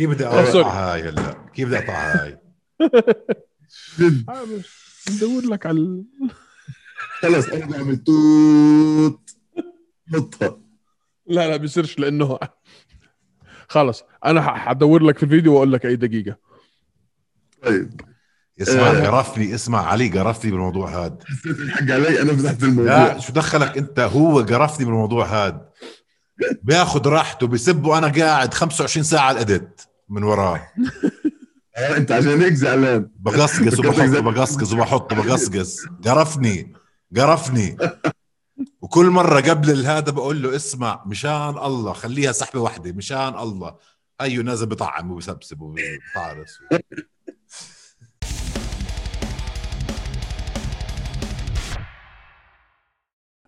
كيف 0.00 0.10
بدي 0.10 0.26
اقطع 0.26 0.92
هاي 0.92 1.02
هلا. 1.02 1.34
كيف 1.54 1.68
بدي 1.68 1.78
اقطع 1.78 1.92
هاي 1.92 2.38
ندور 5.10 5.42
لك 5.44 5.66
على 5.66 6.02
خلص 7.20 7.48
أنا 7.48 7.66
بعمل 7.66 7.96
توت. 7.96 9.30
حطها 10.14 10.58
لا 11.26 11.48
لا 11.48 11.56
بيصيرش 11.56 11.98
لأنه 11.98 12.38
خلص 13.68 14.04
أنا 14.24 14.42
حدور 14.42 15.02
لك 15.02 15.16
في 15.18 15.22
الفيديو 15.22 15.54
وأقول 15.54 15.72
لك 15.72 15.86
أي 15.86 15.96
دقيقة. 15.96 16.36
طيب. 17.62 18.00
اسمع 18.62 18.90
آه. 18.90 19.06
قرفني 19.06 19.54
اسمع 19.54 19.86
علي 19.86 20.08
قرفني 20.08 20.50
بالموضوع 20.50 21.04
هذا 21.06 21.18
حسيت 21.26 21.58
الحق 21.58 21.82
علي 21.82 22.22
أنا 22.22 22.36
فتحت 22.36 22.62
الموضوع. 22.62 23.06
لا 23.06 23.18
شو 23.18 23.32
دخلك 23.32 23.78
أنت؟ 23.78 24.00
هو 24.00 24.40
قرفني 24.40 24.84
بالموضوع 24.86 25.26
هذا 25.26 25.70
بياخذ 26.62 27.08
راحته 27.08 27.46
بسب 27.46 27.84
وأنا 27.84 28.08
قاعد 28.08 28.54
25 28.54 29.04
ساعة 29.04 29.30
الإديت. 29.30 29.89
من 30.10 30.22
وراه 30.22 30.60
انت 31.96 32.12
عشان 32.12 32.42
هيك 32.42 32.52
زعلان. 32.54 33.10
بقصقص 33.18 33.78
وبحط 33.80 34.22
بقصقص 34.24 34.72
وبحط 34.72 35.14
بقصقص. 35.14 35.76
قرفني 36.04 36.72
قرفني 37.16 37.76
وكل 38.82 39.06
مرة 39.06 39.40
قبل 39.40 39.86
هذا 39.86 40.10
بقول 40.12 40.42
له 40.42 40.56
اسمع 40.56 41.02
مشان 41.06 41.48
الله 41.58 41.92
خليها 41.92 42.32
سحبة 42.32 42.60
واحدة 42.60 42.92
مشان 42.92 43.38
الله. 43.38 43.76
أيو 44.20 44.42
نازل 44.42 44.66
بطعم 44.66 45.10
وبسبسب 45.10 45.60
وبطعرس 45.60 46.58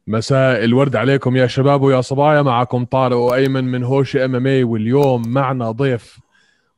مساء 0.07 0.65
الورد 0.65 0.97
عليكم 0.97 1.37
يا 1.37 1.47
شباب 1.47 1.83
ويا 1.83 2.01
صبايا. 2.01 2.43
معكم 2.43 2.85
طارق 2.85 3.17
وأيمن 3.17 3.65
من 3.65 3.85
هوشي 3.85 4.25
MMA 4.25 4.65
واليوم 4.65 5.29
معنا 5.29 5.71
ضيف 5.71 6.19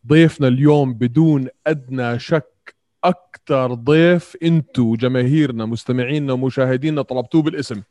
ضيفنا 0.06 0.48
اليوم 0.48 0.94
بدون 0.94 1.48
أدنى 1.66 2.18
شك 2.18 2.74
أكثر 3.04 3.74
ضيف 3.74 4.36
انتو 4.42 4.94
جماهيرنا 4.96 5.64
مستمعينا 5.64 6.32
ومشاهدينا 6.32 7.02
طلبتوه 7.02 7.42
بالاسم. 7.42 7.82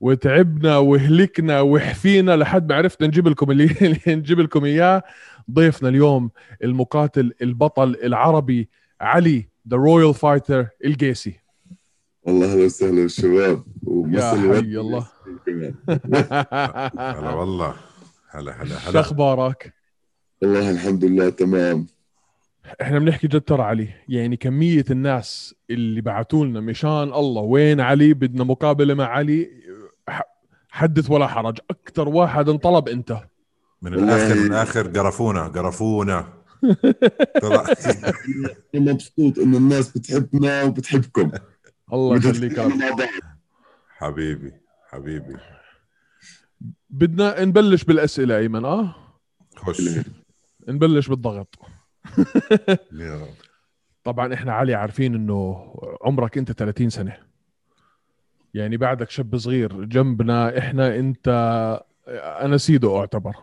وتعبنا 0.00 0.76
وهلكنا 0.78 1.60
وحفينا 1.60 2.36
لحد 2.36 2.68
ما 2.68 2.76
عرفنا 2.78 3.06
نجيب 3.06 3.28
لكم 3.28 3.50
اللي 3.50 3.70
نجيب 4.08 4.40
لكم 4.40 4.64
إياه. 4.64 5.02
ضيفنا 5.50 5.88
اليوم 5.88 6.30
المقاتل 6.64 7.32
البطل 7.42 7.96
العربي 8.04 8.68
علي 9.00 9.48
The 9.68 9.76
Royal 9.76 10.14
Fighter 10.14 10.66
القيسي 10.84 11.34
والله 12.22 12.52
أهلا 12.52 12.64
وسهلا 12.64 13.02
بالشباب 13.02 13.62
يا 14.08 14.30
حي 14.30 14.36
الله. 14.60 15.06
هلا 17.18 17.30
والله. 17.30 17.74
هلا 18.30 18.62
هلا 18.62 18.74
هلا. 18.76 18.92
شو 18.92 19.00
أخبارك؟ 19.00 19.74
والله 20.44 20.70
الحمد 20.70 21.04
لله 21.04 21.30
تمام. 21.30 21.86
إحنا 22.82 22.98
بنحكي 22.98 23.26
جد 23.26 23.40
ترى 23.40 23.62
علي 23.62 23.88
يعني 24.08 24.36
كمية 24.36 24.84
الناس 24.90 25.54
اللي 25.70 26.00
بعثوا 26.00 26.46
لنا 26.46 26.60
مشان 26.60 27.12
الله 27.12 27.42
وين 27.42 27.80
علي 27.80 28.14
بدنا 28.14 28.44
مقابلة 28.44 28.94
مع 28.94 29.04
علي 29.04 29.50
حدث 30.70 31.10
ولا 31.10 31.26
حرج 31.26 31.58
أكثر 31.70 32.08
واحد 32.08 32.48
انطلب 32.48 32.88
أنت. 32.88 33.18
من 33.82 33.94
الآخر 33.94 34.34
من 34.34 34.46
الآخر 34.46 34.88
قرفونا 34.88 35.48
قرفونا. 35.48 36.28
مبسوط 38.74 39.38
انه 39.38 39.58
الناس 39.58 39.98
بتحبنا 39.98 40.62
وبتحبكم. 40.62 41.30
الله 41.92 42.16
يخليك 42.16 42.60
حبيبي 43.88 44.52
حبيبي. 44.88 45.36
بدنا 46.90 47.44
نبلش 47.44 47.84
بالأسئلة 47.84 48.38
أيمن 48.38 48.64
آه؟ 48.64 48.94
خش. 49.56 49.80
نبلش 50.68 51.08
بالضغط. 51.08 51.58
طبعا 54.04 54.34
إحنا 54.34 54.52
علي 54.52 54.74
عارفين 54.74 55.14
إنه 55.14 55.74
عمرك 56.02 56.38
أنت 56.38 56.52
30 56.52 56.90
سنة. 56.90 57.16
يعني 58.54 58.76
بعدك 58.76 59.10
شاب 59.10 59.36
صغير 59.36 59.84
جنبنا 59.84 60.58
إحنا 60.58 60.96
أنت 60.96 61.28
أنا 62.40 62.56
سيدو 62.56 62.98
أعتبر. 62.98 63.34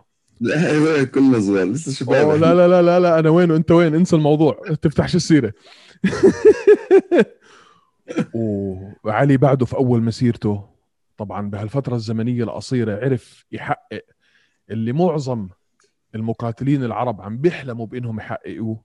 لا 0.42 1.04
كلنا 1.04 1.40
صغار. 1.40 1.66
لسه 1.66 1.92
شباب 1.92 2.42
لا 2.42 2.54
لا 2.54 2.68
لا 2.68 2.82
لا 2.82 3.00
لا 3.00 3.20
أنا 3.20 3.30
وين 3.30 3.52
وأنت 3.52 3.72
وين؟ 3.72 3.96
انسى 3.96 4.16
الموضوع. 4.16 4.62
تفتحش 4.82 5.16
السيرة؟ 5.16 5.54
وعلي 9.04 9.38
بعده 9.38 9.66
في 9.66 9.76
أول 9.76 10.04
مسيرته 10.04 10.70
طبعا 11.18 11.50
بهالفترة 11.50 11.96
الزمنية 11.96 12.44
القصيرة 12.44 13.06
عرف 13.06 13.46
يحقق 13.52 14.06
اللي 14.70 14.94
معظم 14.94 15.50
المقاتلين 16.16 16.84
العرب 16.84 17.22
عم 17.22 17.38
بيحلموا 17.38 17.86
بإنهم 17.86 18.20
يحققوه 18.20 18.82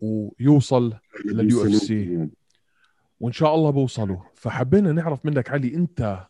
ويوصل 0.00 0.94
لل 1.24 1.62
UFC. 1.66 2.28
وإن 3.20 3.32
شاء 3.32 3.54
الله 3.54 3.70
بوصلوا. 3.70 4.18
فحبينا 4.34 4.92
نعرف 4.92 5.26
منك 5.26 5.50
علي 5.50 5.74
أنت 5.74 6.26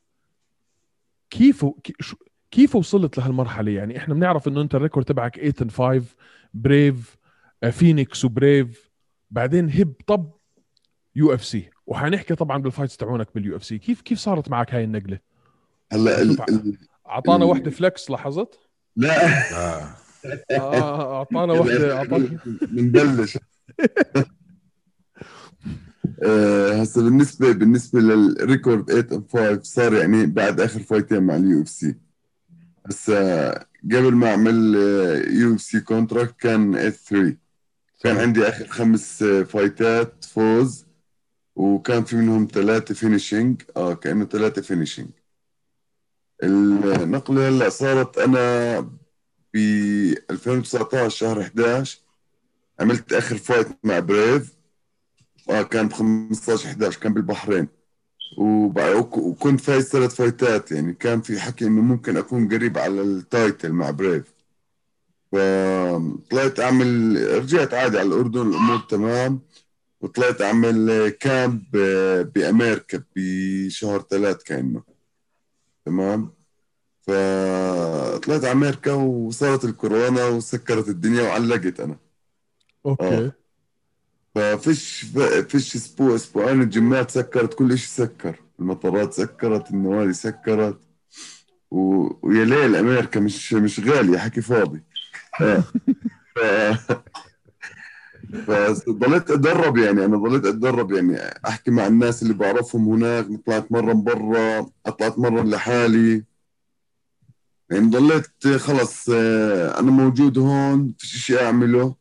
كيف 1.30 1.66
كيف 2.50 2.76
وصلت 2.76 3.18
لهالمرحلة؟ 3.18 3.72
يعني 3.72 3.96
إحنا 3.96 4.14
بنعرف 4.14 4.48
إنه 4.48 4.60
أنت 4.60 4.74
ال 4.74 4.79
record 4.79 5.06
تبعك 5.06 5.50
8 5.50 5.52
and 5.52 5.70
5 5.70 6.16
Brave 6.54 7.16
Phoenix 7.70 8.24
و 8.24 8.35
Brave 8.35 8.90
بعدين 9.30 9.70
هب 9.70 9.92
طب 10.06 10.30
UFC. 11.16 11.70
وحنحكي 11.86 12.34
طبعا 12.34 12.58
بال 12.58 12.68
fights 12.68 12.96
تاعونك 12.96 13.28
بال 13.34 13.56
UFC. 13.56 13.78
كيف 13.78 14.00
كيف 14.00 14.18
صارت 14.18 14.48
معك 14.50 14.74
هاي 14.74 14.84
النقلة؟ 14.84 15.18
هلا 15.92 16.36
أعطانا 17.08 17.44
وحدة 17.44 17.70
flex 17.70 18.10
لاحظت؟ 18.10 18.68
لا. 18.96 20.05
آه. 20.50 20.54
آه، 20.54 21.18
اعطانا 21.18 21.52
وحده 21.52 21.96
أعطانا. 21.96 22.38
بنبلش 22.62 23.38
آه، 26.22 26.72
هسه 26.82 27.02
بالنسبة 27.02 27.52
بالنسبة 27.52 28.00
لل 28.00 28.23
record 28.23 28.90
8 29.02 29.26
5 29.32 29.62
صار 29.62 29.94
يعني 29.94 30.26
بعد 30.26 30.60
آخر 30.60 30.80
fight 30.80 31.10
ين 31.10 31.22
مع 31.22 31.36
ال 31.36 31.62
UFC 31.62 31.96
هسه 32.86 33.50
قبل 33.84 34.14
ما 34.14 34.30
أعمل 34.30 34.74
UFC 35.28 35.80
contract 35.80 36.40
كان 36.40 36.72
8 36.72 36.90
3 36.90 37.36
كان 38.02 38.16
عندي 38.16 38.48
آخر 38.48 38.66
خمس 38.66 39.24
fight 39.24 40.08
ات 40.08 40.24
فوز 40.24 40.86
وكان 41.56 42.04
في 42.04 42.16
منهم 42.16 42.48
ثلاثة 42.52 42.94
finishing 42.94 43.62
آه 43.76 43.94
كأنه 43.94 44.24
ثلاثة 44.24 44.62
finishing 44.62 45.08
النقله 46.42 47.48
هلأ 47.48 47.68
صارت 47.68 48.18
أنا 48.18 48.78
ب 49.56 49.58
2019 50.30 51.08
شهر 51.08 51.42
11 51.42 51.98
عملت 52.80 53.12
آخر 53.12 53.36
fight 53.36 53.68
مع 53.84 53.98
Brave. 53.98 54.56
آه 55.50 55.62
كان 55.62 55.88
ب 55.88 55.92
15 55.92 56.68
11 56.68 57.00
كان 57.00 57.14
بالبحرين. 57.14 57.68
وكنت 58.38 59.60
فايز 59.60 59.84
ثلاث 59.88 60.14
fight 60.14 60.63
ات 60.63 60.72
يعني 60.72 60.92
كان 60.92 61.20
في 61.20 61.40
حكي 61.40 61.66
إنه 61.66 61.82
ممكن 61.82 62.16
أكون 62.16 62.48
قريب 62.48 62.78
على 62.78 63.02
ال 63.02 63.14
title 63.14 63.72
مع 63.72 63.90
Brave. 63.90 64.34
فطلعت 65.32 66.60
اعمل 66.60 67.16
رجعت 67.42 67.74
عادي 67.74 67.98
على 67.98 68.08
الأردن 68.08 68.40
الأمور 68.40 68.78
تمام. 68.78 69.40
وطلعت 70.00 70.42
أعمل 70.42 71.08
camp 71.08 71.62
بأمريكا 72.34 73.02
بشهر 73.16 74.02
ثلاث 74.02 74.42
كأنه. 74.42 74.82
تمام؟ 75.86 76.35
فطلعت 77.06 78.44
على 78.44 78.52
أمريكا 78.52 78.92
وصارت 78.92 79.64
الكورونا 79.64 80.24
وسكرت 80.24 80.88
الدنيا 80.88 81.22
وعلقت 81.22 81.80
أنا. 81.80 81.96
okay. 82.86 83.04
آه. 83.04 83.32
ففيش 84.34 85.06
فيش 85.48 85.76
أسبوع 85.76 86.14
أسبوعين 86.14 86.62
الجيمات 86.62 87.10
سكرت 87.10 87.54
كل 87.54 87.78
شيء 87.78 88.06
سكر. 88.06 88.36
المطارات 88.60 89.12
سكرت 89.12 89.70
النوادي 89.70 90.12
سكرت. 90.12 90.78
و... 91.70 92.08
ويا 92.22 92.44
ليل 92.44 92.76
أمريكا 92.76 93.20
مش 93.20 93.52
مش 93.52 93.80
غالية 93.80 94.18
حكي 94.18 94.40
فاضي. 94.40 94.82
آه. 95.40 95.64
ف... 96.36 96.40
فضليت 98.46 99.30
أتدرب 99.30 99.76
يعني 99.76 100.04
أنا 100.04 100.16
ضليت 100.16 100.44
أتدرب 100.44 100.92
يعني. 100.92 101.16
أحكي 101.48 101.70
مع 101.70 101.86
الناس 101.86 102.22
اللي 102.22 102.34
بعرفهم 102.34 102.88
هناك 102.88 103.26
طلعت 103.46 103.72
مرة 103.72 103.92
برا 103.92 104.70
اطلع 104.86 105.14
مرة 105.18 105.42
لحالي. 105.42 106.24
يعني 107.70 107.90
ضليت 107.90 108.48
خلص 108.56 109.10
آه، 109.10 109.78
أنا 109.80 109.90
موجود 109.90 110.38
هون 110.38 110.94
في 110.98 111.06
شيء 111.06 111.42
أعمله 111.42 111.94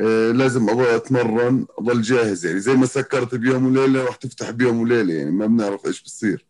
آه، 0.00 0.30
لازم 0.32 0.70
اضل 0.70 0.86
أتمرن 0.86 1.66
أضل 1.78 2.02
جاهز 2.02 2.46
يعني 2.46 2.60
زي 2.60 2.74
ما 2.74 2.86
سكرت 2.86 3.34
بيوم 3.34 3.66
وليلة 3.66 4.04
راح 4.04 4.16
تفتح 4.16 4.50
بيوم 4.50 4.80
وليلة 4.80 5.14
يعني 5.14 5.30
ما 5.30 5.46
بنعرف 5.46 5.86
إيش 5.86 6.02
بصير 6.02 6.46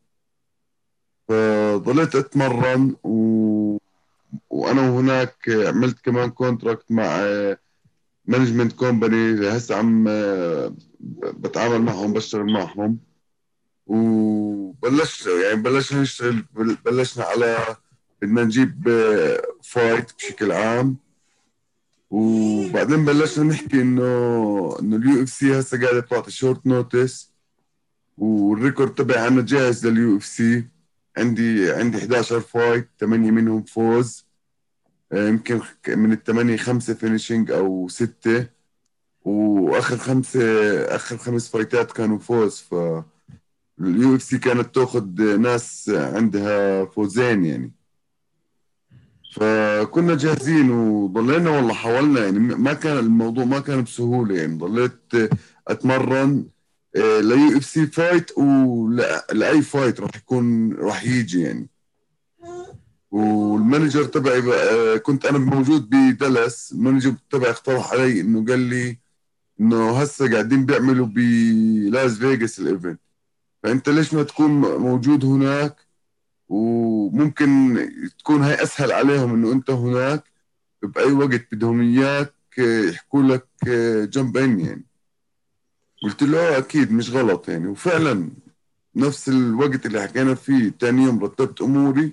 فضليت 1.28 2.14
أتمرن 2.16 2.96
و... 3.04 3.78
وأنا 4.50 4.90
وهناك 4.90 5.36
عملت 5.48 6.00
كمان 6.04 6.30
contract 6.30 6.92
مع 6.92 7.24
management 8.26 8.72
company 8.72 9.48
هسه 9.48 9.76
عم 9.76 10.08
آه، 10.08 10.74
بتعامل 11.22 11.82
معهم 11.82 12.12
بشتغل 12.12 12.52
معهم. 12.52 12.98
وبلشت 13.86 15.26
يعني 15.26 15.62
بلشنا 15.62 16.00
نشتغل 16.00 16.44
بلشنا 16.84 17.24
على 17.24 17.76
بدنا 18.24 18.44
نجيب 18.44 18.88
fight 19.62 20.12
بشكل 20.18 20.52
عام. 20.52 20.96
وبعدين 22.10 23.04
بلشنا 23.04 23.44
نحكي 23.44 23.80
إنه 23.80 24.76
إنه 24.80 24.96
ال 24.96 25.22
UFC 25.22 25.58
هسه 25.60 25.80
قاعدة 25.80 26.00
تعطي 26.00 26.30
short 26.30 26.66
notice 26.66 27.32
وال 28.18 28.37
record 28.37 28.94
تبعي 28.94 29.28
أنا 29.28 29.42
جاهز 29.42 29.86
لل 29.86 30.16
UFC. 30.16 30.68
عندي 31.18 31.72
عندي 31.72 31.98
11 31.98 32.40
fight 32.40 32.88
8 33.00 33.30
منهم 33.30 33.62
فوز. 33.62 34.26
آه، 35.12 35.28
يمكن 35.28 35.60
من 35.88 36.12
الثمانية 36.12 36.56
خمسة 36.56 36.94
finishing 36.94 37.50
أو 37.50 37.88
ستة. 37.88 38.46
وآخر 39.24 39.96
خمسة 39.96 40.40
آخر 40.84 41.16
خمس 41.16 41.48
fight 41.48 41.85
ات 41.85 41.92
كانوا 41.92 42.18
فوز. 42.18 42.60
ف 42.60 42.74
ال 43.80 44.16
UFC 44.16 44.38
كانت 44.38 44.74
تأخذ 44.74 45.36
ناس 45.36 45.90
عندها 45.94 46.84
فوزين 46.84 47.44
يعني. 47.44 47.72
فكنا 49.34 50.14
جاهزين 50.14 50.70
وضلينا 50.70 51.50
والله 51.50 51.74
حاولنا 51.74 52.24
يعني 52.24 52.38
ما 52.38 52.72
كان 52.72 52.98
الموضوع 52.98 53.44
ما 53.44 53.60
كان 53.60 53.82
بسهولة 53.82 54.34
يعني 54.36 54.58
ضليت 54.58 55.30
أتمرن 55.68 56.46
ل 56.96 57.58
UFC 57.58 57.86
fight 57.86 58.38
ولاي 58.38 59.62
fight 59.62 60.00
راح 60.00 60.10
يكون 60.16 60.72
راح 60.72 61.04
يجي 61.04 61.42
يعني. 61.42 61.68
وال 63.10 63.31
manager 63.31 64.04
تبعي 64.04 64.42
كنت 64.98 65.26
أنا 65.26 65.38
موجود 65.38 65.90
بدلس 65.90 66.72
ال 66.72 66.77
manager 66.77 67.14
تبعي 67.30 67.50
اقترح 67.50 67.92
علي 67.92 68.20
إنه 68.20 68.44
قال 68.46 68.58
لي 68.58 68.98
إنه 69.60 69.98
هسه 69.98 70.32
قاعدين 70.32 70.66
بيعملوا 70.66 71.06
بلاس 71.06 72.18
فيغاس 72.18 72.58
ال 72.58 72.65
event 72.65 73.00
فأنت 73.62 73.88
ليش 73.88 74.14
ما 74.14 74.22
تكون 74.22 74.50
موجود 74.60 75.24
هناك؟ 75.24 75.76
وممكن 76.48 77.78
تكون 78.18 78.42
هاي 78.42 78.62
أسهل 78.62 78.92
عليهم 78.92 79.34
إنه 79.34 79.52
أنت 79.52 79.70
هناك 79.70 80.24
بأي 80.82 81.12
وقت 81.12 81.54
بدهم 81.54 81.80
إياك 81.80 82.34
يحكوا 82.58 83.22
لك 83.22 83.46
جنب 84.08 84.36
ان 84.36 84.60
يعني. 84.60 84.84
قلت 86.02 86.22
له 86.22 86.38
آه، 86.38 86.58
أكيد 86.58 86.92
مش 86.92 87.10
غلط 87.10 87.48
يعني. 87.48 87.66
وفعلا 87.66 88.30
نفس 88.96 89.28
الوقت 89.28 89.86
اللي 89.86 90.02
حكينا 90.02 90.34
فيه 90.34 90.74
ثاني 90.80 91.02
يوم 91.02 91.24
رتبت 91.24 91.62
أموري 91.62 92.12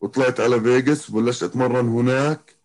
وطلعت 0.00 0.40
على 0.40 0.60
فيغاس 0.60 1.10
وبلشت 1.10 1.42
أتمرن 1.42 1.88
هناك. 1.88 2.56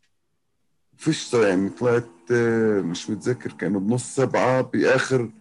فيش 0.98 1.34
يعني 1.34 1.70
طلعت 1.70 2.10
آه، 2.32 2.82
مش 2.82 3.10
متذكر 3.10 3.52
كانوا 3.52 3.80
بنص 3.82 4.16
سبعة 4.16 4.62
بآخر 4.62 5.32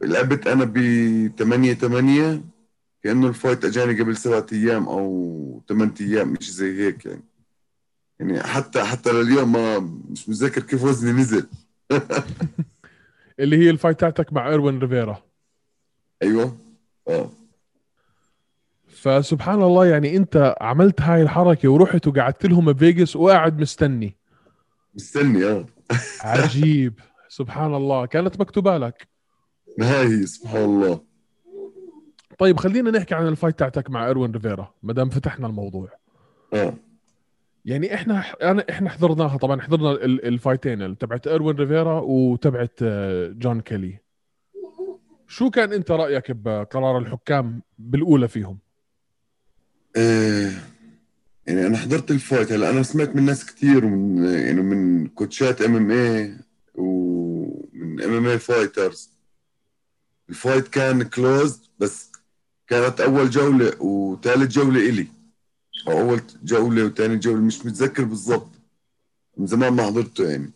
لعبت 0.00 0.46
أنا 0.46 0.64
ب 0.64 0.76
8 1.38 1.74
8 1.74 2.42
كأنه 3.06 3.28
ال 3.28 3.34
fight 3.34 3.64
أجاني 3.64 4.00
قبل 4.00 4.16
سبعة 4.16 4.46
أيام 4.52 4.88
أو 4.88 5.62
ثمان 5.68 5.94
أيام 6.00 6.32
مش 6.32 6.52
زي 6.52 6.86
هيك 6.86 7.06
يعني. 7.06 7.22
يعني 8.20 8.42
حتى 8.42 8.84
حتى 8.84 9.12
لليوم 9.12 9.52
ما 9.52 9.78
مش 10.10 10.28
متذكر 10.28 10.62
كيف 10.62 10.84
وزني 10.84 11.12
نزل. 11.12 11.46
اللي 13.40 13.56
هي 13.56 13.70
ال 13.70 13.75
fight 13.75 14.00
تاعتك 14.00 14.32
مع 14.32 14.48
إيروين 14.48 14.78
ريفيرا. 14.78 15.22
أيوه. 16.22 16.58
آه. 17.08 17.30
فسبحان 18.88 19.62
الله 19.62 19.86
يعني 19.86 20.16
أنت 20.16 20.56
عملت 20.60 21.00
هاي 21.00 21.22
الحركة 21.22 21.68
ورحت 21.68 22.06
وقعدت 22.06 22.46
لهم 22.46 22.72
بفيجاس 22.72 23.16
وقاعد 23.16 23.60
مستني. 23.60 24.16
مستني 24.94 25.44
آه. 25.44 25.66
عجيب. 26.20 27.00
سبحان 27.28 27.74
الله. 27.74 28.06
كانت 28.06 28.40
مكتوبة 28.40 28.78
لك. 28.78 29.08
هاي 29.80 30.26
سبحان 30.26 30.64
الله. 30.64 31.15
طيب 32.38 32.56
خلينا 32.56 32.90
نحكي 32.90 33.14
عن 33.14 33.26
ال 33.28 33.33
fight 33.33 33.58
تاعتك 33.58 33.90
مع 33.90 34.06
إيروين 34.06 34.32
ريفيرا 34.32 34.74
ما 34.82 34.92
دام 34.92 35.10
فتحنا 35.10 35.46
الموضوع. 35.46 35.88
آه 36.54 36.74
يعني 37.64 37.94
إحنا 37.94 38.24
أنا 38.42 38.64
إحنا 38.70 38.90
حضرناها 38.90 39.36
طبعا 39.36 39.60
حضرنا 39.60 39.92
ال 40.04 40.16
fight 40.16 40.75
ين 40.75 40.98
تبعت 40.98 41.26
إيروين 41.26 41.56
ريفيرا 41.56 42.00
وتبعت 42.00 42.78
آه، 42.82 43.28
جون 43.28 43.60
كيلي. 43.60 43.98
شو 45.28 45.50
كان 45.50 45.72
أنت 45.72 45.90
رأيك 45.90 46.30
بقرار 46.30 46.98
الحكام 46.98 47.62
بالأولى 47.78 48.28
فيهم؟ 48.28 48.58
آه 49.96 50.52
يعني 51.46 51.66
أنا 51.66 51.76
حضرت 51.76 52.10
ال 52.10 52.17
fight 52.17 52.52
هلا 52.52 52.70
أنا 52.70 52.82
سمعت 52.82 53.16
من 53.16 53.22
ناس 53.22 53.46
كثير 53.46 53.84
ومن 53.84 54.24
يعني 54.24 54.60
من 54.62 55.06
coach 55.06 55.53
ات 55.53 55.62
MMA 55.62 56.38
ومن 56.74 58.02
MMA 58.02 58.26
fighters. 58.26 59.10
ال 60.28 60.35
fight 60.35 60.68
كان 60.68 61.02
close 61.02 61.70
بس 61.78 62.12
كانت 62.68 63.00
أول 63.00 63.30
جولة 63.30 63.82
وثالث 63.82 64.52
جولة 64.52 64.80
إلي. 64.88 65.06
أو 65.88 66.00
اول 66.00 66.20
جولة 66.44 66.84
وثاني 66.84 67.16
جولة 67.16 67.40
مش 67.40 67.66
متذكر 67.66 68.04
بالضبط. 68.04 68.50
من 69.36 69.46
زمان 69.46 69.72
ما 69.72 69.82
حضرته 69.82 70.30
يعني. 70.30 70.50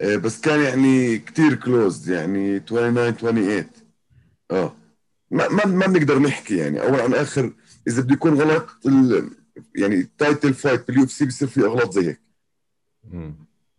آه، 0.00 0.16
بس 0.16 0.40
كان 0.40 0.60
يعني 0.60 1.18
كثير 1.18 1.54
close 1.54 2.10
يعني 2.10 2.60
29 2.60 3.12
28 3.12 3.64
آه. 4.50 4.74
ما 5.30 5.48
ما 5.48 5.66
ما 5.66 5.86
بنقدر 5.86 6.18
نحكي 6.18 6.56
يعني. 6.56 6.82
أول 6.82 7.00
عن 7.00 7.14
آخر 7.14 7.52
إذا 7.88 8.02
بده 8.02 8.14
يكون 8.14 8.34
غلط 8.34 8.68
ال... 8.86 9.30
يعني 9.76 10.08
title 10.18 10.54
fight 10.54 10.88
بال 10.88 11.04
UFC 11.04 11.26
بصير 11.26 11.48
في 11.48 11.60
أغلاط 11.60 11.92
زي 11.92 12.08
هيك. 12.08 12.20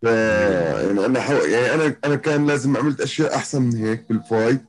ف 0.01 0.03
يعني 0.03 1.06
أنا 1.06 1.21
حو... 1.21 1.33
يعني 1.33 1.74
أنا 1.74 1.95
أنا 2.06 2.15
كان 2.15 2.48
لازم 2.48 2.77
عملت 2.77 3.01
أشياء 3.01 3.36
أحسن 3.36 3.62
من 3.62 3.75
هيك 3.75 4.06
بال 4.10 4.24
fight 4.24 4.62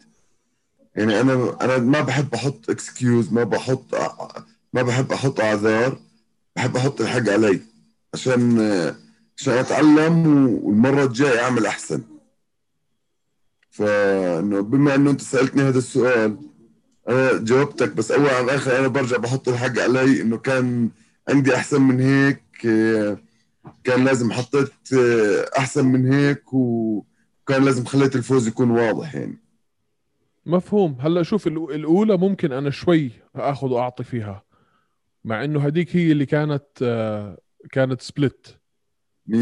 يعني 0.98 1.20
أنا 1.20 1.56
أنا 1.60 1.78
ما 1.78 2.00
بحب 2.00 2.34
أحط 2.34 2.70
excuse 2.70 3.32
ما 3.32 3.44
بحط 3.44 3.94
ما 4.72 4.82
بحب 4.82 5.12
أحط 5.12 5.40
اعذار 5.40 5.98
بحب 6.56 6.76
أحط 6.76 7.00
الحق 7.00 7.28
علي. 7.28 7.60
عشان 8.14 8.60
عشان 9.38 9.52
أتعلم 9.54 10.26
والمرة 10.62 11.04
الجاية 11.04 11.40
أعمل 11.40 11.66
أحسن. 11.66 12.02
فإنه 13.70 14.60
بما 14.60 14.94
إنه 14.94 15.10
أنت 15.10 15.20
سألتني 15.22 15.62
هذا 15.62 15.78
السؤال 15.78 16.36
أنا 17.08 17.38
جاوبتك 17.38 17.92
بس 17.92 18.10
أول 18.10 18.28
عن 18.28 18.48
اخر 18.48 18.78
أنا 18.78 18.88
برجع 18.88 19.16
بحط 19.16 19.48
الحق 19.48 19.78
علي 19.78 20.22
إنه 20.22 20.38
كان 20.38 20.90
عندي 21.28 21.56
أحسن 21.56 21.82
من 21.82 22.00
هيك 22.00 22.42
كان 23.84 24.04
لازم 24.04 24.32
حطيت 24.32 24.72
أحسن 25.58 25.84
من 25.86 26.12
هيك 26.12 26.52
وكان 26.52 27.64
لازم 27.64 27.84
خليت 27.84 28.16
الفوز 28.16 28.48
يكون 28.48 28.70
واضح 28.70 29.14
يعني. 29.14 29.47
مفهوم. 30.48 30.96
هلا 31.00 31.22
شوف 31.22 31.46
الأولى 31.46 32.16
ممكن 32.16 32.52
أنا 32.52 32.70
شوي 32.70 33.10
أخذ 33.36 33.68
وأعطي 33.68 34.04
فيها 34.04 34.44
مع 35.24 35.44
إنه 35.44 35.66
هذيك 35.66 35.96
هي 35.96 36.12
اللي 36.12 36.26
كانت 36.26 36.64
آه، 36.82 37.38
كانت 37.72 38.00
سبلت 38.02 38.58
100% 39.28 39.32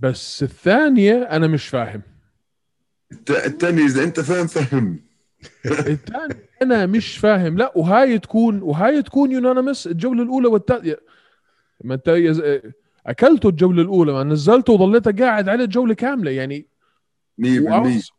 بس 0.00 0.42
الثانية 0.42 1.22
أنا 1.22 1.46
مش 1.46 1.68
فاهم. 1.68 2.02
الثانية 3.30 3.84
إذا 3.84 4.04
أنت 4.04 4.20
فاهم 4.20 4.46
فهمني 4.46 5.04
الثاني 5.66 6.34
أنا 6.62 6.86
مش 6.86 7.18
فاهم. 7.18 7.56
لا 7.56 7.72
وهاي 7.76 8.18
تكون 8.18 8.62
وهاي 8.62 9.02
تكون 9.02 9.32
unanimous 9.32 9.86
الجولة 9.86 10.22
الأولى 10.22 10.48
والثانيه 10.48 11.00
ما 11.84 11.94
أنت 11.94 12.08
اكلته 13.06 13.48
الجولة 13.48 13.82
الأولى 13.82 14.12
ما 14.12 14.24
نزلته 14.24 14.72
وظليت 14.72 15.20
قاعد 15.20 15.48
على 15.48 15.64
الجولة 15.64 15.94
كاملة. 15.94 16.30
يعني 16.30 16.66
100% 16.66 16.69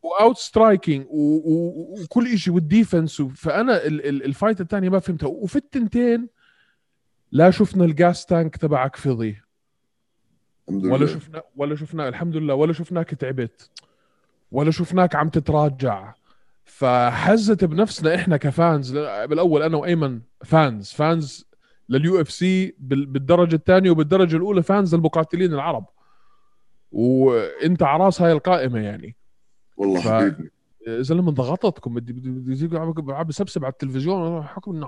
و 0.03 0.12
out 0.12 0.37
striking 0.37 1.05
وكل 1.09 2.37
شيء 2.37 2.53
وال 2.53 2.68
defense 2.68 3.21
فأنا 3.21 3.85
ال 3.85 3.98
fight 3.98 4.61
الثانية 4.61 4.89
ما 4.89 4.99
فهمتها 4.99 5.27
وفي 5.27 5.55
التنتين 5.55 6.27
لا 7.31 7.51
شفنا 7.51 7.85
ال 7.85 7.95
gas 7.95 8.25
tank 8.25 8.57
تبعك 8.57 8.95
فضي. 8.95 9.41
ولا 10.67 11.05
شفنا 11.05 11.41
ولا 11.55 11.75
شفنا 11.75 12.07
الحمد 12.07 12.35
لله 12.35 12.53
ولا 12.53 12.73
شفناك 12.73 13.09
تعبت. 13.09 13.69
ولا 14.51 14.71
شفناك 14.71 15.15
عم 15.15 15.29
تتراجع. 15.29 16.13
فحزت 16.63 17.65
بنفسنا 17.65 18.15
إحنا 18.15 18.37
ك 18.37 18.46
fans. 18.46 18.91
بالأول 18.97 19.63
أنا 19.63 19.77
وأيمن 19.77 20.21
fans. 20.45 20.91
fans 20.91 21.45
لل 21.89 22.21
UFC 22.21 22.75
بالدرجة 22.79 23.55
الثانية 23.55 23.91
وبالدرجة 23.91 24.35
الأولى 24.35 24.63
fans 24.63 24.95
للمقاتلين 24.95 25.53
العرب. 25.53 25.85
وانت 26.91 27.83
على 27.83 28.03
راس 28.03 28.21
هاي 28.21 28.31
القائمة 28.31 28.79
يعني. 28.79 29.15
والله 29.77 30.01
ف... 30.01 30.07
حبيبي. 30.07 30.51
زلمة 30.87 31.31
ضغطتكم 31.31 31.93
بدي 31.93 32.13
بدي 32.13 32.29
بدي 32.29 33.23
بسبسب 33.23 33.65
على 33.65 33.71
التلفزيون. 33.71 34.43
حكم 34.43 34.87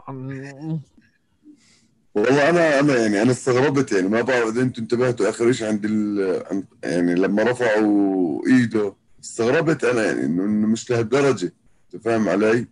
والله 2.16 2.50
أنا 2.50 2.80
أنا 2.80 2.98
يعني 2.98 3.22
أنا 3.22 3.32
استغربت 3.32 3.92
يعني 3.92 4.08
ما 4.08 4.22
بعرف 4.22 4.48
إذا 4.48 4.62
أنتم 4.62 4.82
انتبهتوا 4.82 5.30
آخر 5.30 5.52
شيء 5.52 5.68
عند 5.68 5.86
ال 5.86 6.66
يعني 6.84 7.16
لما 7.16 7.44
رفعوا 7.44 8.48
إيده. 8.48 8.96
استغربت 9.24 9.84
أنا 9.84 10.04
يعني 10.04 10.26
انه 10.26 10.68
مش 10.68 10.92
لهالدرجة. 10.92 11.54
أنت 11.94 12.04
فاهم 12.04 12.30
علي؟ 12.30 12.68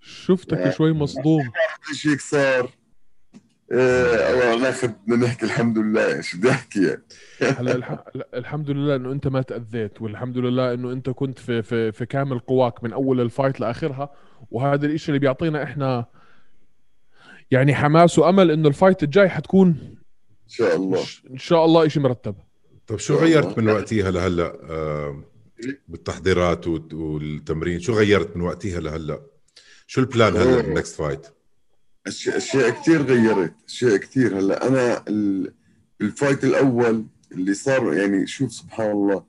شفتك 0.00 0.58
يعني 0.58 0.72
شوي 0.72 0.92
مصدوم. 0.92 1.50
إيش 1.90 2.06
هيك 2.06 2.20
صار. 2.20 2.70
إيه 3.72 4.56
ناخذ 4.56 4.90
نحكي 5.08 5.46
الحمد 5.46 5.78
لله. 5.78 6.16
إيش 6.16 6.36
بدي 6.36 6.50
أحكي 6.50 6.86
يعني؟ 6.86 7.02
هلا 7.40 8.04
الحمد 8.34 8.70
لله 8.70 8.96
إنه 8.96 9.12
أنت 9.12 9.26
ما 9.28 9.42
تأذيت 9.42 10.02
والحمد 10.02 10.38
لله 10.38 10.74
إنه 10.74 10.92
أنت 10.92 11.10
كنت 11.10 11.38
في 11.38 11.62
في 11.62 11.92
في 11.92 12.06
كامل 12.06 12.38
قواك 12.38 12.84
من 12.84 12.92
أول 12.92 13.20
الفايت 13.20 13.60
لآخرها 13.60 14.10
وهذا 14.50 14.86
الشيء 14.86 15.08
اللي 15.08 15.18
بيعطينا 15.18 15.62
إحنا 15.62 16.06
يعني 17.50 17.74
حماس 17.74 18.18
وأمل 18.18 18.50
إنه 18.50 18.68
ال 18.68 18.74
fight 18.74 19.02
الجاي 19.02 19.28
حتكون 19.28 19.68
إن 19.68 20.48
شاء 20.48 20.76
الله. 20.76 21.04
إن 21.30 21.38
شاء 21.38 21.64
الله 21.64 21.88
شيء 21.88 22.02
مرتب. 22.02 22.34
طيب 22.86 22.98
شو 22.98 23.16
غيرت 23.16 23.58
من 23.58 23.68
وقتها 23.68 24.10
لهلأ؟ 24.10 24.58
آه، 24.70 25.24
بالتحضيرات 25.88 26.66
والت- 26.66 26.94
والتمرين 26.94 27.80
شو 27.80 27.92
غيرت 27.92 28.36
من 28.36 28.42
وقتها 28.42 28.80
لهلأ؟ 28.80 29.20
شو 29.86 30.00
ال 30.00 30.07
plan 30.07 30.36
هلأ 30.36 30.42
أوه. 30.54 30.62
بال 30.62 30.73
next 30.73 30.96
fight 30.96 31.26
اشياء 32.08 32.36
أشياء 32.36 32.70
كثير 32.70 33.02
غيرت 33.02 33.52
أشياء 33.68 33.96
كثير 33.96 34.38
هلا 34.38 34.66
أنا 34.68 35.04
ال- 35.08 35.52
ال 36.00 36.07
fight 36.07 36.44
الأول 36.44 37.06
اللي 37.32 37.54
صار 37.54 37.94
يعني 37.94 38.26
شوف 38.26 38.52
سبحان 38.52 38.90
الله 38.90 39.22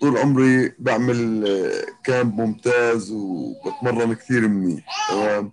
طول 0.00 0.16
عمري 0.18 0.72
بعمل 0.78 1.44
آه، 1.48 1.84
camp 2.04 2.34
ممتاز 2.40 3.10
وبتمرن 3.10 4.12
كثير 4.14 4.48
منيح 4.48 5.08
تمام؟ 5.10 5.52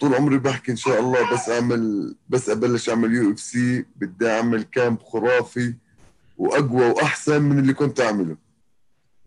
طول 0.00 0.14
عمري 0.14 0.38
بحكي 0.38 0.72
إن 0.72 0.76
شاء 0.76 1.00
الله 1.00 1.32
بس 1.32 1.48
اعمل 1.48 2.14
بس 2.28 2.48
أبلش 2.50 2.88
أعمل 2.88 3.14
UFC 3.14 3.84
بدي 3.96 4.28
أعمل 4.30 4.62
camp 4.62 5.02
خرافي 5.02 5.74
وأقوى 6.38 6.86
وأحسن 6.90 7.42
من 7.42 7.58
اللي 7.58 7.72
كنت 7.74 8.00
أعمله. 8.00 8.36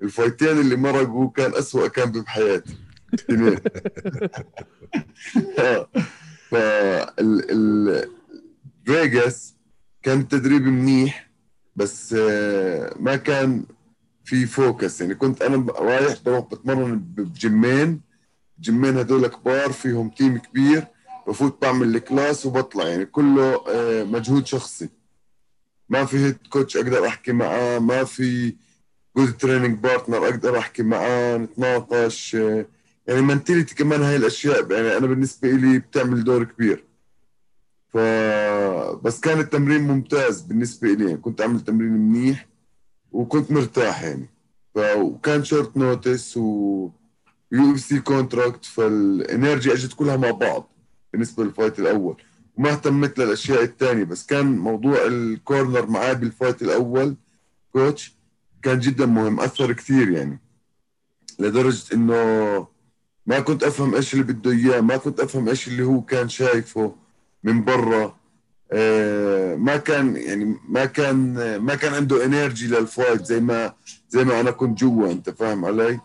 ال 0.03 0.09
fight 0.09 0.37
ين 0.37 0.47
اللي 0.60 0.75
مرقوا 0.75 1.29
كان 1.29 1.56
أسوأ 1.56 1.88
camp 1.88 2.17
بحياتي. 2.17 2.77
ال 6.53 8.09
فيغاس 8.85 9.55
كان 10.03 10.19
التدريب 10.19 10.61
منيح 10.61 11.29
بس 11.75 12.15
آه، 12.19 12.95
ما 12.99 13.15
كان 13.15 13.63
في 14.25 14.45
focus. 14.45 15.01
يعني 15.01 15.15
كنت 15.15 15.41
أنا 15.41 15.71
رايح 15.71 16.17
بروح 16.25 16.45
بتمرن 16.45 16.99
ب 17.00 17.16
gym 17.16 17.67
ين 17.67 18.01
gym 18.59 18.82
ين 18.82 18.97
هدول 18.97 19.27
كبار 19.27 19.71
فيهم 19.71 20.09
team 20.09 20.38
كبير 20.37 20.87
بفوت 21.27 21.61
بعمل 21.61 21.95
ال 21.95 22.04
class 22.04 22.45
وبطلع. 22.45 22.87
يعني 22.87 23.05
كله 23.05 23.63
آه، 23.69 24.03
مجهود 24.03 24.45
شخصي. 24.45 24.89
ما 25.89 26.05
في 26.05 26.17
head 26.17 26.38
coach 26.50 26.77
أقدر 26.77 27.07
أحكي 27.07 27.31
معاه 27.31 27.79
ما 27.79 28.03
في 28.03 28.55
good 29.17 29.38
training 29.38 29.79
partner 29.79 30.17
أقدر 30.17 30.57
أحكي 30.57 30.83
معاه 30.83 31.37
نتناقش 31.37 32.35
آه، 32.35 32.65
يعني 33.07 33.21
mentality 33.21 33.75
كمان 33.75 34.01
هاي 34.01 34.15
الأشياء 34.15 34.71
يعني 34.71 34.97
أنا 34.97 35.07
بالنسبة 35.07 35.51
لي 35.51 35.79
بتعمل 35.79 36.23
دور 36.23 36.43
كبير. 36.43 36.83
ف 37.93 37.97
بس 39.03 39.19
كان 39.19 39.39
التمرين 39.39 39.81
ممتاز 39.81 40.41
بالنسبة 40.41 40.87
لي 40.87 41.05
يعني 41.05 41.17
كنت 41.17 41.41
أعمل 41.41 41.59
تمرين 41.59 41.91
منيح 41.91 42.47
وكنت 43.11 43.51
مرتاح 43.51 44.03
يعني. 44.03 44.29
ف... 44.75 44.79
وكان 44.97 45.43
short 45.43 45.77
notice 45.77 46.38
و 46.37 46.89
UFC 47.51 48.00
contract 48.00 48.65
فال 48.65 48.92
energy 48.92 49.74
أجت 49.73 49.93
كلها 49.93 50.17
مع 50.17 50.31
بعض 50.31 50.69
بالنسبة 51.13 51.43
لل 51.43 51.54
fight 51.54 51.79
الأول. 51.79 52.21
وما 52.57 52.71
اهتمت 52.71 53.19
للأشياء 53.19 53.63
الثانية 53.63 54.03
بس 54.03 54.25
كان 54.25 54.57
موضوع 54.57 55.05
ال 55.05 55.17
corner 55.17 55.86
معاه 55.85 56.13
بال 56.13 56.27
fight 56.27 56.62
الأول 56.61 57.15
coach 57.74 58.15
كان 58.61 58.79
جدا 58.79 59.05
مهم 59.05 59.39
أثر 59.39 59.73
كثير 59.73 60.11
يعني. 60.11 60.39
لدرجة 61.39 61.93
إنه 61.93 62.76
ما 63.27 63.39
كنت 63.39 63.63
أفهم 63.63 63.96
إيش 63.96 64.13
اللي 64.13 64.24
بده 64.25 64.51
إياه 64.51 64.81
ما 64.81 64.98
كنت 64.98 65.19
أفهم 65.19 65.50
إيش 65.50 65.67
اللي 65.67 65.84
هو 65.84 66.01
كان 66.01 66.29
شايفه 66.29 66.96
من 67.43 67.63
برا. 67.63 68.15
آه، 68.72 69.55
ما 69.55 69.77
كان 69.77 70.15
يعني 70.15 70.55
ما 70.69 70.86
كان 70.86 71.34
ما 71.57 71.75
كان 71.75 71.93
عنده 71.93 72.25
energy 72.25 72.67
لل 72.67 72.84
fight 72.84 73.25
زي 73.25 73.39
ما 73.39 73.74
زي 74.10 74.24
ما 74.24 74.39
أنا 74.39 74.51
كنت 74.51 74.79
جوا 74.79 75.12
أنت 75.12 75.29
فاهم 75.29 75.65
علي؟ 75.65 76.00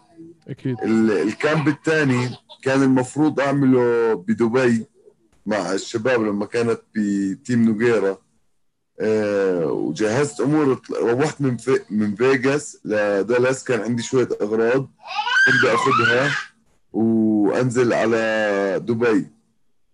أكيد. 0.49 0.77
ال- 0.83 1.11
ال 1.11 1.22
camp 1.22 1.69
الثاني 1.69 2.31
كان 2.63 2.83
المفروض 2.83 3.41
أعمله 3.41 4.15
بدبي 4.15 4.87
مع 5.47 5.73
الشباب 5.73 6.23
لما 6.23 6.47
كانت 6.47 6.81
ب 6.95 7.09
team 7.09 7.65
نوغيرا 7.65 8.19
آه، 9.01 9.67
وجهزت 9.67 10.41
أمور 10.41 10.81
روحت 11.01 11.41
من 11.41 11.57
في 11.57 11.81
من 11.91 12.15
فيغاس 12.15 12.79
لدالاس 12.85 13.65
كان 13.65 13.81
عندي 13.81 14.03
شوية 14.03 14.29
أغراض 14.43 14.91
بدي 15.49 15.75
آخذها. 15.75 16.31
وأنزل 16.93 17.93
على 17.93 18.81
دبي. 18.87 19.27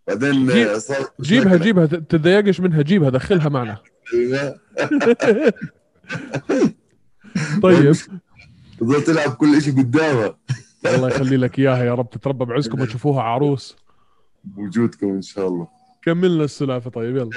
بعدين 0.08 0.46
جيب- 0.46 0.66
آه، 0.68 0.78
صار 0.78 1.10
جيبها 1.20 1.56
جيبها 1.56 1.86
تتضايقش 1.86 2.60
منها 2.60 2.82
جيبها 2.82 3.10
دخلها 3.10 3.48
معنا. 3.48 3.78
طيب. 7.62 7.94
تضل 8.80 9.02
تلعب 9.04 9.30
كل 9.30 9.62
شيء 9.62 9.78
قدامها. 9.78 10.38
الله 10.86 11.08
يخلي 11.14 11.36
لك 11.36 11.58
إياها 11.58 11.84
يا 11.84 11.94
رب 11.94 12.10
تتربى 12.10 12.44
بعزكم 12.44 12.80
وتشوفوها 12.80 13.22
عروس. 13.22 13.76
بوجودكم 14.44 15.08
إن 15.10 15.22
شاء 15.22 15.48
الله. 15.48 15.68
كملنا 16.02 16.44
السلافة 16.44 16.90
طيب 16.90 17.16
يلا. 17.16 17.30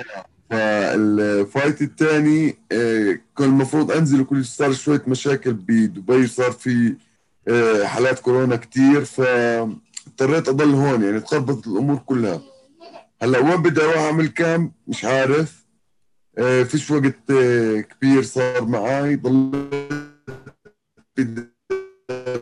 فالفايت 0.49 1.81
الثاني 1.81 2.55
كان 3.37 3.49
المفروض 3.49 3.91
أنزل 3.91 4.21
وكل 4.21 4.45
صار 4.45 4.73
شوية 4.73 5.03
مشاكل 5.07 5.53
بدبي 5.53 6.27
صار 6.27 6.51
في 6.51 6.87
آه، 6.87 6.95
حالات 7.83 8.19
كورونا 8.19 8.55
كتير 8.55 9.05
فاضطريت 9.05 10.50
أضل 10.50 10.74
هون 10.74 11.03
يعني 11.03 11.19
تخربطت 11.19 11.67
الأمور 11.67 11.98
كلها. 11.98 12.41
هلأ 13.21 13.39
وين 13.39 13.62
بدي 13.62 13.81
أروح 13.81 13.98
أعمل 13.98 14.27
كام 14.27 14.71
مش 14.88 15.05
عارف. 15.05 15.65
آه، 16.38 16.63
فيش 16.63 16.91
وقت 16.91 17.31
آه، 17.31 17.81
كبير 17.81 18.24
صار 18.24 18.65
معي 18.65 19.15
ضليت 19.15 20.51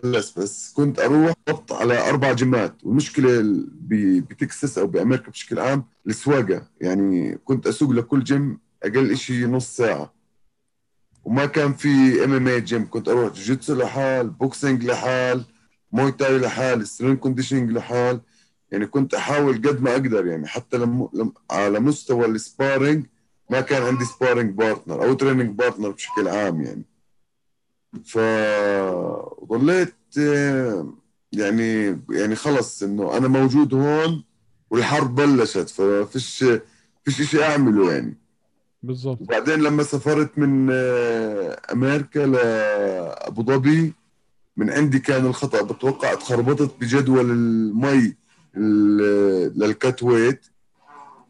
بس 0.04 0.40
بس 0.40 0.74
كنت 0.74 1.00
أروح 1.00 1.34
ضبط 1.50 1.74
على 1.74 2.10
أربع 2.10 2.34
جيمات. 2.34 2.76
والمشكلة 2.84 3.42
بتكساس 4.30 4.78
أو 4.78 4.88
بأمريكا 4.88 5.32
بشكل 5.32 5.60
عام 5.60 5.86
السواقة. 6.08 6.68
يعني 6.82 7.38
كنت 7.46 7.68
أسوق 7.68 7.92
لكل 7.92 8.24
جيم 8.24 8.60
أقل 8.84 9.18
شيء 9.18 9.48
نص 9.48 9.76
ساعة. 9.78 10.19
وما 11.24 11.46
كان 11.46 11.74
في 11.74 12.24
MMA 12.24 12.48
gym 12.48 12.90
كنت 12.90 13.10
أروح 13.10 13.34
jiu-jitsu 13.34 13.76
لحال 13.76 14.30
boxing 14.30 14.86
لحال 14.86 15.46
Muay 15.92 16.12
Thai 16.12 16.38
لحال 16.38 16.88
strength 16.88 17.16
conditioning 17.16 17.72
لحال. 17.72 18.22
يعني 18.72 18.86
كنت 18.86 19.14
أحاول 19.14 19.56
قد 19.56 19.82
ما 19.82 19.92
أقدر 19.92 20.28
يعني. 20.28 20.48
حتى 20.48 20.78
لم... 20.78 21.10
لم... 21.14 21.34
على 21.52 21.80
مستوى 21.80 22.26
ال 22.26 22.35
sparring 22.35 23.06
ما 23.50 23.62
كان 23.62 23.84
عندي 23.84 24.06
sparring 24.06 24.58
partner 24.58 25.04
أو 25.04 25.14
training 25.14 25.56
partner 25.56 25.90
بشكل 25.90 26.28
عام 26.28 26.62
يعني. 26.62 26.86
فضليت 28.06 29.96
يعني 31.32 32.00
يعني 32.10 32.36
خلص 32.36 32.84
إنه 32.84 33.18
أنا 33.18 33.28
موجود 33.28 33.74
هون 33.74 34.24
والحرب 34.70 35.16
بلشت. 35.16 35.70
ففيش 35.70 36.46
فيش 37.04 37.22
شيء 37.22 37.44
أعمله 37.44 37.94
يعني. 37.94 38.18
بالضبط 38.84 39.22
وبعدين 39.22 39.60
لما 39.60 39.84
سافرت 39.84 40.38
من 40.38 40.70
آه، 40.72 41.62
أمريكا 41.72 42.20
لأبو 42.20 43.44
ظبي 43.44 43.94
من 44.58 44.70
عندي 44.70 45.00
كان 45.00 45.26
الخطأ. 45.26 45.62
بتوقع 45.62 46.14
اتخربطت 46.14 46.76
بجدول 46.82 47.32
المي 47.32 48.16
ال- 48.58 49.60
لل 49.60 49.75
cut 49.75 49.99
weight 49.99 50.46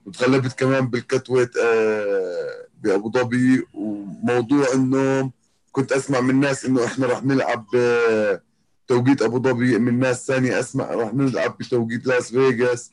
وتغلبت 0.05 0.59
كمان 0.59 0.87
بال 0.87 1.00
cut 1.00 1.19
weight 1.19 1.57
آه، 1.57 2.65
بأبو 2.83 3.11
ظبي. 3.11 3.63
وموضوع 3.73 4.65
إنه 4.73 5.31
كنت 5.71 5.91
أسمع 5.91 6.19
من 6.21 6.39
ناس 6.39 6.65
إنه 6.65 6.85
إحنا 6.85 7.07
راح 7.07 7.23
نلعب 7.25 7.65
آه، 7.75 8.41
توقيت 8.87 9.21
أبو 9.21 9.37
ظبي. 9.39 9.79
من 9.79 9.99
ناس 9.99 10.27
ثانية 10.27 10.59
أسمع 10.59 10.85
راح 10.85 11.13
نلعب 11.13 11.57
بتوقيت 11.57 12.05
لاس 12.07 12.29
فيغاس. 12.31 12.91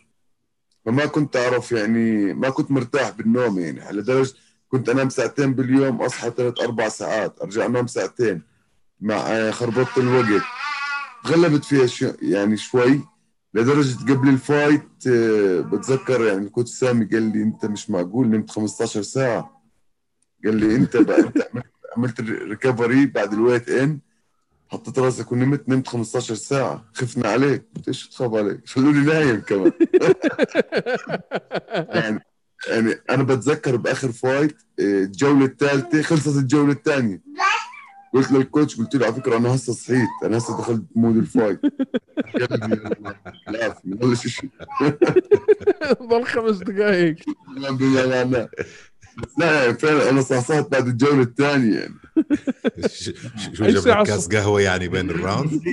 فما 0.84 1.06
كنت 1.06 1.36
أعرف 1.36 1.72
يعني 1.72 2.34
ما 2.34 2.50
كنت 2.50 2.70
مرتاح 2.70 3.10
بالنوم 3.10 3.58
يعني. 3.58 3.92
لدرجة 3.92 4.32
كنت 4.68 4.88
انام 4.88 5.08
ساعتين 5.08 5.54
باليوم 5.54 6.02
اصحى 6.02 6.30
ثلاث 6.30 6.60
أربع 6.60 6.88
ساعات. 6.88 7.40
ارجع 7.42 7.66
انام 7.66 7.86
ساعتين. 7.86 8.42
مع 9.00 9.14
آه، 9.16 9.50
خربطة 9.50 9.98
الوقت. 9.98 10.42
غلبت 11.26 11.64
فيها 11.64 11.86
شو 11.86 12.12
يعني 12.22 12.56
شوي 12.56 13.00
لدرجة 13.54 14.12
قبل 14.12 14.28
ال 14.28 14.38
fight 14.38 14.88
آه، 15.08 15.60
بتذكر 15.60 16.24
يعني 16.24 16.46
ال 16.46 16.50
coach 16.50 16.70
سامي 16.70 17.04
قال 17.04 17.22
لي 17.22 17.42
انت 17.42 17.66
مش 17.66 17.90
معقول 17.90 18.28
نمت 18.28 18.50
15 18.50 19.02
ساعة. 19.02 19.62
قال 20.44 20.56
لي 20.56 20.76
انت 20.76 20.96
بقى 20.96 21.20
انت 21.20 21.38
عملت 21.54 21.66
عملت 21.96 22.20
recovery 22.20 23.06
بعد 23.06 23.32
ال 23.32 23.68
weigh-in. 23.68 23.98
حطيت 24.68 24.98
راسك 24.98 25.32
ونمت 25.32 25.68
نمت 25.68 25.88
15 25.88 26.34
ساعة. 26.34 26.84
خفنا 26.94 27.28
عليك. 27.28 27.64
قلت 27.76 27.88
إيش 27.88 28.08
تخاف 28.08 28.34
عليك؟ 28.34 28.68
خلوني 28.68 28.98
نايم 29.06 29.40
كمان. 29.40 29.72
يعني 31.94 32.20
يعني 32.68 32.94
أنا 33.10 33.22
بتذكر 33.22 33.76
بآخر 33.76 34.12
fight 34.12 34.56
آه، 34.80 34.82
الجولة 34.82 35.44
الثالثة 35.44 36.02
خلصت 36.02 36.36
الجولة 36.36 36.72
الثانية. 36.72 37.22
قلت 38.14 38.32
لل 38.32 38.45
coach 38.45 38.76
قلت 38.76 38.94
له 38.94 39.06
على 39.06 39.14
فكرة 39.14 39.36
أنا 39.36 39.54
هسه 39.54 39.72
صحيت 39.72 40.08
أنا 40.24 40.38
هسه 40.38 40.58
دخلت 40.58 40.84
mood 40.94 41.16
ال 41.16 41.22
fight. 41.22 41.60
لا 43.48 43.76
بلش 43.84 44.26
شيء 44.26 44.50
ضل 46.10 46.24
خمس 46.24 46.56
دقائق 46.56 47.16
لا 47.56 47.68
لا 47.68 48.24
لا 48.24 48.48
لا 49.38 49.64
يعني 49.64 49.78
فعلا 49.78 50.10
أنا 50.10 50.20
صحصحت 50.20 50.72
بعد 50.72 50.86
الجولة 50.86 51.22
الثانية 51.22 51.78
يعني. 51.78 51.94
شو 53.52 53.64
جاب 53.64 53.98
لك 54.00 54.06
كاس 54.06 54.28
قهوة 54.28 54.60
يعني 54.60 54.88
بين 54.88 55.10
ال 55.10 55.17
round؟ 55.17 55.62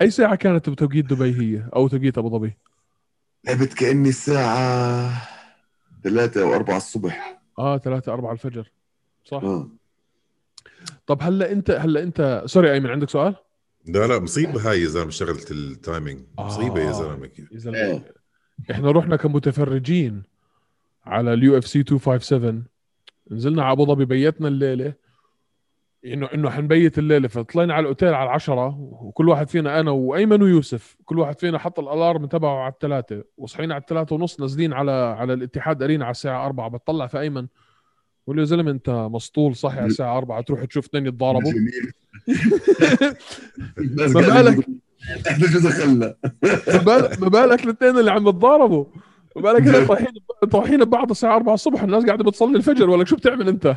أي 0.00 0.10
ساعة 0.10 0.34
كانت 0.34 0.70
بتوقيت 0.70 1.04
دبي 1.06 1.40
هي 1.40 1.64
أو 1.76 1.88
توقيت 1.88 2.18
أبو 2.18 2.30
ظبي؟ 2.38 2.56
لعبت 3.50 3.74
كأني 3.74 4.08
الساعة 4.08 5.12
ثلاثة 6.04 6.42
أو 6.42 6.54
أربعة 6.54 6.76
الصبح. 6.76 7.40
آه 7.58 7.78
3 7.78 8.12
4 8.12 8.32
الفجر. 8.32 8.70
صح. 9.24 9.42
آه. 9.42 9.68
طب 11.06 11.18
هلا 11.22 11.52
أنت 11.52 11.70
هلا 11.70 12.02
أنت 12.02 12.42
sorry 12.46 12.72
أيمن 12.72 12.90
عندك 12.90 13.10
سؤال؟ 13.10 13.34
لا 13.86 14.06
لا 14.06 14.18
مصيبة 14.18 14.70
هاي 14.70 14.82
يا 14.82 14.86
زلمة 14.88 15.10
شغلة 15.10 15.44
ال 15.50 15.59
timing. 15.59 16.20
مصيبة 16.38 16.80
يا 16.80 16.88
آه. 16.88 16.92
زلمه 16.92 17.30
يا 17.52 17.58
زلمة. 17.58 17.78
إيه. 17.78 18.14
إحنا 18.70 18.90
رحنا 18.90 19.16
كمتفرجين 19.16 20.22
على 21.06 21.32
ال 21.32 21.58
UFC 21.58 21.78
257 21.78 22.64
نزلنا 23.30 23.62
على 23.64 23.72
أبو 23.72 23.86
ظبي 23.86 24.04
بيتنا 24.04 24.48
الليلة. 24.48 24.94
انه 26.04 26.28
إنه 26.34 26.50
حنبيت 26.50 26.98
الليلة. 26.98 27.28
فطلعنا 27.28 27.74
على 27.74 27.82
الأوتيل 27.82 28.14
على 28.14 28.24
العشرة 28.24 28.76
وكل 28.78 29.28
واحد 29.28 29.48
فينا 29.48 29.80
أنا 29.80 29.90
وأيمن 29.90 30.42
ويوسف 30.42 30.96
كل 31.04 31.18
واحد 31.18 31.40
فينا 31.40 31.58
حط 31.58 31.78
الألارم 31.78 32.26
تبعه 32.26 32.58
على 32.62 32.72
الثلاثة. 32.72 33.24
وصحينا 33.36 33.74
على 33.74 33.80
الثلاثة 33.80 34.14
ونص 34.16 34.40
نازلين 34.40 34.72
على 34.72 34.92
على 34.92 35.32
الاتحاد 35.32 35.82
أرينا 35.82 36.04
على 36.04 36.10
الساعة 36.12 36.46
4 36.46 36.68
بتطلع 36.68 37.06
في 37.06 37.20
أيمن 37.20 37.46
بقول 38.24 38.36
له 38.36 38.40
يا 38.42 38.46
زلمة 38.46 38.70
أنت 38.70 38.90
مسطول 38.90 39.56
صحي 39.56 39.78
على 39.78 39.86
الساعة 39.86 40.16
4 40.16 40.40
تروح 40.40 40.64
تشوف 40.64 40.86
اثنين 40.86 41.06
يتضاربوا. 41.06 41.42
ما 44.14 44.20
بالك؟ 44.20 44.66
إحنا 45.28 45.46
شو 45.48 45.58
دخلنا؟ 45.58 46.14
ما 47.20 47.28
بالك 47.28 47.64
الاثنين 47.64 47.98
اللي 47.98 48.10
عم 48.10 48.28
يتضاربوا؟ 48.28 48.84
ما 49.36 49.42
بالك 49.42 49.86
طايحين 49.88 50.08
طايحين 50.50 50.84
ببعض 50.84 51.10
الساعة 51.10 51.36
4 51.36 51.54
الصبح 51.54 51.82
الناس 51.82 52.06
قاعدة 52.06 52.24
بتصلي 52.24 52.56
الفجر. 52.56 52.90
ولا 52.90 53.04
شو 53.04 53.16
بتعمل 53.16 53.48
أنت؟ 53.48 53.76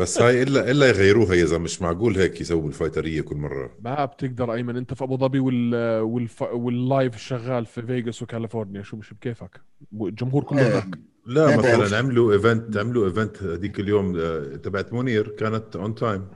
بس 0.00 0.20
هاي 0.20 0.42
الا 0.42 0.70
إلا 0.70 0.88
يغيروها 0.88 1.34
يا 1.34 1.44
زلمه 1.44 1.64
مش 1.64 1.82
معقول 1.82 2.16
هيك 2.16 2.40
يسووا 2.40 2.68
الفايترية 2.68 3.20
كل 3.20 3.36
مرة. 3.36 3.76
ما 3.80 4.04
بتقدر 4.04 4.52
أيمن 4.52 4.76
أنت 4.76 4.94
في 4.94 5.04
أبو 5.04 5.16
ظبي 5.16 5.38
وال 5.38 6.00
والف... 6.00 6.42
واللايف 6.42 7.16
شغال 7.16 7.66
في 7.66 7.82
فيغاس 7.82 8.22
وكاليفورنيا 8.22 8.82
شو 8.82 8.96
مش 8.96 9.14
بكيفك؟ 9.14 9.60
الجمهور 9.92 10.44
كله 10.44 10.60
آه. 10.60 10.70
هناك. 10.70 10.98
لا 11.26 11.56
بعرف. 11.56 11.80
مثلا 11.80 11.98
عملوا 11.98 12.32
ايفنت 12.32 12.76
عملوا 12.76 13.06
ايفنت 13.06 13.42
هذيك 13.42 13.80
اليوم 13.80 14.16
آه، 14.16 14.56
تبعت 14.56 14.92
منير 14.92 15.28
كانت 15.28 15.76
اون 15.76 15.94
تايم 15.94 16.28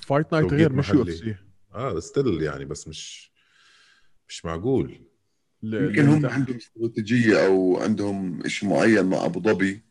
فايت 0.00 0.32
نايت 0.32 0.52
غير 0.52 0.72
مش 0.72 0.88
يو 0.88 1.02
اف 1.02 1.08
محلي. 1.08 1.16
سي 1.16 1.34
آه 1.74 2.00
ستيل 2.00 2.42
يعني 2.42 2.64
بس 2.64 2.88
مش 2.88 3.32
مش 4.28 4.44
معقول. 4.44 5.00
يمكن 5.62 6.08
هم 6.08 6.26
عندهم 6.26 6.56
استراتيجية 6.56 7.46
أو 7.46 7.78
عندهم 7.80 8.42
شيء 8.46 8.68
معين 8.68 9.04
مع 9.06 9.24
أبو 9.24 9.40
ظبي. 9.40 9.82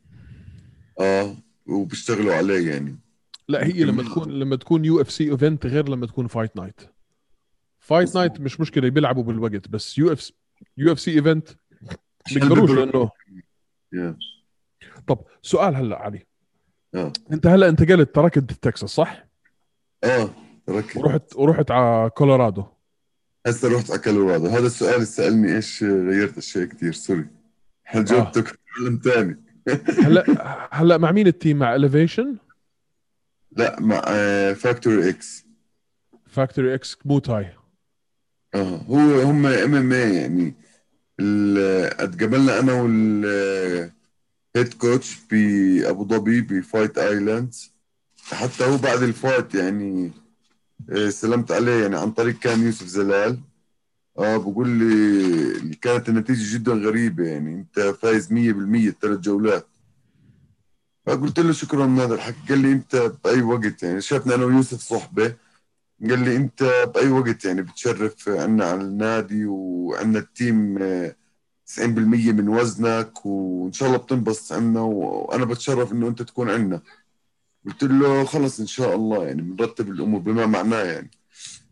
آه. 1.00 1.36
وبيشتغلوا 1.68 2.34
عليه 2.34 2.72
يعني. 2.72 3.00
لا 3.48 3.66
هي 3.66 3.84
لما 3.84 4.04
تكون 4.04 4.32
لما 4.32 4.56
تكون 4.56 4.86
UFC 4.86 5.32
event 5.32 5.66
غير 5.66 5.90
لما 5.90 6.08
تكون 6.08 6.28
fight 6.28 6.58
night 6.58 6.82
fight 7.80 8.16
night 8.16 8.42
مش 8.42 8.60
مشكلة 8.60 8.90
بيلعبوا 8.90 9.24
بالوقت 9.24 9.68
بس 9.68 9.98
UF 9.98 10.32
UFC 10.78 11.12
event 11.12 11.50
بيقدروش 12.34 12.72
لأنه. 12.72 13.12
طب 15.08 15.20
سؤال 15.42 15.76
هلا 15.76 15.98
علي. 15.98 16.26
آه. 16.96 17.14
أنت 17.32 17.48
هلا 17.48 17.70
انتقلت 17.70 18.16
تركت 18.16 18.40
تكساس 18.40 18.90
صح؟ 18.90 19.28
آه 20.04 20.30
ركز 20.70 20.98
ورحت 20.98 21.36
ورحت 21.36 21.72
على 21.72 22.10
كولورادو. 22.10 22.66
هسه 23.48 23.76
رحت 23.76 23.92
على 23.92 24.00
كولورادو. 24.00 24.48
هذا 24.48 24.66
السؤال 24.66 24.94
اللي 24.94 25.06
سألني 25.06 25.56
إيش 25.56 25.84
غيرت 25.84 26.38
اشياء 26.38 26.66
كثير 26.66 26.92
sorry. 26.92 27.28
هل 27.84 28.06
جاوبتك؟ 28.06 28.60
علم 28.80 29.02
ثاني 29.04 29.47
هلا 30.04 30.24
هلا 30.72 30.98
مع 30.98 31.12
مين 31.12 31.28
ال 31.28 31.33
team؟ 31.33 31.58
مع 31.60 31.76
Elevation 31.76 32.38
لا 33.52 33.80
مع 33.80 34.02
Factory 34.54 35.10
X 35.10 35.46
Factory 36.28 36.76
X 36.76 36.98
Muay 37.06 37.30
Thai 37.30 37.54
آه 38.56 38.78
هو 38.78 39.22
هم 39.22 39.46
MMA 39.46 40.16
يعني. 40.16 40.54
اتقابلنا 42.00 42.60
أنا 42.60 42.74
وال 42.74 43.26
head 44.56 44.74
coach 44.74 45.18
بابو 45.32 46.08
ظبي 46.08 46.42
ب 46.42 46.51
Fight 46.51 46.98
Island 46.98 47.74
حتى 48.32 48.64
هو 48.66 48.78
بعد 48.78 49.04
ال 49.04 49.13
fight 49.13 49.56
يعني 49.56 50.12
آه، 50.90 51.10
سلمت 51.10 51.52
عليه 51.52 51.82
يعني 51.82 51.98
عن 51.98 52.12
طريق 52.12 52.40
كان 52.40 52.66
يوسف 52.66 52.86
زلال. 52.86 53.40
آه 54.20 54.38
بقول 54.38 54.70
لي 54.70 55.76
كانت 55.76 56.10
النتيجة 56.10 56.54
جدا 56.58 56.74
غريبة 56.74 57.24
يعني. 57.24 57.54
انت 57.54 57.80
فايز 57.80 58.34
100% 58.34 58.88
الثلاث 58.88 59.20
جولات. 59.20 59.68
فقلت 61.06 61.40
له 61.40 61.52
شكرا 61.52 61.86
من 61.86 62.00
هذا 62.00 62.14
الحكي. 62.16 62.38
قال 62.50 62.60
لي 62.60 62.72
انت 62.72 63.12
بأي 63.24 63.42
وقت 63.42 63.84
يعني. 63.84 64.02
شافنا 64.02 64.36
أنا 64.36 64.46
ويوسف 64.46 64.80
صحبة. 64.80 65.36
قال 66.10 66.20
لي 66.20 66.36
انت 66.36 66.64
بأي 66.96 67.10
وقت 67.10 67.46
يعني 67.46 67.62
بتشرف 67.62 68.30
عنا 68.30 68.66
على 68.66 68.82
النادي 68.82 69.46
وعنا 69.46 70.20
التيم 70.20 70.78
آه، 70.82 71.16
90% 71.66 72.32
من 72.32 72.48
وزنك 72.50 73.26
وإن 73.26 73.72
شاء 73.72 73.88
الله 73.88 74.00
بتنبسط 74.00 74.54
عنا 74.54 74.82
وأنا 74.82 75.46
بتشرف 75.46 75.92
إنه 75.92 76.08
أنت 76.08 76.22
تكون 76.22 76.50
عنا. 76.50 76.82
قلت 77.66 77.84
له 77.84 78.26
خلص 78.26 78.60
إن 78.60 78.68
شاء 78.68 78.96
الله 78.96 79.26
يعني 79.26 79.42
بنرتب 79.42 79.90
الأمور 79.90 80.20
بما 80.20 80.46
معناه 80.46 80.84
يعني. 80.84 81.12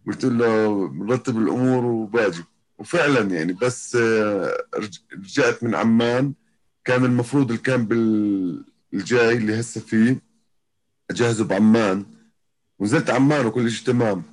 قلت 0.07 0.25
له 0.25 0.87
بنرتب 0.87 1.37
الأمور 1.37 1.85
وباجي. 1.85 2.43
وفعلا 2.77 3.21
يعني 3.35 3.53
بس 3.53 3.95
آه، 3.95 4.63
رج- 4.75 4.99
رجعت 5.13 5.63
من 5.63 5.75
عمان. 5.75 6.33
كان 6.85 7.05
المفروض 7.05 7.51
ال 7.51 7.59
camp 7.59 7.91
ال- 7.91 8.65
الجاي 8.93 9.37
اللي 9.37 9.59
هسه 9.59 9.81
فيه 9.81 10.21
أجهزه 11.11 11.45
بعمان. 11.45 12.05
ونزلت 12.79 13.09
عمان 13.09 13.45
وكل 13.45 13.71
شيء 13.71 13.87
تمام. 13.87 14.23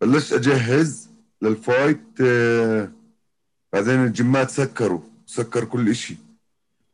بلشت 0.00 0.32
أجهز 0.32 1.10
لل 1.42 1.59
fight 1.59 2.00
آه، 2.20 2.92
بعدين 3.72 4.04
الجمات 4.04 4.50
سكروا 4.50 5.00
سكر 5.26 5.64
كل 5.64 5.94
شيء 5.94 6.16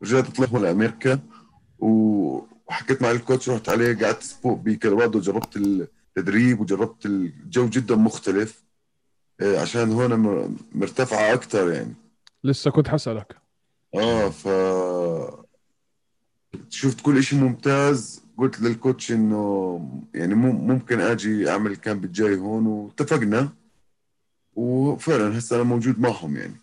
رجعت 0.03 0.35
طلعت 0.35 0.53
لأمريكا 0.53 1.19
و- 1.79 2.41
وحكيت 2.67 3.01
مع 3.01 3.11
ال 3.11 3.17
coach 3.17 3.49
رحت 3.49 3.69
عليه 3.69 3.93
قعدت 4.05 4.21
أسبوع 4.21 4.53
بكولورادو 4.65 5.19
جربت 5.19 5.57
التدريب 6.17 6.59
وجربت 6.59 7.05
الجو 7.05 7.69
جدا 7.69 7.95
مختلف 7.95 8.63
آه، 9.41 9.59
عشان 9.61 9.91
هون 9.91 10.13
مرتفعة 10.75 11.33
أكثر 11.33 11.71
يعني. 11.71 11.93
لسه 12.43 12.71
كنت 12.71 12.87
حسألك. 12.87 13.35
آه 13.95 14.29
ف 14.29 14.47
شفت 16.69 17.01
كل 17.01 17.23
شيء 17.23 17.39
ممتاز. 17.39 18.21
قلت 18.37 18.61
للكوتش 18.61 19.11
إنه 19.11 20.03
يعني 20.13 20.35
مم- 20.35 20.67
ممكن 20.67 20.99
آجي 20.99 21.49
أعمل 21.49 21.71
الكامب 21.71 22.05
الجاي 22.05 22.35
هون 22.35 22.67
واتفقنا. 22.67 23.49
وفعلا 24.55 25.37
هسه 25.37 25.55
أنا 25.55 25.63
موجود 25.63 25.99
معهم 25.99 26.37
يعني. 26.37 26.55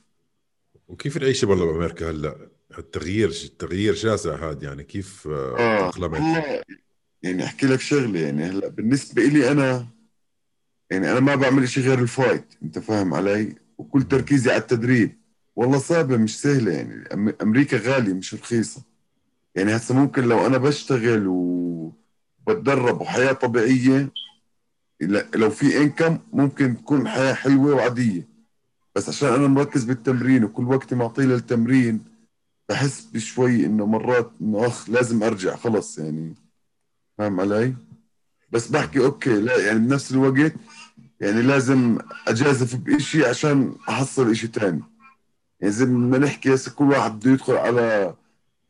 وكيف 0.89 1.17
العيشة 1.17 1.47
برضه 1.47 1.65
بامريكا 1.67 2.11
هلأ؟ 2.11 2.37
التغيير 2.79 3.29
التغيير 3.29 3.95
شاسع 3.95 4.51
هذا 4.51 4.65
يعني 4.65 4.85
كيف 4.85 5.29
آه، 5.29 5.57
آه 5.59 5.91
تأقلمت 5.91 6.21
هلا 6.21 6.65
يعني 7.25 7.45
أحكي 7.45 7.67
لك 7.67 7.81
شغلة 7.81 8.21
يعني 8.21 8.45
هلأ 8.45 8.69
بالنسبة 8.69 9.23
لي 9.23 9.51
أنا 9.51 9.87
يعني 10.91 11.13
أنا 11.13 11.21
ما 11.21 11.35
بعمل 11.35 11.69
شيء 11.69 11.83
غير 11.85 11.99
الفايت 11.99 12.45
أنت 12.63 12.79
فاهم 12.79 13.15
علي؟ 13.15 13.55
وكل 13.79 14.03
تركيزي 14.03 14.51
على 14.51 14.61
التدريب. 14.61 15.13
والله 15.57 15.79
صعبة 15.79 16.17
مش 16.17 16.41
سهلة 16.41 16.73
يعني 16.73 17.05
أمريكا 17.43 17.77
غالية 17.77 18.13
مش 18.13 18.35
رخيصة. 18.35 18.83
يعني 19.55 19.77
هسه 19.77 19.95
ممكن 19.95 20.23
لو 20.25 20.47
أنا 20.47 20.59
بشتغل 20.59 21.27
وبتدرب 21.27 23.01
وحياة 23.01 23.33
طبيعية 23.33 24.11
لو 25.35 25.51
في 25.51 25.79
انكم 25.83 26.19
ممكن 26.33 26.77
تكون 26.77 27.09
حياة 27.09 27.35
حلوة 27.35 27.75
وعادية. 27.75 28.29
بس 28.97 29.09
عشان 29.09 29.29
أنا 29.29 29.47
مركز 29.49 29.85
بالتمرين 29.85 30.45
وكل 30.45 30.65
وقتي 30.65 30.95
معطيه 30.95 31.25
للتمرين 31.25 32.05
بحس 32.69 33.01
بشوي 33.05 33.67
إنه 33.67 33.87
مرات 33.87 34.33
إنه 34.41 34.67
أخ 34.67 34.91
لازم 34.91 35.23
أرجع 35.23 35.57
خلص 35.57 35.99
يعني. 35.99 36.44
فاهم 37.19 37.41
علي؟ 37.41 37.75
بس 38.51 38.69
بحكي 38.69 38.99
okay 39.05 39.41
لا 39.41 39.67
يعني 39.67 39.79
بنفس 39.79 40.13
الوقت 40.13 40.53
يعني 41.21 41.43
لازم 41.43 41.99
أجازف 42.29 42.77
بإشي 42.77 43.25
عشان 43.27 43.77
أحصل 43.89 44.31
إشي 44.31 44.49
تاني. 44.49 44.83
يعني 45.61 45.73
زي 45.73 45.87
ما 45.87 46.19
نحكي 46.19 46.55
هسه 46.55 46.73
كل 46.73 46.85
واحد 46.85 47.19
بده 47.19 47.31
يدخل 47.31 47.53
على 47.57 48.15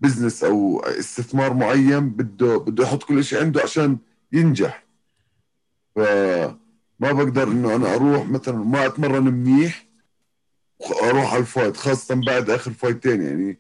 business 0.01 0.45
أو 0.45 0.81
استثمار 0.81 1.55
معين 1.55 2.11
بده 2.11 2.57
بده 2.57 2.85
يحط 2.85 3.03
كل 3.03 3.25
شيء 3.25 3.41
عنده 3.41 3.63
عشان 3.63 3.99
ينجح. 4.33 4.85
فما 5.97 6.57
بقدر 7.01 7.49
إنه 7.49 7.77
أنا 7.77 7.95
أروح 7.95 8.27
مثلا 8.29 8.57
ما 8.57 8.87
أتمرن 8.87 9.25
منيح 9.25 9.87
وأروح 10.79 11.33
على 11.33 11.41
ال 11.41 11.47
fight 11.47 11.77
خاصة 11.77 12.15
بعد 12.15 12.51
آخر 12.51 12.71
fight 12.73 13.04
ين. 13.04 13.23
يعني 13.23 13.59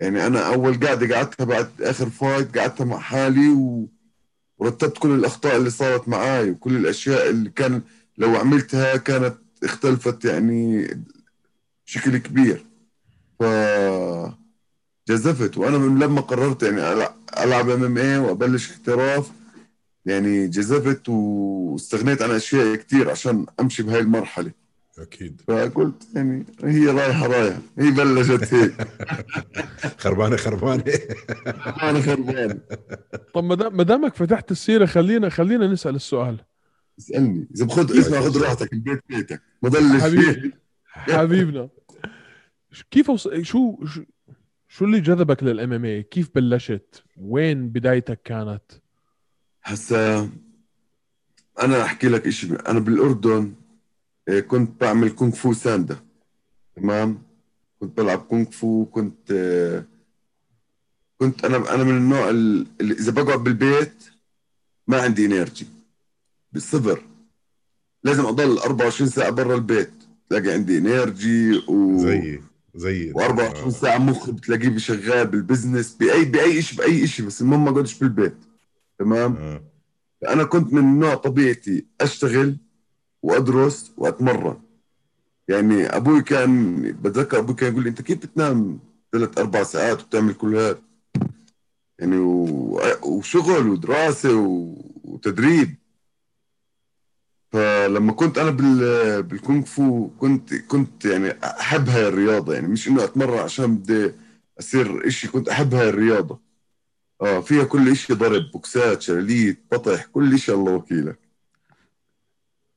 يعني 0.00 0.26
أنا 0.26 0.54
أول 0.54 0.86
قعدة 0.86 1.16
قعدتها 1.16 1.44
بعد 1.44 1.82
آخر 1.82 2.10
fight 2.10 2.58
قعدتها 2.58 2.84
مع 2.84 2.98
حالي 2.98 3.48
و... 3.48 3.88
ورتبت 4.60 4.98
كل 4.98 5.10
الأخطاء 5.10 5.56
اللي 5.56 5.70
صارت 5.70 6.08
معاي 6.08 6.50
وكل 6.50 6.76
الأشياء 6.76 7.30
اللي 7.30 7.50
كان 7.50 7.82
لو 8.18 8.36
عملتها 8.36 8.96
كانت 8.96 9.34
اختلفت 9.64 10.24
يعني 10.24 10.88
بشكل 11.86 12.18
كبير. 12.18 12.66
ف 13.40 13.42
جازفت. 15.08 15.58
وأنا 15.58 15.78
من 15.78 15.98
لما 15.98 16.20
قررت 16.20 16.62
يعني 16.62 17.06
ألعب 17.38 17.70
MMA 17.70 18.18
وأبلش 18.18 18.70
احتراف 18.70 19.30
يعني 20.06 20.48
جازفت 20.48 21.08
واستغنيت 21.08 22.22
عن 22.22 22.30
أشياء 22.30 22.74
كتير 22.76 23.10
عشان 23.10 23.46
أمشي 23.60 23.82
بهاي 23.82 24.00
المرحلة. 24.00 24.52
أكيد. 25.00 25.40
فقلت 25.48 26.08
يعني 26.14 26.46
هي 26.64 26.86
رايحة 26.86 27.26
رايحة. 27.26 27.60
هي 27.78 27.90
بلشت 27.90 28.54
هيك. 28.54 28.74
خربانة 30.02 30.36
خربانة. 30.36 30.84
أنا 31.82 32.00
خربان 32.00 32.60
طب 33.34 33.44
ما 33.44 33.54
دام- 33.54 33.76
ما 33.76 33.82
دامك 33.82 34.14
فتحت 34.14 34.50
السيرة 34.50 34.86
خلينا 34.86 35.28
خلينا 35.28 35.66
نسأل 35.66 35.94
السؤال. 35.94 36.36
اسألني. 36.98 37.48
إذا 37.56 37.64
بخذ 37.64 37.98
اسمع 37.98 38.20
خذ 38.20 38.42
راحتك 38.42 38.72
البيت 38.72 39.00
بيتك. 39.08 39.42
ما 39.62 39.68
ضلش 39.68 40.04
فيه 40.04 40.60
حبيبنا. 40.86 41.68
كيف 42.90 43.10
وص... 43.10 43.28
شو 43.28 43.84
شو 44.68 44.84
اللي 44.84 45.00
جذبك 45.00 45.42
للإم 45.42 45.72
إم 45.72 45.84
اي؟ 45.84 46.02
كيف 46.02 46.30
بلشت؟ 46.34 47.02
وين 47.16 47.68
بدايتك 47.68 48.22
كانت؟ 48.24 48.62
هسا 49.64 50.30
أنا 51.62 51.82
أحكي 51.82 52.08
لك 52.08 52.28
شيء 52.28 52.68
أنا 52.70 52.78
بالأردن 52.78 53.52
كنت 54.48 54.80
بعمل 54.80 55.10
كونغ 55.10 55.32
فو 55.32 55.52
ساندا 55.52 55.96
تمام؟ 56.76 57.22
كنت 57.80 57.96
بلعب 57.96 58.18
كونغ 58.18 58.44
فو 58.50 58.84
كنت 58.84 59.30
آه، 59.32 59.84
كنت 61.18 61.44
أنا 61.44 61.74
أنا 61.74 61.84
من 61.84 61.96
النوع 61.96 62.30
ال- 62.30 62.66
اللي 62.80 62.94
إذا 62.94 63.12
بقعد 63.12 63.44
بالبيت 63.44 64.04
ما 64.86 65.00
عندي 65.02 65.26
energy 65.26 65.66
بالصفر. 66.52 67.02
لازم 68.04 68.26
أضل 68.26 68.58
24 68.58 69.10
ساعة 69.10 69.30
برا 69.30 69.54
البيت. 69.54 69.90
تلاقي 70.30 70.50
عندي 70.50 70.78
energy 70.78 71.56
و 71.68 71.98
زيي 71.98 72.42
زيي 72.74 73.12
و24 73.14 73.68
ساعة 73.68 73.98
مخي 73.98 74.32
بتلاقيه 74.32 74.76
شغال 74.78 75.26
بال 75.26 75.40
business 75.40 75.94
بأي 75.94 76.24
بأي 76.24 76.62
شيء 76.62 76.78
بأي 76.78 77.06
شيء 77.06 77.26
بس 77.26 77.40
المهم 77.42 77.64
ما 77.64 77.70
أقعدش 77.70 77.98
بالبيت. 77.98 78.34
تمام؟ 78.98 79.36
آه. 79.36 79.62
أنا 80.28 80.44
كنت 80.44 80.72
من 80.72 80.98
نوع 81.00 81.14
طبيعتي 81.14 81.86
أشتغل 82.00 82.56
وأدرس 83.22 83.92
وأتمرن 83.96 84.56
يعني 85.48 85.86
أبوي 85.86 86.22
كان 86.22 86.82
بتذكر 87.02 87.38
أبوي 87.38 87.54
كان 87.54 87.72
يقول 87.72 87.84
لي 87.84 87.90
أنت 87.90 88.02
كيف 88.02 88.18
بتنام 88.18 88.78
ثلاث 89.12 89.38
أربع 89.38 89.62
ساعات 89.62 90.02
وبتعمل 90.02 90.34
كل 90.34 90.56
هذا 90.56 90.78
يعني. 91.98 92.16
وشغل 93.02 93.68
ودراسة. 93.68 94.36
وتدريب 95.04 95.74
فلما 97.52 98.12
كنت 98.12 98.38
أنا 98.38 98.50
بال... 98.50 99.22
بالكونغ 99.22 99.64
فو 99.64 100.08
كنت 100.08 100.54
كنت 100.54 101.04
يعني 101.04 101.30
أحب 101.44 101.88
هاي 101.88 102.08
الرياضة 102.08 102.54
يعني 102.54 102.68
مش 102.68 102.88
إنه 102.88 103.04
أتمرن 103.04 103.38
عشان 103.38 103.76
بدي 103.76 104.12
أصير 104.60 105.06
إشي 105.06 105.28
كنت 105.28 105.48
أحب 105.48 105.74
هاي 105.74 105.88
الرياضة 105.88 106.40
آه 107.22 107.40
فيها 107.40 107.64
كل 107.64 107.96
شيء 107.96 108.16
ضرب 108.16 108.42
بوكسات 108.52 109.02
شلاليت 109.02 109.58
بطح 109.72 110.04
كل 110.06 110.38
شيء 110.38 110.54
الله 110.54 110.72
وكيلك 110.74 111.18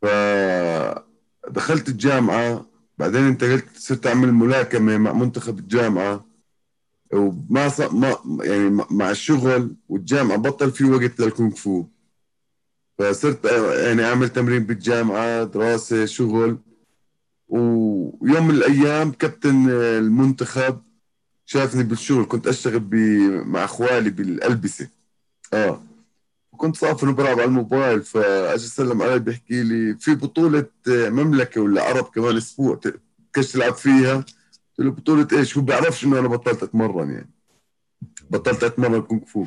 فدخلت 0.04 1.90
الجامعة 1.90 2.66
بعدين 2.98 3.24
انتقلت 3.24 3.66
صرت 3.78 4.08
أعمل 4.08 4.32
ملاكمة 4.34 4.98
مع 4.98 5.14
منتخب 5.14 5.60
الجامعة. 5.60 6.26
وما 7.14 7.70
ص... 7.70 7.82
ما 7.82 8.18
يعني 8.44 8.86
مع 8.92 9.12
الشغل 9.12 9.76
والجامعة 9.90 10.38
بطل 10.38 10.72
في 10.72 10.84
وقت 10.84 11.20
للكونغ 11.20 11.56
فو. 11.56 11.86
فصرت 13.00 13.46
يعني 13.86 14.06
أعمل 14.06 14.30
تمرين 14.30 14.64
بالجامعة 14.64 15.44
دراسة 15.44 16.06
شغل. 16.06 16.58
ويوم 17.48 18.48
من 18.48 18.56
الأيام 18.56 19.12
كابتن 19.12 19.70
المنتخب 19.70 20.82
شافني 21.46 21.84
بالشغل 21.84 22.26
كنت 22.26 22.48
أشتغل. 22.48 22.90
مع 23.46 23.64
أخوالي 23.64 24.10
بالألبسة. 24.10 24.88
آه. 25.54 25.82
كنت 26.58 26.76
صافن 26.76 27.08
وبلعب 27.08 27.40
على 27.40 27.44
الموبايل 27.44 28.02
فاجى 28.04 28.68
سلم 28.68 29.02
علي 29.02 29.20
بيحكي 29.20 29.64
لي 29.64 29.98
في 30.00 30.16
بطولة 30.16 30.66
مملكة 30.88 31.62
ولا 31.62 31.84
عرب 31.84 32.04
كمان 32.04 32.38
أسبوع 32.38 32.80
كش 33.34 33.52
تلعب 33.52 33.74
فيها؟ 33.74 34.16
قلت 34.16 34.80
له 34.80 34.92
بطولة 34.92 35.28
إيش؟ 35.34 35.58
هو 35.58 35.64
بيعرفش 35.64 36.06
إنه 36.06 36.20
أنا 36.20 36.28
بطلت 36.28 36.64
أتمرن 36.64 37.12
يعني. 37.12 37.30
بطلت 38.30 38.64
أتمرن 38.64 39.02
كونغ 39.02 39.26
فو. 39.26 39.46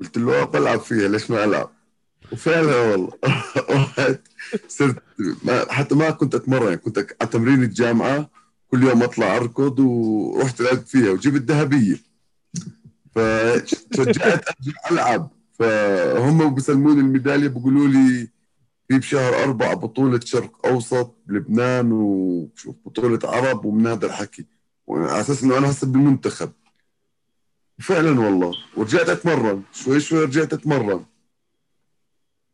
قلت 0.00 0.18
له 0.18 0.42
آه 0.42 0.44
بلعب 0.44 0.80
فيها 0.80 1.08
ليش 1.08 1.30
ما 1.30 1.44
ألعب؟ 1.44 1.70
وفعلا 2.32 2.80
والله. 2.80 3.12
رحت 3.70 4.20
صرت 4.68 5.02
حتى 5.68 5.94
ما 5.94 6.10
كنت 6.10 6.34
أتمرن 6.34 6.64
يعني 6.66 6.76
كنت 6.76 6.98
على 7.20 7.30
تمرين 7.30 7.62
الجامعة 7.62 8.30
كل 8.70 8.82
يوم 8.82 9.02
أطلع 9.02 9.36
أركض 9.36 9.78
ورحت 9.78 10.60
لعبت 10.60 10.88
فيها 10.88 11.10
وجبت 11.10 11.50
ذهبية. 11.50 11.96
فشجعت 13.14 14.44
أرجع 14.48 14.72
ألعب. 14.90 15.37
فهم 15.58 16.54
بيسلموني 16.54 17.00
الميدالية 17.00 17.48
بيقولوا 17.48 17.88
لي 17.88 18.28
في 18.88 18.98
بشهر 18.98 19.44
أربعة 19.44 19.74
بطولة 19.74 20.20
شرق 20.24 20.66
أوسط 20.66 21.16
بلبنان 21.26 21.92
وشوف 21.92 22.76
بطولة 22.86 23.18
عرب 23.24 23.64
ومن 23.64 23.86
هذا 23.86 24.06
الحكي 24.06 24.46
وعلى 24.86 25.20
أساس 25.20 25.42
إنه 25.44 25.58
أنا 25.58 25.70
هسه 25.70 25.86
بالمنتخب. 25.86 26.52
فعلا 27.80 28.20
والله. 28.20 28.54
ورجعت 28.76 29.08
أتمرن. 29.08 29.62
شوي 29.72 30.00
شوي 30.00 30.24
رجعت 30.24 30.52
أتمرن. 30.52 31.04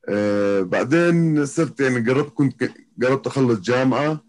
آه 0.08 0.62
بعدين 0.62 1.46
صرت 1.46 1.80
يعني 1.80 2.10
قربت 2.10 2.34
كنت 2.34 2.70
قربت 3.02 3.26
أخلص 3.26 3.60
جامعة. 3.60 4.24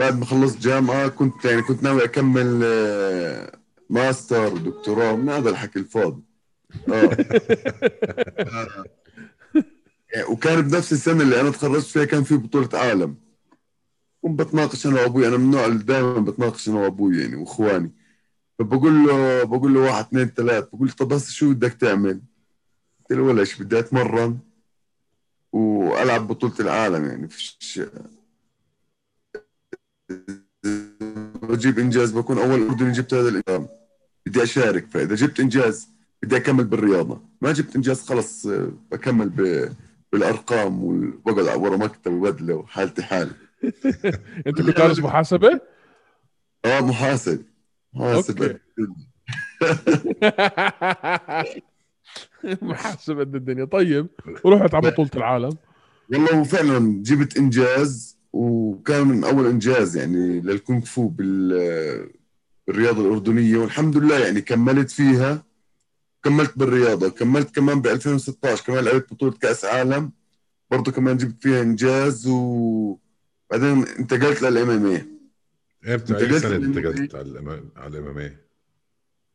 بعد 0.00 0.18
ما 0.18 0.24
خلصت 0.24 0.58
جامعة 0.58 1.08
كنت 1.08 1.44
يعني 1.44 1.62
كنت 1.62 1.82
ناوي 1.82 2.04
أكمل 2.04 2.60
آه 2.64 3.58
ماستر 3.90 4.54
ودكتوراه 4.54 5.16
من 5.16 5.28
هذا 5.28 5.50
الحكي 5.50 5.78
الفاضي. 5.78 6.27
وكان 10.28 10.60
بنفس 10.60 10.92
السنة 10.92 11.22
اللي 11.22 11.40
أنا 11.40 11.50
تخرجت 11.50 11.86
فيها 11.86 12.04
كان 12.04 12.22
في 12.22 12.36
بطولة 12.36 12.68
عالم. 12.74 13.16
كنت 14.22 14.38
بتناقش 14.40 14.86
أنا 14.86 15.02
وأبوي 15.02 15.28
أنا 15.28 15.36
من 15.36 15.44
النوع 15.44 15.66
اللي 15.66 15.84
دائما 15.84 16.20
بتناقش 16.20 16.68
أنا 16.68 16.78
وأبوي 16.78 17.20
يعني 17.20 17.36
وإخواني. 17.36 17.92
فبقول 18.58 19.06
له 19.06 19.44
بقول 19.44 19.74
له 19.74 19.80
واحد 19.80 20.04
اثنين 20.04 20.26
ثلاث 20.26 20.64
بقول 20.72 20.88
له 20.88 20.94
طب 20.94 21.08
بس 21.08 21.30
شو 21.30 21.52
بدك 21.52 21.72
تعمل؟ 21.72 22.20
قلت 23.00 23.18
له 23.18 23.22
ولا 23.22 23.44
شيء 23.44 23.64
بدي 23.64 23.78
أتمرن 23.78 24.38
وألعب 25.52 26.28
بطولة 26.28 26.54
العالم 26.60 27.04
يعني. 27.04 27.28
فيش 27.28 27.80
بجيب 31.42 31.78
إنجاز 31.78 32.10
بكون 32.10 32.38
أول 32.38 32.62
أردني 32.62 32.92
جبت 32.92 33.14
هذا 33.14 33.28
الإنجاز. 33.28 33.68
بدي 34.26 34.42
أشارك 34.42 34.86
فإذا 34.90 35.14
جبت 35.14 35.40
إنجاز 35.40 35.88
بدي 36.22 36.36
أكمل 36.36 36.64
بالرياضة. 36.64 37.20
ما 37.40 37.52
جبت 37.52 37.76
إنجاز 37.76 38.02
خلص 38.02 38.46
آه، 38.46 38.72
بكمل 38.92 39.28
ب... 39.28 39.68
بالأرقام 40.12 40.84
وبقعد 40.84 41.58
ورا 41.60 41.76
مكتب 41.76 42.12
وبدلة 42.12 42.54
وحالتي 42.54 43.02
حالي. 43.02 43.30
أنت 44.46 44.62
كنت 44.62 44.76
دارس 44.76 44.98
محاسبة؟ 44.98 45.60
آه 46.64 46.80
محاسب. 46.80 47.44
محاسب. 47.94 48.42
أوكي. 48.42 48.58
محاسبه 52.62 53.20
قد 53.20 53.34
الدنيا. 53.34 53.64
طيب 53.64 54.06
ورحت 54.44 54.74
على 54.74 54.90
بطولة 54.90 55.10
العالم. 55.16 55.56
والله 56.12 56.40
وفعلا 56.40 57.02
جبت 57.02 57.36
إنجاز 57.36 58.18
وكان 58.32 59.06
من 59.06 59.24
أول 59.24 59.46
إنجاز 59.46 59.96
يعني 59.96 60.40
للكونغ 60.40 60.80
فو 60.80 61.08
بال 61.08 62.08
بالرياضة 62.66 63.02
الأردنية 63.02 63.56
والحمد 63.56 63.96
لله 63.96 64.18
يعني 64.18 64.40
كملت 64.40 64.90
فيها. 64.90 65.47
كملت 66.22 66.58
بالرياضة 66.58 67.08
كملت 67.08 67.54
كمان 67.54 67.80
ب 67.82 67.86
2016 67.86 68.64
كمان 68.64 68.84
لعبت 68.84 69.12
بطولة 69.12 69.32
كأس 69.32 69.64
عالم 69.64 70.12
برضه 70.70 70.92
كمان 70.92 71.16
جبت 71.16 71.42
فيها 71.42 71.62
إنجاز 71.62 72.26
وبعدين 72.26 73.86
انتقلت 73.98 74.42
لل 74.42 74.70
MMA 74.70 75.08
إمتى 75.94 76.16
أي 76.16 76.38
سنة 76.40 76.56
انتقلت 76.56 77.14
على 77.14 77.24
ال 77.40 77.53
M- 77.53 77.78
على 77.78 77.98
ال 77.98 78.06
MMA 78.08 78.36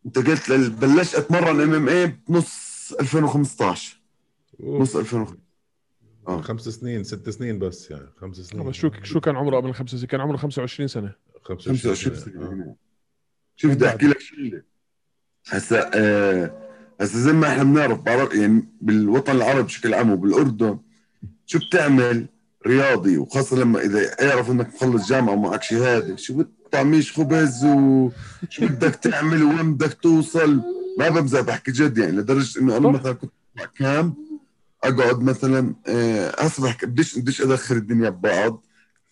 انتقلت 0.06 0.50
لل... 0.50 0.70
بلشت 0.70 1.16
أتمرن 1.16 1.62
MMA 1.62 2.08
بنص 2.30 2.94
2015 3.00 4.00
نص 4.60 4.96
2015 4.96 5.38
آه. 6.28 6.42
خمس 6.42 6.62
سنين 6.70 7.04
ست 7.04 7.30
سنين 7.30 7.60
بس 7.60 7.92
يعني 7.92 8.08
خمس 8.18 8.36
سنين 8.38 8.70
بس 8.70 8.76
شو 8.76 8.90
شو 9.04 9.20
كان 9.20 9.36
عمره 9.36 9.58
قبل 9.58 9.74
خمس 9.74 9.90
سنين؟ 9.90 10.06
كان 10.06 10.22
عمره 10.22 10.38
25 10.38 10.88
سنة 10.88 11.16
25 11.44 11.96
سنة. 11.96 12.16
سنة 12.16 12.42
آه. 12.46 12.50
هنا. 12.54 12.76
شوف 13.56 13.72
بدي 13.72 13.88
أحكي 13.88 14.08
لك 14.08 14.20
شغلة 14.20 14.64
هسا 15.48 15.92
آه 15.94 16.63
هسا 17.02 17.20
زي 17.20 17.34
ما 17.34 17.48
إحنا 17.48 17.64
بنعرف 17.64 18.00
يعني 18.34 18.68
بالوطن 18.82 19.36
العربي 19.36 19.64
بشكل 19.64 19.94
عام 19.94 20.12
وبالأردن 20.12 20.78
شو 21.46 21.60
بتعمل 21.60 22.28
رياضي؟ 22.68 23.18
وخاصة 23.18 23.58
لما 23.58 23.82
إذا 23.82 24.24
يعرف 24.24 24.52
إنك 24.52 24.74
مخلص 24.76 25.10
جامعة 25.10 25.34
ومعك 25.34 25.64
شهاده 25.64 26.16
شو 26.16 26.34
بتطعميش 26.34 27.14
خبز 27.14 27.66
وشو 27.66 28.62
بدك 28.68 28.96
تعمل 28.96 29.44
وين 29.44 29.74
بدك 29.74 29.94
توصل؟ 29.94 30.62
ما 31.00 31.10
بمزح 31.10 31.40
بحكي 31.40 31.72
جد 31.72 31.98
يعني 31.98 32.12
لدرجة 32.12 32.60
إنه 32.60 32.78
أنا. 32.78 32.90
مثلا 32.90 33.14
كنت 33.14 33.32
مع 33.56 33.66
كام 33.66 34.14
أقعد 34.84 35.20
مثلا 35.24 35.76
آه، 35.88 36.42
هسه 36.42 36.64
بحكي 36.64 36.86
بديش 36.86 37.20
بديش 37.20 37.42
أدخل 37.42 37.76
الدنيا 37.76 38.10
ببعض 38.10 38.64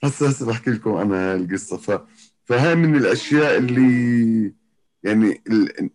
هسه 0.04 0.28
هسه 0.28 0.46
بحكي 0.46 0.70
لكم 0.72 0.96
أنا 0.96 1.36
القصة 1.36 1.78
ف 1.78 2.00
فهاي 2.46 2.76
من 2.76 2.96
الأشياء 2.96 3.58
اللي 3.58 4.54
يعني 5.04 5.41
ال... 5.48 5.89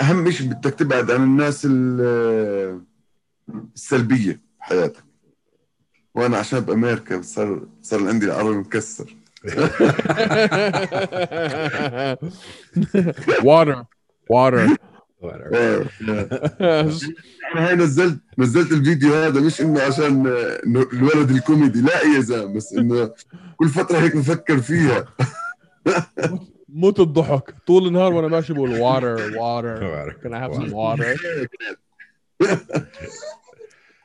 أهم 0.00 0.30
شيء 0.30 0.46
بدك 0.46 0.74
تبعد 0.74 1.10
عن 1.10 1.22
الناس 1.22 1.66
ال- 1.70 2.82
السلبية 3.74 4.40
بحياتك 4.60 5.04
وأنا 6.14 6.36
عشان 6.38 6.60
بامريكا 6.60 7.22
صار 7.22 7.66
صار 7.82 8.08
عندي 8.08 8.26
العربي 8.26 8.56
مكسر. 8.56 9.16
Water. 13.42 13.84
Water. 14.32 14.66
آه. 15.54 15.86
أنا 17.54 17.68
هاي 17.68 17.74
نزلت 17.74 18.18
نزلت 18.38 18.72
الفيديو 18.72 19.14
هذا 19.14 19.40
مش 19.40 19.60
إنه 19.60 19.80
عشان 19.82 20.26
الولد 20.92 21.30
الكوميدي 21.30 21.80
لا 21.80 22.02
يا 22.02 22.20
زلمة 22.20 22.54
بس 22.54 22.72
إنه 22.72 23.10
كل 23.56 23.68
فترة 23.68 23.98
هيك 23.98 24.16
بفكر 24.16 24.58
فيها. 24.60 25.04
موت 26.76 27.00
الضحك. 27.00 27.54
طول 27.66 27.86
النهار 27.86 28.12
وأنا 28.12 28.28
ماشي 28.28 28.52
بقول 28.52 28.70
water 28.70 29.20
water. 29.34 29.82
Can 30.22 30.32
I 30.32 30.38
have 30.38 30.54
some 30.54 30.72
water. 30.72 31.18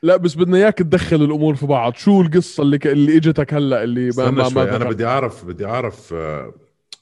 لا 0.02 0.16
بس 0.16 0.34
بدنا 0.34 0.56
إياك 0.56 0.78
تدخل 0.78 1.16
الأمور 1.16 1.54
في 1.54 1.66
بعض. 1.66 1.94
شو 1.94 2.20
القصة 2.22 2.62
اللي 2.62 2.78
ك... 2.78 2.86
اللي 2.86 3.16
إجتك 3.16 3.54
هلأ 3.54 3.82
اللي 3.82 4.04
ما 4.04 4.08
استنى 4.10 4.30
ما, 4.30 4.44
شوي. 4.48 4.54
ما 4.54 4.62
أنا 4.76 4.78
دخلت؟ 4.78 4.94
بدي 4.94 5.06
أعرف 5.06 5.44
بدي 5.44 5.66
أعرف 5.66 6.14
آه، 6.14 6.54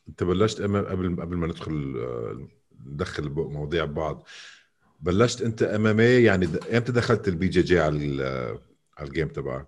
أنت 0.09 0.23
بلشت 0.25 0.63
قبل 0.63 1.17
قبل 1.21 1.37
ما 1.37 1.47
ندخل 1.47 1.95
آه، 1.99 2.49
ندخل 2.87 3.29
مواضيع 3.37 3.85
ببعض 3.85 4.27
بلشت 5.01 5.43
أنت 5.43 5.63
MMA 5.63 6.25
يعني 6.25 6.49
إمتى 6.75 6.93
دخلت 6.93 7.29
ال 7.29 7.49
BJJ 7.49 7.81
على 7.81 7.97
ال- 7.97 8.59
على 8.99 9.09
الجيم 9.09 9.29
تبعك؟ 9.29 9.67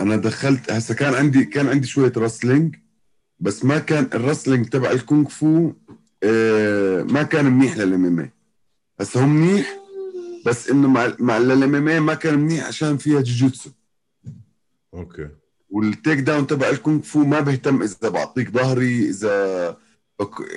أنا 0.00 0.16
دخلت 0.16 0.72
هسه 0.72 0.94
كان 0.94 1.14
عندي 1.14 1.44
كان 1.44 1.68
عندي 1.68 1.86
شوية 1.86 2.12
wrestling 2.16 2.76
بس 3.42 3.64
ما 3.64 3.78
كان 3.78 4.10
ال 4.14 4.19
wrestling 4.19 4.68
تبع 4.68 4.90
الكونغ 4.90 5.28
فو 5.28 5.72
آه، 6.22 7.02
ما 7.02 7.22
كان 7.22 7.44
منيح 7.44 7.76
لل 7.76 8.04
MMA 8.04 8.30
هسه 9.00 9.20
هو 9.20 9.26
منيح 9.26 9.78
بس 10.46 10.70
إنه 10.70 10.88
مع 10.88 11.12
مع 11.18 11.36
ال 11.36 11.74
MMA 11.74 12.06
ما 12.06 12.14
كان 12.14 12.38
منيح 12.38 12.66
عشان 12.66 12.96
فيها 12.96 13.20
جوجوتسو. 13.20 13.70
أوكي. 14.94 15.28
وال 15.70 16.18
takedown 16.18 16.46
تبع 16.46 16.68
الكونغ 16.68 17.02
فو 17.02 17.24
ما 17.24 17.40
بهتم 17.40 17.82
إذا 17.82 18.08
بعطيك 18.08 18.50
ظهري 18.50 19.08
إذا 19.08 19.76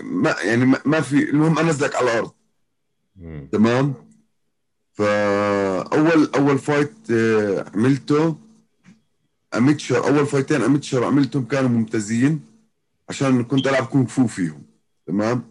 ما 0.03 0.35
يعني 0.43 0.65
ما 0.65 0.79
ما 0.85 1.01
في 1.01 1.29
المهم 1.29 1.59
انزلك 1.59 1.95
على 1.95 2.11
الأرض. 2.11 2.31
مم. 3.15 3.49
تمام؟ 3.51 3.93
فاول 4.93 6.29
اول 6.35 6.59
fight 6.59 6.93
آه، 7.11 7.65
عملته 7.75 8.35
amateur 9.55 10.07
أول 10.07 10.25
fightين 10.25 10.61
amateur 10.61 11.03
عملتهم 11.03 11.45
كانوا 11.45 11.69
ممتازين. 11.69 12.54
عشان 13.09 13.43
كنت 13.43 13.67
ألعب 13.67 13.85
كونغ 13.85 14.05
فو 14.05 14.27
فيهم 14.27 14.63
تمام؟ 15.07 15.43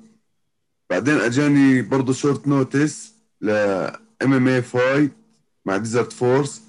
بعدين 0.90 1.14
أجاني 1.14 1.82
برضه 1.82 2.12
short 2.12 2.48
notice 2.48 3.14
ل 3.40 3.50
MMA 4.22 4.48
fight 4.48 5.12
مع 5.64 5.76
Desert 5.76 6.12
Force 6.12 6.62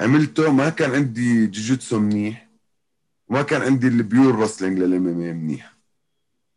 عملته 0.00 0.52
ما 0.52 0.68
كان 0.68 0.90
عندي 0.90 1.46
جوجيتسو 1.46 1.98
منيح 1.98 2.48
وما 3.28 3.42
كان 3.42 3.62
عندي 3.62 3.88
ال 3.88 4.38
pure 4.38 4.78
wrestling 4.78 5.08
لل 5.08 5.20
MMA 5.20 5.32
منيح. 5.32 5.76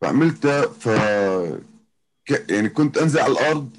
فعملته 0.01 0.61
ف 0.61 0.85
يعني 2.49 2.69
كنت 2.69 2.97
أنزل 2.97 3.19
على 3.19 3.31
الأرض 3.31 3.69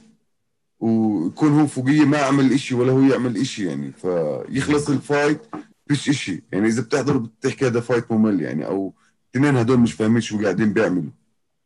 ويكون 0.81 1.61
هو 1.61 1.67
فوقية 1.67 2.05
ما 2.05 2.19
عمل 2.19 2.53
إشي 2.53 2.75
ولا 2.75 2.93
هو 2.93 3.01
يعمل 3.01 3.37
إشي 3.37 3.67
يعني. 3.67 3.93
فيخلص 3.93 4.91
ال 4.91 4.99
fight 4.99 5.41
فيش 5.89 6.09
إشي. 6.09 6.43
يعني 6.53 6.67
إذا 6.67 6.83
بتحضر 6.83 7.17
بتحكي 7.17 7.67
هذا 7.67 7.81
fight 7.81 8.13
ممل 8.13 8.41
يعني 8.41 8.67
أو 8.67 8.95
اثنين 9.37 9.57
هدول 9.57 9.79
مش 9.81 9.93
فاهمين 9.93 10.21
شو 10.21 10.43
قاعدين 10.43 10.73
بيعملوا. 10.73 11.11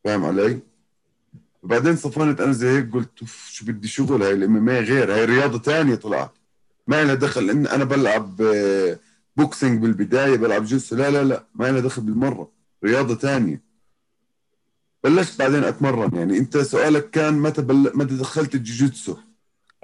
فاهم 0.05 0.25
علي؟ 0.25 0.61
وبعدين 1.63 1.97
صفنت 1.97 2.41
أنا 2.41 2.53
زي 2.53 2.69
هيك 2.79 2.93
قلت 2.93 3.25
شو 3.51 3.65
بدي 3.67 3.89
شغل 3.89 4.23
هاي؟ 4.23 4.33
ال 4.33 4.42
MMA 4.42 4.69
غير 4.69 5.15
هاي 5.15 5.25
رياضة 5.25 5.59
تانية 5.59 5.95
طلعت. 5.95 6.33
ما 6.87 7.05
لها 7.05 7.15
دخل 7.15 7.47
لأن 7.47 7.67
أنا 7.67 7.85
بلعب 7.85 8.43
آه، 8.43 8.99
boxing 9.37 9.83
بالبداية 9.83 10.37
بلعب 10.37 10.65
جوجيتسو 10.65 10.97
لا 10.97 11.11
لا 11.11 11.25
لا 11.25 11.45
ما 11.55 11.67
لها 11.73 11.81
دخل 11.81 12.03
بالمرة 12.03 12.53
رياضة 12.85 13.15
تانية. 13.15 13.63
بلشت 15.05 15.39
بعدين 15.39 15.65
أتمرن. 15.65 16.17
يعني 16.17 16.39
أنت 16.39 16.59
سؤالك 16.59 17.11
كان 17.11 17.35
متى 17.35 17.63
بل... 17.63 17.93
متى 17.95 18.17
دخلت 18.17 18.55
الجوجيتسو 18.55 19.17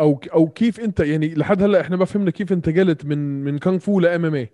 أو 0.01 0.21
أو 0.35 0.49
كيف 0.49 0.81
أنت 0.81 1.01
يعني 1.01 1.35
لحد 1.35 1.63
هلأ 1.63 1.81
إحنا 1.81 1.97
ما 1.97 2.05
فهمنا 2.05 2.31
كيف 2.31 2.53
انتقلت 2.53 3.05
من 3.05 3.45
من 3.45 3.59
كونغ 3.59 3.79
فو 3.79 4.01
ل 4.01 4.25
MMA 4.25 4.51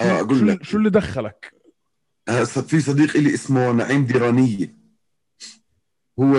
آه 0.00 0.20
أقول 0.20 0.38
شو, 0.38 0.44
لك. 0.46 0.62
شو 0.62 0.78
اللي 0.78 0.90
دخلك؟ 0.90 1.57
في 2.68 2.80
صديق 2.80 3.16
لي 3.16 3.34
اسمه 3.34 3.72
نعيم 3.72 4.04
ديرانية. 4.04 4.74
هو 6.20 6.34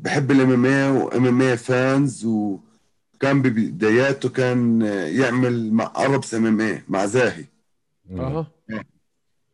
بحب 0.00 0.30
ال 0.30 0.34
MMA 0.34 0.48
و 0.48 0.52
MMA 0.52 1.42
fans 1.42 2.24
وكان 2.24 3.42
ببداياته 3.42 4.28
كان 4.28 4.82
يعمل 5.06 5.72
مع 5.72 5.92
عربس 5.94 6.34
MMA 6.34 6.82
مع 6.88 7.06
زاهي. 7.06 7.44
أها. 8.10 8.50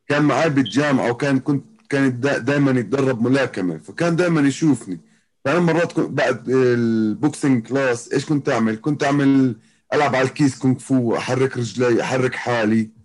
كان 0.08 0.22
معي 0.22 0.50
بالجامعة 0.50 1.10
وكان 1.10 1.38
كنت 1.38 1.64
كان 1.88 2.20
دائما 2.20 2.70
يتدرب 2.80 3.22
ملاكمة 3.22 3.78
فكان 3.78 4.16
دائما 4.16 4.40
يشوفني. 4.40 5.00
فأنا 5.44 5.60
مرات 5.60 5.92
كنت 5.92 6.10
بعد 6.10 6.48
ال 6.48 6.65
boxing 6.65 7.66
class 7.66 8.12
إيش 8.12 8.24
كنت 8.24 8.48
أعمل؟ 8.48 8.76
كنت 8.76 9.04
أعمل 9.04 9.56
ألعب 9.94 10.14
على 10.14 10.28
الكيس 10.28 10.58
كونغ 10.58 10.78
فو 10.78 11.16
أحرك 11.16 11.56
رجلي 11.56 12.02
أحرك 12.02 12.34
حالي. 12.34 12.95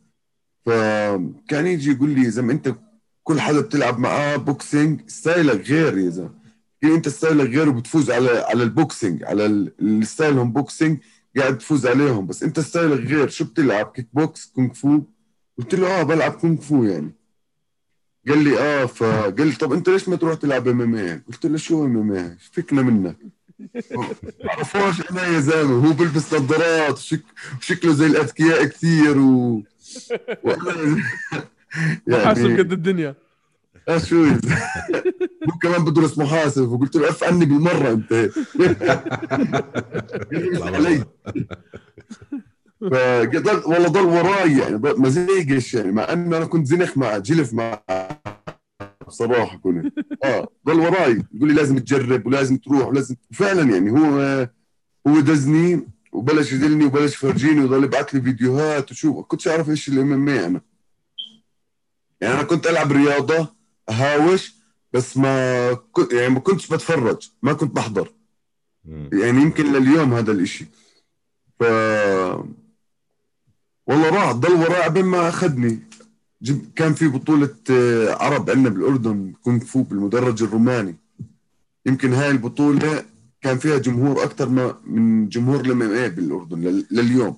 فكان 0.65 1.67
يجي 1.67 1.91
يقول 1.91 2.09
لي 2.09 2.23
يا 2.23 2.29
زلمة 2.29 2.53
أنت 2.53 2.75
كل 3.23 3.39
حدا 3.41 3.61
بتلعب 3.61 3.99
معاه 3.99 4.35
boxing 4.35 5.01
ال 5.09 5.18
style 5.18 5.61
ك 5.61 5.69
غير 5.69 5.97
يا 5.97 6.09
زلمة. 6.09 6.41
كيف 6.81 6.91
أنت 6.95 7.09
style 7.09 7.42
ك 7.42 7.49
غير 7.49 7.69
وبتفوز 7.69 8.11
على 8.11 8.29
على 8.29 8.63
ال 8.63 8.72
boxing 8.72 9.23
على 9.23 9.45
ال- 9.45 9.71
اللي 9.79 10.05
style 10.05 10.38
هم 10.38 10.51
boxing 10.51 10.97
قاعد 11.37 11.57
تفوز 11.57 11.87
عليهم. 11.87 12.27
بس 12.27 12.43
أنت 12.43 12.59
style 12.59 12.92
ك 12.92 12.99
غير. 13.11 13.27
شو 13.29 13.45
بتلعب؟ 13.45 13.91
kickbox 13.95 14.45
كونغ 14.55 14.73
فو 14.73 15.01
قلت 15.57 15.75
له 15.75 15.99
آه 15.99 16.03
بلعب 16.03 16.31
كونغ 16.31 16.61
فو 16.61 16.83
يعني. 16.83 17.11
قال 18.27 18.43
لي 18.43 18.59
آه 18.59 18.85
فقال 18.85 19.47
لي 19.47 19.53
طب 19.55 19.73
أنت 19.73 19.89
ليش 19.89 20.09
ما 20.09 20.15
تروح 20.15 20.33
تلعب 20.35 20.67
MMA؟ 20.67 21.23
قلت 21.27 21.45
له 21.45 21.57
شو 21.57 21.85
MMA؟ 21.85 22.37
فكنا 22.51 22.81
منك. 22.81 23.17
بعرفوش 24.45 25.11
أنا 25.11 25.27
يا 25.27 25.39
زلمة 25.39 25.87
هو 25.87 25.93
بيلبس 25.93 26.33
نظارات 26.33 26.93
وشك... 26.97 27.21
وشكله 27.59 27.93
زي 27.93 28.05
الأذكياء 28.05 28.65
كثير 28.65 29.19
و... 29.19 29.63
يعني 32.07 32.57
قد 32.59 32.71
الدنيا. 32.71 33.15
شو؟ 33.97 34.23
هو 34.25 35.57
كمان 35.61 35.85
بدرس 35.85 36.17
محاسب 36.17 36.71
وقلت 36.71 36.95
له 36.95 37.07
عف 37.07 37.23
عني 37.23 37.45
بالمرة 37.45 37.91
أنت. 37.91 38.13
علي. 40.63 41.03
فضل 42.81 43.61
والله 43.65 43.87
ضل 43.87 44.05
وراي 44.05 44.57
يعني 44.57 44.75
ضل- 44.75 45.01
ما 45.01 45.09
زيقش 45.09 45.73
يعني 45.73 45.91
مع 45.91 46.13
إنه 46.13 46.37
أنا 46.37 46.45
كنت 46.45 46.67
زنخ 46.67 46.97
معه 46.97 47.17
جلف 47.17 47.53
معه 47.53 47.83
بصراحة 49.07 49.57
كنت. 49.57 49.93
آه 50.23 50.47
ضل 50.67 50.79
وراي. 50.79 51.23
يقول 51.33 51.47
لي 51.49 51.53
لازم 51.53 51.77
تجرب 51.77 52.25
ولازم 52.27 52.57
تروح 52.57 52.87
ولازم 52.87 53.15
فعلا 53.33 53.73
يعني 53.75 53.91
هو 53.91 54.47
هو 55.07 55.19
دزني. 55.19 55.87
وبلش 56.11 56.53
يدلني 56.53 56.85
وبلش 56.85 57.13
يفرجيني 57.13 57.63
وضل 57.63 57.83
يبعث 57.83 58.15
لي 58.15 58.21
فيديوهات 58.21 58.91
وشوف 58.91 59.25
كنتش 59.25 59.47
أعرف 59.47 59.69
إيش 59.69 59.89
الإم 59.89 60.13
إم 60.13 60.29
أنا. 60.29 60.61
يعني 62.21 62.33
أنا 62.33 62.43
كنت 62.43 62.67
ألعب 62.67 62.91
رياضة 62.91 63.47
أهاوش 63.89 64.53
بس 64.93 65.17
ما 65.17 65.73
كنت 65.73 66.13
يعني 66.13 66.29
ما 66.29 66.39
كنتش 66.39 66.73
بتفرج 66.73 67.29
ما 67.41 67.53
كنت 67.53 67.75
بحضر. 67.75 68.11
يعني 69.13 69.41
يمكن 69.41 69.73
لليوم 69.73 70.13
هذا 70.13 70.31
الإشي. 70.31 70.65
ف 71.59 71.63
والله 73.87 74.09
راح 74.09 74.31
ضل 74.31 74.53
وراي 74.53 74.83
عبين 74.83 75.05
ما 75.05 75.29
أخذني. 75.29 75.79
جب... 76.41 76.71
كان 76.75 76.93
في 76.93 77.07
بطولة 77.07 77.55
آه، 77.71 78.23
عرب 78.23 78.49
عندنا 78.49 78.69
بالأردن 78.69 79.33
كونغ 79.43 79.59
فو 79.59 79.83
بالمدرج 79.83 80.43
الروماني. 80.43 80.95
يمكن 81.85 82.13
هاي 82.13 82.31
البطولة 82.31 83.05
كان 83.41 83.57
فيها 83.57 83.77
جمهور 83.77 84.23
أكثر 84.23 84.49
ما 84.49 84.75
من 84.85 85.29
جمهور 85.29 85.61
الام 85.61 85.81
إم 85.81 85.91
اي 85.91 86.09
بالأردن 86.09 86.61
لل... 86.61 86.85
لليوم. 86.91 87.37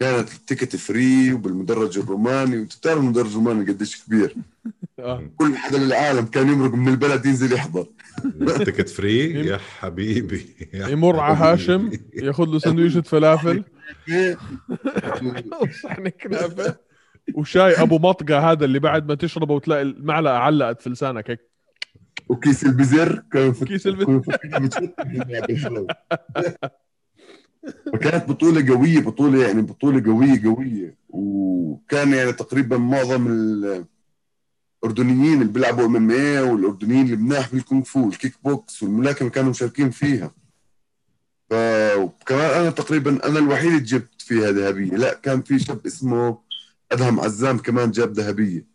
كانت 0.00 0.34
ال 0.34 0.40
ticket 0.40 0.76
free 0.76 1.32
وبالمدرج 1.32 1.98
الروماني 1.98 2.58
وأنت 2.58 2.76
بتعرف 2.76 2.98
المدرج 2.98 3.30
الروماني 3.30 3.72
قديش 3.72 4.04
كبير. 4.04 4.34
آه. 4.98 5.30
كل 5.36 5.56
حدا 5.56 5.78
بالعالم 5.78 6.26
كان 6.26 6.48
يمرق 6.48 6.74
من 6.74 6.88
البلد 6.88 7.26
ينزل 7.26 7.52
يحضر. 7.52 7.86
ticket 8.66 8.88
free؟ 8.88 9.46
يا 9.46 9.58
حبيبي 9.58 10.46
يا 10.74 10.88
يمر 10.88 11.20
على. 11.20 11.36
هاشم 11.36 11.90
ياخذ 12.14 12.44
له 12.44 12.58
سندويشة 12.58 13.00
فلافل 13.00 13.64
صحن 15.82 16.08
كنافة. 16.08 16.76
وشاي 17.34 17.72
أبو 17.82 17.98
معلقة 17.98 18.52
هذا 18.52 18.64
اللي 18.64 18.78
بعد 18.78 19.08
ما 19.08 19.14
تشربه 19.14 19.54
وتلاقي 19.54 19.82
المعلقة 19.82 20.36
علقت 20.36 20.82
في 20.82 20.90
لسانك 20.90 21.30
هيك. 21.30 21.45
وكيس 22.28 22.64
البزر 22.64 23.22
كان 23.32 23.52
في 23.52 23.64
كيس 23.64 23.86
البزر. 23.86 24.36
كان 24.36 24.68
في- 24.68 25.86
وكانت 27.94 28.28
بطولة 28.28 28.74
قوية 28.74 29.00
بطولة 29.00 29.46
يعني 29.46 29.62
بطولة 29.62 30.04
قوية 30.12 30.44
قوية. 30.44 30.96
وكان 31.08 32.12
يعني 32.12 32.32
تقريبا 32.32 32.76
معظم 32.76 33.26
الأردنيين 34.82 35.42
اللي 35.42 35.52
بيلعبوا 35.52 35.86
MMA 35.86 36.40
والأردنيين 36.40 37.04
اللي 37.06 37.16
مناح 37.16 37.52
بالكونغ 37.52 37.82
فو 37.82 38.06
وال 38.06 38.34
kickbox 38.44 38.82
والملاكمة 38.82 39.28
كانوا 39.30 39.50
مشاركين 39.50 39.90
فيها. 39.90 40.34
ف- 41.50 41.96
وكمان 41.98 42.60
أنا 42.60 42.70
تقريبا 42.70 43.26
أنا 43.28 43.38
الوحيد 43.38 43.66
اللي 43.72 43.80
جبت 43.80 44.22
فيها 44.22 44.50
ذهبية. 44.50 44.90
لا 44.90 45.14
كان 45.14 45.42
في 45.42 45.58
شاب 45.58 45.86
اسمه 45.86 46.38
أدهم 46.92 47.20
عزام 47.20 47.58
كمان 47.58 47.90
جاب 47.90 48.12
ذهبية. 48.12 48.66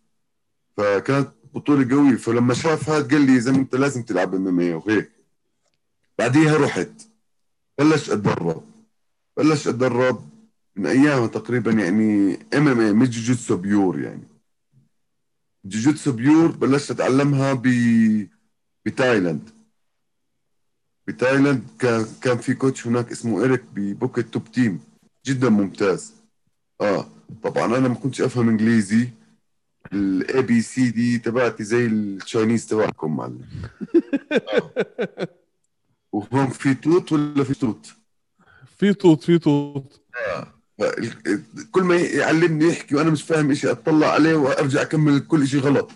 فكانت 0.77 1.29
بطوله 1.53 1.95
قويه 1.95 2.15
فلما 2.15 2.53
شاف 2.53 2.89
هذا 2.89 3.07
قال 3.07 3.21
لي 3.25 3.39
زلمه 3.39 3.59
أنت 3.59 3.75
لازم 3.75 4.03
تلعب 4.03 4.35
MMA 4.36 4.73
وهيك. 4.73 5.11
بعديها 6.19 6.57
رحت. 6.57 6.91
بلش 7.77 8.09
أتدرب. 8.09 8.63
بلش 9.37 9.67
أتدرب 9.67 10.29
من 10.75 10.85
أيامها 10.85 11.27
تقريبا 11.27 11.71
يعني 11.71 12.39
MMA 12.53 12.93
مش 12.93 13.09
جوجيتسو 13.09 13.57
pure 13.57 13.99
يعني. 13.99 14.23
جوجيتسو 15.65 16.11
pure 16.12 16.47
بلشت 16.51 16.91
أتعلمها 16.91 17.53
ب 17.53 17.67
بتايلاند. 18.85 19.49
بتايلاند 21.07 21.63
كان 21.79 22.05
كان 22.21 22.37
في 22.37 22.53
coach 22.53 22.88
هناك 22.87 23.11
اسمه 23.11 23.41
إيريك 23.43 23.63
ب 23.75 23.83
Phuket 23.83 24.27
Top 24.34 24.51
Team. 24.51 24.79
جدا 25.25 25.49
ممتاز. 25.49 26.13
آه 26.81 27.07
طبعا 27.43 27.65
أنا 27.65 27.87
ما 27.87 27.95
كنتش 27.95 28.21
أفهم 28.21 28.49
إنجليزي. 28.49 29.09
ال 29.93 30.41
ABCD 30.41 31.17
تبعتي 31.17 31.63
زي 31.63 31.86
ال 31.86 31.96
Chinese 31.96 32.67
تبعكم 32.67 33.15
معلم. 33.15 33.41
آه. 34.32 35.27
وهون 36.12 36.47
في 36.49 36.73
توت 36.73 37.12
ولا 37.12 37.43
في 37.43 37.54
توت؟ 37.54 37.88
في 38.77 38.93
توت 38.93 39.23
في 39.23 39.39
توت. 39.39 40.01
كل 41.71 41.84
ما 41.84 41.95
يعلمني 41.95 42.65
يحكي 42.65 42.95
وأنا 42.95 43.10
مش 43.10 43.23
فاهم 43.23 43.54
شيء 43.54 43.71
أطلع 43.71 44.08
عليه 44.08 44.36
وأرجع 44.36 44.82
أكمل 44.82 45.19
كل 45.19 45.47
شيء 45.47 45.60
غلط. 45.60 45.91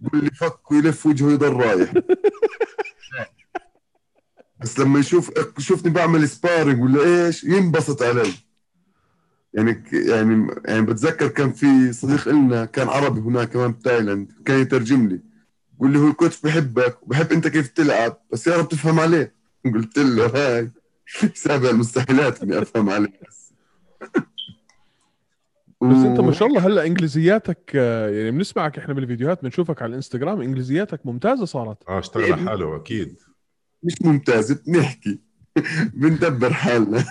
بقول 0.00 0.24
لي 0.24 0.30
fuck 0.30 0.70
ويلف 0.72 1.06
وجهه 1.06 1.30
يضل 1.30 1.52
رايح. 1.52 1.92
بس 4.60 4.78
لما 4.78 5.00
يشوف 5.00 5.30
شوفني 5.58 5.92
بعمل 5.92 6.28
sparring 6.28 6.82
ولا 6.82 7.26
إيش 7.26 7.44
ينبسط 7.44 8.02
علي. 8.02 8.32
يعني 9.54 9.82
يعني 9.92 10.46
يعني 10.64 10.82
بتذكر 10.82 11.28
كان 11.28 11.52
في 11.52 11.92
صديق 11.92 12.28
لنا 12.28 12.64
كان 12.64 12.88
عربي 12.88 13.20
هناك 13.20 13.48
كمان 13.48 13.72
بتايلاند 13.72 14.32
كان 14.44 14.60
يترجم 14.60 15.08
لي. 15.08 15.20
يقول 15.76 15.92
لي 15.92 15.98
هو 15.98 16.08
ال 16.08 16.13
coach 16.13 16.40
بحبك 16.40 17.02
وبحب 17.02 17.32
أنت 17.32 17.48
كيف 17.48 17.68
تلعب 17.68 18.16
بس 18.32 18.46
يا 18.46 18.56
رب 18.56 18.68
تفهم 18.68 19.00
عليه. 19.00 19.34
قلت 19.64 19.98
له 19.98 20.26
هاي. 20.26 20.70
سابع 21.34 21.70
المستحيلات 21.70 22.42
إني 22.42 22.58
أفهم 22.62 22.90
عليه 22.90 23.12
بس. 23.28 23.52
بس 25.82 25.96
أنت 25.96 26.20
ما 26.20 26.32
شاء 26.32 26.48
الله 26.48 26.66
هلأ 26.66 26.86
إنجليزياتك 26.86 27.74
يعني 27.74 28.30
بنسمعك 28.30 28.78
إحنا 28.78 28.94
بالفيديوهات 28.94 29.42
بنشوفك 29.42 29.82
على 29.82 29.90
الإنستغرام 29.90 30.40
إنجليزياتك 30.40 31.06
ممتازة 31.06 31.44
صارت. 31.44 31.78
آه 31.88 31.98
اشتغل 31.98 32.32
على 32.32 32.48
حاله 32.50 32.76
أكيد. 32.76 33.16
مش 33.82 33.94
ممتازة 34.02 34.58
بنحكي. 34.66 35.18
بندبر 35.94 36.52
حالنا. 36.52 37.04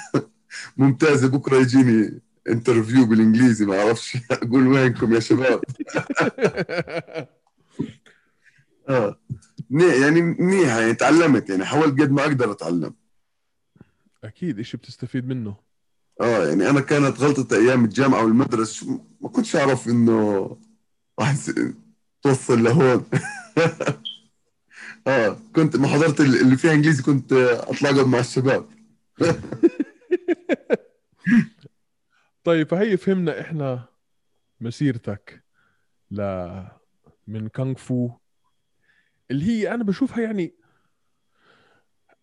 ممتازة 0.78 1.28
بكرة 1.28 1.58
يجيني 1.58 2.22
انترفيو 2.50 3.06
بالإنجليزي 3.06 3.66
ما 3.66 3.80
أعرفش. 3.80 4.18
أقول 4.32 4.68
وينكم 4.68 5.14
يا 5.14 5.20
شباب. 5.20 5.62
آه. 8.90 9.20
يعني 9.72 10.22
منيحه 10.22 10.80
يعني 10.80 10.94
تعلمت 10.94 11.50
يعني 11.50 11.66
حاولت 11.66 12.02
قد 12.02 12.12
ما 12.12 12.22
أقدر 12.22 12.52
أتعلم. 12.52 12.94
أكيد 14.24 14.60
اشي 14.60 14.78
بتستفيد 14.78 15.28
منه؟ 15.28 15.56
آه 16.22 16.48
يعني 16.48 16.70
أنا 16.70 16.82
كانت 16.82 17.20
غلطة 17.20 17.56
أيام 17.56 17.86
الجامعة 17.86 18.24
والمدرسة 18.24 19.02
ما 19.22 19.30
كنتش 19.30 19.56
أعرف 19.56 19.88
إنه 19.88 20.58
راح 21.20 21.36
توصل 22.22 22.64
لهون. 22.64 23.06
آه 25.08 25.38
كنت 25.56 25.76
ما 25.76 25.88
حضرت 25.88 26.22
اللي 26.22 26.58
فيها 26.58 26.74
إنجليزي 26.74 27.04
كنت 27.04 27.34
اطلع 27.34 28.04
مع 28.04 28.20
الشباب. 28.20 28.66
طيب 32.44 32.68
فهي 32.68 32.98
فهمنا 32.98 33.42
إحنا 33.42 33.86
مسيرتك 34.62 35.44
ل 36.12 36.22
من 37.28 37.48
كونغ 37.48 37.76
فو 37.76 38.10
اللي 39.32 39.46
هي 39.46 39.74
أنا 39.74 39.84
بشوفها 39.84 40.24
يعني 40.24 40.56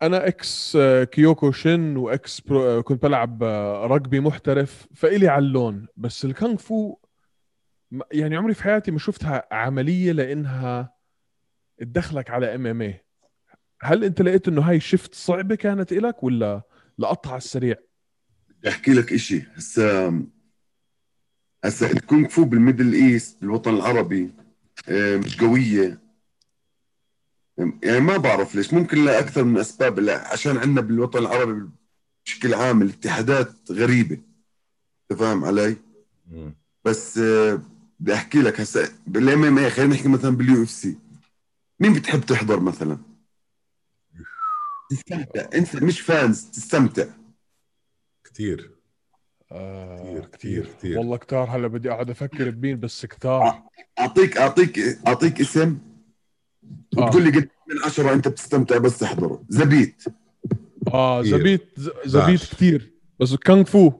أنا 0.01 0.27
ex 0.27 0.77
Kyokushin 1.11 1.97
و 1.97 2.12
ex 2.12 2.41
pro 2.41 2.83
كنت 2.83 3.03
بلعب 3.03 3.43
رجبي 3.91 4.19
محترف 4.19 4.87
فإلي 4.95 5.27
على 5.27 5.45
اللون 5.45 5.87
بس 5.97 6.25
الكونغ 6.25 6.55
فو 6.57 6.97
يعني 8.11 8.37
عمري 8.37 8.53
في 8.53 8.63
حياتي 8.63 8.91
ما 8.91 8.99
شفتها 8.99 9.47
عملية 9.51 10.11
لإنها 10.11 10.93
تدخلك 11.77 12.29
على 12.29 12.55
MMA 12.55 13.05
هل 13.81 14.03
أنت 14.03 14.21
لقيت 14.21 14.47
إنه 14.47 14.61
هاي 14.61 14.79
شفت 14.79 15.15
صعبة 15.15 15.55
كانت 15.55 15.93
لك 15.93 16.23
ولا 16.23 16.61
لقطها 16.99 17.29
على 17.29 17.37
السريع؟ 17.37 17.75
بدي 18.59 18.69
أحكي 18.69 18.93
لك 18.93 19.15
شيء 19.15 19.45
هسا 19.55 20.23
هسا 21.63 21.91
الكونغ 21.91 22.27
فو 22.27 22.43
بال 22.43 22.56
Middle 22.56 22.93
East 22.93 23.41
بالوطن 23.41 23.75
العربي 23.75 24.31
مش 24.89 25.39
قوية. 25.41 25.99
يعني 27.83 27.99
ما 27.99 28.17
بعرف 28.17 28.55
ليش. 28.55 28.73
ممكن 28.73 29.05
لاكثر 29.05 29.43
من 29.43 29.57
أسباب 29.57 29.99
لا 29.99 30.31
عشان 30.31 30.57
عندنا 30.57 30.81
بالوطن 30.81 31.19
العربي 31.19 31.69
بشكل 32.25 32.53
عام 32.53 32.81
الاتحادات 32.81 33.71
غريبة. 33.71 34.17
انت 35.11 35.19
فاهم 35.19 35.45
علي؟ 35.45 35.75
بس 36.85 37.17
آه، 37.17 37.61
بدي 37.99 38.13
أحكي 38.13 38.41
لك 38.41 38.61
هسا 38.61 38.89
بال 39.07 39.43
MMA 39.43 39.69
خلينا 39.69 39.93
نحكي 39.93 40.07
مثلا 40.07 40.37
بال 40.37 40.63
UFC. 40.63 40.97
مين 41.79 41.93
بتحب 41.93 42.21
تحضر 42.21 42.59
مثلا؟ 42.59 42.97
تستمتع. 44.89 45.47
أنت 45.53 45.75
مش 45.75 46.01
fans 46.01 46.45
تستمتع. 46.45 47.05
كثير 48.33 48.71
آه 49.51 49.97
كثير 49.97 50.25
كثير 50.25 50.65
كثير 50.65 50.97
والله 50.97 51.17
كثار 51.17 51.49
هلا 51.49 51.67
بدي 51.67 51.91
اقعد 51.91 52.09
أفكر 52.09 52.49
بمين 52.49 52.79
بس 52.79 53.05
كثار 53.05 53.63
أعطيك 53.99 54.37
أعطيك 54.37 54.79
أعطيك 55.07 55.41
اسم. 55.41 55.77
آه. 56.97 57.05
وتقول 57.05 57.23
لي 57.23 57.29
قد 57.29 57.49
من 57.69 57.83
عشرة 57.85 58.13
أنت 58.13 58.27
بتستمتع 58.27 58.77
بس 58.77 58.99
تحضره 58.99 59.43
زبيت. 59.49 60.03
آه 60.93 61.21
زبيت 61.21 61.79
زبيت 62.05 62.39
كثير 62.39 62.93
بس 63.19 63.35
كونغ 63.35 63.63
فو. 63.63 63.91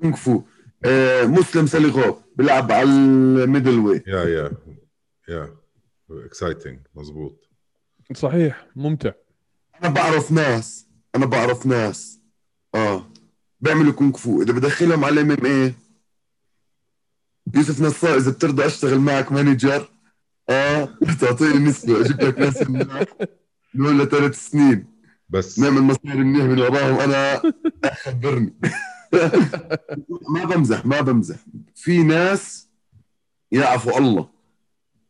كونغ 0.00 0.16
فو. 0.16 0.42
آه 0.84 1.24
مسلم 1.24 1.66
سليخوف 1.66 2.16
بيلعب 2.36 2.72
على 2.72 2.88
ال 2.88 3.01
middle 3.01 3.78
وي 3.78 4.02
yeah 4.06 4.24
yeah 4.24 4.52
yeah. 5.28 5.56
exciting 6.10 6.78
مزبوط. 6.94 7.50
صحيح 8.14 8.66
ممتع. 8.76 9.12
أنا 9.82 9.92
بعرف 9.92 10.32
ناس. 10.32 10.88
أنا 11.14 11.26
بعرف 11.26 11.66
ناس. 11.66 12.20
آه. 12.74 13.06
بيعملوا 13.60 13.92
كونغ 13.92 14.16
فو. 14.16 14.42
إذا 14.42 14.52
بدخلهم 14.52 15.04
على 15.04 15.20
MMA 15.20 15.74
يوسف 17.54 17.80
نصار 17.80 18.16
إذا 18.16 18.30
بترضى 18.30 18.66
أشتغل 18.66 18.98
معك 18.98 19.32
manager 19.32 19.88
آه 20.50 20.88
تعطيني 21.20 21.58
نسبة. 21.58 22.00
أجيب 22.00 22.20
لك 22.20 22.38
ناس 22.38 22.62
من 23.74 24.04
ثلاث 24.04 24.48
سنين. 24.48 24.86
بس. 25.28 25.58
نعمل 25.58 25.82
مصاري 25.82 26.24
منيح 26.24 26.44
من 26.44 26.58
وراهم. 26.58 27.00
أنا 27.00 27.42
خبرني. 27.94 28.54
ما 30.34 30.44
بمزح 30.44 30.86
ما 30.86 31.00
بمزح. 31.00 31.36
في 31.74 32.02
ناس 32.02 32.68
يعرفوا 33.52 33.98
الله. 33.98 34.28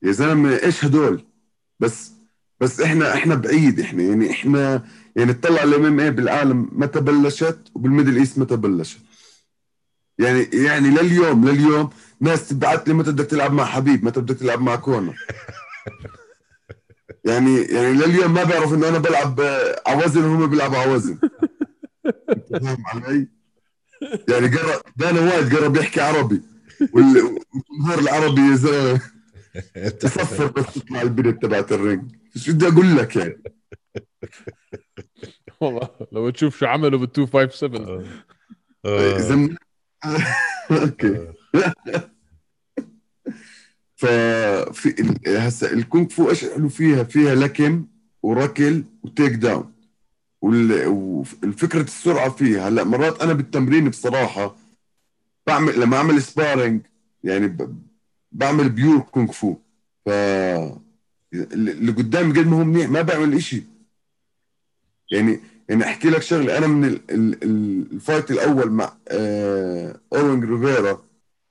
يا 0.03 0.13
زلمة 0.13 0.63
إيش 0.63 0.85
هدول؟ 0.85 1.25
بس 1.81 2.13
بس 2.61 2.81
إحنا 2.81 3.15
إحنا 3.15 3.35
بعيد. 3.35 3.81
إحنا 3.81 4.03
يعني 4.03 4.31
إحنا 4.31 4.85
يعني 5.17 5.31
اطلع 5.31 5.63
ال 5.63 5.85
MMA 5.85 6.11
بالعالم 6.11 6.69
متى 6.73 7.01
بلشت 7.01 7.59
وبال 7.75 7.89
Middle 7.89 8.17
East 8.17 8.39
متى 8.39 8.57
بلشت 8.57 8.99
يعني 10.19 10.49
يعني 10.53 10.89
لليوم 10.89 11.49
لليوم 11.49 11.91
ناس 12.21 12.49
تبعت 12.49 12.89
لي 12.89 12.95
متى 12.95 13.13
بدك 13.13 13.27
تلعب 13.27 13.53
مع 13.53 13.65
حبيب 13.65 14.05
متى 14.05 14.21
بدك 14.21 14.37
تلعب 14.37 14.61
مع 14.61 14.77
كونر. 14.77 15.15
يعني 17.25 17.63
يعني 17.63 17.93
لليوم 17.93 18.35
ما 18.35 18.45
بيعرف 18.45 18.75
إنه 18.75 18.89
أنا 18.89 18.99
بلعب 18.99 19.41
ع 19.87 19.96
وزن 19.96 20.25
وهم 20.25 20.47
بيلعبوا 20.47 20.79
ع 20.79 20.89
وزن 20.89 21.19
انت 22.07 22.65
فاهم 22.65 22.85
علي؟ 22.87 23.29
يعني 24.29 24.47
قرب 24.47 24.81
دانا 24.97 25.21
وايت 25.21 25.57
قرب 25.57 25.77
يحكي 25.77 26.01
عربي. 26.01 26.43
والجمهور 26.93 27.99
العربي 27.99 28.41
يا 28.41 28.57
زلمه 28.57 29.01
تصفر 30.01 30.47
بس 30.47 30.75
تطلع 30.75 31.03
البنت 31.03 31.43
تبعت 31.43 31.73
ال 31.73 31.79
ring 31.79 32.03
شو 32.37 32.53
بدي 32.53 32.69
أقول 32.69 32.97
لك 32.97 33.17
يعني؟ 33.17 33.43
والله 35.61 35.89
لو 36.13 36.31
تشوف 36.31 36.59
شو 36.59 36.67
عملوا 36.67 36.99
بال 36.99 37.09
257 37.09 38.07
اذا 38.87 39.49
okay. 40.71 41.33
ففي 43.97 45.15
هسه 45.27 45.73
الكونغ 45.73 46.09
فو 46.09 46.31
إيش 46.31 46.45
حلو 46.45 46.69
فيها؟ 46.69 47.05
فيها 47.05 47.35
لكم 47.35 47.87
وركل 48.23 48.85
و 49.03 49.33
takedown. 49.33 49.73
والفكرة 50.43 51.83
السرعة 51.83 52.31
فيها. 52.31 52.69
هلا 52.69 52.85
مرات 52.85 53.23
أنا 53.23 53.33
بالتمرين 53.33 53.89
بصراحة 53.89 54.57
بعمل 55.47 55.81
لما 55.81 55.97
أعمل 55.97 56.23
sparring 56.23 56.81
يعني 57.25 57.57
بعمل 58.33 58.69
pure 58.69 59.01
كونغ 59.01 59.33
فو. 59.33 59.57
ف 60.07 60.09
اللي 61.35 61.93
قدامي 61.93 62.41
قد 62.41 62.47
ما 62.47 62.57
هو 62.57 62.65
منيح 62.65 62.91
ما 62.91 63.03
بعمل 63.03 63.35
إشي. 63.35 63.74
يعني 65.13 65.41
يعني 65.69 65.85
احكي 65.85 66.11
لك 66.11 66.23
شغلة. 66.23 66.59
أنا 66.59 66.67
من 66.67 66.85
ال 66.85 67.01
ال 67.11 67.45
ال 67.45 67.87
ال 67.93 67.99
fight 67.99 68.31
الأول 68.31 68.71
مع 68.71 68.93
آه 69.09 70.01
اوين 70.13 70.45
ريفيرا 70.45 71.03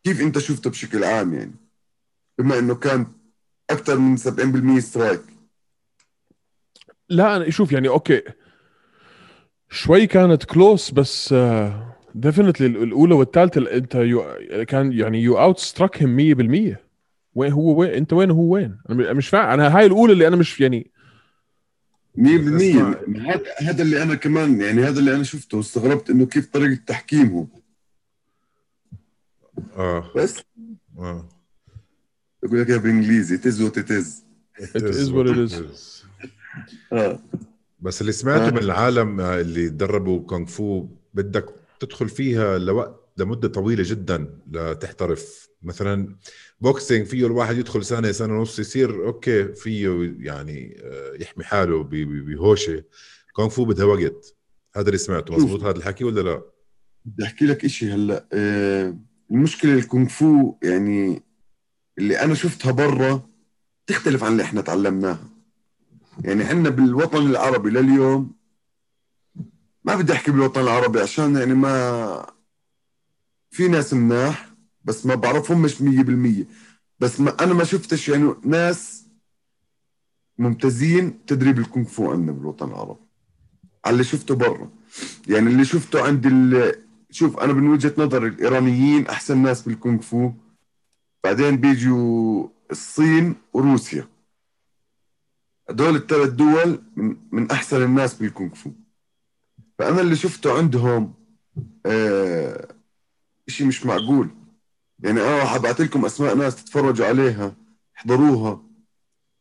كيف 0.03 0.21
أنت 0.21 0.39
شفته 0.39 0.69
بشكل 0.69 1.03
عام 1.03 1.33
يعني؟ 1.33 1.55
بما 2.39 2.59
إنه 2.59 2.75
كان 2.75 3.07
أكثر 3.69 3.97
من 3.99 4.17
70% 4.17 4.79
strike 4.79 5.21
لا 7.09 7.35
أنا 7.35 7.49
شوف 7.49 7.71
يعني 7.71 7.87
okay. 7.87 8.21
شوي 9.69 10.07
كانت 10.07 10.43
close 10.43 10.91
بس 10.91 11.35
definitely 12.15 12.67
الأولى 12.67 13.15
والثالثة 13.15 13.75
أنت 13.75 13.95
you 13.95 14.23
can 14.67 14.91
يعني 14.93 15.21
you 15.21 15.39
outstruck 15.39 16.03
him 16.03 16.17
100% 16.17 16.77
وين 17.35 17.51
هو 17.51 17.79
وين 17.79 17.89
أنت 17.89 18.13
وين 18.13 18.31
هو 18.31 18.53
وين؟ 18.53 18.77
أنا 18.89 19.13
مش 19.13 19.29
فاهم 19.29 19.49
أنا 19.49 19.77
هاي 19.77 19.85
الأولى 19.85 20.13
اللي 20.13 20.27
أنا 20.27 20.35
مش 20.35 20.61
يعني 20.61 20.91
100% 22.17 22.21
هذا 22.21 23.43
هذا 23.59 23.81
اللي 23.83 24.03
أنا 24.03 24.15
كمان 24.15 24.61
يعني 24.61 24.83
هذا 24.83 24.99
اللي 24.99 25.15
أنا 25.15 25.23
شفته. 25.23 25.57
واستغربت 25.57 26.09
إنه 26.09 26.25
كيف 26.25 26.45
طريقة 26.47 26.81
تحكيمهم 26.87 27.47
آه. 29.75 30.11
بس. 30.15 30.37
آه. 30.99 31.29
بقول 32.43 32.61
لك 32.61 32.69
اياها 32.69 32.79
بالانجليزي 32.79 33.37
it's 33.37 33.61
what 33.61 33.79
it's 33.79 34.23
It 34.59 34.81
is. 34.81 35.09
What 35.09 35.27
it 35.27 35.51
is. 35.51 35.53
آه. 36.93 37.19
بس 37.79 38.01
اللي 38.01 38.11
سمعته 38.11 38.47
آه. 38.47 38.51
من 38.51 38.57
العالم 38.57 39.21
اللي 39.21 39.69
دربوا 39.69 40.19
كونغ 40.19 40.45
فو 40.45 40.87
بدك 41.13 41.45
تدخل 41.79 42.09
فيها 42.09 42.57
لوقت 42.57 43.09
لمدة 43.17 43.47
طويلة 43.47 43.83
جدا 43.87 44.27
لتحترف. 44.51 45.49
مثلا 45.63 46.15
boxing 46.61 47.05
فيه 47.05 47.25
الواحد 47.25 47.57
يدخل 47.57 47.85
سنة 47.85 48.11
سنة 48.11 48.39
ونص 48.39 48.59
يصير 48.59 49.05
okay 49.05 49.53
فيه 49.53 50.15
يعني 50.19 50.81
آه، 50.83 51.13
يحمي 51.19 51.43
حاله 51.43 51.83
بهوشة. 51.83 52.83
كونغ 53.33 53.49
فو 53.49 53.65
بدها 53.65 53.85
وقت. 53.85 54.35
هذا 54.75 54.87
اللي 54.87 54.97
سمعته. 54.97 55.33
شوف. 55.33 55.43
مزبوط 55.43 55.63
هذا 55.63 55.77
الحكي 55.77 56.03
ولا 56.03 56.21
لا؟ 56.21 56.41
بدي 57.05 57.23
أحكي 57.23 57.45
لك 57.45 57.65
إشي 57.65 57.91
هلأ. 57.91 58.27
آه 58.33 58.97
المشكلة 59.31 59.73
الكونغ 59.73 60.07
فو 60.07 60.55
يعني 60.63 61.23
اللي 61.97 62.19
أنا 62.21 62.33
شفتها 62.33 62.71
برا 62.71 63.29
تختلف 63.87 64.23
عن 64.23 64.31
اللي 64.31 64.43
إحنا 64.43 64.61
تعلمناها. 64.61 65.29
يعني 66.23 66.43
عندنا 66.43 66.69
بالوطن 66.69 67.27
العربي 67.27 67.69
لليوم 67.69 68.35
ما 69.83 69.95
بدي 69.95 70.13
أحكي 70.13 70.31
بالوطن 70.31 70.61
العربي 70.61 70.99
عشان 70.99 71.35
يعني 71.35 71.53
ما 71.53 72.25
في 73.51 73.67
ناس 73.67 73.93
مناح. 73.93 74.52
بس 74.85 75.05
ما 75.05 75.15
بعرفهمش 75.15 75.81
مية 75.81 76.03
بالمية. 76.03 76.47
بس 76.99 77.19
ما 77.19 77.43
أنا 77.43 77.53
ما 77.53 77.63
شفتش 77.63 78.09
يعني 78.09 78.35
ناس 78.43 79.05
ممتازين 80.37 81.25
تدريب 81.25 81.59
الكونغ 81.59 81.85
فو 81.85 82.11
عندنا 82.11 82.31
بالوطن 82.31 82.67
العربي. 82.67 82.99
على 83.85 83.93
اللي 83.93 84.03
شفته 84.03 84.35
برا. 84.35 84.69
يعني 85.27 85.49
اللي 85.49 85.65
شفته 85.65 86.03
عند 86.03 86.25
ال... 86.25 86.75
شوف 87.11 87.39
أنا 87.39 87.53
من 87.53 87.67
وجهة 87.67 87.93
نظري 87.97 88.27
الإيرانيين 88.27 89.07
أحسن 89.07 89.37
ناس 89.37 89.61
بالكونغ 89.61 90.01
فو. 90.01 90.31
بعدين 91.23 91.57
بيجوا 91.57 92.47
الصين 92.71 93.35
وروسيا. 93.53 94.07
هدول 95.69 95.95
الثلاث 95.95 96.29
دول 96.29 96.83
من, 96.95 97.17
من 97.31 97.51
أحسن 97.51 97.83
الناس 97.83 98.13
بالكونغ 98.13 98.53
فو. 98.53 98.71
فأنا 99.79 100.01
اللي 100.01 100.15
شفته 100.15 100.57
عندهم 100.57 101.13
آه 101.85 102.75
شيء 103.47 103.67
مش 103.67 103.85
معقول. 103.85 104.29
يعني 105.03 105.21
آه 105.21 105.45
حبعت 105.45 105.81
لكم 105.81 106.05
أسماء 106.05 106.35
ناس 106.35 106.55
تتفرجوا 106.63 107.05
عليها 107.05 107.55
احضروها. 107.97 108.61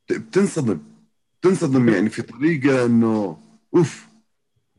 بت- 0.08 0.18
بتنصدم 0.18 0.78
بتنصدم 1.40 1.88
يعني 1.88 2.10
في 2.10 2.22
طريقة 2.22 2.84
إنه 2.86 3.38
أوف 3.76 4.06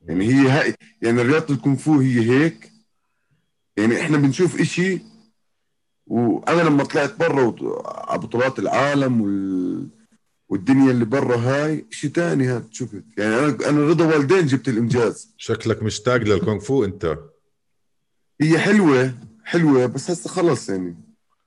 يعني 0.06 0.26
هي 0.26 0.50
هاي 0.50 0.76
يعني 1.02 1.22
رياضة 1.22 1.54
الكونغ 1.54 1.76
فو 1.78 2.00
هي 2.00 2.30
هيك. 2.32 2.72
يعني 3.78 4.02
إحنا 4.02 4.18
بنشوف 4.18 4.62
إشي 4.62 5.02
وأنا 6.08 6.62
لما 6.62 6.84
طلعت 6.84 7.16
برا 7.20 7.56
على 8.10 8.20
بطولات 8.20 8.60
العالم 8.60 9.22
وال... 9.22 9.88
والدنيا 10.50 10.92
اللي 10.92 11.06
برا 11.06 11.38
هاي 11.38 11.86
شيء 11.92 12.10
تاني 12.10 12.48
هاد 12.48 12.68
شفت؟ 12.74 13.04
يعني 13.18 13.36
أنا 13.36 13.70
أنا 13.70 13.88
رضا 13.88 14.06
والدين 14.06 14.46
جبت 14.46 14.68
الإنجاز. 14.70 15.34
شكلك 15.38 15.84
مشتاق 15.84 16.16
للكونغ 16.16 16.60
فو 16.60 16.84
أنت. 16.86 17.18
هي 18.42 18.60
حلوة. 18.60 19.14
حلوة 19.44 19.86
بس 19.86 20.12
هسه 20.12 20.30
خلص 20.30 20.70
يعني. 20.70 20.96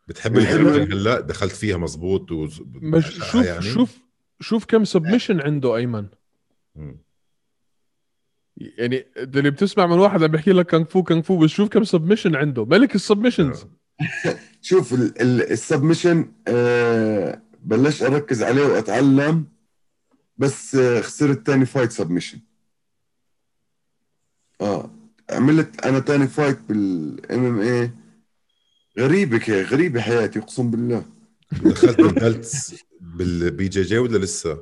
بتحب. 0.08 0.36
ال 0.38 0.43
grappling 0.43 0.92
هلا؟ 0.92 1.20
دخلت 1.20 1.52
فيها 1.52 1.76
مزبوط 1.76 2.32
و... 2.32 2.48
مش 2.74 3.06
شوف 3.06 3.34
يعني؟ 3.46 3.62
شوف 3.62 3.98
شوف 4.40 4.64
كم 4.64 4.84
submission 4.84 5.40
عنده 5.40 5.76
أيمن. 5.76 6.06
يعني 8.56 9.06
اللي 9.16 9.50
بتسمع 9.50 9.86
من 9.86 9.98
واحد 9.98 10.22
عم 10.22 10.30
بيحكي 10.30 10.52
لك 10.52 10.70
كونغ 10.70 10.84
فو 10.84 11.02
كونغ 11.02 11.22
فو 11.22 11.38
بس 11.38 11.50
شوف 11.50 11.68
كم 11.68 11.84
submission 11.84 12.36
عنده. 12.36 12.64
ملك 12.64 12.94
ال 12.94 13.00
submissions 13.00 13.66
شوف 14.62 14.92
ال- 14.94 15.20
ال- 15.22 15.50
ال 15.52 15.59
submission 15.59 16.32
آه 16.48 17.42
بلشت 17.64 18.02
أركز 18.02 18.42
عليه 18.42 18.62
وأتعلم 18.66 19.44
بس 20.38 20.74
آه 20.74 21.00
خسرت 21.00 21.46
تاني 21.46 21.66
fight 21.66 21.92
submission 21.92 22.38
آه. 24.60 24.90
عملت 25.30 25.86
أنا 25.86 25.98
تاني 25.98 26.26
fight 26.26 26.58
بال 26.68 27.44
MMA 27.44 27.90
غريبة 28.98 29.38
كي 29.38 29.62
غريبة 29.62 30.00
حياتي 30.00 30.38
أقسم 30.38 30.70
بالله. 30.70 31.04
دخلت 31.52 32.00
بال 32.00 32.21
belts 32.21 32.74
بال 33.00 33.68
BJJ 33.68 33.98
ولا 33.98 34.18
لسه؟ 34.18 34.58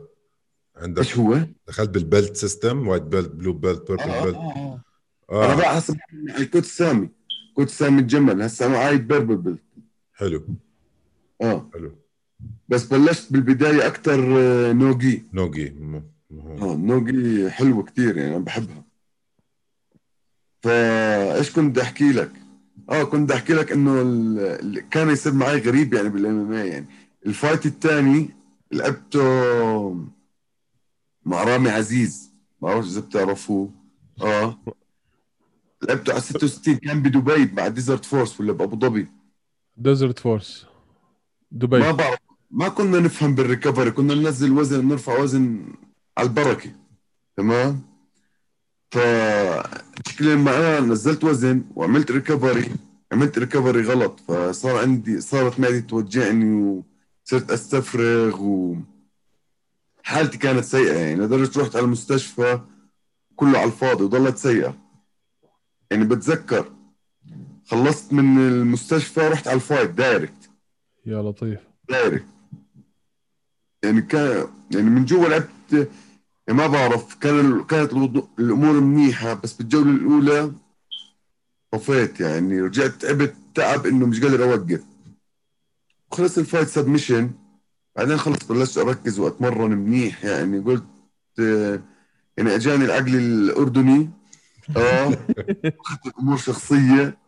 عندك؟ 0.77 0.99
إيش 0.99 1.19
هو؟ 1.19 1.39
دخلت 1.69 1.91
بال 1.91 2.06
belt 2.06 2.37
system 2.37 2.89
white 2.89 3.03
belt 3.03 3.31
blue 3.31 3.53
belt 3.53 3.91
آه 3.91 3.97
purple 3.97 4.11
آه. 4.11 4.25
belt 4.25 4.37
آه. 4.37 4.81
أنا 5.33 5.53
آه 5.53 5.57
بقى 5.57 5.75
حسب 5.77 5.97
ال 6.39 6.43
coach 6.43 6.65
سامي. 6.65 7.09
coach 7.55 7.69
سامي 7.69 8.01
الجمل. 8.01 8.43
هسه 8.43 8.67
أنا 8.67 8.79
عايد 8.79 9.09
purple 9.09 9.37
belt 9.37 9.63
حلو. 10.13 10.47
آه. 11.43 11.71
حلو. 11.75 11.93
بس 12.69 12.85
بلشت 12.85 13.33
بالبداية 13.33 13.87
أكثر 13.87 14.21
no-gi 14.73 15.23
no-gi 15.33 15.75
آه 16.33 16.77
no-gi 16.77 17.51
حلوة 17.51 17.83
كتير 17.83 18.17
يعني 18.17 18.37
أنا 18.37 18.45
بحبها. 18.45 18.84
فايش 20.65 21.51
كنت 21.53 21.71
بدي 21.71 21.83
احكي 21.83 22.13
لك؟ 22.13 22.33
آه 22.91 23.03
كنت 23.05 23.23
بدي 23.23 23.35
احكي 23.35 23.53
لك 23.55 23.73
انه 23.73 24.03
ال- 24.03 24.89
كان 24.89 25.11
يصير 25.11 25.33
معي 25.33 25.59
غريب 25.61 25.95
يعني 25.95 26.09
بال 26.09 26.39
MMA 26.41 26.69
يعني. 26.69 26.87
ال 27.27 27.34
fight 27.34 27.67
الثاني 27.67 28.31
لعبته 28.73 29.21
مع 31.25 31.45
رامي 31.45 31.71
عزيز. 31.71 32.33
ما 32.63 32.69
بعرف 32.69 32.87
إذا 32.87 33.01
بتعرفوه. 33.01 33.71
آه. 34.23 34.59
لعبته 35.89 36.13
على 36.13 36.21
66 36.21 36.77
كان 36.77 37.03
بدبي 37.03 37.53
مع 37.57 37.69
Desert 37.69 38.05
Force 38.05 38.41
ولا 38.41 38.53
بأبو 38.53 38.79
ظبي. 38.89 39.09
Desert 39.77 40.19
Force 40.19 40.67
ما 41.53 41.59
دبي 41.59 41.93
بعرف. 41.93 42.19
ما 42.51 42.69
كنا 42.69 43.01
نفهم 43.01 43.35
بال 43.35 43.46
recovery 43.46 43.91
كنا 43.91 44.15
ننزل 44.15 44.53
وزن 44.53 44.89
نرفع 44.89 45.19
وزن 45.21 45.67
على 46.19 46.29
البركة. 46.29 46.71
تمام؟ 47.37 47.81
فشكل 48.91 49.84
ما 50.21 50.79
أنا 50.79 50.81
نزلت 50.81 51.25
وزن 51.25 51.63
وعملت 51.77 52.11
recovery 52.11 52.71
عملت 53.13 53.39
recovery 53.39 53.83
غلط 53.83 54.21
فصار 54.21 54.79
عندي 54.79 55.21
صارت 55.21 55.61
معدتي 55.61 55.81
توجعني 55.81 56.83
وصرت 57.25 57.51
أستفرغ 57.51 58.43
و 58.43 58.77
حالتي 60.03 60.39
كانت 60.39 60.65
سيئة 60.65 60.99
يعني. 60.99 61.15
لدرجه 61.17 61.61
رحت 61.61 61.77
على 61.77 61.85
المستشفى 61.85 62.61
كله 63.37 63.59
على 63.59 63.67
الفاضي 63.67 64.05
وضلت 64.05 64.37
سيئة. 64.37 64.75
يعني 65.91 66.05
بتذكر 66.05 66.73
خلصت 67.67 68.13
من 68.13 68.39
المستشفى 68.39 69.21
رحت 69.21 69.49
على 69.49 69.57
ال 69.57 69.63
fight 69.63 69.91
direct 69.91 70.51
يا 71.07 71.23
لطيف. 71.23 71.61
direct 71.89 72.25
يعني 73.83 74.03
كان 74.03 74.49
يعني 74.71 74.91
من 74.91 75.05
جوا 75.05 75.29
لعبت 75.29 75.89
ما 76.49 76.67
بعرف 76.67 77.15
كان 77.15 77.65
كانت 77.65 77.93
الأمور 78.39 78.81
منيحة 78.81 79.35
بس 79.35 79.53
بالجولة 79.53 79.91
الأولى 79.91 80.53
طفيت 81.71 82.21
يعني 82.21 82.61
رجعت 82.61 82.91
تعبت 82.91 83.35
تعب 83.55 83.87
إنه 83.87 84.07
مش 84.07 84.21
قادر 84.21 84.45
أوقف. 84.45 84.83
خلص 86.13 86.39
ال 86.39 86.44
fight 86.44 86.69
submission 86.69 87.31
بعدين 87.97 88.17
خلص 88.17 88.45
بلشت 88.45 88.79
أركز 88.79 89.19
وأتمرن 89.19 89.71
منيح 89.71 90.25
يعني 90.25 90.59
قلت 90.59 90.85
آه، 91.41 91.81
يعني 92.37 92.55
أجاني 92.55 92.85
العقل 92.85 93.15
الأردني. 93.17 94.11
آه 94.77 95.19
أخذت 95.81 96.07
الأمور 96.07 96.37
شخصية. 96.37 97.19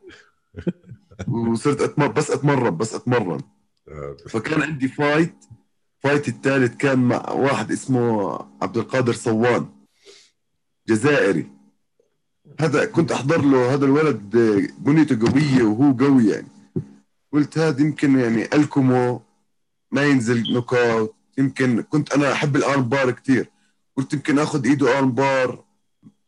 وصرت 1.28 1.80
اتمرن 1.80 2.12
بس 2.12 2.30
أتمرن 2.30 2.76
بس 2.76 2.94
أتمرن. 2.94 3.40
آه، 3.88 4.16
فكان 4.28 4.62
عندي 4.62 4.88
fight 4.88 5.34
fight 5.98 6.28
الثالث 6.28 6.76
كان 6.76 6.98
مع 6.98 7.30
واحد 7.30 7.72
اسمه 7.72 8.32
عبد 8.62 8.76
القادر 8.76 9.12
صوان 9.12 9.66
جزائري. 10.88 11.46
هذا 12.60 12.84
كنت 12.84 13.12
أحضر 13.12 13.42
له 13.42 13.74
هذا 13.74 13.84
الولد 13.84 14.36
بنيته 14.78 15.30
قوية 15.30 15.62
وهو 15.62 15.92
قوي 15.92 16.26
يعني. 16.26 16.48
قلت 17.32 17.58
هذا 17.58 17.80
يمكن 17.80 18.18
يعني 18.18 18.44
ألكمه 18.54 19.20
ما 19.92 20.04
ينزل 20.04 20.52
knockout 20.52 21.14
يمكن 21.38 21.82
كنت 21.82 22.12
أنا 22.12 22.32
أحب 22.32 22.56
ال 22.56 22.82
armbar 22.88 23.10
كثير 23.10 23.50
قلت 23.96 24.12
يمكن 24.12 24.38
آخذ 24.38 24.66
إيده 24.66 24.98
armbar 24.98 25.64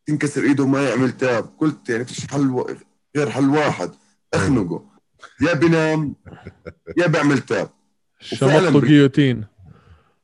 تنكسر 0.07 0.43
إيده 0.43 0.65
وما 0.65 0.89
يعمل 0.89 1.13
تاب. 1.13 1.51
قلت 1.59 1.89
يعني 1.89 2.05
فيش 2.05 2.27
حل 2.27 2.51
و... 2.51 2.77
غير 3.17 3.31
حل 3.31 3.49
واحد 3.49 3.91
أخنقه. 4.35 4.85
يا 5.41 5.53
بنام 5.55 6.15
يا 6.97 7.07
بعمل 7.07 7.39
تاب. 7.39 7.71
بال- 8.43 8.87
جيوتين. 8.87 9.45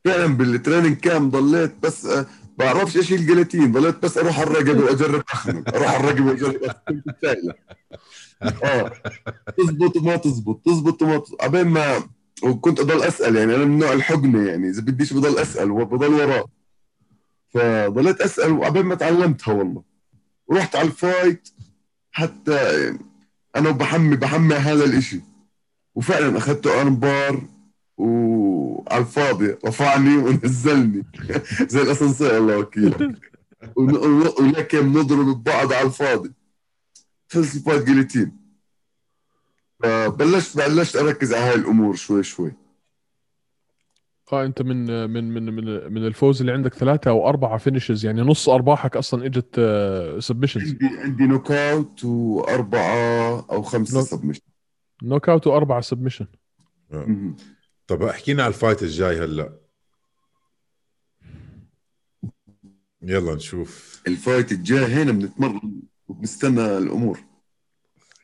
فعلا 0.05 0.25
بالتريننج 0.37 0.97
كام 0.97 1.29
ضليت 1.29 1.73
بس 1.83 2.05
أه 2.05 2.25
بعرفش 2.57 2.97
إيش 2.97 3.13
الجلاتين 3.13 3.71
ضليت 3.71 4.03
بس 4.03 4.17
أروح 4.17 4.39
على 4.39 4.49
الرقبه 4.49 4.83
وأجرب 4.83 5.23
أخنق. 5.29 5.75
أروح 5.75 5.87
على 5.87 5.99
الرقبه 5.99 6.25
وأجرب 6.25 6.73
سايلة. 7.21 7.53
آه. 8.63 8.91
تزبط 9.57 9.97
وما 9.97 10.15
تزبط. 10.15 10.61
تزبط 10.65 11.01
وما 11.01 11.17
تزبط 11.17 11.43
عبين 11.43 11.67
ما 11.67 12.03
وكنت 12.43 12.79
أضل 12.79 13.03
أسأل 13.03 13.35
يعني 13.35 13.55
أنا 13.55 13.65
من 13.65 13.79
نوع 13.79 13.93
الحقنة 13.93 14.47
يعني 14.47 14.69
إذا 14.69 14.81
بديش 14.81 15.13
بضل 15.13 15.37
أسأل 15.37 15.71
وبضل 15.71 16.13
وراه 16.13 16.47
فضليت 17.53 18.21
أسأل 18.21 18.51
وعبين 18.51 18.85
ما 18.85 18.95
تعلمتها 18.95 19.53
والله. 19.53 19.83
ورحت 20.47 20.75
على 20.75 20.87
الفايت 20.87 21.49
حتى 22.11 22.83
يعني 22.83 22.99
أنا 23.55 23.69
وبحمي 23.69 24.15
بحمي 24.15 24.55
هذا 24.55 24.83
الإشي. 24.83 25.21
وفعلا 25.95 26.37
أخذته 26.37 26.81
انبار 26.81 27.41
وعلى 27.97 29.01
الفاضي 29.01 29.57
رفعني 29.65 30.17
ونزلني. 30.17 31.03
زي 31.61 31.81
الاسانسير 31.81 32.37
الله 32.37 32.57
وكيلك 32.57 33.31
ولكن 34.39 34.93
نضرب 34.93 35.25
ببعض 35.25 35.73
على 35.73 35.87
الفاضي. 35.87 36.33
خلص 37.29 37.55
الفايت 37.55 37.83
جليتين 37.83 38.37
فبلشت 39.83 40.57
بلشت 40.57 40.95
أركز 40.95 41.33
على 41.33 41.43
هاي 41.43 41.55
الأمور 41.55 41.95
شوي 41.95 42.23
شوي. 42.23 42.53
آه 44.33 44.45
أنت 44.45 44.61
من 44.61 45.09
من 45.09 45.33
من 45.33 45.45
من 45.55 45.93
من 45.93 46.05
الفوز 46.05 46.39
اللي 46.39 46.51
عندك 46.51 46.73
ثلاثة 46.73 47.11
أو 47.11 47.29
أربعة 47.29 47.57
finishes 47.57 48.05
يعني 48.05 48.21
نص 48.21 48.49
أرباحك 48.49 48.97
أصلا 48.97 49.25
إجت 49.25 49.61
submissions 50.19 50.71
عندي 50.71 50.99
عندي 50.99 51.23
knockout 51.23 52.05
وأربعة 52.05 53.45
أو 53.51 53.61
خمسة 53.61 54.01
submission 54.01 54.41
knockout 55.03 55.47
وأربعة 55.47 55.81
submission 55.81 56.25
طب 57.87 58.03
احكينا 58.03 58.43
على 58.43 58.53
ال 58.53 58.58
fight 58.58 58.83
الجاي 58.83 59.19
هلا. 59.19 59.59
يلا 63.01 63.35
نشوف. 63.35 64.01
ال 64.07 64.14
fight 64.14 64.51
الجاي 64.51 64.85
هنا 64.85 65.11
بنتمرن 65.11 65.81
وبنستنى 66.07 66.77
الأمور. 66.77 67.19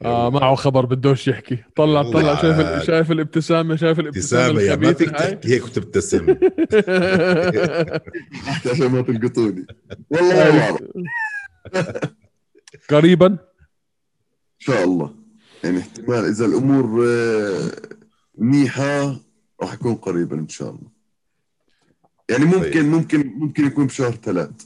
آه 0.06 0.30
معه 0.30 0.56
خبر 0.56 0.86
بدوش 0.86 1.28
يحكي. 1.28 1.58
طلع 1.76 2.04
طلع 2.04 2.42
شايف. 2.42 2.60
ال- 2.60 2.86
شايف 2.88 3.12
الابتسامة 3.12 3.76
شايف 3.76 4.00
الابتسامه 4.00 4.46
ابتسامة 4.46 4.62
يا 4.72 4.76
ما 4.76 4.94
فيك 4.94 5.10
تحكي 5.10 5.48
هيك 5.54 5.64
وتبتسم 5.64 6.26
عشان 8.72 8.88
ما 8.92 9.02
تلقطوني. 9.02 9.66
والله 10.10 10.36
ما 10.36 10.50
بعرف. 10.60 10.82
قريبا؟ 12.90 13.28
إن 13.28 13.38
شاء 14.60 14.84
الله. 14.84 15.16
يعني 15.64 15.80
احتمال 15.80 16.26
إذا 16.26 16.46
الأمور 16.46 17.06
آه، 17.08 17.72
منيحة 18.38 19.20
راح 19.62 19.74
يكون 19.74 19.96
قريبا 19.96 20.40
إن 20.40 20.48
شاء 20.48 20.70
الله. 20.70 20.90
يعني 22.30 22.52
طيب. 22.52 22.56
ممكن 22.56 22.90
ممكن 22.90 23.28
ممكن 23.28 23.66
يكون 23.66 23.86
بشهر 23.86 24.12
ثلاث. 24.12 24.66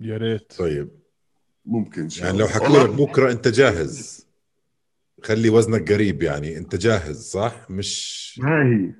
يا 0.00 0.16
ريت. 0.16 0.52
طيب. 0.58 0.88
ممكن 1.66 2.02
إن 2.02 2.10
شاء 2.10 2.26
يعني 2.26 2.38
لو 2.38 2.46
حكوا 2.46 2.78
لك 2.84 2.90
بكرة 2.90 3.32
أنت 3.32 3.48
جاهز. 3.48 4.26
خلي 5.22 5.50
وزنك 5.50 5.92
قريب 5.92 6.22
يعني. 6.22 6.58
أنت 6.58 6.76
جاهز 6.76 7.22
صح؟ 7.22 7.70
مش 7.70 8.40
هاي 8.44 8.74
هي. 8.74 8.92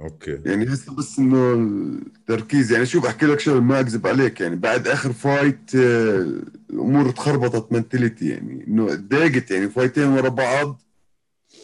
okay. 0.00 0.40
يعني 0.44 0.68
هسه 0.68 0.94
بس 0.94 1.18
إنه 1.18 1.54
التركيز 1.54 2.72
يعني 2.72 2.86
شوف 2.86 3.06
أحكي 3.06 3.26
لك 3.26 3.40
شغلة 3.40 3.60
ما 3.60 3.80
أكذب 3.80 4.06
عليك 4.06 4.40
يعني 4.40 4.56
بعد 4.56 4.88
آخر 4.88 5.12
fight 5.12 5.74
آه، 5.74 6.42
الأمور 6.70 7.10
تخربطت 7.10 7.72
mentality 7.72 8.28
يعني 8.28 8.64
إنه 8.68 8.92
اتضايقت 8.92 9.50
يعني 9.50 9.68
fight 9.68 9.94
ين 9.94 10.04
ورا 10.08 10.28
بعض 10.28 10.82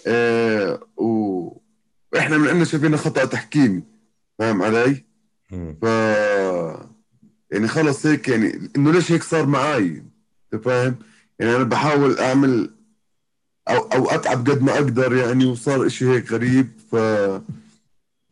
آه 0.07 0.81
و... 0.97 1.66
وإحنا 2.17 2.39
من 2.39 2.49
عندنا 2.49 2.65
شايفينها 2.65 2.99
خطا 2.99 3.25
تحكيمي 3.25 3.83
فاهم 4.39 4.63
علي؟ 4.63 5.05
ف 5.51 5.85
يعني 7.51 7.69
خلص 7.69 8.07
هيك 8.07 8.29
يعني 8.29 8.71
انه 8.77 8.93
ليش 8.93 9.13
هيك 9.13 9.23
صار 9.23 9.47
معي 9.47 10.03
انت 10.55 10.65
فاهم؟ 10.65 10.97
يعني 11.39 11.57
أنا 11.57 11.65
بحاول 11.65 12.19
اعمل 12.19 12.71
أو 13.69 13.77
أو 13.77 14.11
اتعب 14.11 14.51
قد 14.51 14.63
ما 14.63 14.75
أقدر 14.75 15.17
يعني 15.17 15.45
وصار 15.45 15.87
اشي 15.87 16.09
هيك 16.11 16.33
غريب 16.33 16.69
ف 16.93 16.97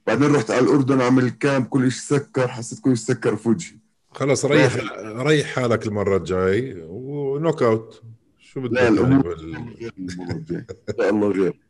بعدين 0.07 0.35
رحت 0.35 0.51
على 0.51 0.61
الاردن 0.61 1.01
اعمل 1.01 1.31
camp 1.31 1.67
كل 1.67 1.93
شيء 1.93 2.19
سكر 2.19 2.49
حسيت 2.49 2.79
كل 2.81 2.97
شيء 2.97 3.07
سكر 3.07 3.37
في 3.37 3.49
وجهي 3.49 3.77
خلص 4.11 4.45
ريح 4.45 4.77
ريح 5.05 5.55
حالك 5.55 5.87
المره 5.87 6.17
الجاي 6.17 6.83
و 6.89 7.63
knockout 7.63 8.03
شو 8.39 8.61
بدك 8.61 8.73
لا 8.73 8.83
يعني 8.83 8.95
الأمور. 8.95 9.37
ان 9.99 10.09
شاء 10.99 11.11
الله 11.11 11.29
غير 11.29 11.64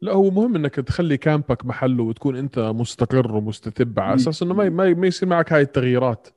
لا 0.00 0.12
هو 0.12 0.30
مهم 0.30 0.56
إنك 0.56 0.74
تخلي 0.74 1.16
كامبك 1.16 1.66
محله 1.66 2.02
وتكون 2.02 2.36
أنت 2.36 2.58
مستقر 2.58 3.36
ومستتب 3.36 4.00
على 4.00 4.14
أساس 4.14 4.42
إنه 4.42 4.54
ما 4.54 4.68
ما 4.94 5.06
يصير 5.06 5.28
معك 5.28 5.52
هاي 5.52 5.62
التغييرات. 5.62 6.28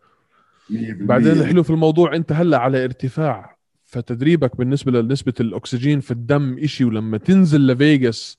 100% 0.70 0.74
بعدين 1.04 1.32
الحلو 1.32 1.64
في 1.64 1.70
الموضوع 1.70 2.16
أنت 2.16 2.32
هلأ 2.32 2.58
على 2.58 2.84
ارتفاع 2.84 3.58
فتدريبك 3.86 4.58
بالنسبة 4.58 4.92
لنسبة 4.92 5.34
الأكسجين 5.40 6.00
في 6.00 6.12
الدم 6.12 6.58
إشي 6.60 6.86
ولما 6.86 7.18
تنزل 7.18 7.68
لفيغاس 7.68 8.38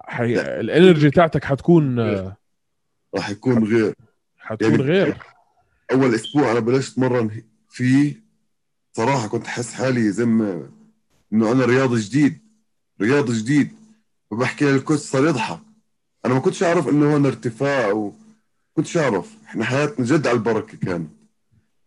حي... 0.00 0.34
لا. 0.34 0.60
الإنرجي 0.60 1.10
تاعتك 1.10 1.44
حتكون 1.44 1.98
راح 3.16 3.30
يكون 3.30 3.64
غير. 3.64 3.94
حتكون 4.38 4.70
يعني- 4.70 4.82
غير. 4.82 5.16
أول 5.92 6.14
أسبوع 6.14 6.52
أنا 6.52 6.60
بلشت 6.60 6.92
اتمرن 6.92 7.42
فيه 7.70 8.22
صراحة 8.92 9.28
كنت 9.28 9.46
أحس 9.46 9.74
حالي 9.74 10.10
زي 10.12 10.24
ما 10.24 10.68
إنه 11.32 11.52
أنا 11.52 11.64
رياضي 11.64 12.00
جديد. 12.00 12.38
رياضي 13.02 13.38
جديد. 13.38 13.72
فبحكي 14.30 14.64
للكوتش 14.64 15.00
صار 15.00 15.26
يضحك. 15.26 15.60
أنا 16.24 16.34
ما 16.34 16.40
كنتش 16.40 16.62
أعرف 16.62 16.88
إنه 16.88 17.12
هون 17.14 17.26
ارتفاع 17.26 17.92
و 17.92 18.12
كنتش 18.74 18.96
أعرف. 18.96 19.36
إحنا 19.46 19.64
حياتنا 19.64 20.06
جد 20.06 20.26
على 20.26 20.36
البركة 20.36 20.78
كانت. 20.78 21.10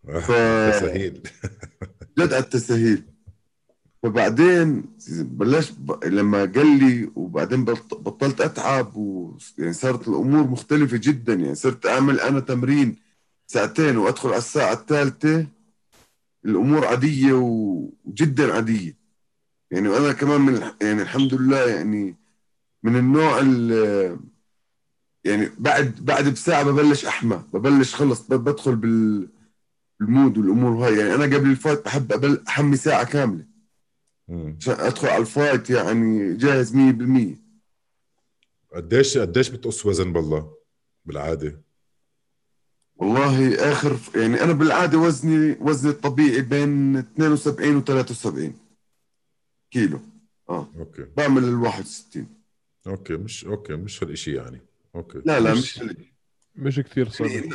ف... 0.07 0.31
تسهيل. 0.71 1.21
جد 2.19 2.33
على 2.33 2.43
التسهيل. 2.43 3.03
فبعدين 4.03 4.83
بلشت 5.09 5.73
ب... 5.79 6.03
لما 6.05 6.39
قال 6.39 6.79
لي 6.79 7.11
وبعدين 7.15 7.65
بط- 7.65 7.93
بطلت 7.93 8.41
أتعب 8.41 8.95
و... 8.95 9.37
يعني 9.57 9.73
صارت 9.73 10.07
الأمور 10.07 10.47
مختلفة 10.47 10.97
جدا. 10.97 11.33
يعني 11.33 11.55
صرت 11.55 11.85
أعمل 11.85 12.19
أنا 12.19 12.39
تمرين 12.39 12.95
ساعتين 13.47 13.97
وأدخل 13.97 14.29
على 14.29 14.37
الساعة 14.37 14.73
الثالثة. 14.73 15.47
الأمور 16.45 16.85
عادية 16.85 17.33
و- 17.33 17.89
وجدا 18.05 18.53
عادية. 18.53 18.97
يعني 19.71 19.87
وأنا 19.87 20.13
كمان 20.13 20.41
من 20.41 20.61
يعني 20.81 21.01
الحمد 21.01 21.33
لله 21.33 21.69
يعني 21.69 22.15
من 22.83 22.95
النوع 22.95 23.39
ال 23.39 23.71
يعني 25.23 25.49
بعد 25.59 25.95
بعد 26.01 26.29
بساعة 26.29 26.63
ببلش 26.63 27.05
أحمى 27.05 27.43
ببلش 27.53 27.95
خلص 27.95 28.27
بدخل 28.27 28.75
بال 28.75 29.27
ال 30.01 30.08
mood 30.08 30.37
والأمور 30.37 30.85
هاي 30.85 30.97
يعني 30.97 31.15
أنا 31.15 31.23
قبل 31.23 31.49
ال 31.49 31.55
fight 31.55 31.85
بحب 31.85 32.11
أبل 32.13 32.43
أحمي 32.47 32.77
ساعة 32.77 33.03
كاملة. 33.03 33.45
عشان 34.29 34.73
أدخل 34.73 35.07
على 35.07 35.21
ال 35.21 35.29
fight 35.29 35.69
يعني 35.69 36.33
جاهز 36.33 36.75
100% 36.75 37.37
قديش 38.75 39.17
قديش 39.17 39.49
بتقص 39.49 39.85
وزن 39.85 40.13
بالله؟ 40.13 40.53
بالعادة. 41.05 41.61
والله 42.95 43.55
آخر 43.71 43.97
يعني 44.15 44.43
أنا 44.43 44.53
بالعادة 44.53 44.97
وزني 44.97 45.57
وزني 45.61 45.91
الطبيعي 45.91 46.41
بين 46.41 46.97
72 46.97 47.75
و 47.75 47.81
73 47.81 48.53
كيلو. 49.71 49.99
آه. 50.49 50.67
okay. 50.79 51.05
بعمل 51.17 51.43
ال 51.43 51.55
61 51.55 52.40
okay 52.87 53.13
مش 53.13 53.45
okay 53.45 53.73
مش 53.73 54.03
هالشيء 54.03 54.35
يعني. 54.35 54.61
okay. 54.95 55.21
لا 55.25 55.39
لا 55.39 55.53
مش- 55.53 55.83
مش 56.55 56.79
كثير 56.79 57.09
صار 57.09 57.27
يعني 57.27 57.49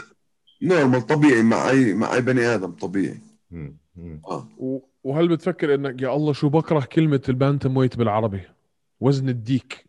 normal 0.63 1.07
طبيعي 1.07 1.43
مع 1.43 1.71
أي 1.71 1.95
مع 1.95 2.15
أي 2.15 2.21
بني 2.21 2.41
آدم 2.41 2.71
طبيعي. 2.73 3.21
مم. 3.51 3.77
مم. 3.97 4.21
آه. 4.27 4.49
و- 4.59 4.81
وهل 5.05 5.29
بتفكر 5.29 5.75
إنك 5.75 6.03
يا 6.03 6.17
الله 6.17 6.33
شو 6.33 6.49
بكره 6.49 6.81
كلمة 6.81 7.23
ال 7.29 7.77
bantamweight 7.77 7.97
بالعربي؟ 7.97 8.41
وزن 9.01 9.29
الديك. 9.29 9.87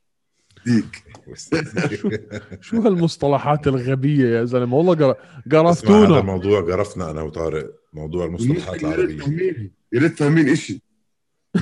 ديك. 0.65 1.03
شو 2.61 2.81
هالمصطلحات 2.81 3.67
الغبية 3.67 4.25
يا 4.25 4.43
زلمة؟ 4.45 4.75
والله 4.77 4.95
قر- 4.95 5.11
اسمع 5.11 5.55
هذا 5.55 5.67
قرفتونا 5.67 6.19
الموضوع 6.19 6.61
قرفنا 6.61 7.11
أنا 7.11 7.21
وطارق 7.21 7.71
موضوع 7.93 8.25
المصطلحات 8.25 8.83
يا 8.83 8.95
ريت 8.95 9.09
العربية. 9.09 9.71
يا 9.93 9.99
ريت 9.99 10.13
فاهمين 10.17 10.49
إشي. 10.49 10.81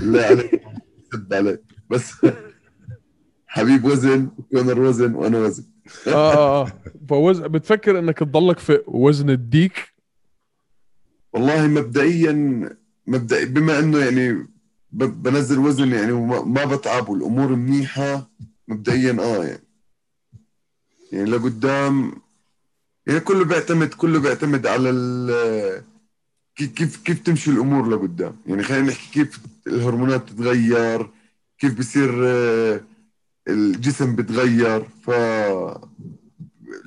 لا 0.02 0.26
عليك 0.28 0.62
سد 1.14 1.34
عليك. 1.34 1.62
بس 1.90 2.14
حبيب 3.56 3.86
وزن 3.86 4.30
كونر 4.52 4.80
وزن 4.80 5.14
وأنا 5.16 5.38
وزن. 5.38 5.64
آه 6.08 6.12
آه 6.12 6.62
آه. 6.62 6.72
فوز 7.10 7.40
بتفكر 7.40 8.00
إنك 8.00 8.20
تضلك 8.20 8.60
في 8.60 8.82
وزن 8.88 9.30
الديك؟ 9.30 9.94
والله 11.34 11.68
مبدئيا 11.68 12.34
مبدئيا 13.08 13.46
بما 13.46 13.80
إنه 13.80 13.98
يعني 14.00 14.48
بنزل 14.92 15.60
وزن 15.60 15.92
يعني 15.92 16.12
وما 16.12 16.42
ما 16.42 16.66
بتعب 16.66 17.10
والأمور 17.10 17.56
منيحة 17.56 18.30
مبدئيا 18.68 19.18
آه 19.20 19.44
يعني. 19.46 19.64
يعني 21.12 21.30
لقدام 21.30 22.12
يعني 23.08 23.20
كله 23.20 23.46
بيعتمد 23.46 23.94
كله 23.94 24.20
بيعتمد 24.20 24.68
على 24.68 24.90
كيف 26.56 26.98
كيف 27.04 27.20
تمشي 27.20 27.52
الأمور 27.52 27.90
لقدام. 27.90 28.36
يعني 28.48 28.64
خلينا 28.64 28.88
نحكي 28.88 29.12
كيف 29.14 29.40
الهرمونات 29.68 30.30
تتغير 30.30 31.10
كيف 31.60 31.80
بصير 31.80 32.28
آه، 32.28 32.82
الجسم 33.48 34.16
بتغير 34.16 34.84
ف 34.84 35.10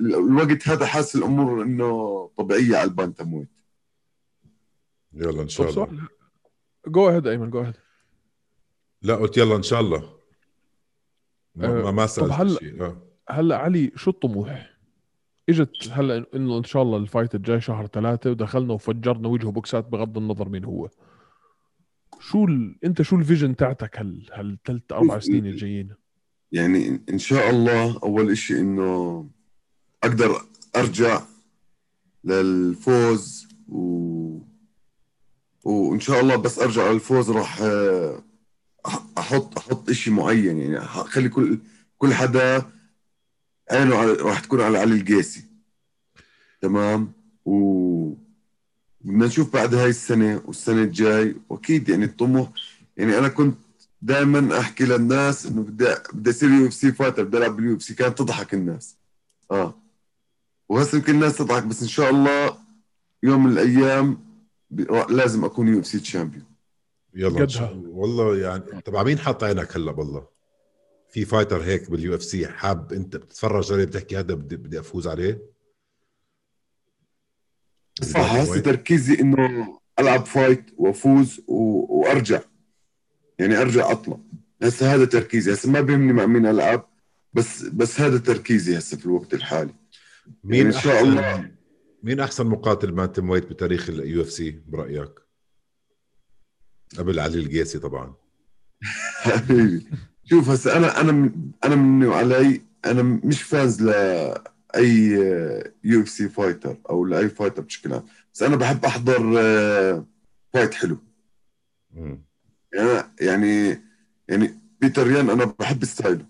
الوقت 0.01 0.67
هذا 0.67 0.85
حاسس 0.85 1.15
الأمور 1.15 1.63
إنه 1.63 2.27
طبيعية 2.37 2.77
على 2.77 2.89
ال 2.89 3.33
bantamweight 3.33 3.49
يلا 5.13 5.41
إن 5.41 5.47
شاء 5.49 5.69
الله. 5.69 6.07
go 6.87 7.09
ahead 7.09 7.27
ايمن 7.27 7.49
go 7.49 7.61
ahead 7.61 7.73
لا 9.01 9.15
قلت 9.15 9.37
يلا 9.37 9.55
إن 9.55 9.63
شاء 9.63 9.79
الله. 9.81 10.13
ما, 11.55 11.87
أه، 11.87 11.91
ما, 11.91 12.07
سألت 12.07 12.31
هلا- 12.31 12.59
شيء. 12.59 12.83
آه. 12.83 13.01
هلا 13.29 13.57
علي 13.57 13.91
شو 13.95 14.09
الطموح؟ 14.11 14.77
إجت 15.49 15.89
هلا 15.91 16.25
إنه 16.35 16.57
إن 16.57 16.63
شاء 16.63 16.83
الله 16.83 16.97
ال 16.97 17.03
fight 17.03 17.35
الجاي 17.35 17.61
شهر 17.61 17.87
ثلاثة 17.87 18.31
ودخلنا 18.31 18.73
وفجرنا 18.73 19.27
وجهه 19.27 19.51
بوكسات 19.51 19.85
بغض 19.87 20.17
النظر 20.17 20.49
مين 20.49 20.65
هو. 20.65 20.89
شو 22.19 22.45
ال... 22.45 22.79
أنت 22.85 23.01
شو 23.01 23.15
ال 23.15 23.21
vision 23.21 23.55
تاعتك 23.55 23.99
هال 23.99 24.27
هالثلاث 24.33 24.81
أربع 24.91 25.19
سنين 25.19 25.45
الجايين؟ 25.45 25.95
يعني 26.51 27.01
إن 27.09 27.19
شاء 27.19 27.49
الله 27.49 27.99
أول 28.03 28.31
إشي 28.31 28.59
إنه 28.59 29.27
أقدر 30.03 30.45
أرجع 30.75 31.21
للفوز 32.23 33.47
و 33.69 33.79
وإن 35.63 35.99
شاء 35.99 36.19
الله 36.19 36.35
بس 36.35 36.59
أرجع 36.59 36.91
للفوز 36.91 37.31
راح 37.31 37.61
آه، 37.61 38.23
أحط 39.17 39.57
أحط 39.57 39.89
إشي 39.89 40.11
معين 40.11 40.57
يعني 40.57 40.77
أخلي 40.77 41.29
كل 41.29 41.59
كل 41.97 42.13
حدا 42.13 42.71
عينه 43.71 43.95
على- 43.95 44.19
راح 44.21 44.39
تكون 44.39 44.61
على 44.61 44.77
علي 44.77 44.95
القيسي. 44.95 45.43
تمام؟ 46.61 47.11
و 47.45 48.13
بدنا 49.01 49.25
نشوف 49.25 49.53
بعد 49.53 49.73
هاي 49.75 49.89
السنة 49.89 50.41
والسنة 50.45 50.81
الجاي 50.83 51.35
وأكيد 51.49 51.89
يعني 51.89 52.05
الطموح 52.05 52.49
يعني 52.97 53.17
أنا 53.17 53.27
كنت 53.27 53.57
دائما 54.01 54.59
أحكي 54.59 54.83
للناس 54.85 55.45
إنه 55.45 55.61
بدي 55.61 55.95
بدي 56.13 56.29
اصير 56.29 56.49
UFC 56.49 56.91
fighter 56.91 57.23
بدي 57.23 57.37
ألعب 57.37 57.55
بال 57.55 57.75
UFC 57.75 57.93
كانت 57.93 58.17
تضحك 58.17 58.53
الناس. 58.53 58.97
آه. 59.51 59.81
وهسه 60.69 60.97
يمكن 60.97 61.13
الناس 61.15 61.37
تضحك 61.37 61.63
بس 61.63 61.81
إن 61.81 61.87
شاء 61.87 62.09
الله 62.09 62.57
يوم 63.23 63.43
من 63.43 63.51
الأيام 63.51 64.25
لازم 65.09 65.45
أكون 65.45 65.67
UFC 65.67 65.99
champion 65.99 66.45
يلا 67.15 67.45
قدها. 67.45 67.81
والله 67.87 68.37
يعني 68.37 68.81
تبع 68.81 69.03
مين 69.03 69.19
حاط 69.19 69.43
عينك 69.43 69.75
هلأ 69.75 69.91
بالله؟ 69.91 70.27
في 71.09 71.25
fighter 71.25 71.61
هيك 71.61 71.91
بال 71.91 72.15
UFC 72.15 72.47
حاب 72.47 72.93
أنت 72.93 73.17
بتتفرج 73.17 73.73
عليه 73.73 73.85
بتحكي 73.85 74.17
هذا 74.19 74.33
بدي 74.33 74.55
بدي 74.55 74.79
أفوز 74.79 75.07
عليه؟ 75.07 75.41
صح 78.01 78.33
هسه 78.33 78.59
تركيزي 78.59 79.19
إنه 79.19 79.79
ألعب 79.99 80.25
fight 80.25 80.65
وأفوز 80.77 81.41
و... 81.47 81.55
وأرجع. 81.99 82.41
يعني 83.39 83.61
أرجع 83.61 83.91
أطلع. 83.91 84.19
هسه 84.63 84.93
هذا 84.95 85.05
تركيزي. 85.05 85.53
هسه 85.53 85.69
ما 85.71 85.81
بيهمني 85.81 86.13
مع 86.13 86.25
مين 86.25 86.45
ألعب 86.45 86.89
بس 87.33 87.63
بس 87.63 88.01
هذا 88.01 88.17
تركيزي 88.17 88.77
هسه 88.77 88.97
في 88.97 89.05
الوقت 89.05 89.33
الحالي. 89.33 89.73
مين 90.43 90.65
إن 90.65 90.71
شاء 90.71 90.99
أحسن- 90.99 91.07
الله. 91.07 91.51
مين 92.03 92.19
أحسن 92.19 92.47
مقاتل 92.47 92.91
bantamweight 92.91 93.45
بتاريخ 93.49 93.89
ال 93.89 94.21
UFC 94.21 94.61
برأيك؟ 94.67 95.11
قبل 96.97 97.19
علي 97.19 97.39
القيسي 97.39 97.79
طبعا. 97.79 98.13
حبيبي. 99.21 99.87
شوف 100.23 100.49
هسه 100.49 100.77
أنا 100.77 101.01
أنا 101.01 101.31
أنا 101.63 101.75
مني 101.75 102.05
وعلي 102.05 102.61
أنا 102.85 103.01
مش 103.03 103.41
fan 103.41 103.81
لاي 103.81 104.95
UFC 105.83 106.29
fighter 106.29 106.77
أو 106.89 107.05
لأي 107.05 107.29
fighter 107.29 107.61
بشكل 107.61 107.93
عام. 107.93 108.03
بس 108.33 108.43
أنا 108.43 108.55
بحب 108.55 108.85
أحضر 108.85 109.33
آه، 109.39 110.05
fight 110.53 110.73
حلو. 110.73 110.97
مم. 111.91 112.28
يعني 112.73 112.99
أنا- 113.01 113.05
يعني 113.21 113.81
يعني 114.29 114.59
بيتر 114.81 115.11
يان 115.11 115.29
أنا 115.29 115.45
بحب 115.59 115.85
style 115.85 116.14
ه. 116.14 116.25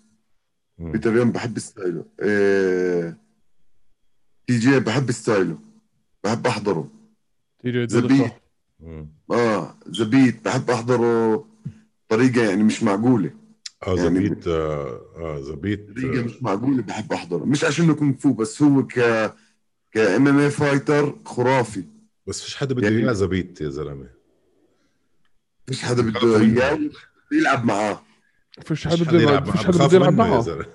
بيتر 0.78 1.16
يان 1.16 1.32
بحب 1.32 1.58
style 1.58 1.91
ه. 1.91 2.04
آه، 2.20 3.16
TJ 4.46 4.80
بحب 4.80 5.10
style 5.10 5.44
ه. 5.44 5.58
بحب 6.24 6.46
أحضره. 6.46 6.88
TJ 7.62 7.86
زبيت. 7.88 8.08
ديلاشو. 8.08 8.32
مم. 8.80 9.08
آه 9.30 9.74
زبيت. 9.86 10.44
بحب 10.44 10.70
أحضره 10.70 11.44
طريقه 12.08 12.48
يعني 12.50 12.62
مش 12.62 12.82
معقولة. 12.82 13.30
آه 13.86 13.94
يعني- 13.96 13.98
زبيت 14.26 14.48
آه 14.48 15.00
آه، 15.16 15.40
زبيت 15.40 15.90
طريقه 15.96 16.20
آه، 16.20 16.24
مش 16.24 16.42
معقولة 16.42 16.82
بحب 16.82 17.12
أحضره. 17.12 17.44
مش 17.44 17.64
عشان 17.64 17.94
كونغ 17.94 18.12
فو 18.16 18.32
بس 18.32 18.62
هو 18.62 18.86
ك 18.86 18.94
ك 19.92 19.98
MMA 19.98 20.38
fighter 20.38 21.16
خرافي. 21.24 21.84
بس 22.26 22.42
فيش 22.42 22.56
حدا 22.56 22.74
بده 22.74 22.88
يعني- 22.88 23.02
إياه 23.04 23.12
زبيت 23.12 23.60
يا 23.60 23.68
زلمة. 23.68 24.10
فيش 25.70 25.82
حدا 25.82 26.02
بده. 26.02 26.40
اياه 26.40 26.78
يلعب 27.32 27.64
معاه. 27.64 28.02
فيش 28.64 28.88
حدا 28.88 29.04
بده 29.04 29.18
يلعب 29.20 29.50
فيش. 29.50 29.66
حدا 29.66 29.86
بده 29.86 29.96
يلعب 29.96 30.12
معه 30.14 30.66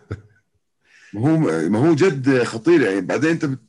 ما 1.13 1.21
هو 1.21 1.37
ما 1.69 1.79
هو 1.89 1.93
جد 1.95 2.43
خطير 2.43 2.81
يعني. 2.81 3.01
بعدين 3.01 3.29
انت 3.29 3.45
بت 3.45 3.59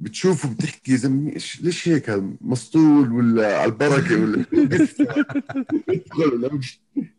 بتشوفه 0.00 0.48
بتحكي 0.54 0.92
يا 0.92 0.96
زلمه 0.96 1.30
ليش 1.60 1.88
هيك؟ 1.88 2.22
مسطول 2.40 3.12
ولا 3.12 3.58
على 3.58 3.64
البركة 3.72 4.20
ولا 4.20 4.42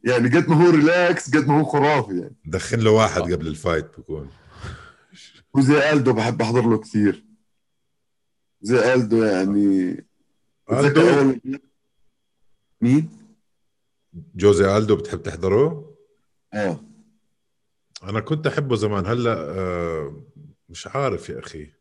يعني 0.04 0.30
قد 0.38 0.50
ما 0.50 0.66
هو 0.66 0.70
relax 0.70 1.36
قد 1.36 1.48
ما 1.48 1.60
هو 1.60 1.64
خرافي 1.64 2.12
يعني. 2.20 2.36
دخن 2.46 2.80
له 2.80 2.92
واحد 2.92 3.22
قبل 3.22 3.48
ال 3.48 3.54
fight 3.54 3.86
بكون. 3.98 4.30
وزي 5.54 5.92
ألدو 5.92 6.14
بحب 6.14 6.42
احضر 6.42 6.70
له 6.70 6.78
كثير. 6.78 7.24
زي 8.62 8.94
ألدو 8.94 9.24
يعني. 9.24 10.06
أول- 10.72 11.40
مين؟ 12.82 13.10
جوزي 14.36 14.78
ألدو 14.78 14.96
بتحب 14.96 15.24
تحضره؟ 15.24 15.94
آه 16.54 16.80
أنا 18.04 18.20
كنت 18.20 18.48
أحبه 18.48 18.76
زمان 18.76 19.06
هلأ 19.06 19.34
آه 19.40 20.24
مش 20.70 20.88
عارف 20.88 21.30
يا 21.30 21.40
أخي. 21.40 21.72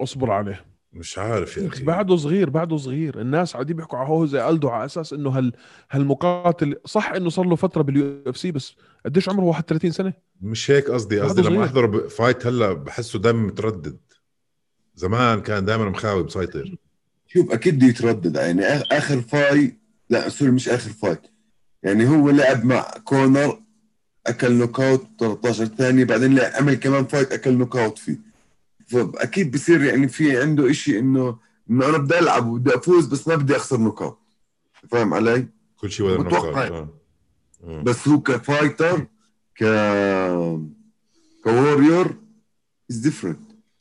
اصبر 0.00 0.30
عليه. 0.30 0.64
مش 0.92 1.18
عارف 1.18 1.56
يا 1.56 1.68
أخي. 1.68 1.84
بعده 1.84 2.16
صغير 2.16 2.50
بعده 2.50 2.76
صغير. 2.76 3.20
الناس 3.20 3.52
قاعدين 3.52 3.76
بيحكوا 3.76 3.98
على 3.98 4.08
هوزي 4.08 4.48
ألدو 4.48 4.68
على 4.68 4.84
أساس 4.84 5.12
إنه 5.12 5.30
هال 5.30 5.52
هالمقاتل. 5.90 6.76
صح 6.84 7.10
إنه 7.12 7.28
صار 7.30 7.46
له 7.46 7.56
فترة 7.56 7.82
بال 7.82 8.22
UFC 8.26 8.52
بس 8.52 8.76
قديش 9.04 9.28
عمره؟ 9.28 9.44
31 9.44 9.90
سنة؟ 9.90 10.12
مش 10.40 10.70
هيك 10.70 10.90
قصدي 10.90 11.20
قصدي 11.20 11.40
لما 11.40 11.50
صغير. 11.50 11.64
احضره 11.64 11.86
ب 11.86 11.96
fight 11.96 12.46
هلأ 12.46 12.72
بحسه 12.72 13.18
دائما 13.18 13.42
متردد. 13.46 13.98
زمان 14.94 15.40
كان 15.40 15.64
دائما 15.64 15.84
مخاوي 15.88 16.22
مسيطر 16.22 16.76
شوف 17.26 17.52
أكيد 17.52 17.76
بده 17.76 17.86
يتردد. 17.86 18.36
يعني 18.36 18.62
آخر 18.66 19.20
fight 19.20 19.78
لا 20.10 20.28
sorry 20.28 20.50
مش 20.50 20.68
آخر 20.68 20.90
fight 20.90 21.20
يعني 21.84 22.08
هو 22.08 22.30
لعب 22.30 22.64
مع 22.64 22.80
كونر 23.04 23.60
أكل 24.26 24.52
knockout 24.52 25.06
13 25.20 25.64
ثانية 25.64 26.04
بعدين 26.04 26.34
لعب 26.34 26.52
عمل 26.52 26.74
كمان 26.74 27.04
fight 27.04 27.32
أكل 27.32 27.52
knockout 27.52 27.98
فيه. 27.98 28.18
فأكيد 28.86 29.50
بصير 29.50 29.82
يعني 29.82 30.08
في 30.08 30.40
عنده 30.40 30.70
إشي 30.70 30.98
انه 30.98 31.38
إنه 31.70 31.88
أنا 31.88 31.98
بدي 31.98 32.18
ألعب 32.18 32.46
وبدي 32.48 32.74
أفوز 32.74 33.06
بس 33.06 33.28
ما 33.28 33.34
بدي 33.34 33.56
أخسر 33.56 33.76
knockout. 33.76 34.18
فاهم 34.90 35.14
علي؟ 35.14 35.46
كل 35.76 35.90
شيء 35.90 36.06
ولا 36.06 36.36
آه. 36.36 36.88
آه. 37.64 37.82
بس 37.82 38.08
هو 38.08 38.20
ك 38.20 38.31
fighter 38.31 39.06
ك 39.56 39.64
career 41.44 42.14
is 42.90 42.96
different 42.96 43.40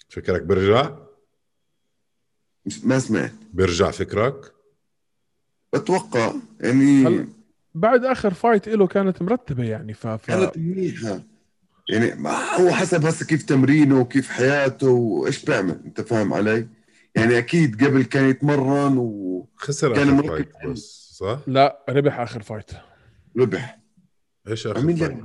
فكرك 0.10 0.41
برجع 0.41 0.97
ما 2.84 2.99
سمعت. 2.99 3.34
بيرجع 3.54 3.91
فكرك؟ 3.91 4.54
بتوقع. 5.74 6.34
يعني 6.60 7.08
هلا 7.08 7.28
بعد 7.76 8.05
آخر 8.05 8.34
fight 8.34 8.69
له 8.69 8.88
كانت 8.88 9.21
مرتبة 9.21 9.63
يعني 9.63 9.93
ف, 9.93 10.07
ف... 10.07 10.28
كانت 10.28 10.57
منيحة. 10.57 11.21
يعني 11.89 12.15
ما 12.15 12.30
هو 12.30 12.69
حسب 12.71 13.05
هسه 13.05 13.26
كيف 13.26 13.43
تمرينه 13.43 13.99
وكيف 13.99 14.30
حياته 14.30 14.89
وإيش 14.89 15.45
بيعمل 15.45 15.82
أنت 15.86 16.01
فاهم 16.01 16.34
علي؟ 16.34 16.67
يعني 17.15 17.38
أكيد 17.38 17.84
قبل 17.86 18.03
كان 18.03 18.30
يتمرن 18.30 19.43
خسر 19.55 19.95
كان 19.95 20.19
آخر 20.19 20.28
fight. 20.28 20.51
بس 20.65 21.09
صح؟ 21.19 21.39
لا 21.47 21.86
ربح 21.89 22.19
آخر 22.19 22.41
fight 22.41 22.71
وربح 23.36 23.80
إيش 24.47 24.67
آخر 24.67 24.82
fight؟ 24.95 25.17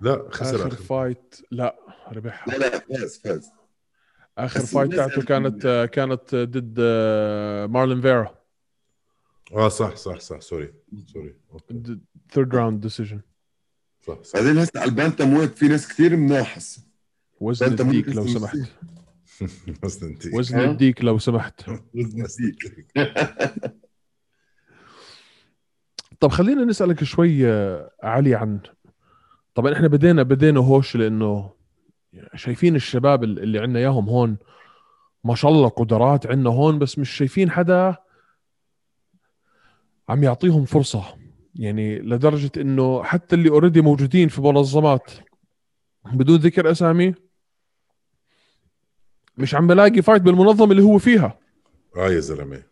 لا 0.00 0.28
خسر 0.30 0.56
آخر 0.56 0.66
آخر 0.66 0.76
فايت 0.76 1.34
لا 1.50 1.76
ربح. 2.12 2.48
لا 2.48 2.56
لا 2.56 2.78
فاز 2.78 3.20
فاز. 3.24 3.50
آخر 4.38 4.60
fight 4.60 4.94
تاعته 4.94 5.22
كانت 5.22 5.88
كانت 5.92 6.34
ضد 6.34 6.80
مارلون 7.70 8.00
فيرا. 8.00 8.39
آه 9.52 9.68
صح 9.68 9.96
صح 9.96 10.20
صح. 10.20 10.40
sorry 10.40 10.72
sorry. 11.06 11.34
third 12.32 12.54
round 12.54 12.80
decision 12.80 13.20
صح 14.06 14.22
صح. 14.22 14.38
بعدين 14.40 14.58
هسه 14.58 14.80
على 14.80 14.90
ال 14.90 15.32
bantamweight 15.34 15.58
في 15.58 15.68
ناس 15.68 15.88
كثير 15.88 16.16
مناحس. 16.16 16.80
وزن 17.40 17.66
الديك 17.80 18.08
لو. 18.08 18.26
سمحت. 18.26 18.56
بس 19.82 20.02
انت 20.02 20.26
وزن؟ 20.34 20.58
الديك 20.60 21.04
لو 21.04 21.18
سمحت. 21.28 21.70
طب 26.20 26.28
خلينا 26.28 26.64
نسألك 26.64 27.04
شوي 27.04 27.46
آه، 27.48 27.90
علي 28.02 28.34
عن 28.34 28.60
طبعا 29.54 29.72
إحنا 29.72 29.88
بدينا 29.88 30.22
بدينا 30.22 30.60
هوش 30.60 30.96
لأنه 30.96 31.50
شايفين 32.34 32.76
الشباب 32.76 33.24
اللي 33.24 33.58
عندنا 33.58 33.78
إياهم 33.78 34.08
هون 34.08 34.36
ما 35.24 35.34
شاء 35.34 35.50
الله 35.50 35.68
قدرات 35.68 36.26
عندنا 36.26 36.50
هون 36.50 36.78
بس 36.78 36.98
مش 36.98 37.10
شايفين 37.10 37.50
حدا 37.50 37.96
عم 40.10 40.22
يعطيهم 40.24 40.64
فرصة. 40.64 41.04
يعني 41.54 41.98
لدرجة 41.98 42.50
إنه 42.56 43.02
حتى 43.02 43.36
اللي 43.36 43.48
already 43.50 43.80
موجودين 43.80 44.28
في 44.28 44.40
منظمات 44.40 45.10
بدون 46.12 46.36
ذكر 46.36 46.70
أسامي 46.70 47.14
مش 49.38 49.54
عم 49.54 49.66
بلاقي 49.66 50.02
fight 50.02 50.22
بالمنظمة 50.22 50.70
اللي 50.70 50.82
هو 50.82 50.98
فيها. 50.98 51.38
آه 51.96 52.10
يا 52.10 52.20
زلمة. 52.20 52.62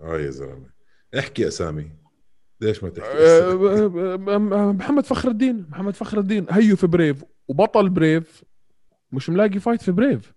آه 0.00 0.18
يا 0.18 0.30
زلمة. 0.30 0.70
احكي 1.18 1.48
أسامي. 1.48 1.90
ليش 2.60 2.82
ما 2.82 2.90
تحكي؟ 2.90 3.08
أه، 3.08 4.72
محمد 4.72 5.04
فخر 5.04 5.28
الدين. 5.28 5.66
محمد 5.70 5.94
فخر 5.94 6.18
الدين. 6.18 6.46
هيو 6.50 6.76
في 6.76 6.86
Brave 6.86 7.24
وبطل 7.48 7.88
Brave 7.88 8.44
مش 9.12 9.28
ملاقي 9.28 9.60
fight 9.60 9.82
في 9.82 9.92
Brave 9.92 10.32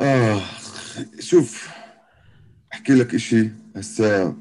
آه 0.00 0.40
شوف 1.20 1.68
أحكي 2.72 2.92
لك 2.94 3.14
إشي. 3.14 3.61
هسا 3.76 4.36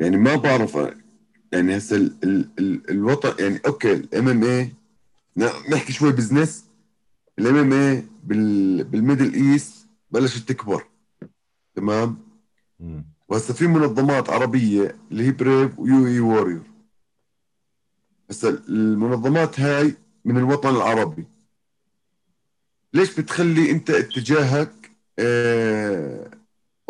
يعني 0.00 0.16
ما 0.16 0.36
بعرف 0.36 0.78
يعني 1.52 1.76
هسا 1.76 1.96
ال 1.96 2.16
ال 2.24 2.50
ال 2.58 2.90
الوطن 2.90 3.44
يعني 3.44 3.60
أوكي 3.66 3.92
ال 3.92 4.28
MMA 4.28 4.72
نحكي 5.70 5.92
شوي 5.92 6.12
business 6.12 6.64
ال 7.38 7.56
MMA 7.56 7.72
بال 7.72 8.04
Middle 8.84 9.34
East 9.34 9.86
بلشت 10.10 10.48
تكبر. 10.48 10.86
تمام؟ 11.74 12.18
وهسه 13.28 13.54
في 13.54 13.66
منظمات 13.66 14.30
عربية 14.30 14.96
اللي 15.10 15.26
هي 15.26 15.30
Brave 15.30 15.78
و 15.78 16.06
UAE 16.06 16.20
Warrior 16.20 16.62
هسه 18.30 18.48
المنظمات 18.48 19.60
هاي 19.60 19.94
من 20.24 20.36
الوطن 20.38 20.68
العربي. 20.68 21.26
ليش 22.94 23.20
بتخلي 23.20 23.70
أنت 23.70 23.90
اتجاهك 23.90 24.90
آه 25.18 26.30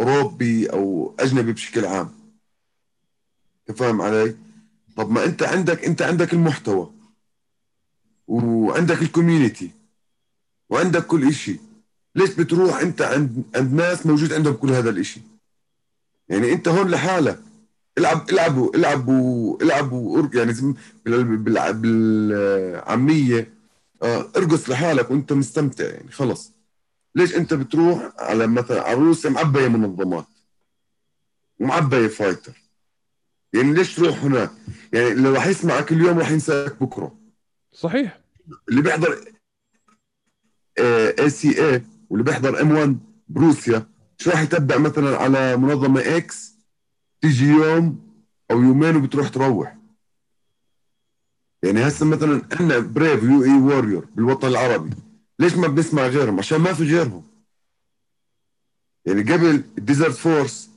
أوروبي 0.01 0.67
أو 0.67 1.15
أجنبي 1.21 1.53
بشكل 1.53 1.85
عام. 1.85 2.11
تفهم 3.67 4.03
علي؟ 4.03 4.37
طب 4.97 5.11
ما 5.11 5.25
أنت 5.25 5.43
عندك 5.43 5.85
أنت 5.85 6.03
عندك 6.03 6.33
المحتوى. 6.33 6.91
وعندك 8.27 9.03
الكوميونتي 9.03 9.71
وعندك 10.71 11.07
كل 11.07 11.29
إشي. 11.29 11.61
ليش 12.15 12.31
بتروح 12.31 12.81
أنت 12.81 13.03
عند 13.03 13.45
عند 13.57 13.73
ناس 13.75 14.07
موجود 14.07 14.33
عندهم 14.33 14.55
كل 14.55 14.71
هذا 14.71 14.91
الإشي؟ 14.91 15.21
يعني 16.29 16.53
أنت 16.53 16.69
هون 16.69 16.91
لحالك. 16.91 17.41
العب 17.99 18.31
العبوا 18.31 18.77
العبوا 18.77 19.63
العبوا 19.63 20.29
يعني 20.35 20.53
بالعامية. 21.75 23.55
آه، 24.03 24.31
ارقص 24.37 24.71
لحالك 24.71 25.11
وأنت 25.11 25.33
مستمتع 25.33 25.85
يعني 25.85 26.11
خلص. 26.11 26.54
ليش 27.15 27.35
انت 27.37 27.55
بتروح 27.55 28.13
على 28.19 28.47
مثلا 28.47 28.83
عروسه 28.83 29.31
معبية 29.31 29.69
منظمات؟ 29.69 30.27
ومعبيه 31.61 32.07
fighter 32.07 32.63
يعني 33.53 33.73
ليش 33.73 33.95
تروح 33.95 34.25
هناك؟ 34.25 34.51
يعني 34.93 35.09
اللي 35.09 35.29
راح 35.31 35.47
يسمعك 35.47 35.93
اليوم 35.93 36.19
راح 36.19 36.31
ينساك 36.31 36.83
بكرة. 36.83 37.19
صحيح. 37.73 38.21
اللي 38.69 38.83
بيحضر 38.83 39.25
ACA 41.19 41.83
واللي 42.11 42.25
بيحضر 42.25 42.61
M 42.61 42.71
1 42.73 42.99
بروسيا 43.29 43.87
شو 44.19 44.31
راح 44.31 44.41
يتبع 44.43 44.79
مثلا 44.79 45.17
على 45.17 45.57
منظمة 45.57 46.01
X 46.17 46.55
تيجي 47.21 47.47
يوم 47.47 48.15
أو 48.51 48.63
يومين 48.63 48.97
وبتروح 48.97 49.29
تروح. 49.29 49.77
يعني 51.63 51.89
هسه 51.89 52.07
مثلا 52.07 52.43
إحنا 52.53 52.79
Brave 52.79 53.23
UAE 53.23 53.45
Warrior 53.45 54.05
بالوطن 54.15 54.49
العربي. 54.49 54.91
ليش 55.39 55.57
ما 55.57 55.69
بنسمع 55.69 56.07
غيرهم؟ 56.07 56.39
عشان 56.39 56.59
ما 56.59 56.73
في 56.73 56.85
غيرهم. 56.85 57.23
يعني 59.07 59.33
قبل 59.33 59.65
ال 59.79 59.84
Desert 59.84 60.15
Force 60.15 60.71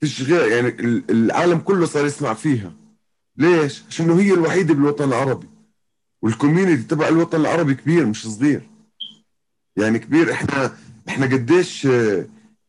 فيش 0.00 0.22
غير 0.22 0.52
يعني 0.52 0.68
العالم 1.10 1.58
كله 1.58 1.86
صار 1.86 2.06
يسمع 2.06 2.34
فيها. 2.34 2.72
ليش؟ 3.36 3.82
عشان 3.88 4.10
هي 4.10 4.34
الوحيدة 4.34 4.74
بالوطن 4.74 5.04
العربي. 5.04 5.48
وال 6.22 6.33
community 6.33 6.82
تبع 6.82 7.08
الوطن 7.08 7.40
العربي 7.40 7.74
كبير 7.74 8.06
مش 8.06 8.26
صغير. 8.26 8.62
يعني 9.76 9.98
كبير. 9.98 10.32
إحنا 10.32 10.76
إحنا 11.08 11.26
قديش 11.26 11.88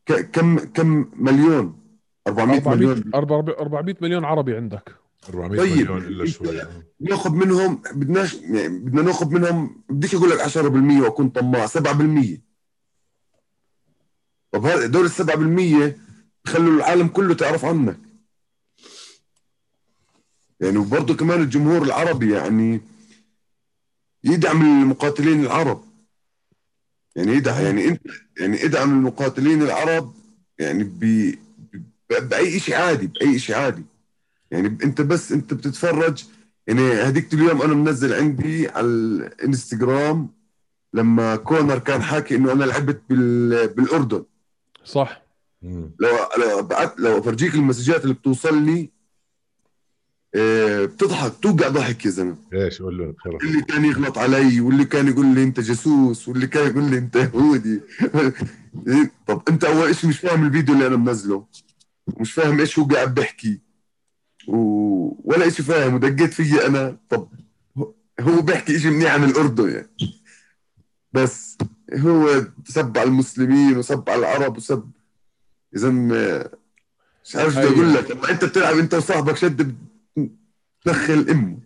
كم 0.05 0.59
كم 0.59 1.05
مليون؟ 1.15 1.79
400 2.27 2.69
مليون. 2.69 3.03
400 3.15 3.95
مليون 4.01 4.25
عربي 4.25 4.55
عندك. 4.55 5.06
400 5.29 5.59
طيب. 5.61 5.71
مليون 5.71 6.03
إلا 6.03 6.25
شوي 6.25 6.61
ناخذ 6.99 7.31
منهم 7.31 7.81
بدناش 7.93 8.33
يعني 8.33 8.79
بدنا 8.79 9.01
ناخذ 9.01 9.29
منهم 9.33 9.83
بديش 9.89 10.15
أقول 10.15 10.29
لك 10.29 10.39
10% 10.39 10.57
وأكون 11.03 11.29
طماع 11.29 11.67
7% 11.67 12.39
طب 14.51 14.65
هذا 14.65 14.85
دول 14.85 15.05
ال 15.05 15.11
7% 15.91 15.95
بخلوا 16.45 16.77
العالم 16.77 17.07
كله 17.07 17.33
تعرف 17.33 17.65
عنك. 17.65 17.99
يعني 20.59 20.77
وبرضه 20.77 21.15
كمان 21.15 21.41
الجمهور 21.41 21.83
العربي 21.83 22.33
يعني 22.33 22.81
يدعم 24.23 24.61
المقاتلين 24.61 25.43
العرب. 25.45 25.83
يعني 27.15 27.31
يدعم 27.31 27.65
يعني 27.65 27.87
أنت 27.87 28.01
يعني 28.39 28.65
ادعم 28.65 28.91
المقاتلين 28.91 29.61
العرب 29.61 30.13
يعني 30.59 30.83
ب 30.83 31.33
بأي 32.09 32.59
شيء 32.59 32.75
عادي 32.75 33.07
بأي 33.07 33.39
شيء 33.39 33.55
عادي. 33.55 33.83
يعني 34.51 34.67
انت 34.83 35.01
بس 35.01 35.31
انت 35.31 35.53
بتتفرج 35.53 36.23
يعني 36.67 36.91
هذيك 36.91 37.33
اليوم 37.33 37.61
أنا 37.61 37.73
منزل 37.73 38.13
عندي 38.13 38.67
على 38.69 38.87
الانستغرام 38.87 40.29
لما 40.93 41.35
كونر 41.35 41.79
كان 41.79 42.01
حاكي 42.01 42.35
إنه 42.35 42.51
أنا 42.51 42.63
لعبت 42.63 43.01
بال... 43.09 43.67
بالأردن. 43.67 44.23
صح. 44.85 45.21
لو 45.63 46.09
لو 46.37 46.61
بعت 46.61 46.99
لو 46.99 47.19
أفرجيك 47.19 47.55
المسجات 47.55 48.03
اللي 48.03 48.13
بتوصل 48.13 48.61
لي 48.63 48.89
إيه 50.35 50.85
بتضحك 50.85 51.33
توقع 51.41 51.67
ضحك 51.67 52.05
يا 52.05 52.09
زلمة. 52.09 52.35
إيش؟ 52.53 52.81
قول 52.81 52.97
له 52.97 53.15
اللي 53.43 53.61
كان 53.61 53.85
يغلط 53.85 54.17
علي 54.17 54.61
واللي 54.61 54.85
كان 54.85 55.07
يقول 55.07 55.25
لي 55.25 55.43
أنت 55.43 55.59
جاسوس 55.59 56.27
واللي 56.27 56.47
كان 56.47 56.67
يقول 56.67 56.83
لي 56.91 56.97
أنت 56.97 57.15
يهودي. 57.15 57.81
طب 59.27 59.41
أنت 59.49 59.63
أول 59.63 59.95
شيء 59.95 60.09
مش 60.09 60.19
فاهم 60.19 60.47
الفيديو 60.47 60.75
اللي 60.75 60.87
أنا 60.87 60.95
منزله؟ 60.95 61.45
ومش 62.07 62.33
فاهم 62.33 62.59
إيش 62.59 62.79
هو 62.79 62.85
قاعد 62.85 63.13
بيحكي. 63.13 63.59
و... 64.47 64.57
ولا 65.23 65.49
شيء 65.49 65.65
فاهم. 65.65 65.93
ودقيت 65.93 66.33
فيي 66.33 66.65
أنا 66.67 66.97
طب 67.09 67.27
هو 68.19 68.41
بيحكي 68.41 68.79
شيء 68.79 68.91
منيح 68.91 69.13
عن 69.13 69.23
الأردن 69.23 69.69
يعني. 69.69 70.13
بس 71.13 71.57
هو 71.93 72.45
سب 72.67 72.97
على 72.97 73.09
المسلمين 73.09 73.77
وسب 73.77 74.09
على 74.09 74.19
العرب 74.19 74.57
وسب. 74.57 74.91
إذا 75.75 75.89
مش 75.89 77.35
عارف 77.35 77.53
شو 77.53 77.59
أقول 77.59 77.93
لك. 77.93 78.11
لما 78.11 78.29
أنت 78.31 78.45
بتلعب 78.45 78.77
أنت 78.77 78.93
وصاحبك 78.93 79.37
شد 79.37 79.75
تدخل 80.85 81.29
امه 81.29 81.57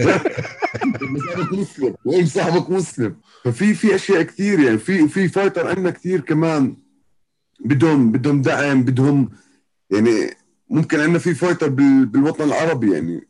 صاحبك 0.00 1.52
مسلم 1.52 1.94
وأم 2.04 2.26
صاحبك 2.26 2.70
مسلم. 2.70 3.16
ففي 3.44 3.74
في 3.74 3.94
أشياء 3.94 4.22
كثير 4.22 4.60
يعني. 4.60 4.78
في 4.78 5.08
في 5.08 5.28
فايتر 5.28 5.68
عندنا 5.68 5.90
كثير 5.90 6.20
كمان. 6.20 6.76
بدهم 7.60 8.12
بدهم 8.12 8.42
دعم 8.42 8.82
بدهم 8.82 9.28
يعني 9.90 10.30
ممكن 10.70 11.00
عندنا 11.00 11.18
في 11.18 11.34
fighter 11.34 11.68
بالوطن 12.04 12.44
العربي 12.44 12.92
يعني. 12.92 13.28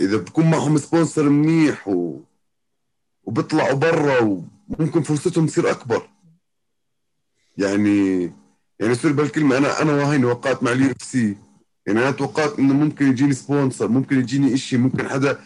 إذا 0.00 0.16
بكون 0.16 0.50
معهم 0.50 0.76
sponsor 0.78 1.28
منيح 1.28 1.88
و... 1.88 2.20
وبيطلعوا 3.24 3.74
برا 3.74 4.20
وممكن 4.68 5.02
فرصتهم 5.02 5.46
تصير 5.46 5.70
أكبر. 5.70 6.08
يعني 7.58 8.32
يعني 8.80 8.94
sorry 8.94 9.14
بالكلمة 9.14 9.58
أنا 9.58 9.82
أنا 9.82 9.92
وهيني 9.92 10.24
وقعت 10.24 10.62
مع 10.62 10.72
ال 10.72 10.90
UFC. 10.90 11.36
يعني 11.86 12.00
أنا 12.00 12.10
توقعت 12.10 12.58
إنه 12.58 12.74
ممكن 12.74 13.06
يجيني 13.06 13.32
sponsor 13.34 13.88
ممكن 13.88 14.18
يجيني 14.18 14.56
شيء 14.56 14.78
ممكن 14.78 15.08
حدا 15.08 15.40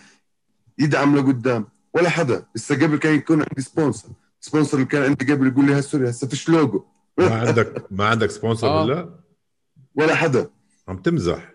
يدعم 0.79 1.17
لقدام. 1.17 1.67
ولا 1.95 2.09
حدا. 2.09 2.47
لسه 2.57 2.75
قبل 2.75 2.97
كان 2.97 3.15
يكون 3.15 3.39
عندي 3.41 3.63
sponsor. 3.63 4.09
sponsor 4.41 4.77
اللي 4.77 4.89
كان 4.89 5.03
عندي 5.03 5.33
قبل 5.33 5.47
يقول 5.47 5.67
لي 5.67 5.83
sorry 5.83 6.11
هسه 6.11 6.27
فيش 6.27 6.49
لوجو. 6.49 6.85
ما 7.19 7.41
عندك 7.41 7.87
ما 7.91 8.07
عندك 8.07 8.31
sponsor 8.31 8.67
آه. 8.67 8.83
ولا؟ 8.83 9.21
ولا 9.95 10.15
حدا. 10.15 10.51
عم 10.89 10.97
تمزح. 10.97 11.53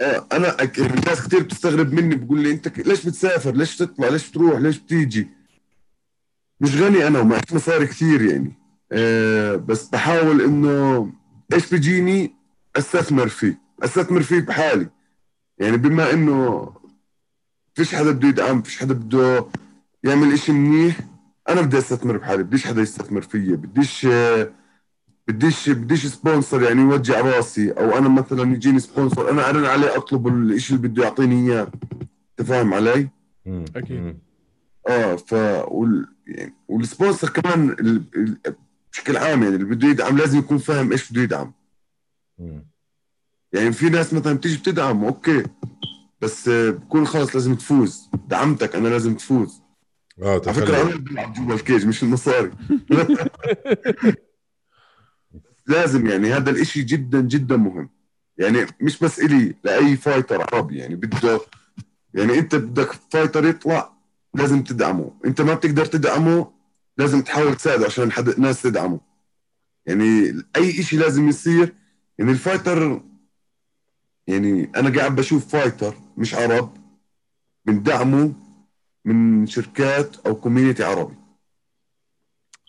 آه 0.00 0.26
أنا 0.32 0.62
الناس 0.78 1.26
كثير 1.26 1.42
بتستغرب 1.42 1.92
مني 1.92 2.14
بقول 2.14 2.40
لي 2.40 2.50
أنت 2.50 2.78
ليش 2.78 3.06
بتسافر؟ 3.06 3.54
ليش 3.56 3.76
تطلع 3.76 4.08
ليش 4.08 4.30
بتروح؟ 4.30 4.60
ليش 4.60 4.78
بتيجي؟ 4.78 5.28
مش 6.60 6.76
غني 6.76 7.06
أنا 7.06 7.20
ومعيش 7.20 7.52
مصاري 7.52 7.86
كثير 7.86 8.22
يعني. 8.22 8.52
آه 8.92 9.56
بس 9.56 9.88
بحاول 9.88 10.40
إنه 10.42 11.12
إيش 11.52 11.70
بيجيني 11.70 12.34
أستثمر 12.76 13.28
فيه 13.28 13.58
أستثمر 13.82 14.22
فيه 14.22 14.40
بحالي. 14.40 14.88
يعني 15.58 15.76
بما 15.76 16.12
إنه 16.12 16.72
فيش 17.74 17.94
حدا 17.94 18.10
بده 18.10 18.28
يدعم 18.28 18.62
فيش 18.62 18.78
حدا 18.78 18.94
بده 18.94 19.46
يعمل 20.04 20.32
إشي 20.32 20.52
منيح 20.52 21.00
أنا 21.48 21.60
بدي 21.60 21.78
أستثمر 21.78 22.16
بحالي 22.16 22.42
بديش 22.42 22.66
حدا 22.66 22.82
يستثمر 22.82 23.22
فيي 23.22 23.56
بديش 23.56 24.06
بديش 25.32 25.68
بديش 25.68 26.06
sponsor 26.06 26.62
يعني 26.62 26.80
يوجع 26.80 27.20
راسي 27.20 27.70
أو 27.70 27.98
أنا 27.98 28.08
مثلا 28.08 28.54
يجيني 28.54 28.80
sponsor 28.80 29.30
أنا 29.30 29.48
أرن 29.48 29.64
عليه 29.64 29.96
أطلب 29.96 30.28
الشيء 30.28 30.76
اللي 30.76 30.88
بده 30.88 31.02
يعطيني 31.02 31.52
إياه. 31.52 31.72
أنت 32.40 32.48
فاهم 32.48 32.74
علي؟ 32.74 33.08
أكيد. 33.76 34.18
آه 34.88 35.16
ف 35.16 35.32
وال... 35.68 36.06
يعني 36.26 36.54
وال 36.68 36.81
sponsor 36.81 37.28
كمان 37.28 37.70
ال... 37.70 38.02
ال... 38.16 38.54
بشكل 38.92 39.16
عام 39.16 39.42
يعني 39.42 39.54
اللي 39.54 39.64
بده 39.64 39.88
يدعم 39.88 40.18
لازم 40.18 40.38
يكون 40.38 40.58
فاهم 40.58 40.92
إيش 40.92 41.12
بده 41.12 41.22
يدعم. 41.22 41.52
مم. 42.38 42.66
يعني 43.52 43.72
في 43.72 43.88
ناس 43.90 44.14
مثلا 44.14 44.32
بتيجي 44.32 44.58
بتدعم 44.58 45.04
okay 45.04 45.42
بس 46.20 46.48
بكون 46.48 47.06
خلص 47.06 47.34
لازم 47.34 47.54
تفوز. 47.54 48.10
دعمتك 48.28 48.76
أنا 48.76 48.88
لازم 48.88 49.14
تفوز. 49.14 49.62
آه 50.22 50.40
على 50.46 50.54
فكرة 50.54 50.82
أنا 50.82 50.96
بلعب 50.96 51.32
جوا 51.32 51.54
ال 51.54 51.60
cage 51.60 51.86
مش 51.86 52.02
المصاري 52.02 52.50
لازم 55.70 56.06
يعني 56.06 56.32
هذا 56.32 56.50
الإشي 56.50 56.82
جدا 56.82 57.20
جدا 57.20 57.56
مهم. 57.56 57.90
يعني 58.38 58.66
مش 58.80 58.98
بس 58.98 59.20
إلي 59.20 59.54
لأي 59.64 59.96
fighter 59.96 60.42
عربي. 60.42 60.78
يعني 60.78 60.94
بده 60.94 61.40
يعني 62.14 62.38
أنت 62.38 62.54
بدك 62.54 62.92
fighter 63.10 63.44
يطلع 63.46 63.92
لازم 64.34 64.62
تدعمه. 64.62 65.10
أنت 65.24 65.40
ما 65.40 65.54
بتقدر 65.54 65.84
تدعمه 65.86 66.52
لازم 66.98 67.22
تحاول 67.22 67.54
تساعده 67.54 67.86
عشان 67.86 68.12
حد 68.12 68.40
ناس 68.40 68.62
تدعمه. 68.62 69.00
يعني 69.86 70.42
أي 70.56 70.80
إشي 70.80 70.96
لازم 70.96 71.28
يصير. 71.28 71.74
يعني 72.18 72.30
ال 72.30 72.39
fighter 72.39 73.02
يعني 74.26 74.72
أنا 74.76 74.98
قاعد 74.98 75.16
بشوف 75.16 75.48
fighter 75.48 75.94
مش 76.16 76.34
عرب 76.34 76.76
بندعمه 77.64 78.32
من 79.04 79.46
شركات 79.46 80.16
أو 80.26 80.34
community 80.34 80.84
عربي. 80.84 81.14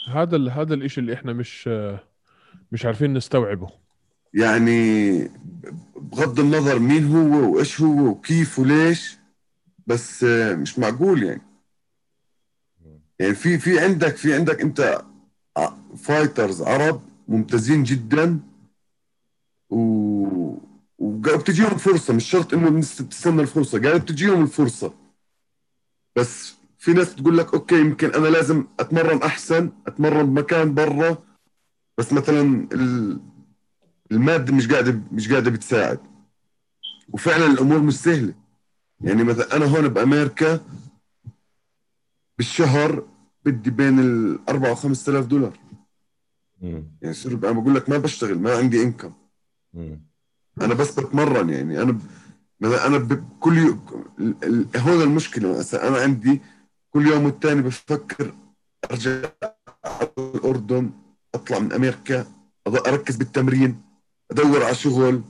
هذا 0.08 0.50
هذا 0.52 0.74
الإشي 0.74 1.02
اللي 1.02 1.14
إحنا 1.14 1.34
مش 1.34 1.70
مش 2.72 2.86
عارفين 2.86 3.14
نستوعبه. 3.14 3.68
يعني 4.34 5.22
بغض 5.96 6.40
النظر 6.40 6.80
مين 6.80 7.16
هو 7.16 7.54
وإيش 7.56 7.82
هو 7.82 8.08
وكيف 8.08 8.60
وليش 8.60 9.18
بس 9.88 10.24
مش 10.54 10.80
معقول 10.80 11.24
يعني. 11.24 11.42
يعني 13.20 13.36
في 13.36 13.58
في 13.58 13.80
عندك 13.80 14.16
في 14.16 14.34
عندك 14.34 14.62
أنت 14.62 15.02
fighters 15.98 16.62
عرب 16.62 17.02
ممتازين 17.28 17.84
جدا 17.84 18.40
و 19.70 20.58
وقاعد 20.98 21.40
بتجيهم 21.40 21.78
فرصة 21.78 22.14
مش 22.14 22.30
شرط 22.30 22.54
إنه 22.54 22.68
الناس 22.68 23.02
بتستنى 23.02 23.42
الفرصة 23.42 23.82
قاعد 23.82 24.02
بتجيهم 24.02 24.44
الفرصة. 24.44 24.94
بس 26.16 26.56
في 26.78 26.94
ناس 26.94 27.14
بتقول 27.14 27.38
لك 27.38 27.54
okay 27.54 27.80
يمكن 27.80 28.14
أنا 28.14 28.28
لازم 28.28 28.66
أتمرن 28.80 29.24
أحسن 29.24 29.72
أتمرن 29.88 30.26
بمكان 30.26 30.74
برا 30.74 31.18
بس 32.02 32.14
مثلا 32.14 32.68
ال- 32.74 33.20
المادة 34.12 34.54
مش 34.54 34.68
قاعدة 34.68 35.00
مش 35.12 35.30
قاعدة 35.32 35.52
بتساعد. 35.52 36.00
وفعلا 37.10 37.46
الأمور 37.46 37.80
مش 37.80 37.94
سهلة. 38.00 38.34
يعني 39.02 39.24
مثلا 39.24 39.56
أنا 39.56 39.66
هون 39.66 39.88
بأمريكا 39.88 40.60
بالشهر 42.38 43.08
بدي 43.46 43.70
بين 43.72 44.00
ال 44.00 44.40
4 44.50 44.72
و 44.72 44.76
5000 44.76 45.26
دولار. 45.26 45.60
مم. 46.62 46.84
يعني 47.02 47.14
صرت 47.14 47.34
بقول 47.38 47.76
لك 47.76 47.90
ما 47.90 47.98
بشتغل 47.98 48.40
ما 48.40 48.58
عندي 48.58 48.84
انكم. 48.84 49.14
أنا 50.62 50.74
بس 50.74 51.00
بتمرن 51.00 51.50
يعني. 51.50 51.82
أنا 51.82 51.92
ب... 51.92 52.02
مثلا 52.60 52.88
أنا 52.88 52.98
ب... 52.98 53.24
كل 53.40 53.58
يوم. 53.58 53.86
هون 54.78 55.02
المشكلة. 55.02 55.60
مثلا 55.60 55.88
أنا 55.88 55.98
عندي 55.98 56.42
كل 56.90 57.08
يوم 57.08 57.26
والتاني 57.26 57.62
بفكر 57.62 58.34
أرجع 58.92 59.30
على 59.86 60.10
الأردن. 60.18 60.92
أطلع 61.36 61.60
من 61.60 61.74
أمريكا 61.74 62.26
أركز 62.68 63.16
بالتمرين 63.16 63.82
أدور 64.32 64.64
على 64.64 64.76
شغل. 64.76 65.22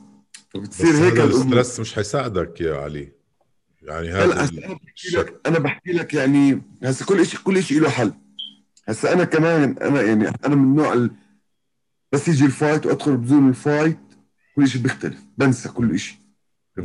فبتصير 0.49 0.93
هيك 0.93 1.19
ال 1.19 1.28
stress 1.28 1.79
مش 1.79 1.93
حيساعدك 1.93 2.61
يا 2.61 2.75
علي. 2.75 3.11
يعني 3.81 4.09
هذا 4.09 4.23
أنا 4.23 4.73
بحكي 4.73 5.09
لك 5.17 5.41
أنا 5.45 5.59
بحكي 5.59 5.91
لك 5.91 6.13
يعني 6.13 6.61
هسه 6.83 7.05
كل 7.05 7.25
شيء 7.25 7.39
كل 7.39 7.63
شيء 7.63 7.79
له 7.79 7.89
حل. 7.89 8.13
هسه 8.87 9.13
أنا 9.13 9.23
كمان 9.23 9.77
أنا 9.81 10.01
يعني 10.01 10.27
أنا 10.27 10.55
من 10.55 10.63
النوع 10.63 10.93
ال... 10.93 11.11
بس 12.11 12.27
يجي 12.27 12.45
ال 12.45 12.52
fight 12.52 12.85
وأدخل 12.85 13.17
ب 13.17 13.24
zone 13.24 13.49
ال 13.49 13.57
fight 13.57 13.99
كل 14.55 14.67
شيء 14.67 14.81
بيختلف. 14.81 15.19
بنسى 15.37 15.69
كل 15.69 15.99
شيء. 15.99 16.17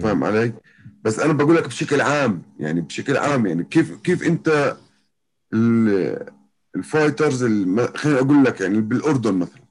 فاهم 0.03 0.25
علي؟ 0.25 0.53
بس 1.03 1.19
أنا 1.19 1.33
بقول 1.33 1.57
لك 1.57 1.67
بشكل 1.67 2.01
عام 2.01 2.43
يعني 2.59 2.81
بشكل 2.81 3.17
عام 3.17 3.47
يعني 3.47 3.65
كيف 3.65 3.97
كيف 3.97 4.23
أنت 4.23 4.77
ال- 5.53 6.36
ال 6.77 6.84
fighters 6.84 7.43
الم... 7.43 7.87
خليني 7.87 8.19
أقول 8.19 8.45
لك 8.45 8.61
يعني 8.61 8.81
بالأردن 8.81 9.35
مثلا 9.35 9.63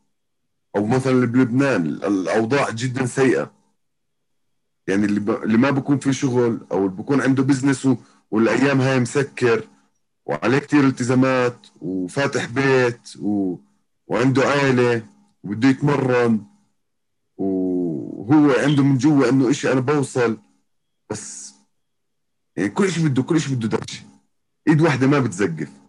أو 0.76 0.86
مثلا 0.86 1.26
بلبنان 1.26 1.86
الأوضاع 1.86 2.70
جدا 2.70 3.06
سيئة. 3.06 3.51
يعني 4.88 5.06
اللي 5.06 5.20
ب... 5.20 5.30
اللي 5.30 5.58
ما 5.58 5.70
بكون 5.70 5.99
في 5.99 6.14
شغل 6.14 6.60
أو 6.72 6.78
اللي 6.78 6.89
بكون 6.97 7.22
عنده 7.22 7.43
بزنس 7.43 7.86
و... 7.86 7.95
والأيام 8.32 8.82
هاي 8.82 8.99
مسكر 8.99 9.68
وعليه 10.26 10.58
كتير 10.58 10.84
التزامات 10.88 11.68
وفاتح 11.82 12.45
بيت 12.45 13.16
و... 13.20 13.56
وعنده 14.08 14.41
عائله 14.47 15.03
وبده 15.43 15.70
يتمرن 15.70 16.41
وهو 17.38 18.51
عنده 18.51 18.84
من 18.84 18.97
جوا 18.97 19.30
إنه 19.30 19.49
إشي 19.49 19.72
أنا 19.72 19.80
بوصل. 19.80 20.38
بس 21.10 21.53
يعني 22.56 22.70
كل 22.70 22.91
شيء 22.91 23.08
بده 23.08 23.24
كل 23.24 23.41
شيء 23.41 23.56
بده 23.56 23.78
دكشه 23.78 24.03
إيد 24.68 24.82
واحدة 24.82 25.08
ما 25.08 25.20
بتزقف. 25.20 25.85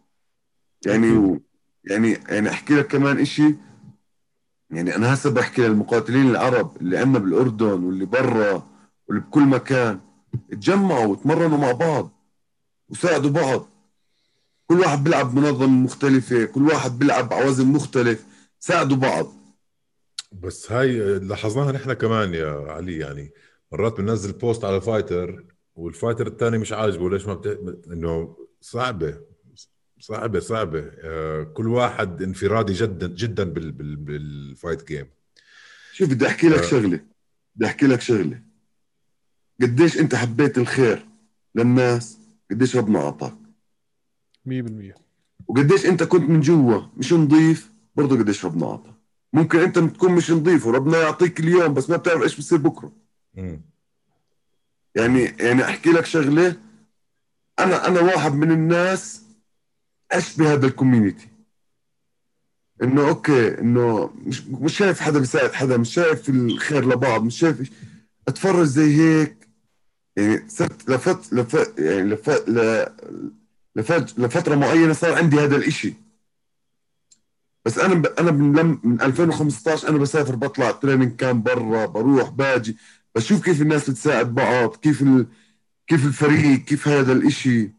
يعني 0.86 1.12
و... 1.12 1.40
يعني 1.84 2.12
يعني 2.28 2.50
أحكي 2.50 2.74
لك 2.74 2.86
كمان 2.86 3.18
إشي. 3.18 3.54
يعني 4.70 4.96
أنا 4.96 5.14
هسه 5.14 5.30
بحكي 5.30 5.62
للمقاتلين 5.62 6.30
العرب 6.30 6.76
اللي 6.76 6.98
عندنا 6.98 7.18
بالأردن 7.18 7.84
واللي 7.84 8.04
برا 8.04 8.62
واللي 9.08 9.22
بكل 9.22 9.42
مكان. 9.42 10.00
اتجمعوا 10.52 11.06
وتمرنوا 11.06 11.58
مع 11.58 11.72
بعض 11.72 12.10
وساعدوا 12.88 13.30
بعض. 13.30 13.68
كل 14.66 14.80
واحد 14.80 15.04
بيلعب 15.04 15.34
بمنظمة 15.34 15.66
مختلفة 15.66 16.44
كل 16.44 16.62
واحد 16.66 16.98
بيلعب 16.98 17.32
على 17.32 17.48
وزن 17.48 17.66
مختلف. 17.66 18.24
ساعدوا 18.58 18.96
بعض. 18.96 19.32
بس 20.32 20.72
هاي 20.72 21.18
لاحظناها 21.18 21.72
نحن 21.72 21.92
كمان 21.92 22.34
يا 22.34 22.72
علي 22.72 22.98
يعني 22.98 23.32
مرات 23.72 24.00
بننزل 24.00 24.32
post 24.32 24.64
على 24.64 24.80
fighter 24.80 25.44
وال 25.74 25.86
fighter 25.86 26.26
الثاني 26.26 26.58
مش 26.58 26.72
عاجبه. 26.72 27.10
ليش 27.10 27.26
ما 27.26 27.34
بت... 27.34 27.60
إنه 27.92 28.36
صعبة. 28.60 29.20
صعبة 30.00 30.40
صعبة. 30.40 30.90
آه، 31.00 31.42
كل 31.42 31.68
واحد 31.68 32.22
انفرادي 32.22 32.72
جدا 32.72 33.06
جدا 33.06 33.44
بال... 33.44 33.72
بال... 33.72 33.96
بال 33.96 34.23
fight 34.23 34.88
game. 34.88 35.06
شوف 35.92 36.10
بدي 36.10 36.26
أحكي 36.26 36.48
لك 36.48 36.58
آه. 36.58 36.62
شغلة. 36.66 37.00
بدي 37.56 37.66
أحكي 37.66 37.86
لك 37.86 38.00
شغلة. 38.00 38.40
قديش 39.62 39.98
أنت 39.98 40.14
حبيت 40.14 40.58
الخير 40.58 41.06
للناس؟ 41.54 42.18
قديش 42.50 42.76
ربنا 42.76 42.98
أعطاك. 42.98 43.34
100% 44.48 44.50
وقديش 45.48 45.86
أنت 45.86 46.02
كنت 46.02 46.30
من 46.30 46.40
جوا 46.40 46.82
مش 46.96 47.12
نظيف 47.12 47.70
برضه 47.96 48.18
قديش 48.18 48.44
ربنا 48.44 48.66
اعطى 48.66 48.92
ممكن 49.32 49.58
أنت 49.58 49.78
تكون 49.78 50.12
مش 50.12 50.30
نظيف 50.30 50.66
وربنا 50.66 50.98
يعطيك 50.98 51.40
اليوم 51.40 51.74
بس 51.74 51.90
ما 51.90 51.96
بتعرف 51.96 52.22
إيش 52.22 52.38
بصير 52.38 52.58
بكرة. 52.58 52.92
مم. 53.34 53.60
يعني 54.94 55.24
يعني 55.24 55.64
أحكي 55.64 55.90
لك 55.90 56.04
شغلة. 56.06 56.56
أنا 57.58 57.86
أنا 57.88 58.00
واحد 58.00 58.32
من 58.34 58.52
الناس 58.52 59.22
اشبه 60.12 60.52
هذا 60.52 60.66
ال 60.66 60.72
community 60.72 61.28
إنه 62.82 63.08
okay 63.08 63.58
إنه 63.60 64.10
مش 64.26 64.42
مش 64.46 64.76
شايف 64.78 65.00
حدا 65.00 65.18
بيساعد 65.18 65.52
حدا 65.52 65.76
مش 65.76 65.94
شايف 65.94 66.28
الخير 66.28 66.88
لبعض 66.88 67.22
مش 67.24 67.38
شايف. 67.38 67.70
أتفرج 68.28 68.64
زي 68.66 68.96
هيك 68.96 69.48
يعني 70.16 70.48
صرت 70.48 70.90
لفت 70.90 71.32
لفت 71.32 71.78
يعني 71.78 72.08
لفت 72.10 72.48
لفت 73.76 74.18
لفترة 74.18 74.54
معينة 74.54 74.92
صار 74.92 75.14
عندي 75.14 75.36
هذا 75.40 75.56
الإشي. 75.56 75.94
بس 77.64 77.78
أنا 77.78 77.94
ب... 77.94 78.06
أنا 78.06 78.30
من, 78.30 78.56
لم... 78.58 78.80
من 78.84 79.00
2015 79.00 79.88
أنا 79.88 79.98
بسافر 79.98 80.34
بطلع 80.34 80.70
training 80.70 81.16
camp 81.16 81.42
برا 81.42 81.86
بروح 81.86 82.28
باجي 82.30 82.76
بشوف 83.14 83.44
كيف 83.44 83.62
الناس 83.62 83.90
بتساعد 83.90 84.34
بعض 84.34 84.76
كيف 84.76 85.02
ال... 85.02 85.26
كيف 85.86 86.06
الفريق 86.06 86.58
كيف 86.58 86.88
هذا 86.88 87.12
الإشي. 87.12 87.70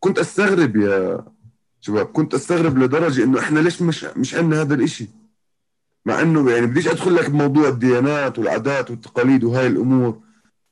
كنت 0.00 0.18
أستغرب 0.18 0.76
يا 0.76 1.24
شباب 1.84 2.06
كنت 2.06 2.34
أستغرب 2.34 2.78
لدرجة 2.78 3.24
إنه 3.24 3.38
إحنا 3.40 3.60
ليش 3.60 3.82
مش 3.82 4.04
مش 4.04 4.34
عندنا 4.34 4.60
هذا 4.62 4.74
الإشي؟ 4.74 5.08
مع 6.06 6.20
إنه 6.22 6.50
يعني 6.50 6.66
بديش 6.66 6.88
أدخل 6.88 7.14
لك 7.14 7.30
بموضوع 7.30 7.68
الديانات 7.68 8.38
والعادات 8.38 8.90
والتقاليد 8.90 9.44
وهاي 9.44 9.66
الأمور 9.66 10.20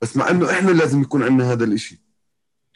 بس 0.03 0.17
مع 0.17 0.31
إنه 0.31 0.51
إحنا 0.51 0.71
لازم 0.71 1.03
يكون 1.03 1.23
عندنا 1.23 1.53
هذا 1.53 1.65
الإشي. 1.65 2.01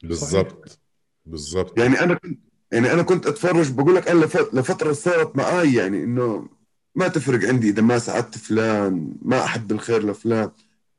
بالضبط. 0.02 0.78
بالضبط. 1.26 1.78
يعني 1.78 2.00
أنا 2.00 2.14
كنت 2.14 2.38
يعني 2.72 2.92
أنا 2.92 3.02
كنت 3.02 3.26
أتفرج 3.26 3.70
بقول 3.72 3.94
لك 3.94 4.08
أنا 4.08 4.24
لف- 4.24 4.54
لفترة 4.54 4.92
صارت 4.92 5.36
معي 5.36 5.74
يعني 5.74 6.04
إنه 6.04 6.48
ما 6.94 7.08
تفرق 7.08 7.48
عندي 7.48 7.68
إذا 7.70 7.82
ما 7.82 7.98
ساعدت 7.98 8.38
فلان 8.38 9.12
ما 9.22 9.44
أحب 9.44 9.72
الخير 9.72 10.06
لفلان. 10.10 10.50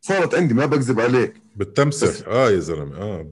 صارت 0.02 0.36
عندي 0.36 0.54
ما 0.54 0.66
بكذب 0.66 1.00
عليك. 1.00 1.34
بتمسح. 1.56 2.28
آه 2.28 2.52
يا 2.52 2.60
زلمة 2.60 2.98
آه. 2.98 3.32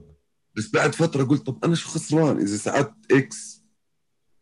بس 0.54 0.70
بعد 0.70 0.94
فترة 0.94 1.24
قلت 1.24 1.46
طب 1.46 1.64
أنا 1.64 1.74
شو 1.74 1.88
خسران؟ 1.88 2.36
إذا 2.40 2.56
ساعدت 2.56 2.94
X 3.12 3.55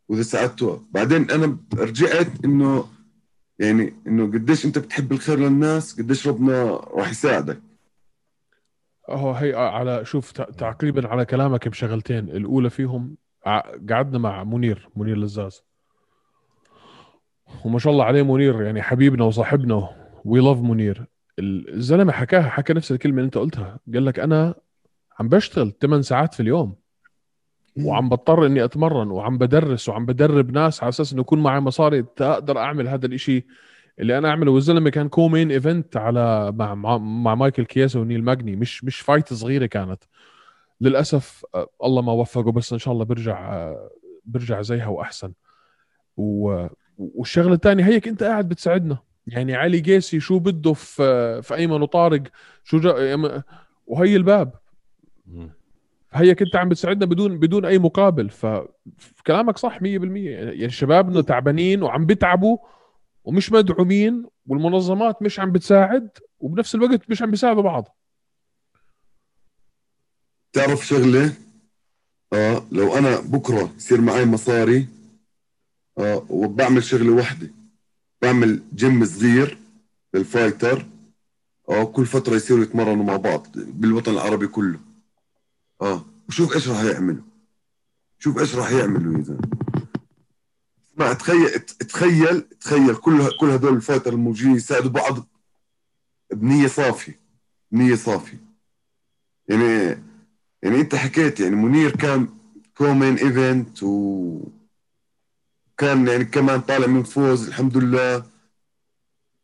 وإذا 0.08 0.22
ساعدت 0.22 0.62
Y 0.62 0.78
بعدين 0.90 1.30
أنا 1.30 1.58
رجعت 1.74 2.44
إنه 2.44 2.84
يعني 3.58 3.94
إنه 4.06 4.26
قديش 4.32 4.66
أنت 4.66 4.78
بتحب 4.78 5.12
الخير 5.12 5.38
للناس 5.38 6.00
قديش 6.00 6.28
ربنا 6.28 6.64
راح 6.74 7.10
يساعدك. 7.10 7.60
هو 9.10 9.32
هي 9.32 9.54
على 9.54 10.04
شوف 10.04 10.32
تع- 10.32 10.44
تعقيبا 10.50 11.08
على 11.08 11.24
كلامك 11.24 11.68
بشغلتين. 11.68 12.28
الأولى 12.28 12.70
فيهم 12.70 13.16
قعدنا 13.90 14.18
مع 14.18 14.44
منير 14.44 14.88
منير 14.96 15.18
لزاز. 15.18 15.62
وما 17.64 17.78
شاء 17.78 17.92
الله 17.92 18.04
عليه 18.04 18.22
منير 18.22 18.62
يعني 18.62 18.82
حبيبنا 18.82 19.24
وصاحبنا. 19.24 19.88
we 20.24 20.40
love 20.40 20.58
منير. 20.58 21.06
الزلمة 21.38 22.12
حكاها 22.12 22.48
حكى 22.48 22.72
نفس 22.72 22.92
الكلمة 22.92 23.16
اللي 23.18 23.26
أنت 23.26 23.38
قلتها. 23.38 23.78
قال 23.94 24.04
لك 24.04 24.18
أنا 24.18 24.54
عم 25.20 25.28
بشتغل 25.28 25.72
8 25.82 26.02
ساعات 26.02 26.34
في 26.34 26.40
اليوم. 26.40 26.76
وعم 27.82 28.08
بضطر 28.08 28.46
إني 28.46 28.64
أتمرن 28.64 29.10
وعم 29.10 29.38
بدرس 29.38 29.88
وعم 29.88 30.06
بدرب 30.06 30.50
ناس 30.50 30.82
على 30.82 30.88
أساس 30.88 31.12
إنه 31.12 31.20
يكون 31.20 31.42
معي 31.42 31.60
مصاري 31.60 32.04
أقدر 32.20 32.58
أعمل 32.58 32.88
هذا 32.88 33.06
الإشي 33.06 33.46
اللي 33.98 34.18
أنا 34.18 34.28
أعمله. 34.28 34.52
والزلمة 34.52 34.90
كان 34.90 35.08
co-main 35.08 35.50
event 35.50 35.96
على 35.96 36.52
مع 36.52 36.74
مع, 36.74 36.98
مع 36.98 37.34
مايكل 37.34 37.64
كياسا 37.64 38.00
ونيل 38.00 38.24
ماجني. 38.24 38.56
مش 38.56 38.84
مش 38.84 39.00
فايت 39.00 39.32
صغيرة 39.32 39.66
كانت. 39.66 40.04
للأسف 40.80 41.44
الله 41.84 42.02
ما 42.02 42.12
وفقه 42.12 42.52
بس 42.52 42.72
إن 42.72 42.78
شاء 42.78 42.94
الله 42.94 43.04
برجع 43.04 43.72
برجع 44.24 44.62
زيها 44.62 44.86
وأحسن. 44.86 45.32
و... 46.16 46.66
والشغلة 46.98 47.54
الثانية 47.54 47.84
هيك 47.84 48.08
أنت 48.08 48.22
قاعد 48.22 48.48
بتساعدنا. 48.48 48.98
يعني 49.26 49.54
علي 49.54 49.80
قيسي 49.80 50.20
شو 50.20 50.38
بده 50.38 50.72
في 50.72 51.42
في 51.42 51.54
أيمن 51.54 51.82
وطارق؟ 51.82 52.22
شو 52.64 52.78
جا... 52.78 53.42
وهي 53.86 54.16
الباب. 54.16 54.52
هيك 56.14 56.42
انت 56.42 56.56
عم 56.56 56.68
بتساعدنا 56.68 57.06
بدون 57.06 57.38
بدون 57.38 57.64
أي 57.64 57.78
مقابل. 57.78 58.30
فكلامك 58.30 59.58
صح 59.58 59.78
100% 59.78 59.82
يعني 59.84 60.70
شبابنا 60.70 61.20
تعبانين 61.22 61.82
وعم 61.82 62.06
بيتعبوا 62.06 62.58
ومش 63.24 63.52
مدعومين 63.52 64.26
والمنظمات 64.46 65.22
مش 65.22 65.40
عم 65.40 65.52
بتساعد 65.52 66.08
وبنفس 66.38 66.74
الوقت 66.74 67.10
مش 67.10 67.22
عم 67.22 67.30
بيساعدوا 67.30 67.62
بعض. 67.62 67.96
تعرف 70.52 70.86
شغلة؟ 70.86 71.32
آه 72.32 72.62
لو 72.72 72.94
أنا 72.98 73.20
بكرة 73.20 73.70
يصير 73.76 74.00
معي 74.00 74.24
مصاري 74.24 74.86
آه 75.98 76.26
وبعمل 76.30 76.84
شغلة 76.84 77.12
واحدة 77.12 77.50
بعمل 78.22 78.62
جيم 78.74 79.04
صغير 79.04 79.58
لل 80.14 80.30
fighter 80.30 80.86
آه 81.68 81.84
كل 81.84 82.06
فترة 82.06 82.34
يصيروا 82.34 82.62
يتمرنوا 82.62 83.04
مع 83.04 83.16
بعض 83.16 83.46
بالوطن 83.56 84.12
العربي 84.12 84.46
كله. 84.46 84.78
آه. 85.84 86.04
وشوف 86.28 86.54
إيش 86.54 86.68
راح 86.68 86.82
يعملوا. 86.82 87.22
شوف 88.18 88.38
إيش 88.38 88.54
راح 88.54 88.70
يعملوا 88.70 89.22
زلمه 89.22 89.40
اسمع 90.94 91.12
تخيل 91.12 91.60
تخيل 91.60 92.40
تخيل 92.40 92.96
كل 92.96 93.36
كل 93.40 93.50
هدول 93.50 93.74
ال 93.76 93.81
fighter 93.81 94.12
الموجودين 94.12 94.56
يساعدوا 94.56 94.90
بعض 94.90 95.26
بنية 96.32 96.66
صافية. 96.66 97.20
بنية 97.72 97.94
صافية. 97.94 98.40
يعني 99.48 100.02
يعني 100.62 100.80
أنت 100.80 100.94
حكيت 100.94 101.40
يعني 101.40 101.56
منير 101.56 101.96
كان 101.96 102.28
co-main 102.76 103.16
event 103.16 103.82
و 103.82 104.40
كان 105.78 106.08
يعني 106.08 106.24
كمان 106.24 106.60
طالع 106.60 106.86
من 106.86 107.02
فوز 107.02 107.48
الحمد 107.48 107.76
لله. 107.76 108.24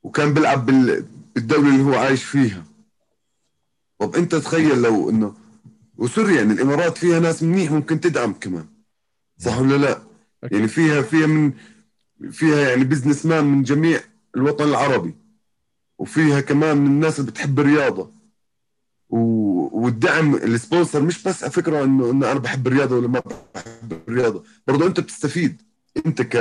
وكان 0.02 0.34
بيلعب 0.34 0.66
بالدولة 0.66 1.68
اللي 1.68 1.82
هو 1.82 1.94
عايش 1.94 2.24
فيها. 2.24 2.64
طب 3.98 4.16
أنت 4.16 4.34
تخيل 4.34 4.82
لو 4.82 5.10
إنه 5.10 5.39
وسوريا 6.00 6.34
يعني 6.36 6.52
الإمارات 6.52 6.98
فيها 6.98 7.20
ناس 7.20 7.42
منيح 7.42 7.72
ممكن 7.72 8.00
تدعم 8.00 8.32
كمان. 8.32 8.66
صح 9.38 9.58
ولا 9.58 9.76
لا؟ 9.76 10.02
يعني 10.52 10.68
فيها 10.68 11.02
فيها 11.02 11.26
من 11.26 11.52
فيها 12.30 12.68
يعني 12.70 12.84
businessman 12.84 13.44
من 13.44 13.62
جميع 13.62 14.00
الوطن 14.36 14.64
العربي. 14.68 15.14
وفيها 15.98 16.40
كمان 16.40 16.76
من 16.76 16.86
الناس 16.86 17.20
اللي 17.20 17.30
بتحب 17.30 17.60
الرياضة. 17.60 18.12
والدعم 19.08 20.34
ال 20.34 20.43
sponsor 20.43 21.02
مش 21.02 21.22
بس 21.22 21.42
على 21.42 21.52
فكرة 21.52 21.84
إنه 21.84 22.10
إنه 22.10 22.32
أنا 22.32 22.40
بحب 22.40 22.66
الرياضة 22.66 22.96
ولا 22.96 23.08
ما 23.08 23.22
بحب 23.54 24.00
الرياضة. 24.08 24.44
برضه 24.66 24.86
أنت 24.86 25.00
بتستفيد. 25.00 25.62
أنت 26.06 26.22
ك 26.22 26.36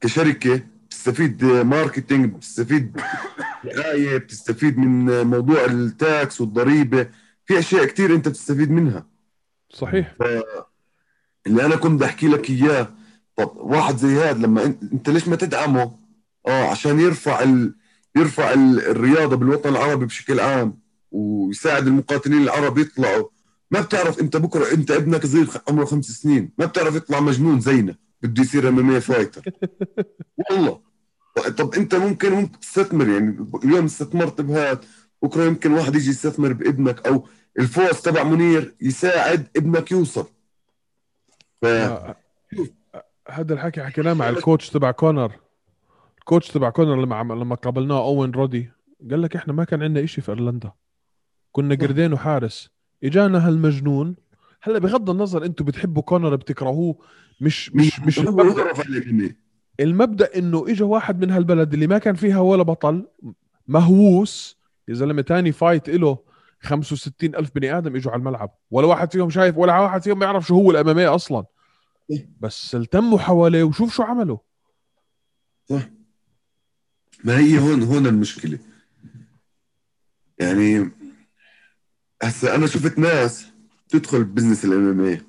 كشركة 0.00 0.60
بتستفيد 0.86 1.44
marketing 1.44 2.34
بتستفيد 2.34 3.00
دعاية 3.64 4.16
بتستفيد 4.18 4.78
من 4.78 5.22
موضوع 5.26 5.64
ال 5.64 5.83
tax 5.83 6.40
والضريبة. 6.40 7.08
في 7.46 7.58
أشياء 7.58 7.84
كثير 7.84 8.14
أنت 8.14 8.28
بتستفيد 8.28 8.70
منها. 8.70 9.06
صحيح. 9.70 10.14
ف... 10.18 10.22
اللي 11.46 11.66
أنا 11.66 11.76
كنت 11.76 12.00
بحكي 12.00 12.28
لك 12.28 12.50
إياه 12.50 12.88
طب 13.36 13.56
واحد 13.56 13.96
زي 13.96 14.16
هذا 14.16 14.38
لما 14.46 14.64
انت, 14.64 14.82
أنت 14.92 15.10
ليش 15.10 15.28
ما 15.28 15.36
تدعمه؟ 15.36 15.98
آه 16.46 16.70
عشان 16.70 17.00
يرفع 17.00 17.42
ال... 17.42 17.74
يرفع 18.16 18.52
ال... 18.52 18.80
الرياضة 18.80 19.36
بالوطن 19.36 19.68
العربي 19.68 20.06
بشكل 20.06 20.40
عام 20.40 20.78
ويساعد 21.10 21.86
المقاتلين 21.86 22.42
العرب 22.42 22.78
يطلعوا. 22.78 23.28
ما 23.70 23.80
بتعرف 23.80 24.20
أنت 24.20 24.36
بكره 24.36 24.72
أنت 24.72 24.90
ابنك 24.90 25.26
صغير 25.26 25.48
عمره 25.68 25.84
خمس 25.84 26.04
سنين 26.04 26.52
ما 26.58 26.66
بتعرف 26.66 26.94
يطلع 26.94 27.20
مجنون 27.20 27.60
زينا 27.60 27.96
بده 28.22 28.42
يصير 28.42 28.68
ام 28.68 29.00
فايتر. 29.00 29.42
والله. 30.50 30.80
طب 31.58 31.74
أنت 31.74 31.94
ممكن 31.94 32.32
ممكن 32.32 32.60
تستثمر 32.60 33.08
يعني 33.08 33.46
اليوم 33.64 33.84
استثمرت 33.84 34.40
بهذا 34.40 34.80
بكره 35.24 35.44
يمكن 35.44 35.72
واحد 35.72 35.94
يجي 35.94 36.10
يستثمر 36.10 36.52
بابنك 36.52 37.06
أو 37.06 37.26
الفوز 37.58 38.00
تبع 38.00 38.22
منير 38.22 38.74
يساعد 38.80 39.46
ابنك 39.56 39.92
يوصل. 39.92 40.26
ف... 41.62 41.66
هذا 43.28 43.54
الحكي 43.54 43.82
حكيناه 43.82 44.12
مع 44.12 44.28
ال 44.28 44.35
coach 44.35 44.70
تبع 44.70 44.90
كونر. 44.90 45.32
ال 46.18 46.23
coach 46.23 46.48
تبع 46.48 46.70
كونر 46.70 47.02
لما 47.02 47.34
لما 47.34 47.54
قابلناه 47.54 48.06
أوين 48.06 48.30
رودي 48.30 48.70
قال 49.10 49.22
لك 49.22 49.36
إحنا 49.36 49.52
ما 49.52 49.64
كان 49.64 49.82
عندنا 49.82 50.06
شيء 50.06 50.24
في 50.24 50.28
إيرلندا. 50.28 50.72
كنا 51.52 51.74
قردين 51.74 52.12
وحارس. 52.12 52.70
إجانا 53.04 53.48
هالمجنون. 53.48 54.16
هلأ 54.62 54.78
بغض 54.78 55.10
النظر 55.10 55.44
أنتم 55.44 55.64
بتحبوا 55.64 56.02
كونر 56.02 56.36
بتكرهوه 56.36 56.96
مش 57.40 57.74
مش 57.74 58.00
مش 58.00 58.18
المبدأ, 58.18 59.34
المبدأ 59.80 60.38
إنه 60.38 60.64
اجى 60.68 60.82
واحد 60.82 61.24
من 61.24 61.30
هالبلد 61.30 61.74
اللي 61.74 61.86
ما 61.86 61.98
كان 61.98 62.14
فيها 62.14 62.38
ولا 62.38 62.62
بطل 62.62 63.06
مهووس 63.68 64.63
يا 64.88 64.94
زلمة 64.94 65.22
ثاني 65.22 65.52
فايت 65.52 65.88
له 65.88 66.18
65 66.62 67.34
ألف 67.34 67.50
بني 67.54 67.78
آدم 67.78 67.96
إجوا 67.96 68.12
على 68.12 68.18
الملعب. 68.18 68.58
ولا 68.70 68.86
واحد 68.86 69.12
فيهم 69.12 69.30
شايف 69.30 69.56
ولا 69.56 69.78
واحد 69.78 70.02
فيهم 70.02 70.22
يعرف 70.22 70.46
شو 70.46 70.54
هو 70.54 70.70
الأمامية 70.70 71.14
أصلا. 71.14 71.44
بس 72.40 72.74
التموا 72.74 73.18
حواليه 73.18 73.62
وشوف 73.62 73.94
شو 73.94 74.02
عملوا. 74.02 74.38
صح. 75.68 75.82
ما 77.24 77.38
هي 77.38 77.58
هون 77.58 77.82
هون 77.82 78.06
المشكلة. 78.06 78.58
يعني 80.38 80.90
هسا 82.22 82.54
أنا 82.54 82.66
شفت 82.66 82.98
ناس 82.98 83.46
تدخل 83.88 84.24
business 84.24 84.64
ال 84.64 84.88
MMA 84.88 85.20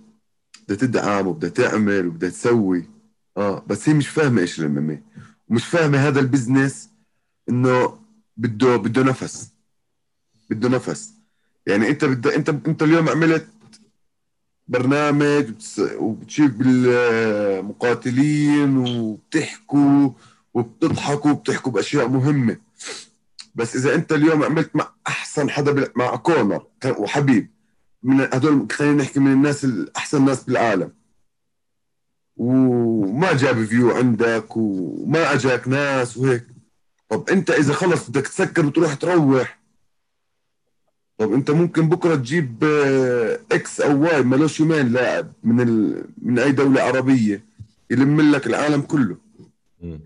بدها 0.64 0.78
تدعم 0.78 1.28
وبدها 1.28 1.50
تعمل 1.50 2.08
وبدها 2.08 2.30
تسوي. 2.30 2.90
آه 3.38 3.66
بس 3.68 3.90
هي 3.90 3.96
مش 3.96 4.08
فاهمة 4.08 4.42
إيش 4.42 4.60
ال 4.60 4.78
MMA 4.78 5.04
ومش 5.48 5.66
فاهمة 5.66 5.98
هذا 5.98 6.20
ال 6.20 6.28
business 6.28 6.90
إنه 7.50 8.05
بده 8.38 8.78
بده 8.78 9.04
نفس. 9.04 9.52
بده 10.50 10.70
نفس. 10.70 11.14
يعني 11.68 11.90
انت 11.90 12.06
بد... 12.06 12.28
انت 12.28 12.50
انت 12.50 12.84
اليوم 12.84 13.10
عملت 13.10 13.48
برنامج 14.68 15.54
وبتشوف 15.80 16.52
بالمقاتلين 16.52 18.78
وبتحكوا 18.78 20.10
وبتضحكوا 20.54 21.32
وبتحكوا 21.32 21.72
بأشياء 21.72 22.08
مهمة. 22.08 22.58
بس 23.56 23.76
إذا 23.76 23.96
أنت 23.96 24.12
اليوم 24.12 24.44
عملت 24.44 24.76
مع 24.76 24.94
أحسن 25.08 25.50
حدا 25.50 25.92
مع 25.96 26.16
كونر 26.16 26.68
وحبيب 26.86 27.50
من 28.04 28.22
هدول 28.22 28.68
خلينا 28.72 29.04
نحكي 29.04 29.20
من 29.20 29.32
الناس 29.32 29.66
الاحسن 29.66 30.26
ناس 30.26 30.44
بالعالم. 30.44 30.92
وما 32.38 33.34
جاب 33.34 33.66
view 33.66 33.92
عندك 33.92 34.58
وما 34.58 35.34
أجاك 35.34 35.68
ناس 35.68 36.18
وهيك. 36.18 36.55
طب 37.10 37.30
انت 37.30 37.52
اذا 37.52 37.74
خلص 37.74 38.10
بدك 38.10 38.28
تسكر 38.28 38.66
وتروح 38.66 38.94
تروح. 38.94 39.60
طب 41.18 41.34
انت 41.34 41.52
ممكن 41.52 41.90
بكرة 41.90 42.16
تجيب 42.16 42.64
X 43.52 43.82
أو 43.82 44.04
Y 44.04 44.24
مالوش 44.24 44.60
يومين 44.60 44.88
لاعب 44.88 45.32
من 45.44 45.62
ال... 45.62 46.06
من 46.22 46.40
أي 46.40 46.52
دولة 46.52 46.82
عربية 46.82 47.46
يلم 47.92 48.22
لك 48.22 48.48
العالم 48.48 48.82
كله. 48.82 49.18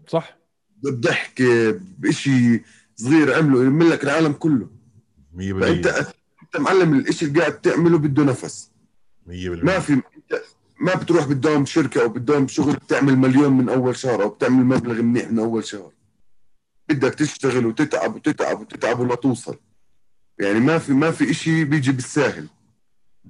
صح. 0.08 0.38
بالضحكه 0.84 1.80
بشيء 2.00 2.62
صغير 2.96 3.34
عمله 3.34 3.62
يلم 3.62 3.84
لك 3.84 4.04
العالم 4.04 4.32
كله. 4.32 4.68
100% 5.38 5.40
فأنت 5.40 5.88
أنت 6.44 6.58
معلم 6.58 7.00
الشيء 7.00 7.28
اللي 7.28 7.40
قاعد 7.40 7.62
تعمله 7.62 7.98
بده 7.98 8.24
نفس. 8.24 8.72
100% 9.28 9.32
ما 9.64 9.80
في 9.80 10.02
ما 10.82 10.96
بتروح 10.96 11.28
بتداوم 11.28 11.64
بشركه 11.64 12.02
أو 12.02 12.10
بتداوم 12.10 12.46
بشغل 12.46 12.74
بتعمل 12.76 13.18
مليون 13.18 13.58
من 13.58 13.70
أول 13.70 13.96
شهر 13.96 14.24
أو 14.24 14.30
بتعمل 14.30 14.66
مبلغ 14.66 15.02
منيح 15.02 15.32
من 15.32 15.40
أول 15.40 15.66
شهر. 15.66 15.92
بدك 16.90 17.14
تشتغل 17.16 17.66
وتتعب 17.66 18.16
وتتعب 18.16 18.62
وتتعب 18.62 19.00
ولا 19.00 19.16
توصل. 19.16 19.56
يعني 20.40 20.60
ما 20.60 20.78
في 20.78 20.94
ما 20.94 21.12
في 21.12 21.34
شيء 21.34 21.64
بيجي 21.64 21.92
بالساهل. 21.92 22.48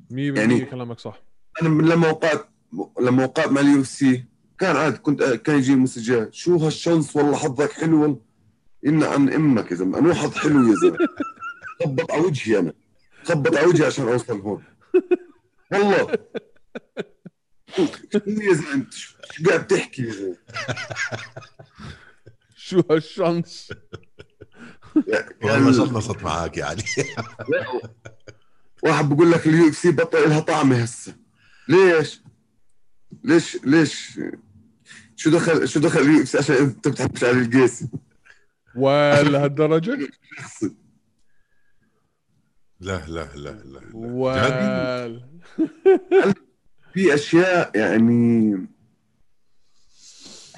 100% 0.10 0.14
يعني 0.38 0.66
كلامك 0.66 0.99
صح. 0.99 1.22
أنا 1.62 1.68
لما 1.68 2.10
وقعت 2.10 2.49
لما 3.01 3.24
وقعت 3.24 3.47
مع 3.47 3.62
ال 3.61 3.84
UFC 3.84 4.25
كان 4.60 4.76
عادي 4.76 4.97
كنت 4.97 5.24
كان 5.24 5.57
يجي 5.57 5.76
message 5.75 6.26
ات 6.26 6.34
شو 6.34 6.55
هال 6.57 6.72
chance 6.72 7.15
والله 7.16 7.38
حظك 7.38 7.72
حلو؟ 7.72 8.01
والله 8.01 8.20
ينعن 8.86 9.34
إمك 9.34 9.72
يا 9.72 9.76
زلمة. 9.76 9.97
أنو 9.97 10.14
حظ 10.14 10.34
حلو 10.38 10.68
يا 10.70 10.76
زلمة؟ 10.76 10.97
خبط 11.84 12.12
على 12.12 12.22
وجهي 12.22 12.60
أنا. 12.60 12.74
خبط 13.24 13.55
على 13.55 13.68
وجهي 13.68 13.86
عشان 13.88 14.07
أوصل 14.07 14.39
هون. 14.39 14.64
والله. 15.72 16.07
شو 17.76 18.20
يا 18.28 18.53
زلمة 18.53 18.86
شو 18.91 19.49
قاعد 19.49 19.68
تحكي 19.68 20.01
يا 20.03 20.12
زلمة؟ 20.12 20.36
شو 22.70 22.84
هال 22.91 23.12
chance 23.12 23.73
والله 25.43 25.72
شلصت 25.72 26.24
معك 26.24 26.57
يعني. 26.57 26.84
واحد 28.84 29.09
بقول 29.09 29.32
لك 29.32 29.47
ال 29.47 29.69
UFC 29.69 29.91
بطل 29.91 30.30
لها 30.30 30.39
طعمة 30.39 30.76
هسه. 30.84 31.15
ليش؟ 31.67 32.22
ليش 33.24 33.57
ليش؟ 33.63 34.20
شو 35.15 35.30
دخل 35.30 35.67
شو 35.67 35.80
دخل 35.80 35.99
ال 35.99 36.21
UFC 36.23 36.38
عشان 36.38 36.55
انت 36.55 36.88
بتحبش 36.88 37.24
علي 37.24 37.41
القيسي؟ 37.41 37.88
ولا 38.76 39.39
هالدرجه 39.43 40.07
لا 42.80 43.05
لا 43.07 43.30
لا 43.36 43.49
لا, 43.49 43.80
لا. 43.80 43.82
وال 43.93 45.30
في 46.93 47.13
أشياء 47.13 47.78
يعني 47.78 48.53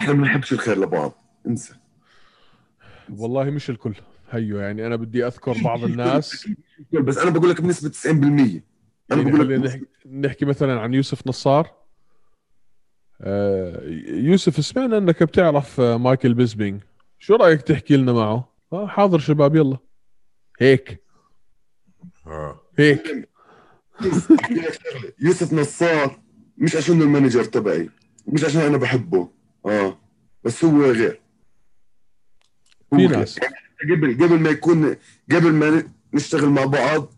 إحنا 0.02 0.14
ما 0.14 0.22
بنحبش 0.22 0.54
الخير 0.54 0.80
لبعض. 0.80 1.14
انسى. 1.48 1.74
والله 3.18 3.44
مش 3.44 3.70
الكل. 3.70 3.94
هيو 4.30 4.60
يعني 4.60 4.88
أنا 4.88 4.96
بدي 4.96 5.28
أذكر 5.28 5.56
بعض 5.64 5.84
الناس. 5.90 6.48
بس 6.94 7.18
أنا 7.18 7.30
بقول 7.32 7.50
لك 7.50 7.62
بنسبة 7.62 7.90
90% 7.90 8.08
أنا 8.08 8.62
يعني 9.10 9.32
بقول 9.32 9.50
لك 9.50 9.60
نحكي, 9.60 9.86
نحكي 10.12 10.46
مثلا 10.46 10.80
عن 10.80 10.94
يوسف 10.94 11.28
نصار. 11.28 11.70
آه، 13.22 13.82
يوسف 14.08 14.66
سمعنا 14.66 14.98
إنك 14.98 15.24
بتعرف 15.24 15.80
آه، 15.80 15.98
مايكل 15.98 16.34
بيسبينج 16.34 16.82
شو 17.20 17.36
رأيك 17.36 17.62
تحكي 17.62 17.98
لنا 17.98 18.14
معه؟ 18.14 18.54
آه، 18.74 18.88
حاضر 18.88 19.20
شباب 19.20 19.56
يلا. 19.56 19.78
هيك. 20.60 21.04
آه. 22.28 22.62
هيك. 22.80 23.30
يوسف 25.26 25.54
نصار 25.54 26.20
مش 26.58 26.76
عشان 26.76 27.02
ال 27.02 27.07
manager 27.07 27.44
تبعي 27.44 27.90
مش 28.28 28.44
عشان 28.44 28.62
أنا 28.62 28.78
بحبه. 28.78 29.30
آه 29.66 29.98
بس 30.44 30.66
هو 30.66 30.82
غير. 30.92 31.21
في. 32.96 33.08
ناس. 33.08 33.40
قبل 33.92 34.24
قبل 34.24 34.40
ما 34.40 34.50
يكون 34.50 34.96
قبل 35.32 35.54
ما 35.54 35.84
نشتغل 36.14 36.50
مع 36.50 36.66
بعض 36.66 37.14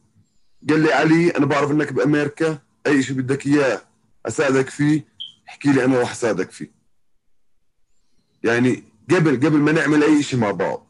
قال 0.70 0.80
لي 0.80 0.94
علي 0.94 1.30
أنا 1.30 1.46
بعرف 1.46 1.72
إنك 1.72 1.94
بأمريكا 1.94 2.60
أي 2.88 3.04
شيء 3.04 3.18
بدك 3.18 3.48
إياه 3.48 3.82
أساعدك 4.26 4.70
فيه 4.70 5.06
احكي 5.50 5.72
لي 5.74 5.86
أنا 5.86 6.00
راح 6.00 6.12
أساعدك 6.12 6.52
فيه. 6.52 6.72
يعني 8.44 8.84
قبل 9.12 9.36
قبل 9.36 9.58
ما 9.58 9.72
نعمل 9.72 10.04
أي 10.04 10.24
شيء 10.24 10.40
مع 10.40 10.52
بعض. 10.52 10.88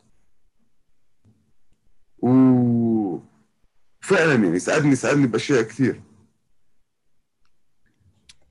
و 2.18 3.20
فعلا 4.02 4.34
يعني 4.34 4.60
ساعدني 4.60 4.96
ساعدني 4.96 5.28
بأشياء 5.28 5.62
كثير. 5.62 6.02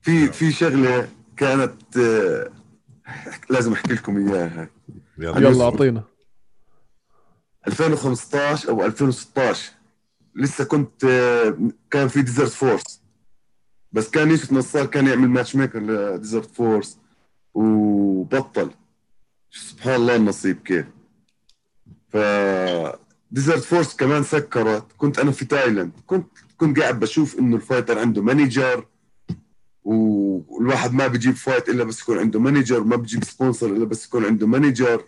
في 0.01 0.27
في 0.31 0.51
شغلة 0.51 1.09
كانت 1.37 1.97
آه، 1.97 2.51
لازم 3.49 3.73
أحكي 3.73 3.93
لكم 3.93 4.27
إياها. 4.27 4.69
يلا 5.17 5.63
أعطينا. 5.63 6.03
2015 7.67 8.69
أو 8.69 8.85
2016 8.85 9.71
لسه 10.35 10.63
كنت 10.63 11.03
آه، 11.03 11.57
كان 11.91 12.07
في 12.07 12.21
ديزرت 12.21 12.51
فورس 12.51 13.01
بس 13.91 14.09
كان 14.09 14.29
يوسف 14.31 14.53
نصار 14.53 14.85
كان 14.85 15.07
يعمل 15.07 15.27
matchmaker 15.27 15.79
لديزرت 15.79 16.55
فورس 16.55 16.97
وبطل. 17.53 18.69
سبحان 19.51 19.95
الله 19.95 20.15
النصيب 20.15 20.57
كيف. 20.65 20.85
ف 22.09 22.17
ديزرت 23.31 23.63
فورس 23.63 23.95
كمان 23.95 24.23
سكرت. 24.23 24.91
كنت 24.97 25.19
أنا 25.19 25.31
في 25.31 25.45
تايلاند 25.45 25.91
كنت 26.05 26.27
كنت 26.57 26.79
قاعد 26.79 26.99
بشوف 26.99 27.39
إنه 27.39 27.55
ال 27.55 27.61
fighter 27.61 27.99
عنده 27.99 28.21
manager 28.21 28.85
والواحد 29.83 30.93
ما 30.93 31.07
بيجيب 31.07 31.35
fight 31.35 31.69
إلا 31.69 31.83
بس 31.83 32.01
يكون 32.01 32.19
عنده 32.19 32.39
manager 32.39 32.83
ما 32.83 32.95
بيجيب 32.95 33.23
sponsor 33.23 33.67
إلا 33.67 33.85
بس 33.85 34.05
يكون 34.05 34.25
عنده 34.25 34.47
manager 34.47 35.03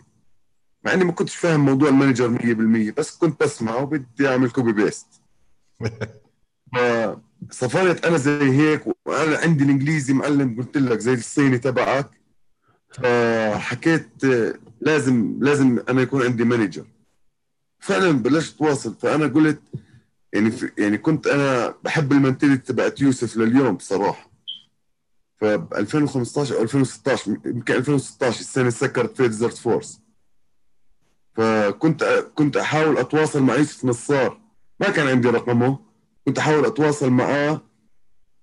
مع 0.86 0.92
إني 0.92 1.04
ما 1.04 1.12
كنتش 1.12 1.36
فاهم 1.36 1.60
موضوع 1.60 1.88
ال 1.88 1.94
manager 1.94 2.38
100% 2.38 2.94
بس 2.98 3.16
كنت 3.16 3.42
بسمع 3.42 3.76
وبدي 3.76 4.28
أعمل 4.28 4.50
copy 4.50 4.72
paste 4.72 5.06
فسافرت 7.50 8.06
أنا 8.06 8.16
زي 8.16 8.50
هيك 8.50 8.84
وأنا 9.06 9.38
عندي 9.38 9.64
الإنجليزي 9.64 10.12
معلم 10.12 10.56
قلت 10.58 10.76
لك 10.76 10.98
زي 10.98 11.14
الصيني 11.14 11.58
تبعك. 11.58 12.10
فحكيت 12.90 14.08
لازم 14.80 15.38
لازم 15.40 15.78
أنا 15.88 16.02
يكون 16.02 16.22
عندي 16.22 16.44
manager 16.44 16.84
فعلا 17.78 18.10
بلشت 18.10 18.54
اتواصل 18.54 18.94
فأنا 18.94 19.26
قلت 19.26 19.60
يعني 20.32 20.52
يعني 20.78 20.98
كنت 20.98 21.26
أنا 21.26 21.74
بحب 21.84 22.12
ال 22.12 22.18
mentality 22.18 22.72
تبعت 22.72 23.00
يوسف 23.00 23.36
لليوم 23.36 23.76
بصراحة. 23.76 24.30
فب 25.36 25.74
2015 25.74 26.56
أو 26.56 26.62
2016 26.62 27.38
يمكن 27.46 27.74
2016 27.74 28.40
السنة 28.40 28.70
سكرت 28.70 29.16
فيها 29.16 29.26
Desert 29.26 29.56
Force 29.56 30.05
فكنت 31.36 32.24
كنت 32.34 32.56
أحاول 32.56 32.98
أتواصل 32.98 33.42
مع 33.42 33.54
يوسف 33.54 33.84
نصار. 33.84 34.40
ما 34.80 34.90
كان 34.90 35.06
عندي 35.06 35.28
رقمه. 35.28 35.78
كنت 36.26 36.38
أحاول 36.38 36.66
أتواصل 36.66 37.10
معاه 37.10 37.62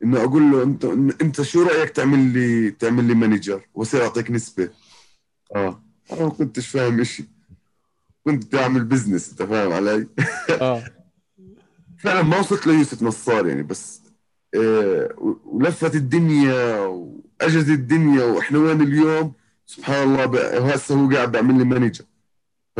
إنه 0.04 0.24
أقول 0.24 0.52
له 0.52 0.64
انت 0.64 0.86
أنت 1.22 1.42
شو 1.42 1.64
رأيك 1.64 1.90
تعمل 1.90 2.20
لي 2.20 2.72
تعمل 2.72 3.04
لي 3.04 3.14
manager 3.14 3.62
وأصير 3.74 4.04
أعطيك 4.04 4.32
نسبة. 4.32 4.70
آه. 5.56 5.84
أنا 6.12 6.24
ما 6.24 6.30
كنتش 6.30 6.68
فاهم 6.68 7.04
شيء 7.04 7.26
كنت 8.24 8.46
بدي 8.46 8.60
أعمل 8.60 8.84
business 8.84 9.30
أنت 9.30 9.44
فاهم 9.44 9.72
علي؟ 9.72 10.08
آه. 10.62 10.84
فعلا 12.00 12.22
ما 12.22 12.40
وصلت 12.40 12.68
ليوسف 12.68 13.04
نصار 13.04 13.48
يعني 13.48 13.64
بس 13.64 14.02
آه 14.56 15.10
ولفت 15.46 15.96
الدنيا 15.96 16.78
واجت 16.78 17.70
الدنيا 17.70 18.24
وإحنا 18.24 18.60
وين 18.60 18.82
اليوم؟ 18.82 19.34
سبحان 19.66 20.04
الله 20.04 20.74
هسه 20.74 20.96
هو 20.96 21.10
قاعد 21.10 21.32
بيعمل 21.32 21.58
لي 21.58 21.64
manager 21.64 22.04
ف 22.76 22.80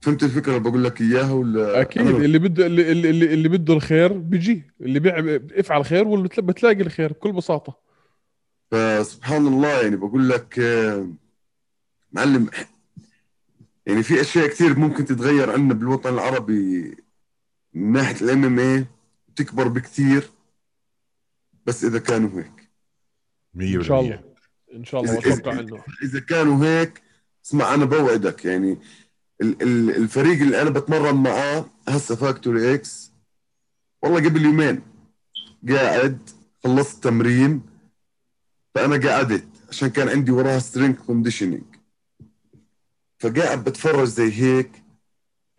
فهمت 0.00 0.22
الفكرة 0.22 0.56
اللي 0.56 0.70
بقول 0.70 0.84
لك 0.84 1.00
إياها 1.00 1.32
ولا؟ 1.32 1.80
أكيد 1.80 2.02
أنا- 2.02 2.06
اللي 2.06 2.38
بده 2.38 2.66
اللي, 2.66 2.92
اللي, 2.92 3.10
اللي 3.34 3.48
بده 3.48 3.74
الخير 3.74 4.12
بيجي. 4.12 4.62
اللي 4.80 5.00
بيع 5.00 5.38
افعل 5.52 5.84
خير 5.84 6.08
واللي 6.08 6.28
بتلا- 6.28 6.44
بتلاقي 6.46 6.80
الخير 6.82 7.12
بكل 7.12 7.32
بساطة. 7.32 7.78
فسبحان 8.70 9.46
الله 9.46 9.82
يعني 9.82 9.96
بقول 9.96 10.28
لك 10.28 10.58
آه، 10.58 11.08
معلم 12.12 12.50
يعني 13.86 14.02
في 14.02 14.20
أشياء 14.20 14.46
كثير 14.48 14.78
ممكن 14.78 15.04
تتغير 15.04 15.50
عندنا 15.50 15.74
بالوطن 15.74 16.14
العربي 16.14 16.94
من 17.74 17.92
ناحية 17.92 18.24
ال 18.24 18.44
MMA 18.44 18.86
تكبر 19.36 19.68
بكثير 19.68 20.22
بس 21.66 21.84
إذا 21.84 21.98
كانوا 21.98 22.30
هيك. 22.40 22.70
100% 23.54 23.76
إن 23.76 23.82
شاء 23.82 24.00
الله. 24.00 24.20
إن 24.74 24.84
شاء 24.84 25.00
الله 25.00 25.20
إذا- 25.20 25.26
وأتوقع 25.26 25.60
إنه. 25.60 25.82
إذا 26.02 26.20
كانوا 26.20 26.64
هيك 26.64 27.02
اسمع 27.48 27.74
أنا 27.74 27.84
بوعدك. 27.84 28.44
يعني 28.44 28.78
ال- 29.40 29.62
ال- 29.62 29.96
الفريق 29.96 30.40
اللي 30.42 30.62
أنا 30.62 30.70
بتمرن 30.70 31.14
معاه 31.14 31.64
هسه 31.88 32.16
Factory 32.16 32.74
X 32.74 33.12
والله 34.02 34.28
قبل 34.28 34.44
يومين 34.44 34.82
قاعد 35.68 36.18
خلصت 36.64 37.04
تمرين 37.04 37.62
فأنا 38.74 39.08
قعدت 39.08 39.44
عشان 39.68 39.88
كان 39.88 40.08
عندي 40.08 40.32
وراها 40.32 40.58
strength 40.58 41.00
conditioning 41.00 41.62
فقاعد 43.20 43.64
بتفرج 43.64 44.06
زي 44.08 44.32
هيك. 44.32 44.70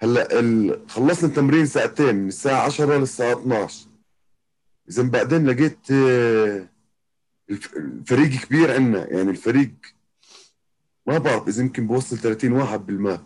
هلأ 0.02 0.40
ال... 0.40 0.82
خلصنا 0.90 1.30
التمرين 1.30 1.66
ساعتين 1.66 2.16
من 2.16 2.28
الساعة 2.28 2.66
10 2.66 2.98
للساعة 2.98 3.34
12 3.34 3.88
إذا 4.90 5.04
بعدين 5.04 5.48
لقيت 5.48 5.92
آه، 5.92 6.70
الف- 7.50 7.74
الفريق 7.78 8.30
كبير 8.30 8.74
عندنا 8.74 9.08
يعني 9.14 9.30
الفريق 9.30 9.72
ما 11.10 11.18
بعرف 11.18 11.48
إذا 11.48 11.62
يمكن 11.64 11.88
بوصل 11.88 12.18
30 12.18 12.52
واحد 12.52 12.86
بال 12.86 13.00
mat 13.00 13.22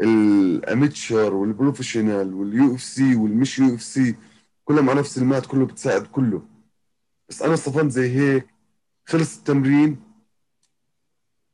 ال 0.00 0.17
amateur 0.17 1.34
وال 1.34 1.48
professional 1.48 2.34
وال 2.34 2.74
UFC 2.74 3.16
والمش 3.16 3.58
UFC 3.58 4.16
كلهم 4.64 4.90
على 4.90 5.00
نفس 5.00 5.18
ال 5.18 5.25
mat 5.25 5.46
كله 5.46 5.66
بتساعد 5.66 6.06
كله. 6.06 6.42
بس 7.28 7.42
أنا 7.42 7.56
صفنت 7.56 7.90
زي 7.92 8.16
هيك 8.16 8.46
خلص 9.06 9.36
التمرين 9.38 9.96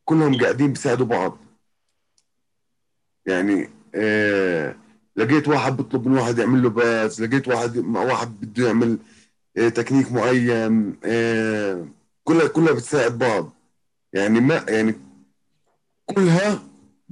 كلهم 0.04 0.40
قاعدين 0.40 0.72
بيساعدوا 0.72 1.06
بعض. 1.06 1.38
يعني 3.26 3.68
آه 3.94 4.76
لقيت 5.16 5.48
واحد 5.48 5.76
بيطلب 5.76 6.08
من 6.08 6.18
واحد 6.18 6.38
يعمل 6.38 6.62
له 6.62 6.70
pads 6.70 7.22
لقيت 7.22 7.48
واحد 7.48 7.78
مع 7.78 8.02
واحد 8.02 8.40
بده 8.40 8.66
يعمل 8.66 8.98
آه 9.56 9.68
تكنيك 9.68 10.12
معين 10.12 10.96
آه 11.04 11.88
كلها 12.24 12.48
كلها 12.48 12.72
بتساعد 12.72 13.18
بعض. 13.18 13.57
يعني 14.12 14.40
ما 14.40 14.64
يعني 14.68 14.94
كلها 16.06 16.62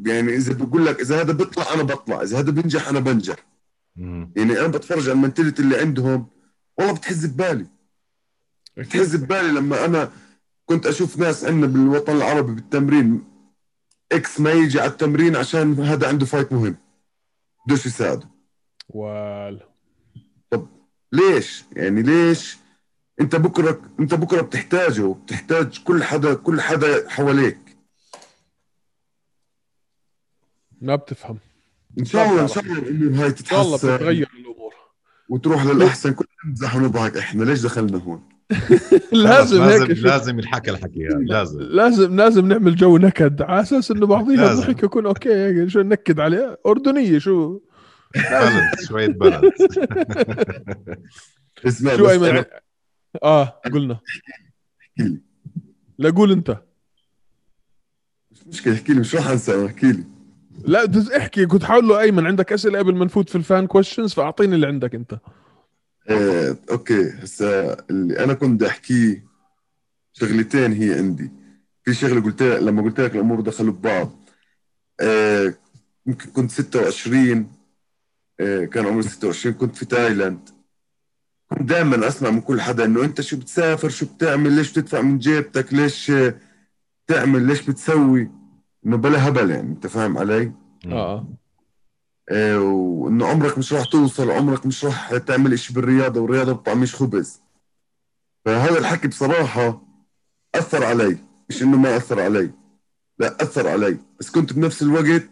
يعني 0.06 0.36
إذا 0.36 0.54
بقول 0.54 0.86
لك 0.86 1.00
إذا 1.00 1.20
هذا 1.20 1.32
بيطلع 1.32 1.74
أنا 1.74 1.82
بطلع 1.82 2.22
إذا 2.22 2.38
هذا 2.38 2.50
بينجح 2.50 2.88
أنا 2.88 3.00
بنجح. 3.00 3.36
مم. 3.96 4.32
يعني 4.36 4.60
أنا 4.60 4.68
بتفرج 4.68 5.02
على 5.02 5.12
ال 5.12 5.17
mentality 5.17 5.62
اللي 5.62 5.76
عندهم 5.80 6.26
والله 6.78 6.92
بتحز 6.94 7.26
ببالي. 7.26 7.66
بتحز 8.76 9.16
ببالي 9.16 9.48
لما 9.48 9.84
أنا 9.84 10.12
كنت 10.66 10.86
أشوف 10.86 11.18
ناس 11.18 11.44
عندنا 11.44 11.66
بالوطن 11.66 12.16
العربي 12.16 12.52
بالتمرين 12.54 13.24
X 14.12 14.40
ما 14.40 14.52
يجي 14.52 14.80
على 14.80 14.90
التمرين 14.90 15.36
عشان 15.36 15.80
هذا 15.80 16.08
عنده 16.08 16.26
fight 16.26 16.52
مهم. 16.52 16.76
بدوش 17.66 17.86
يساعده. 17.86 18.28
وال 18.88 19.60
ليش؟ 21.12 21.64
يعني 21.72 22.02
ليش 22.02 22.56
انت 23.20 23.36
بكرة 23.36 23.80
انت 24.00 24.14
بكرة 24.14 24.40
بتحتاجه 24.40 25.02
وبتحتاج 25.02 25.82
كل 25.84 26.04
حدا 26.04 26.34
كل 26.34 26.60
حدا 26.60 27.08
حواليك. 27.08 27.58
ما 30.80 30.96
بتفهم. 30.96 31.38
إن 31.98 32.04
شاء 32.04 32.28
الله 32.30 32.42
إن 32.42 32.48
شاء 32.48 32.64
الله 32.64 32.78
الأمور 32.78 33.22
هاي 33.22 33.26
إن 33.28 33.36
شاء 33.36 33.62
الله 33.62 33.76
تتحسن. 33.76 33.94
بتتغير 33.96 34.28
الأمور. 34.40 34.74
وتروح 35.28 35.64
للأحسن 35.66 36.12
كلنا 36.12 36.28
نمزح 36.48 36.76
ونضحك 36.76 37.16
إحنا 37.16 37.44
ليش 37.44 37.60
دخلنا 37.60 37.98
هون؟ 37.98 38.22
لازم 39.12 39.64
لازم 39.64 39.86
هيك 39.86 39.92
شو- 39.92 40.06
لازم 40.06 40.38
ينحكى 40.38 40.70
الحكي 40.70 41.06
هذا 41.08 41.18
لازم. 41.18 41.60
لازم 41.60 42.16
لازم 42.16 42.46
نعمل 42.48 42.76
جو 42.76 42.96
نكد. 42.98 43.42
على 43.42 43.60
أساس 43.60 43.90
إنه 43.90 44.06
بعضينا 44.06 44.42
لازم. 44.42 44.62
الضحك 44.62 44.82
يكون 44.82 45.06
أوكي 45.06 45.34
هيك 45.34 45.68
شو 45.68 45.80
نكد 45.80 46.20
عليه؟ 46.20 46.58
أردنية 46.66 47.18
شو؟ 47.18 47.60
balance 48.14 48.88
شوية 48.88 49.06
balance 49.08 49.52
اسمع 51.66 51.96
شو 51.96 52.10
أيمن؟ 52.10 52.44
آه 53.22 53.44
قلنا. 53.72 54.00
لا 55.98 56.10
قول 56.10 56.32
أنت. 56.32 56.62
مش 58.32 58.46
مشكلة 58.46 58.74
احكي 58.74 58.92
لي 58.92 59.00
مش 59.00 59.14
راح 59.14 59.26
انسى 59.28 59.66
احكي 59.66 59.92
لي. 59.92 60.04
لا 60.64 60.84
دز 60.84 61.10
احكي. 61.10 61.46
كنت 61.46 61.64
حاول 61.64 61.88
له 61.88 62.00
أيمن 62.00 62.26
عندك 62.26 62.52
أسئلة 62.52 62.78
قبل 62.78 62.94
ما 62.94 63.04
نفوت 63.04 63.28
في 63.28 63.36
ال 63.36 63.44
fun 63.44 63.66
questions 63.66 64.12
فأعطيني 64.14 64.54
اللي 64.54 64.66
عندك 64.66 64.94
أنت. 64.94 65.18
آه، 66.08 66.56
أوكي. 66.70 67.10
هسا 67.10 67.76
اللي 67.90 68.24
أنا 68.24 68.34
كنت 68.34 68.50
بدي 68.50 68.66
احكيه 68.66 69.24
شغلتين 70.12 70.72
هي 70.72 70.94
عندي. 70.94 71.30
في 71.84 71.94
شغلة 71.94 72.20
قلت 72.20 72.42
لك 72.42 72.62
لما 72.62 72.82
قلت 72.82 73.00
لك 73.00 73.14
الأمور 73.14 73.40
دخلوا 73.40 73.72
ببعض. 73.74 74.12
آه، 75.00 75.54
يمكن 76.06 76.30
كنت 76.30 76.50
26 76.50 77.52
آه، 78.40 78.64
كان 78.64 78.86
عمري 78.86 79.02
26 79.02 79.54
كنت 79.54 79.76
في 79.76 79.86
تايلاند. 79.86 80.48
كنت 81.50 81.62
دائما 81.62 82.08
أسمع 82.08 82.30
من 82.30 82.40
كل 82.40 82.60
حدا 82.60 82.84
إنه 82.84 83.04
أنت 83.04 83.20
شو 83.20 83.36
بتسافر 83.36 83.88
شو 83.88 84.06
بتعمل 84.06 84.52
ليش 84.52 84.72
بتدفع 84.72 85.00
من 85.00 85.18
جيبتك 85.18 85.74
ليش 85.74 86.10
آه، 86.10 86.34
تعمل 87.06 87.46
ليش 87.46 87.62
بتسوي؟ 87.70 88.30
إنه 88.86 88.96
بلا 88.96 89.28
هبل 89.28 89.50
يعني 89.50 89.68
أنت 89.68 89.86
فاهم 89.86 90.18
علي؟ 90.18 90.52
آه. 90.86 91.28
آه، 92.28 92.60
وإنه 92.60 93.26
عمرك 93.26 93.58
مش 93.58 93.72
راح 93.72 93.84
توصل 93.84 94.30
عمرك 94.30 94.66
مش 94.66 94.84
راح 94.84 95.16
تعمل 95.16 95.52
إشي 95.52 95.72
بالرياضة 95.74 96.20
والرياضة 96.20 96.52
بطعميش 96.52 96.94
خبز. 96.94 97.40
فهذا 98.44 98.78
الحكي 98.78 99.08
بصراحة 99.08 99.82
أثر 100.54 100.84
علي 100.84 101.18
مش 101.48 101.62
إنه 101.62 101.76
ما 101.76 101.96
أثر 101.96 102.20
علي 102.20 102.50
لا 103.18 103.42
أثر 103.42 103.68
علي. 103.68 103.98
بس 104.20 104.30
كنت 104.30 104.52
بنفس 104.52 104.82
الوقت 104.82 105.28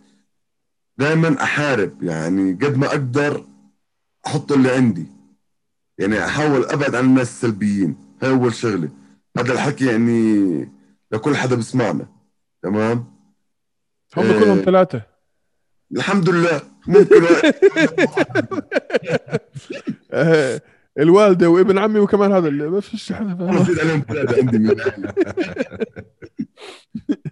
دائما 0.99 1.43
أحارب 1.43 2.03
يعني 2.03 2.53
قد 2.53 2.77
ما 2.77 2.87
أقدر 2.87 3.45
أحط 4.27 4.53
اللي 4.53 4.71
عندي. 4.71 5.14
يعني 5.99 6.25
احاول 6.25 6.65
أبعد 6.65 6.95
عن 6.95 7.05
الناس 7.05 7.29
السلبيين. 7.29 7.97
هاي 8.23 8.31
أول 8.31 8.55
شغلة. 8.55 8.89
هذا 9.39 9.53
الحكي 9.53 9.87
يعني 9.87 10.69
لكل 11.13 11.37
حدا 11.37 11.57
بسمعنا. 11.57 12.07
تمام؟ 12.63 13.05
هم 14.17 14.25
آه. 14.25 14.41
كلهم 14.41 14.63
ثلاثة. 14.65 15.03
الحمد 15.97 16.29
لله. 16.31 16.61
ممكن 16.87 17.23
الوالدة 20.99 21.51
وابن 21.51 21.79
عمي 21.79 21.99
وكمان 22.01 22.33
هذا 22.33 22.49
اللي 22.49 22.69
ما 22.69 22.81
فيش 22.81 23.13
حدا 23.13 23.51
عليهم 23.51 24.05
ثلاثة 24.09 24.37
عندي 24.37 24.59
من. 24.59 24.75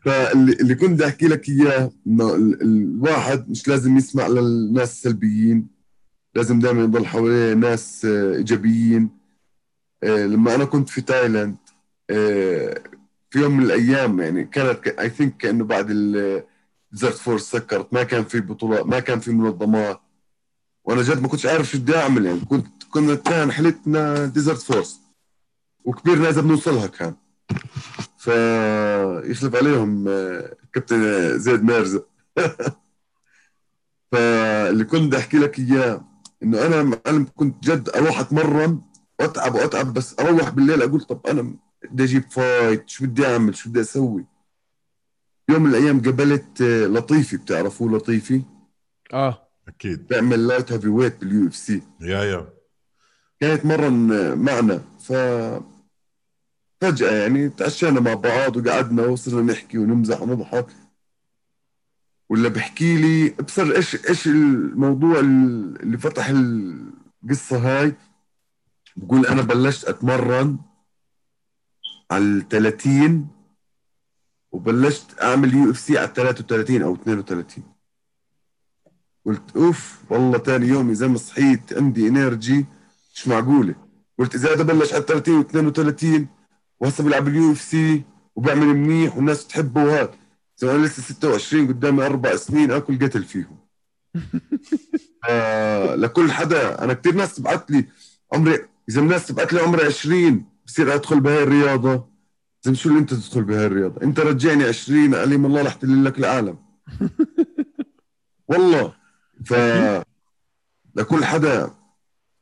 فاللي 0.05 0.53
اللي 0.53 0.75
كنت 0.75 0.91
بدي 0.91 1.07
أحكي 1.07 1.29
لك 1.29 1.49
إياه 1.49 1.91
إنه 2.07 2.35
ال- 2.35 2.63
الواحد 2.63 3.51
مش 3.51 3.69
لازم 3.69 3.97
يسمع 3.97 4.27
للناس 4.27 4.91
السلبيين. 4.93 5.69
لازم 6.35 6.59
دائما 6.59 6.83
يضل 6.83 7.07
حواليه 7.07 7.55
ناس 7.55 8.05
آه، 8.05 8.37
إيجابيين. 8.37 9.11
آه، 10.03 10.27
لما 10.27 10.55
أنا 10.55 10.65
كنت 10.65 10.89
في 10.91 11.01
تايلاند 11.01 11.57
آه، 12.11 12.83
في 13.31 13.39
يوم 13.39 13.57
من 13.57 13.65
الأيام 13.65 14.21
يعني 14.21 14.45
كانت 14.45 14.87
I 14.89 15.11
think 15.11 15.37
كأنه 15.37 15.65
بعد 15.65 15.87
ال 15.91 16.08
Desert 16.08 17.15
Force 17.15 17.51
سكرت. 17.51 17.95
ما 17.95 18.03
كان 18.03 18.25
في 18.25 18.41
بطولات 18.41 18.87
ما 18.87 19.01
كان 19.01 19.21
في 19.21 19.31
منظمات. 19.33 20.01
وأنا 20.85 21.03
جد 21.03 21.23
ما 21.23 21.29
كنتش 21.29 21.47
عارف 21.47 21.71
شو 21.71 21.79
بدي 21.79 21.97
أعمل 21.97 22.27
يعني 22.27 22.41
كنت 22.41 22.67
كنا 22.91 23.15
كان 23.15 23.53
حلمنا 23.53 24.27
Desert 24.27 24.62
Force 24.62 25.01
وكبيرنا 25.85 26.29
إذا 26.29 26.41
بنوصلها 26.41 26.87
كان. 26.87 27.15
فيخلف 28.19 29.55
عليهم 29.57 30.05
كابتن 30.73 31.39
زيد 31.39 31.65
ميرزا. 31.65 32.03
فاللي 34.13 34.85
كنت 34.85 35.03
بدي 35.03 35.19
أحكي 35.19 35.39
لك 35.39 35.59
إياه 35.59 36.12
إنه 36.43 36.66
أنا 36.66 36.82
معلم 36.82 37.27
كنت 37.36 37.64
جد 37.64 37.89
أروح 37.89 38.20
أتمرن 38.20 38.81
واتعب 39.20 39.55
وأتعب 39.55 39.93
بس 39.94 40.20
أروح 40.20 40.48
بالليل 40.51 40.82
أقول 40.82 41.01
طب 41.01 41.27
أنا 41.27 41.55
بدي 41.90 42.05
أجيب 42.05 42.31
fight 42.31 42.89
شو 42.89 43.05
بدي 43.06 43.27
أعمل؟ 43.27 43.55
شو 43.55 43.70
بدي 43.70 43.81
أسوي؟ 43.81 44.27
يوم 45.48 45.62
من 45.62 45.70
الأيام 45.70 46.02
قابلت 46.02 46.62
آه، 46.62 46.86
لطيفي 46.86 47.36
بتعرفوه 47.36 47.93
لطيفي؟ 47.93 48.43
آه. 49.12 49.48
أكيد. 49.69 50.06
بيعمل 50.06 50.47
light 50.49 50.73
heavyweight 50.73 51.20
بال 51.20 51.47
UFC 51.47 51.83
yeah 52.01 52.24
yeah. 52.24 52.49
كان 53.40 53.55
يتمرن 53.55 54.39
معنا. 54.39 54.81
ف 55.01 55.12
فجأة 56.81 57.12
يعني 57.12 57.48
تعشينا 57.48 58.01
مع 58.01 58.14
بعض 58.14 58.56
وقعدنا 58.56 59.06
وصرنا 59.06 59.52
نحكي 59.52 59.78
ونمزح 59.78 60.23
ونضحك. 60.23 60.66
ولا 62.28 62.49
بحكي 62.49 62.97
لي 62.97 63.28
بصر 63.28 63.62
إيش 63.77 64.07
إيش 64.09 64.27
الموضوع 64.27 65.19
اللي 65.20 65.99
فتح 65.99 66.28
القصة 66.28 67.59
هاي؟ 67.59 67.94
بقول 68.97 69.27
أنا 69.27 69.43
بلشت 69.43 69.85
أتمرن 69.85 70.59
على 72.11 72.24
ال 72.24 72.49
30 72.49 73.28
وبلشت 74.53 75.23
أعمل 75.23 75.55
UFC 75.55 75.99
على 75.99 76.12
33 76.16 76.82
أو 76.82 76.94
32 76.94 77.65
قلت 79.27 79.57
أوف 79.57 79.99
والله 80.11 80.39
تاني 80.39 80.66
يوم 80.66 80.89
يا 80.89 80.94
زلمه 80.94 81.16
صحيت 81.19 81.73
عندي 81.73 82.09
energy 82.09 82.66
مش 83.15 83.28
معقولة؟ 83.28 83.74
قلت 84.19 84.35
إذا 84.35 84.55
هذا 84.55 84.62
بلش 84.62 84.93
على 84.94 85.03
30 85.03 85.35
و 85.39 85.40
32 85.40 86.27
وهسه 86.81 87.05
بيلعب 87.05 87.28
ال 87.29 87.53
UFC 87.53 88.03
وبيعمل 88.36 88.66
منيح 88.66 89.16
والناس 89.16 89.44
بتحبه 89.44 89.85
وهذا. 89.85 90.15
أنا 90.71 90.87
لسه 90.87 91.03
26 91.03 91.69
قدامي 91.69 92.07
أربع 92.07 92.37
سنين 92.37 92.71
آكل 92.71 92.99
قتل 92.99 93.25
فيهم. 93.25 93.59
آه 95.29 95.95
لكل 95.95 96.33
حدا 96.33 96.85
أنا 96.85 96.93
كثير 96.93 97.15
ناس 97.15 97.35
تبعت 97.35 97.71
لي 97.71 97.85
عمري 98.33 98.59
إذا 98.89 99.01
الناس 99.01 99.27
تبعت 99.27 99.53
لي 99.53 99.61
عمري 99.61 99.85
20 99.85 100.45
بصير 100.67 100.95
أدخل 100.95 101.21
بهاي 101.21 101.43
الرياضه 101.43 102.09
زي 102.63 102.75
شو 102.75 102.89
اللي 102.89 103.01
أنت 103.01 103.15
تدخل 103.15 103.45
بهاي 103.45 103.67
الرياضه 103.67 104.03
أنت 104.03 104.21
رجعني 104.21 104.65
20 104.65 105.15
عليم 105.15 105.47
الله 105.47 105.63
رح 105.63 105.79
لك 105.83 106.19
العالم. 106.19 106.59
والله. 108.49 108.95
ف 109.45 109.55
لكل 110.95 111.25
حدا 111.25 111.71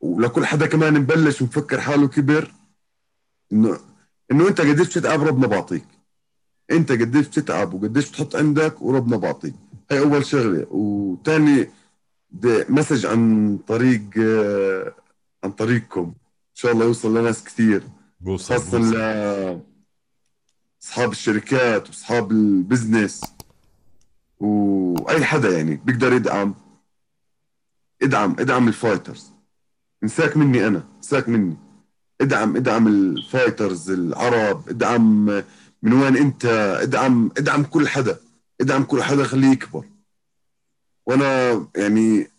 ولكل 0.01 0.47
حدا 0.47 0.67
كمان 0.67 1.01
مبلش 1.01 1.43
ومفكر 1.43 1.81
حاله 1.81 2.09
كبر 2.09 2.53
إنه 3.53 3.79
إنه 4.33 4.49
أنت 4.49 4.61
قديش 4.61 4.87
بتتعب 4.89 5.23
ربنا 5.23 5.47
بعطيك. 5.47 6.00
انت 6.71 6.93
قديش 6.93 7.27
بتتعب 7.27 7.75
وقديش 7.75 8.11
بتحط 8.11 8.37
عندك 8.37 8.83
وربنا 8.83 9.17
بعطيك 9.17 9.55
هاي 9.91 9.99
أول 9.99 10.27
شغلة. 10.27 10.67
وثاني 10.71 11.71
message 12.69 13.07
عن 13.07 13.59
طريق 13.67 14.03
آه، 14.19 14.95
عن 15.45 15.51
طريقكم. 15.51 16.01
إن 16.01 16.55
شاء 16.55 16.73
الله 16.73 16.85
يوصل 16.85 17.19
لناس 17.19 17.45
كثير 17.45 17.83
بوصل 18.21 18.55
خاصة. 18.55 18.79
ل 18.79 19.61
أصحاب 20.83 21.11
الشركات 21.11 21.89
وأصحاب 21.89 22.31
ال 22.31 22.40
business. 22.40 23.21
وأي 24.41 25.25
حدا 25.25 25.59
يعني 25.59 25.81
بيقدر 25.85 26.13
يدعم. 26.13 26.55
ادعم 28.03 28.37
ادعم 28.39 28.69
ال 28.69 28.75
fighters. 28.75 29.31
انساك 30.03 30.37
مني 30.37 30.67
أنا 30.67 30.85
انساك 30.97 31.29
مني. 31.29 31.57
ادعم 32.21 32.57
ادعم 32.57 32.89
ال 32.89 33.00
fighters 33.00 33.91
العرب. 33.91 34.69
ادعم 34.69 35.43
من 35.83 35.93
وين 35.93 36.17
انت 36.17 36.45
ادعم 36.83 37.31
ادعم 37.37 37.65
كل 37.65 37.89
حدا 37.89 38.21
ادعم 38.61 38.85
كل 38.85 39.03
حدا 39.03 39.25
خليه 39.25 39.49
يكبر. 39.49 39.85
وأنا 41.07 41.67
يعني 41.77 42.31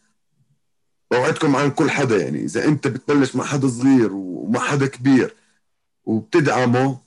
بوعدكم 1.11 1.55
عن 1.55 1.71
كل 1.71 1.89
حدا 1.89 2.17
يعني. 2.17 2.43
إذا 2.43 2.65
انت 2.65 2.87
بتبلش 2.87 3.35
مع 3.35 3.43
حدا 3.43 3.67
صغير 3.67 4.13
ومع 4.13 4.59
حدا 4.59 4.85
كبير 4.87 5.35
وبتدعمه 6.05 6.99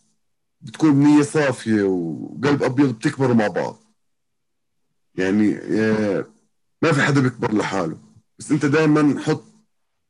بتكون 0.61 0.95
بنية 0.95 1.23
صافية 1.23 1.83
وقلب 1.83 2.63
أبيض 2.63 2.95
بتكبروا 2.95 3.35
مع 3.35 3.49
بعض. 3.49 3.81
يعني 5.15 5.57
آه، 5.57 6.27
ما 6.83 6.93
في 6.93 7.03
حدا 7.03 7.21
بيكبر 7.21 7.55
لحاله. 7.55 7.99
بس 8.39 8.51
أنت 8.53 8.67
دائما 8.67 9.21
حط 9.21 9.45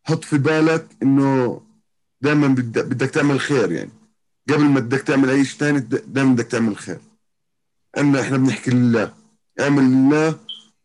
حط 0.04 0.24
في 0.24 0.38
بالك 0.38 0.86
إنه 1.02 1.60
دائما 2.20 2.48
بدك 2.48 2.84
بدك 2.84 3.10
تعمل 3.10 3.40
خير 3.40 3.72
يعني. 3.72 3.90
قبل 4.48 4.64
ما 4.64 4.80
بدك 4.80 5.00
تعمل 5.00 5.30
أي 5.30 5.44
شيء 5.44 5.58
ثاني 5.58 5.80
دائما 5.80 6.32
بدك 6.34 6.44
تعمل 6.46 6.76
خير. 6.76 6.98
أما 7.98 8.20
إحنا 8.20 8.36
بنحكي 8.36 8.70
لله 8.70 9.12
اعمل 9.60 9.82
لله 9.82 10.38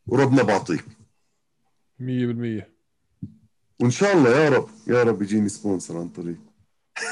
وربنا 0.07 0.44
بعطيك. 0.44 0.86
100% 1.99 2.03
وإن 3.80 3.90
شاء 3.91 4.18
الله 4.18 4.30
يا 4.30 4.49
رب 4.49 4.69
يا 4.88 5.03
رب 5.03 5.22
يجيني 5.22 5.49
sponsor 5.50 5.98
عن 5.98 6.10
طريق. 6.10 6.38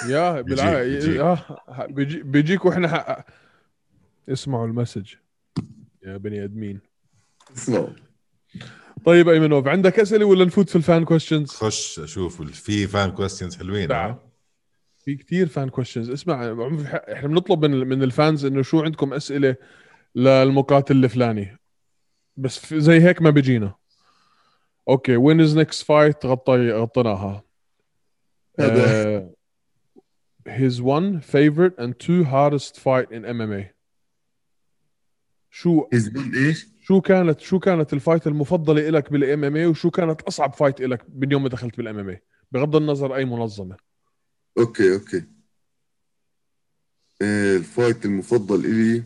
يا 0.07 0.31
بيجيك- 0.41 0.49
بالع... 0.49 0.83
بيجيك. 0.83 1.19
آه 1.19 1.85
بيجي... 1.89 2.23
بيجيك 2.23 2.65
وإحنا. 2.65 3.23
اسمعوا 4.29 4.67
ال 4.67 4.73
message. 4.73 5.13
يا 6.03 6.17
بني 6.17 6.43
آدمين. 6.43 6.79
اسمعوا. 7.57 7.89
طيب 9.05 9.29
ايمنوف 9.29 9.67
عندك 9.67 9.99
أسئلة 9.99 10.25
ولا 10.25 10.45
نفوت 10.45 10.69
في 10.69 10.75
ال 10.75 10.83
fan 10.83 11.05
questions 11.05 11.49
خش 11.49 11.99
أشوف 11.99 12.41
في 12.41 12.87
fan 12.87 13.11
questions 13.11 13.57
حلوين 13.57 13.89
نعم. 13.89 14.09
ها؟ 14.09 14.19
في 15.07 15.15
كتير 15.15 15.47
fan 15.47 15.69
questions 15.69 16.09
اسمع 16.09 16.35
إحنا 17.13 17.27
بنطلب 17.27 17.65
من 17.65 17.87
من 17.87 18.03
ال 18.03 18.12
fans 18.12 18.45
إنه 18.45 18.61
شو 18.61 18.81
عندكم 18.81 19.13
أسئلة 19.13 19.55
للمقاتل 20.15 21.03
الفلاني. 21.03 21.57
بس 22.37 22.73
زي 22.73 23.01
هيك 23.01 23.21
ما 23.21 23.29
بيجينا. 23.29 23.75
okay 24.89 25.17
when 25.17 25.41
is 25.41 25.57
next 25.57 25.83
fight 25.83 26.25
غطي 26.25 26.71
غطيناها. 26.71 27.43
هذا. 28.59 29.19
uh, 29.19 30.49
his 30.49 30.81
one 30.81 31.21
favorite 31.21 31.75
and 31.77 31.93
two 31.99 32.23
hardest 32.23 32.79
fight 32.79 33.11
in 33.11 33.23
MMA 33.25 33.63
شو 35.49 35.87
إيش؟ 35.93 36.67
شو 36.81 37.01
كانت 37.01 37.39
شو 37.39 37.59
كانت 37.59 37.93
ال 37.93 37.99
fight 37.99 38.27
المفضلة 38.27 38.89
لك 38.89 39.11
بال 39.11 39.43
MMA 39.43 39.65
وشو 39.65 39.89
كانت 39.89 40.21
أصعب 40.21 40.53
fight 40.53 40.81
لك 40.81 41.05
من 41.15 41.31
يوم 41.31 41.43
ما 41.43 41.49
دخلت 41.49 41.77
بال 41.77 41.99
MMA 41.99 42.21
بغض 42.51 42.75
النظر 42.75 43.15
أي 43.15 43.25
منظمة. 43.25 43.86
okay 44.57 44.93
okay. 44.93 45.23
إيه 47.21 47.57
ال 47.57 47.65
fight 47.65 48.05
المفضل 48.05 48.65
إلي. 48.65 49.03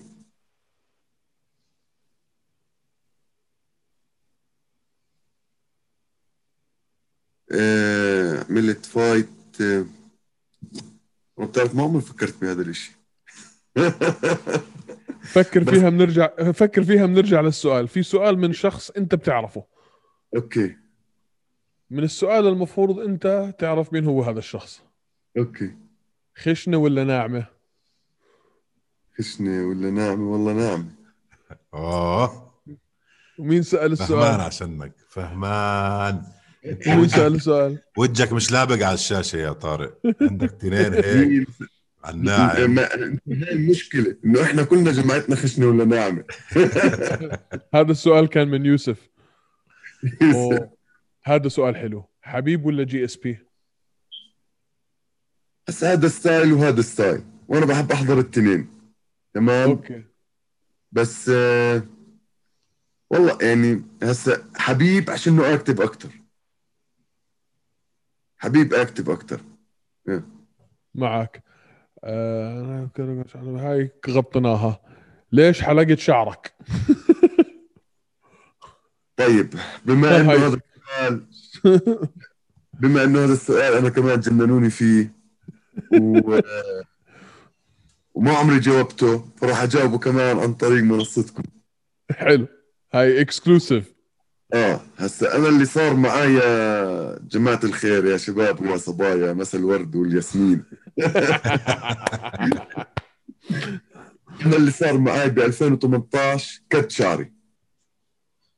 إيه 7.51 8.45
عملت 8.49 8.85
fight 8.85 9.27
إيه 9.61 9.85
بتعرف 11.39 11.75
ما 11.75 11.83
عمري 11.83 12.01
فكرت 12.01 12.41
بهذا 12.41 12.61
الإشي. 12.61 12.91
فكر 15.33 15.65
فيها 15.65 15.89
بنرجع 15.89 16.51
فكر 16.51 16.83
فيها 16.83 17.05
بنرجع 17.05 17.41
للسؤال. 17.41 17.87
في 17.87 18.03
سؤال 18.03 18.37
من 18.39 18.53
شخص 18.53 18.89
أنت 18.91 19.15
بتعرفه. 19.15 19.65
okay. 20.35 20.75
من 21.89 22.03
السؤال 22.03 22.47
المفروض 22.47 22.99
أنت 22.99 23.55
تعرف 23.59 23.93
مين 23.93 24.05
هو 24.05 24.23
هذا 24.23 24.39
الشخص. 24.39 24.90
okay. 25.37 25.71
خشنة 26.35 26.77
ولا 26.77 27.03
ناعمة؟ 27.03 27.45
خشنة 29.17 29.67
ولا 29.67 29.89
ناعمة؟ 29.89 30.31
والله 30.31 30.53
ناعمة. 30.53 30.85
أوه. 31.73 32.51
ومين 33.39 33.61
سأل 33.63 33.97
فهمان 33.97 34.03
السؤال 34.03 34.41
عشانك. 34.41 34.93
فهمان. 35.09 36.23
ومين 36.87 37.07
سأل 37.07 37.35
السؤال؟ 37.35 37.79
وجهك 37.97 38.33
مش 38.33 38.51
لابق 38.51 38.85
على 38.85 38.93
الشاشة 38.93 39.37
يا 39.37 39.51
طارق. 39.51 39.97
عندك 40.21 40.51
تنين 40.51 40.93
هيك. 41.05 41.47
الناعم. 42.09 42.79
هاي 42.79 43.17
المشكلة؟ 43.27 44.17
إنه 44.25 44.43
إحنا 44.43 44.63
كلنا 44.63 44.91
جماعتنا 44.91 45.35
خشنة 45.35 45.65
ولا 45.67 45.85
ناعمة. 45.85 46.23
هذا 47.75 47.91
السؤال 47.91 48.27
كان 48.29 48.47
من 48.47 48.65
يوسف. 48.65 49.09
هذا 51.23 51.47
سؤال 51.47 51.75
حلو. 51.75 52.03
حبيب 52.21 52.65
ولا 52.65 52.83
جي 52.83 53.05
SP 53.05 53.39
بس 55.71 55.83
هذا 55.83 56.07
style 56.07 56.53
وهذا 56.53 56.81
style 56.81 57.23
وأنا 57.47 57.65
بحب 57.65 57.91
أحضر 57.91 58.19
الثنين 58.19 58.67
تمام؟ 59.33 59.69
okay. 59.69 60.03
بس 60.91 61.29
آه 61.33 61.83
والله 63.09 63.37
يعني 63.41 63.83
هسا 64.03 64.45
حبيب 64.55 65.09
عشان 65.09 65.33
إنه 65.33 65.53
active 65.53 65.81
أكثر 65.81 66.09
حبيب 68.37 68.73
active 68.73 69.09
أكثر 69.09 69.41
معك. 70.95 71.43
آه 72.03 72.89
هاي 73.37 73.91
غطيناها 74.09 74.81
ليش 75.31 75.61
حلقت 75.61 75.99
شعرك؟ 75.99 76.53
طيب 79.17 79.53
بما 79.85 80.15
إنه. 80.21 80.31
هذا 80.31 80.59
السؤال 80.97 81.25
بما 82.73 83.03
إنه 83.03 83.23
هذا 83.23 83.33
السؤال 83.33 83.73
أنا 83.73 83.89
كمان 83.89 84.19
جننوني 84.19 84.69
فيه. 84.69 85.20
و... 86.01 86.39
وما 88.13 88.31
عمري 88.33 88.59
جاوبته 88.59 89.25
فراح 89.37 89.61
أجاوبه 89.61 89.97
كمان 89.97 90.39
عن 90.39 90.53
طريق 90.53 90.83
منصتكم. 90.83 91.43
حلو. 92.11 92.47
هاي 92.93 93.21
اكسكلوسيف 93.21 93.93
آه 94.53 94.81
هسا 94.97 95.37
أنا 95.37 95.47
اللي 95.47 95.65
صار 95.65 95.93
معي 95.93 96.33
يا 96.33 97.19
جماعة 97.19 97.59
الخير 97.63 98.05
يا 98.05 98.17
شباب 98.17 98.61
ويا 98.61 98.77
صبايا 98.77 99.33
مسا 99.33 99.57
الورد 99.57 99.95
والياسمين. 99.95 100.63
أنا 104.45 104.55
اللي 104.57 104.71
صار 104.71 104.97
معي 104.97 105.29
ب 105.29 105.39
2018 105.39 106.61
كت 106.69 106.91
شعري. 106.91 107.33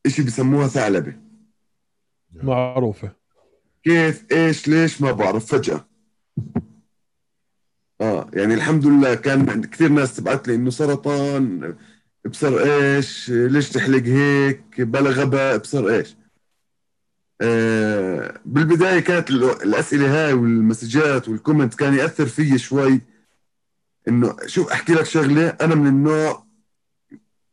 إشي 0.06 0.24
بسموها 0.24 0.68
ثعلبة. 0.68 1.14
معروفة. 2.34 3.12
كيف 3.84 4.26
إيش 4.32 4.68
ليش 4.68 5.02
ما 5.02 5.12
بعرف 5.12 5.46
فجأة. 5.46 5.88
آه 8.04 8.30
يعني 8.34 8.54
الحمد 8.54 8.86
لله 8.86 9.16
كان 9.16 9.62
كثير 9.62 9.90
ناس 9.90 10.16
تبعت 10.16 10.48
لي 10.48 10.56
إنه 10.56 10.70
سرطان 10.70 11.76
ابصر 12.26 12.58
إيش؟ 12.64 13.30
ليش 13.30 13.70
تحلق 13.70 14.04
هيك؟ 14.04 14.82
بلا 14.82 15.10
غباء 15.10 15.56
ابصر 15.56 15.88
إيش؟ 15.90 16.16
آه 17.42 18.40
بالبداية 18.46 19.00
كانت 19.00 19.30
ال- 19.30 19.64
الأسئلة 19.64 20.26
هاي 20.28 20.34
والمسجات 20.34 21.30
وال 21.30 21.39
comment 21.39 21.74
كان 21.74 21.94
يأثر 21.94 22.26
فيي 22.26 22.58
شوي. 22.58 23.02
إنه 24.08 24.36
شوف 24.48 24.72
أحكي 24.72 24.94
لك 24.94 25.06
شغلة 25.06 25.48
أنا 25.50 25.76
من 25.76 25.88
النوع 25.88 26.44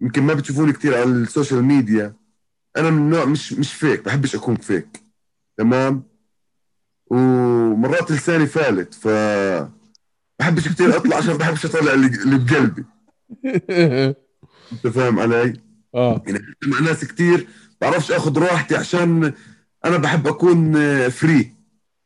يمكن 0.00 0.22
ما 0.22 0.34
بتشوفوني 0.34 0.72
كثير 0.72 0.94
على 0.94 1.04
ال 1.04 1.13
social 1.13 1.62
media 1.64 2.14
أنا 2.76 2.90
من 2.90 2.98
النوع 2.98 3.24
مش 3.24 3.52
مش 3.52 3.74
fake 3.74 4.04
بحبش 4.04 4.34
أكون 4.34 4.56
fake 4.56 5.02
تمام؟ 5.56 6.02
ومرات 7.06 8.10
لساني 8.12 8.46
فالت 8.46 8.94
ف 8.94 9.08
بحبش 10.40 10.68
كثير 10.68 10.96
أطلع 10.96 11.16
عشان 11.16 11.36
بحبش 11.36 11.66
أطلع 11.66 11.94
اللي 11.94 12.38
بقلبي 12.38 12.84
أنت 14.72 14.86
فاهم 14.86 15.18
علي؟ 15.20 15.60
آه. 15.94 16.22
يعني 16.26 16.40
مع 16.66 16.80
ناس 16.80 17.04
كثير 17.04 17.46
بعرفش 17.80 18.12
اخذ 18.12 18.38
راحتي 18.38 18.76
عشان 18.76 19.32
أنا 19.84 19.96
بحب 19.96 20.26
أكون 20.26 20.74
فري 21.08 21.52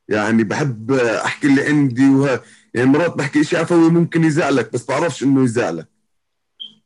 يعني 0.08 0.44
بحب 0.44 0.92
أحكي 0.92 1.46
اللي 1.46 1.66
عندي 1.66 2.08
وه... 2.08 2.40
يعني 2.74 2.88
مرات 2.90 3.16
بحكي 3.16 3.44
شيء 3.44 3.58
عفوي 3.58 3.90
ممكن 3.90 4.24
يزعلك 4.24 4.72
بس 4.72 4.86
بعرفش 4.86 5.22
إنه 5.22 5.44
يزعلك. 5.44 5.88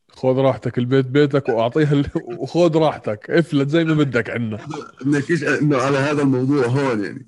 خذ 0.09 0.37
راحتك 0.37 0.79
البيت 0.79 1.07
بيتك 1.07 1.49
وأعطيها 1.49 1.93
ال... 1.93 2.07
وخذ 2.15 2.77
راحتك. 2.77 3.31
افلت 3.31 3.69
زي 3.69 3.85
ما 3.85 3.95
بدك 3.95 4.31
عنا. 4.31 4.59
بدناكيش 5.01 5.45
إنه 5.45 5.77
على 5.77 5.99
هذا 5.99 6.23
الموضوع 6.23 6.66
هون 6.66 7.05
يعني. 7.05 7.27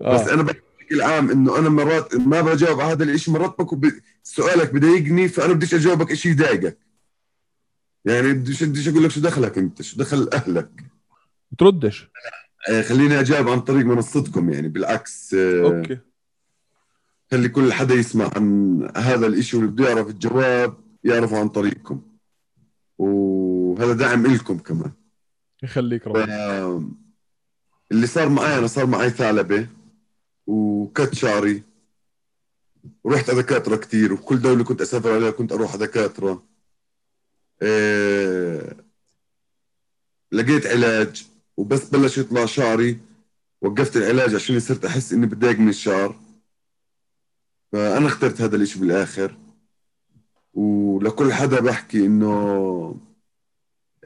بس 0.00 0.28
آه. 0.28 0.34
أنا 0.34 0.42
بحكي 0.42 0.67
بشكل 0.88 1.02
عام 1.02 1.30
إنه 1.30 1.58
أنا 1.58 1.68
مرات 1.68 2.14
ما 2.16 2.40
بجاوب 2.40 2.80
على 2.80 2.92
هذا 2.92 3.04
الشيء 3.04 3.34
مرات 3.34 3.58
بكون. 3.58 3.92
سؤالك 4.22 4.74
بضايقني 4.74 5.28
فأنا 5.28 5.52
بديش 5.52 5.74
أجاوبك 5.74 6.14
شيء 6.14 6.32
يضايقك. 6.32 6.78
يعني 8.04 8.32
بديش 8.32 8.64
بديش 8.64 8.88
أقول 8.88 9.04
لك 9.04 9.10
شو 9.10 9.20
دخلك 9.20 9.58
أنت 9.58 9.82
شو 9.82 9.96
دخل 9.96 10.28
أهلك. 10.32 10.70
تردش 11.58 12.08
آه 12.68 12.82
خليني 12.82 13.20
أجاوب 13.20 13.48
عن 13.48 13.60
طريق 13.60 13.86
منصتكم 13.86 14.50
يعني 14.50 14.68
بالعكس 14.68 15.34
آه 15.34 15.64
أوكي. 15.64 15.98
خلي 17.30 17.48
كل 17.48 17.72
حدا 17.72 17.94
يسمع 17.94 18.30
عن 18.36 18.82
هذا 18.96 19.26
الإشي 19.26 19.56
واللي 19.56 19.70
بده 19.70 19.88
يعرف 19.88 20.08
الجواب 20.08 20.74
يعرفه 21.04 21.38
عن 21.38 21.48
طريقكم. 21.48 22.02
وهذا 22.98 23.92
دعم 23.92 24.26
إلكم 24.26 24.58
كمان. 24.58 24.92
يخليك. 25.62 26.06
رب. 26.06 26.92
اللي 27.92 28.06
صار 28.06 28.28
معي 28.28 28.58
أنا 28.58 28.66
صار 28.66 28.86
معي 28.86 29.10
ثعلبة. 29.10 29.66
وكت 30.48 31.14
شعري 31.14 31.62
ورحت 33.04 33.30
على 33.30 33.42
دكاترة 33.42 33.76
كثير 33.76 34.12
وكل 34.12 34.40
دولة 34.40 34.64
كنت 34.64 34.80
أسافر 34.80 35.14
عليها 35.14 35.30
كنت 35.30 35.52
أروح 35.52 35.70
على 35.70 35.86
دكاترة. 35.86 36.42
إيه... 37.62 38.76
لقيت 40.32 40.66
علاج 40.66 41.26
وبس 41.56 41.88
بلش 41.88 42.18
يطلع 42.18 42.46
شعري. 42.46 42.98
وقفت 43.60 43.96
العلاج 43.96 44.34
عشان 44.34 44.60
صرت 44.60 44.84
أحس 44.84 45.12
إني 45.12 45.26
بتضايق 45.26 45.58
من 45.58 45.68
الشعر. 45.68 46.20
فأنا 47.72 48.06
اخترت 48.06 48.40
هذا 48.40 48.56
الإشي 48.56 48.78
بالآخر. 48.78 49.36
ولكل 50.54 51.32
حدا 51.32 51.60
بحكي 51.60 52.06
إنه 52.06 53.00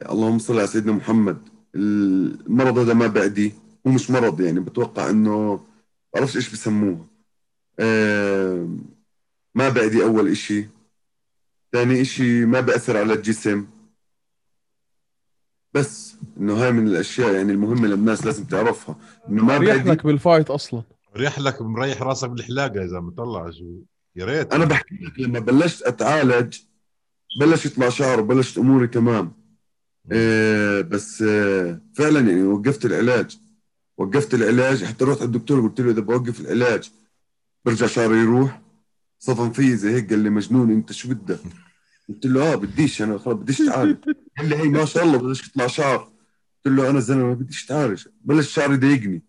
اللهم 0.01 0.39
صل 0.39 0.57
على 0.57 0.67
سيدنا 0.67 0.91
محمد. 0.91 1.37
المرض 1.75 2.77
هذا 2.77 2.93
ما 2.93 3.07
بعدي 3.07 3.53
هو 3.87 3.91
مش 3.91 4.11
مرض 4.11 4.41
يعني 4.41 4.59
بتوقع 4.59 5.09
إنه 5.09 5.65
بعرفش 6.13 6.35
إيش 6.35 6.49
بسموه؟ 6.49 7.07
آه 7.79 8.69
ما 9.55 9.69
بعدي 9.69 10.03
أول 10.03 10.31
إشي. 10.31 10.67
ثاني 11.71 12.01
إشي 12.01 12.45
ما 12.45 12.59
بأثر 12.59 12.97
على 12.97 13.13
الجسم. 13.13 13.65
بس 15.73 16.15
إنه 16.37 16.53
هاي 16.53 16.71
من 16.71 16.87
الأشياء 16.87 17.33
يعني 17.33 17.51
المهمة 17.51 17.87
للناس 17.87 18.25
لازم 18.25 18.43
تعرفها. 18.43 18.95
إنه 19.29 19.43
ما 19.43 19.57
ريح 19.57 19.75
بعدي 19.75 19.89
لك 19.89 20.05
بالفايت 20.05 20.49
أصلا. 20.49 20.83
ريح 21.15 21.39
لك 21.39 21.61
مريح 21.61 22.01
راسك 22.01 22.29
بالحلاقة 22.29 22.85
إذا 22.85 22.99
مطلع 22.99 23.51
شو. 23.51 23.81
يا 24.15 24.25
ريت. 24.25 24.53
أنا 24.53 24.65
بحكي 24.65 24.95
لك 24.95 25.19
لما 25.19 25.39
بلشت 25.39 25.81
أتعالج 25.81 26.57
بلش 27.39 27.65
يطلع 27.65 27.89
شعر 27.89 28.19
وبلشت 28.19 28.57
أموري 28.57 28.87
تمام. 28.87 29.33
آه 30.11 30.81
بس 30.81 31.21
آه 31.21 31.81
فعلا 31.93 32.19
يعني 32.19 32.43
وقفت 32.43 32.85
العلاج. 32.85 33.39
وقفت 33.97 34.33
العلاج 34.33 34.83
حتى 34.83 35.05
رحت 35.05 35.21
الدكتور 35.21 35.61
قلت 35.61 35.81
له 35.81 35.91
إذا 35.91 36.01
بوقف 36.01 36.41
العلاج 36.41 36.91
برجع 37.65 37.87
شعري 37.87 38.17
يروح. 38.17 38.61
صفن 39.19 39.51
في 39.51 39.75
زي 39.75 39.95
هيك 39.95 40.09
قال 40.09 40.19
لي 40.19 40.29
مجنون 40.29 40.71
أنت 40.71 40.91
شو 40.91 41.09
بدك؟ 41.09 41.39
قلت 42.09 42.25
له 42.25 42.53
آه 42.53 42.55
بديش 42.55 43.01
أنا 43.01 43.17
خلص 43.17 43.33
بديش 43.35 43.61
أتعالج. 43.61 43.97
قال 44.37 44.49
لي 44.49 44.55
هي 44.55 44.63
ما 44.63 44.85
شاء 44.85 45.03
الله 45.03 45.17
بديش 45.17 45.47
يطلع 45.47 45.67
شعر. 45.67 45.97
قلت 46.65 46.75
له 46.75 46.89
أنا 46.89 46.99
زلمة 46.99 47.23
ما 47.23 47.33
بديش 47.33 47.65
أتعالج. 47.65 48.07
بلش 48.21 48.53
شعري 48.53 48.73
يضايقني. 48.73 49.21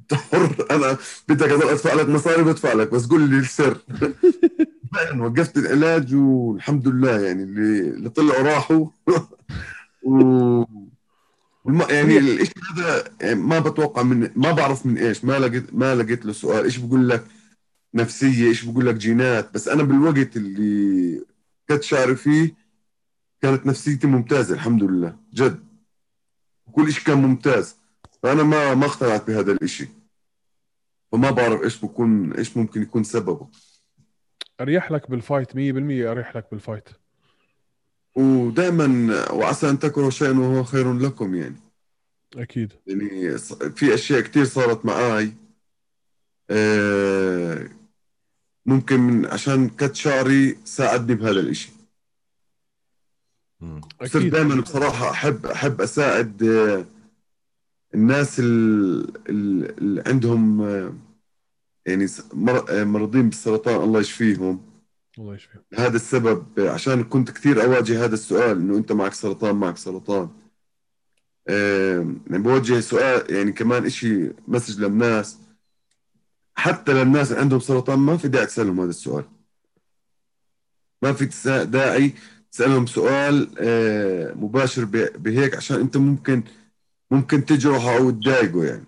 انت 0.00 0.14
حر 0.32 0.66
أنا 0.70 0.96
بدك 1.28 1.48
أدفع 1.48 1.94
لك 1.94 2.08
مصاري 2.08 2.42
بدفع 2.42 2.72
لك 2.72 2.90
بس 2.90 3.06
قول 3.06 3.30
لي 3.30 3.38
السر. 3.38 3.78
فعلا 4.94 5.22
وقفت 5.22 5.56
العلاج 5.58 6.14
والحمد 6.14 6.88
لله 6.88 7.20
يعني 7.20 7.42
اللي 7.42 7.80
اللي 7.80 8.08
طلعوا 8.10 8.42
راحوا. 8.42 8.86
و 10.06 10.64
والم... 11.66 11.80
يعني 11.90 12.18
الشيء 12.18 12.54
هذا؟ 12.72 13.04
يعني 13.20 13.34
ما 13.34 13.58
بتوقع 13.58 14.02
من 14.02 14.30
ما 14.36 14.52
بعرف 14.52 14.86
من 14.86 14.98
إيش. 14.98 15.24
ما 15.24 15.38
لقيت 15.38 15.74
ما 15.74 15.94
لقيت 15.94 16.26
له 16.26 16.32
سؤال. 16.32 16.64
إيش 16.64 16.76
بقول 16.76 17.08
لك؟ 17.08 17.24
نفسية. 17.94 18.48
إيش 18.48 18.64
بقول 18.64 18.86
لك؟ 18.86 18.94
جينات. 18.94 19.54
بس 19.54 19.68
أنا 19.68 19.82
بالوقت 19.82 20.36
اللي 20.36 21.22
كنت 21.68 21.82
شعري 21.82 22.16
فيه 22.16 22.54
كانت 23.42 23.66
نفسيتي 23.66 24.06
ممتازة 24.06 24.54
الحمد 24.54 24.82
لله. 24.82 25.16
جد. 25.34 25.64
كل 26.72 26.92
شيء 26.92 27.04
كان 27.04 27.18
ممتاز. 27.18 27.76
فأنا 28.22 28.42
ما 28.42 28.74
ما 28.74 28.86
اقتنعت 28.86 29.26
بهذا 29.26 29.52
الشيء 29.62 29.88
فما 31.12 31.30
بعرف 31.30 31.62
إيش 31.62 31.84
بكون 31.84 32.32
إيش 32.32 32.56
ممكن 32.56 32.82
يكون 32.82 33.04
سببه. 33.04 33.48
أريح 34.60 34.92
لك 34.92 35.10
بال 35.10 35.22
fight 35.22 35.52
100% 35.52 35.56
أريح 35.56 36.36
لك 36.36 36.48
بالفايت 36.50 36.88
ودائما 38.16 39.14
وعسى 39.32 39.70
أن 39.70 39.78
تكرهوا 39.78 40.10
شيئا 40.10 40.38
وهو 40.38 40.64
خير 40.64 40.92
لكم 40.94 41.34
يعني. 41.34 41.56
أكيد. 42.36 42.72
يعني 42.86 43.38
ص- 43.38 43.52
في 43.52 43.94
أشياء 43.94 44.20
كثير 44.20 44.44
صارت 44.44 44.86
معي 44.86 45.32
آه، 46.50 47.68
ممكن 48.66 49.00
من 49.00 49.26
عشان 49.26 49.68
كت 49.68 49.94
شعري 49.94 50.56
ساعدني 50.64 51.14
بهذا 51.14 51.40
الإشي. 51.40 51.70
مم. 53.60 53.80
صرت 54.04 54.22
دائما 54.22 54.60
بصراحة 54.60 55.10
احب 55.10 55.46
أحب 55.46 55.80
أساعد 55.80 56.42
آه، 56.42 56.84
الناس 57.94 58.40
ال- 58.40 59.28
ال- 59.28 59.78
اللي 59.78 60.02
عندهم 60.06 60.60
آه، 60.62 60.92
يعني 61.86 62.06
س- 62.06 62.22
مر- 62.34 62.70
آه، 62.70 62.84
مرضين 62.84 63.28
بالسرطان 63.28 63.82
الله 63.82 64.00
يشفيهم. 64.00 64.60
الله 65.18 65.34
يشفيه 65.34 65.64
هذا 65.74 65.96
السبب 65.96 66.46
عشان 66.58 67.04
كنت 67.04 67.30
كثير 67.30 67.64
أواجه 67.64 68.04
هذا 68.04 68.14
السؤال 68.14 68.56
إنه 68.56 68.76
أنت 68.76 68.92
معك 68.92 69.14
سرطان 69.14 69.54
معك 69.56 69.76
سرطان. 69.76 70.30
يعني 71.48 72.42
بوجه 72.42 72.80
سؤال 72.80 73.34
يعني 73.34 73.52
كمان 73.52 73.86
إشي 73.86 74.30
مسج 74.48 74.80
للناس. 74.80 75.38
حتى 76.54 76.92
للناس 76.92 77.30
اللي 77.30 77.40
عندهم 77.40 77.60
سرطان 77.60 77.98
ما 77.98 78.16
في 78.16 78.28
داعي 78.28 78.46
تسألهم 78.46 78.80
هذا 78.80 78.90
السؤال. 78.90 79.24
ما 81.02 81.12
في 81.12 81.28
داعي 81.64 82.12
تسألهم 82.52 82.86
سؤال 82.86 83.50
آه، 83.58 84.34
مباشر 84.34 84.84
بهيك 85.18 85.56
عشان 85.56 85.80
أنت 85.80 85.96
ممكن 85.96 86.42
ممكن 87.10 87.44
تجرحه 87.44 87.96
أو 87.96 88.10
تضايقه 88.10 88.64
يعني. 88.64 88.84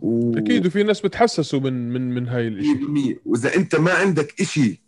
و... 0.00 0.38
أكيد 0.38 0.66
وفي 0.66 0.82
ناس 0.82 1.00
بتحسسوا 1.00 1.60
من 1.60 1.92
من 1.92 2.14
من 2.14 2.28
هاي 2.28 2.48
الإشي. 2.48 3.14
100% 3.14 3.18
وإذا 3.26 3.56
أنت 3.56 3.76
ما 3.76 3.92
عندك 3.92 4.40
إشي 4.40 4.83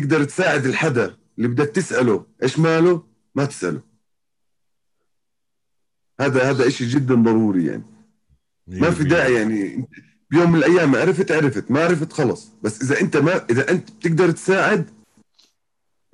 تقدر 0.00 0.24
تساعد 0.24 0.66
الحدا 0.66 1.16
اللي 1.38 1.48
بدك 1.48 1.66
تسأله 1.68 2.26
إيش 2.42 2.58
ماله؟ 2.58 3.02
ما 3.34 3.44
تسأله. 3.44 3.82
هذا 6.20 6.50
هذا 6.50 6.66
إشي 6.66 6.86
جدا 6.86 7.14
ضروري 7.14 7.66
يعني. 7.66 7.82
ما 8.66 8.90
في 8.90 9.04
داعي 9.04 9.34
يعني. 9.34 9.88
بيوم 10.30 10.52
من 10.52 10.58
الأيام 10.58 10.96
عرفت 10.96 11.32
عرفت 11.32 11.70
ما 11.70 11.84
عرفت 11.84 12.12
خلص. 12.12 12.52
بس 12.62 12.82
إذا 12.82 13.00
أنت 13.00 13.16
ما 13.16 13.44
إذا 13.50 13.70
أنت 13.70 13.90
بتقدر 13.90 14.30
تساعد 14.30 14.90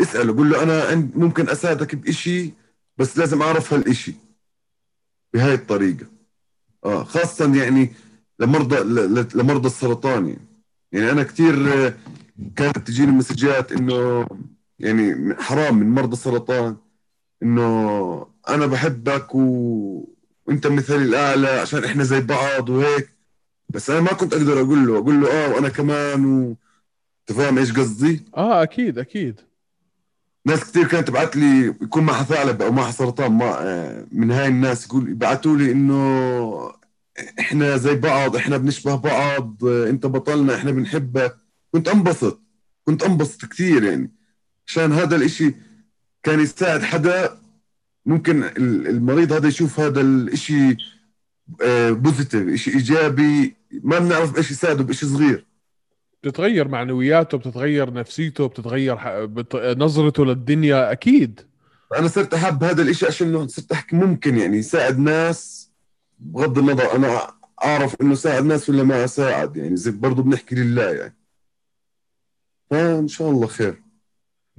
اسأله 0.00 0.36
قول 0.36 0.50
له 0.50 0.62
أنا 0.62 0.94
ممكن 1.14 1.48
أساعدك 1.48 1.94
بإشي 1.94 2.52
بس 2.98 3.18
لازم 3.18 3.42
أعرف 3.42 3.74
هالإشي. 3.74 4.14
بهاي 5.34 5.54
الطريقة. 5.54 6.06
آه 6.84 7.04
خاصه 7.04 7.56
يعني 7.56 7.92
لمرضى 8.38 8.76
لمرضى 9.38 9.66
السرطان 9.66 10.28
يعني. 10.28 10.46
يعني 10.92 11.10
أنا 11.10 11.22
كثير 11.22 11.54
كانت 12.56 12.78
تجيني 12.78 13.12
مسجات 13.12 13.72
إنه 13.72 14.26
يعني 14.78 15.34
حرام 15.34 15.78
من 15.78 15.90
مرضى 15.90 16.12
السرطان 16.12 16.76
إنه 17.42 18.26
أنا 18.48 18.66
بحبك 18.66 19.34
و... 19.34 20.08
وانت 20.46 20.66
مثلي 20.66 20.96
الأعلى 21.04 21.48
عشان 21.48 21.84
إحنا 21.84 22.04
زي 22.04 22.20
بعض 22.20 22.68
وهيك. 22.68 23.08
بس 23.68 23.90
أنا 23.90 24.00
ما 24.00 24.12
كنت 24.12 24.34
أقدر 24.34 24.60
أقول 24.60 24.86
له 24.86 24.98
أقول 24.98 25.20
له 25.20 25.32
آه 25.32 25.54
وأنا 25.54 25.68
كمان 25.68 26.24
و... 26.24 26.56
أنت 27.20 27.38
فاهم 27.38 27.58
إيش 27.58 27.72
قصدي؟ 27.72 28.24
آه 28.36 28.62
أكيد 28.62 28.98
أكيد. 28.98 29.40
ناس 30.46 30.60
كثير 30.64 30.88
كانت 30.88 31.08
تبعت 31.08 31.36
لي 31.36 31.66
يكون 31.66 32.04
معها 32.04 32.22
ثعلبة 32.24 32.62
أو 32.62 32.72
معها 32.72 32.90
سرطان 32.90 33.32
ما 33.32 34.06
من 34.12 34.30
هاي 34.30 34.48
الناس 34.48 34.86
يقول 34.86 35.08
يبعتوا 35.10 35.56
لي 35.56 35.72
إنه 35.72 36.72
إحنا 37.40 37.76
زي 37.76 37.94
بعض 37.94 38.36
إحنا 38.36 38.56
بنشبه 38.56 38.94
بعض 38.96 39.64
إنت 39.64 40.06
بطلنا 40.06 40.54
إحنا 40.56 40.70
بنحبك. 40.70 41.43
كنت 41.74 41.88
أنبسط 41.88 42.42
كنت 42.84 43.02
أنبسط 43.02 43.44
كثير 43.44 43.84
يعني. 43.84 44.10
عشان 44.66 44.92
هذا 44.92 45.16
الإشي 45.16 45.54
كان 46.22 46.40
يساعد 46.40 46.82
حدا 46.82 47.38
ممكن 48.06 48.42
ال- 48.42 48.86
المريض 48.86 49.32
هذا 49.32 49.48
يشوف 49.48 49.80
هذا 49.80 50.00
الإشي 50.00 50.76
positive 51.90 52.48
إشي 52.48 52.70
إيجابي. 52.70 53.56
ما 53.82 53.98
بنعرف 53.98 54.36
إيش 54.36 54.50
يساعده 54.50 54.84
باشي 54.84 55.06
صغير. 55.06 55.46
بتتغير 56.22 56.68
معنوياته 56.68 57.38
بتتغير 57.38 57.92
نفسيته 57.92 58.46
بتتغير 58.46 58.96
ح... 58.96 59.08
بت... 59.08 59.56
نظرته 59.56 60.24
للدنيا 60.24 60.92
أكيد. 60.92 61.40
أنا 61.98 62.08
صرت 62.08 62.34
أحب 62.34 62.64
هذا 62.64 62.82
الإشي 62.82 63.06
عشان 63.06 63.48
صرت 63.48 63.72
أحكي 63.72 63.96
ممكن 63.96 64.38
يعني 64.38 64.56
يساعد 64.56 64.98
ناس. 64.98 65.70
بغض 66.18 66.58
النظر 66.58 66.96
أنا 66.96 67.30
أعرف 67.64 67.96
إنه 68.00 68.14
ساعد 68.14 68.44
ناس 68.44 68.70
ولا 68.70 68.82
ما 68.82 69.04
اساعد 69.04 69.56
يعني 69.56 69.76
زي 69.76 69.90
برضه 69.90 70.22
بنحكي 70.22 70.54
لله 70.54 70.90
يعني. 70.90 71.16
فان 72.74 73.08
شاء 73.08 73.30
الله 73.30 73.46
خير. 73.46 73.82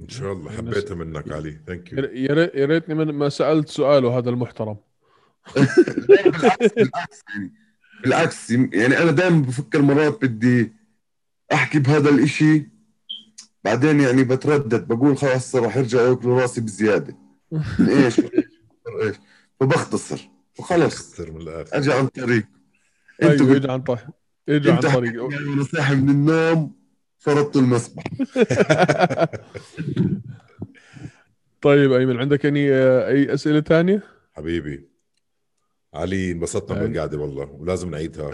إن 0.00 0.08
شاء 0.08 0.32
الله 0.32 0.50
حبيتها 0.50 0.94
منك 0.94 1.32
علي. 1.32 1.60
thank 1.66 1.92
you 1.92 1.98
يا 1.98 2.34
ريت- 2.34 2.54
يا 2.54 2.66
ريتني 2.66 2.94
من- 2.94 3.14
ما 3.14 3.28
سألت 3.28 3.68
سؤاله 3.68 4.18
هذا 4.18 4.30
المحترم. 4.30 4.76
بالعكس 6.08 6.72
بالعكس 6.74 7.22
يعني 7.28 7.52
بالعكس. 8.04 8.50
يعني 8.50 8.98
أنا 8.98 9.10
دائما 9.10 9.42
بفكر 9.42 9.82
مرات 9.82 10.24
بدي 10.24 10.72
أحكي 11.52 11.78
بهذا 11.78 12.10
الإشي 12.10 12.68
بعدين 13.64 14.00
يعني 14.00 14.24
بتردد 14.24 14.88
بقول 14.88 15.16
خلاص 15.18 15.56
راح 15.56 15.76
يرجع 15.76 16.00
يأكلوا 16.00 16.40
راسي 16.40 16.60
بزيادة. 16.60 17.16
إيش؟ 17.88 18.20
إيش؟ 18.20 19.16
فبختصر. 19.60 20.28
وخلص 20.58 20.94
اختصر 20.94 21.30
من 21.32 21.40
الآخر. 21.40 21.76
ارجع 21.76 21.98
عن 21.98 22.06
طريق. 22.06 22.46
أنتوا 23.22 23.46
أيوه 23.46 23.56
اجى 23.56 23.70
عن 23.72 23.82
طريق. 23.82 24.06
اجى 24.48 24.70
عن 24.70 24.78
طريق. 24.80 25.30
صاحي 25.72 25.94
من 25.94 26.10
النوم. 26.10 26.85
فرضت 27.18 27.56
المسبح. 27.56 28.02
طيب 31.62 31.92
أيمن 31.92 32.16
عندك 32.20 32.46
أني 32.46 32.72
أي 33.06 33.34
أسئلة 33.34 33.60
ثانية؟ 33.60 34.02
حبيبي 34.34 34.88
علي 35.94 36.32
انبسطنا 36.32 36.76
يعني- 36.76 36.88
بالقعده 36.88 37.18
والله 37.18 37.44
ولازم 37.58 37.90
نعيدها. 37.90 38.30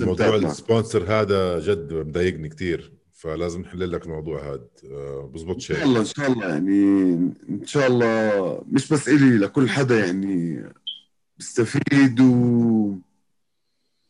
موضوع 0.00 0.36
السبونسر 0.36 1.04
هذا 1.20 1.58
جد 1.60 1.92
مضايقني 1.92 2.48
كثير 2.48 2.92
فلازم 3.12 3.60
نحل 3.60 3.92
لك 3.92 4.04
الموضوع 4.04 4.42
هذا 4.52 4.60
آه، 4.92 5.30
بزبط 5.34 5.54
إن 5.54 5.60
شيء. 5.60 5.76
شاء 5.76 5.84
الله 5.86 6.00
إن 6.00 6.04
شاء 6.04 6.32
الله 6.32 6.48
يعني 6.48 7.12
إن 7.50 7.66
شاء 7.66 7.86
الله 7.86 8.62
مش 8.72 8.92
بس 8.92 9.08
إلي 9.08 9.38
لكل 9.38 9.68
حدا 9.68 10.06
يعني 10.06 10.64
بيستفيد 11.38 12.20
و... 12.20 12.96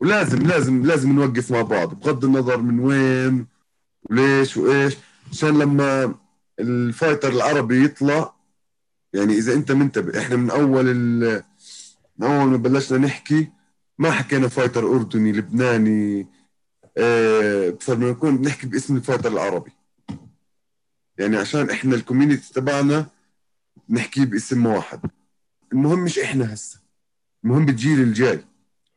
ولازم 0.00 0.46
لازم 0.46 0.86
لازم 0.86 1.12
نوقف 1.12 1.50
مع 1.52 1.62
بعض 1.62 1.94
بغض 2.00 2.24
النظر 2.24 2.62
من 2.62 2.78
وين 2.80 3.46
وليش 4.10 4.56
وإيش؟ 4.56 4.96
عشان 5.32 5.58
لما 5.58 6.14
ال 6.60 6.69
fighter 6.69 7.28
العربي 7.28 7.84
يطلع 7.84 8.34
يعني 9.12 9.34
إذا 9.34 9.54
أنت 9.54 9.72
منتبه 9.72 10.20
إحنا 10.20 10.36
من 10.36 10.50
أول. 10.50 10.94
من 12.18 12.26
أول 12.26 12.46
ما 12.46 12.56
بلشنا 12.56 12.98
نحكي 12.98 13.48
ما 13.98 14.10
حكينا 14.10 14.48
fighter 14.48 14.86
أردني 14.86 15.32
لبناني 15.32 16.26
آه 16.98 17.78
صرنا 17.80 18.10
نكون 18.10 18.38
بنحكي 18.38 18.66
باسم 18.66 18.96
ال 18.96 19.01
fighter 19.01 19.32
العربي. 19.32 19.72
يعني 21.18 21.36
عشان 21.36 21.70
إحنا 21.70 21.94
ال 21.94 22.00
community 22.00 22.52
تبعنا 22.52 23.06
نحكيه 23.88 24.24
باسم 24.24 24.66
واحد. 24.66 25.00
المهم 25.72 26.04
مش 26.04 26.18
إحنا 26.18 26.54
هسه 26.54 26.80
المهم 27.44 27.68
الجيل 27.68 28.00
الجاي. 28.00 28.44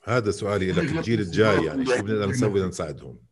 هذا 0.04 0.32
سؤالي 0.32 0.72
لك 0.72 0.92
الجيل 0.92 1.20
الجاي 1.22 1.66
يعني 1.66 1.86
شو 1.86 2.02
بنقدر 2.02 2.30
نسوي 2.30 2.60
لنساعدهم؟ 2.60 3.16
100% 3.16 3.27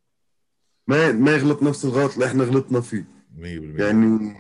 ما 0.88 1.12
ما 1.12 1.32
يغلط 1.32 1.64
نفس 1.64 1.86
الغلط 1.86 2.14
اللي 2.14 2.26
إحنا 2.26 2.44
غلطنا 2.44 2.82
فيه. 2.82 3.06
يعني 3.80 4.36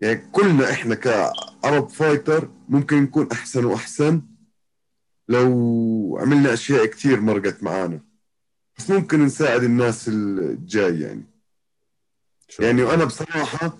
يعني 0.00 0.30
كلنا 0.32 0.70
إحنا 0.70 0.94
كعرب 0.94 1.88
فايتر 1.88 2.50
ممكن 2.68 3.02
نكون 3.02 3.28
أحسن 3.32 3.64
وأحسن 3.64 4.22
لو 5.28 6.18
عملنا 6.20 6.52
أشياء 6.54 6.86
كثير 6.86 7.20
مرقت 7.20 7.62
معانا. 7.62 8.00
بس 8.78 8.90
ممكن 8.90 9.24
نساعد 9.24 9.62
الناس 9.62 10.08
الجاي 10.08 11.00
يعني. 11.00 11.24
يعني 12.60 12.82
وأنا 12.82 13.04
بصراحة 13.04 13.78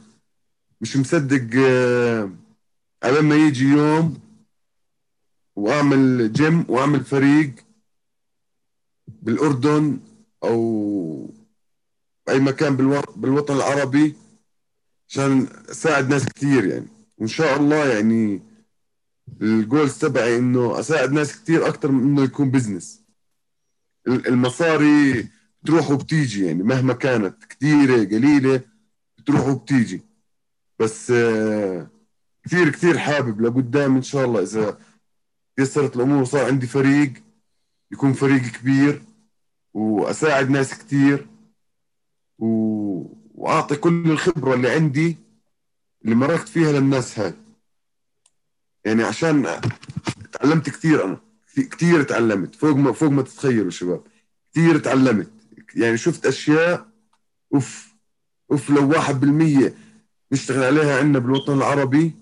مش 0.81 0.97
مصدق 0.97 1.61
آه، 1.67 2.31
على 3.03 3.21
ما 3.21 3.35
يجي 3.37 3.65
يوم 3.65 4.21
وأعمل 5.57 6.33
جيم 6.33 6.65
وأعمل 6.69 7.05
فريق 7.05 7.55
بالأردن 9.09 10.01
أو 10.45 11.40
أي 12.31 12.41
مكان 12.41 12.77
بالوطن 13.17 13.57
العربي 13.57 14.17
عشان 15.09 15.47
أساعد 15.71 16.09
ناس 16.09 16.25
كثير 16.27 16.65
يعني. 16.65 16.89
وإن 17.19 17.29
شاء 17.29 17.57
الله 17.57 17.89
يعني 17.89 18.43
ال 19.43 19.52
goals 19.52 19.99
تبعي 19.99 20.39
إنه 20.39 20.81
أساعد 20.81 21.13
ناس 21.13 21.43
كثير 21.43 21.69
أكثر 21.69 21.91
من 21.91 22.03
إنه 22.03 22.23
يكون 22.23 22.51
business 22.51 23.01
المصاري 24.09 25.29
بتروح 25.63 25.91
وبتيجي 25.91 26.47
يعني 26.47 26.63
مهما 26.63 26.93
كانت 26.93 27.45
كثيره 27.45 28.05
قليلة 28.05 28.61
بتروح 29.19 29.47
وبتيجي. 29.47 30.03
بس 30.79 31.11
آه، 31.11 31.91
كثير 32.45 32.71
كثير 32.71 32.99
حابب. 32.99 33.41
لقدام 33.41 33.97
إن 33.97 34.03
شاء 34.03 34.25
الله 34.25 34.43
إذا 34.43 34.79
تيسرت 35.57 35.97
الأمور 35.97 36.23
وصار 36.23 36.47
عندي 36.47 36.67
فريق 36.67 37.13
يكون 37.93 38.13
فريق 38.13 38.43
كبير 38.43 39.03
وأساعد 39.75 40.51
ناس 40.51 40.75
كثير 40.79 41.27
و... 42.41 42.47
وأعطي 43.35 43.77
كل 43.77 44.11
الخبرة 44.11 44.55
اللي 44.55 44.71
عندي 44.71 45.17
اللي 46.05 46.15
مرقت 46.15 46.49
فيها 46.49 46.73
للناس 46.73 47.19
هاي. 47.19 47.35
يعني 48.85 49.03
عشان 49.03 49.61
تعلمت 50.33 50.71
كثير 50.71 51.05
أنا. 51.05 51.21
كثير 51.57 52.03
تعلمت. 52.03 52.55
فوق 52.55 52.77
ما 52.77 52.93
فوق 52.93 53.09
ما 53.11 53.23
تتخيلوا 53.23 53.71
شباب. 53.71 54.03
كثير 54.53 54.79
تعلمت. 54.79 55.31
يعني 55.75 55.97
شفت 55.97 56.27
أشياء 56.27 56.89
أوف 57.55 57.95
أوف 58.53 58.71
لو 58.71 58.89
واحد 58.91 59.21
بالمية 59.21 59.75
نشتغل 60.33 60.65
عليها 60.65 60.99
عندنا 60.99 61.19
بالوطن 61.19 61.53
العربي 61.53 62.13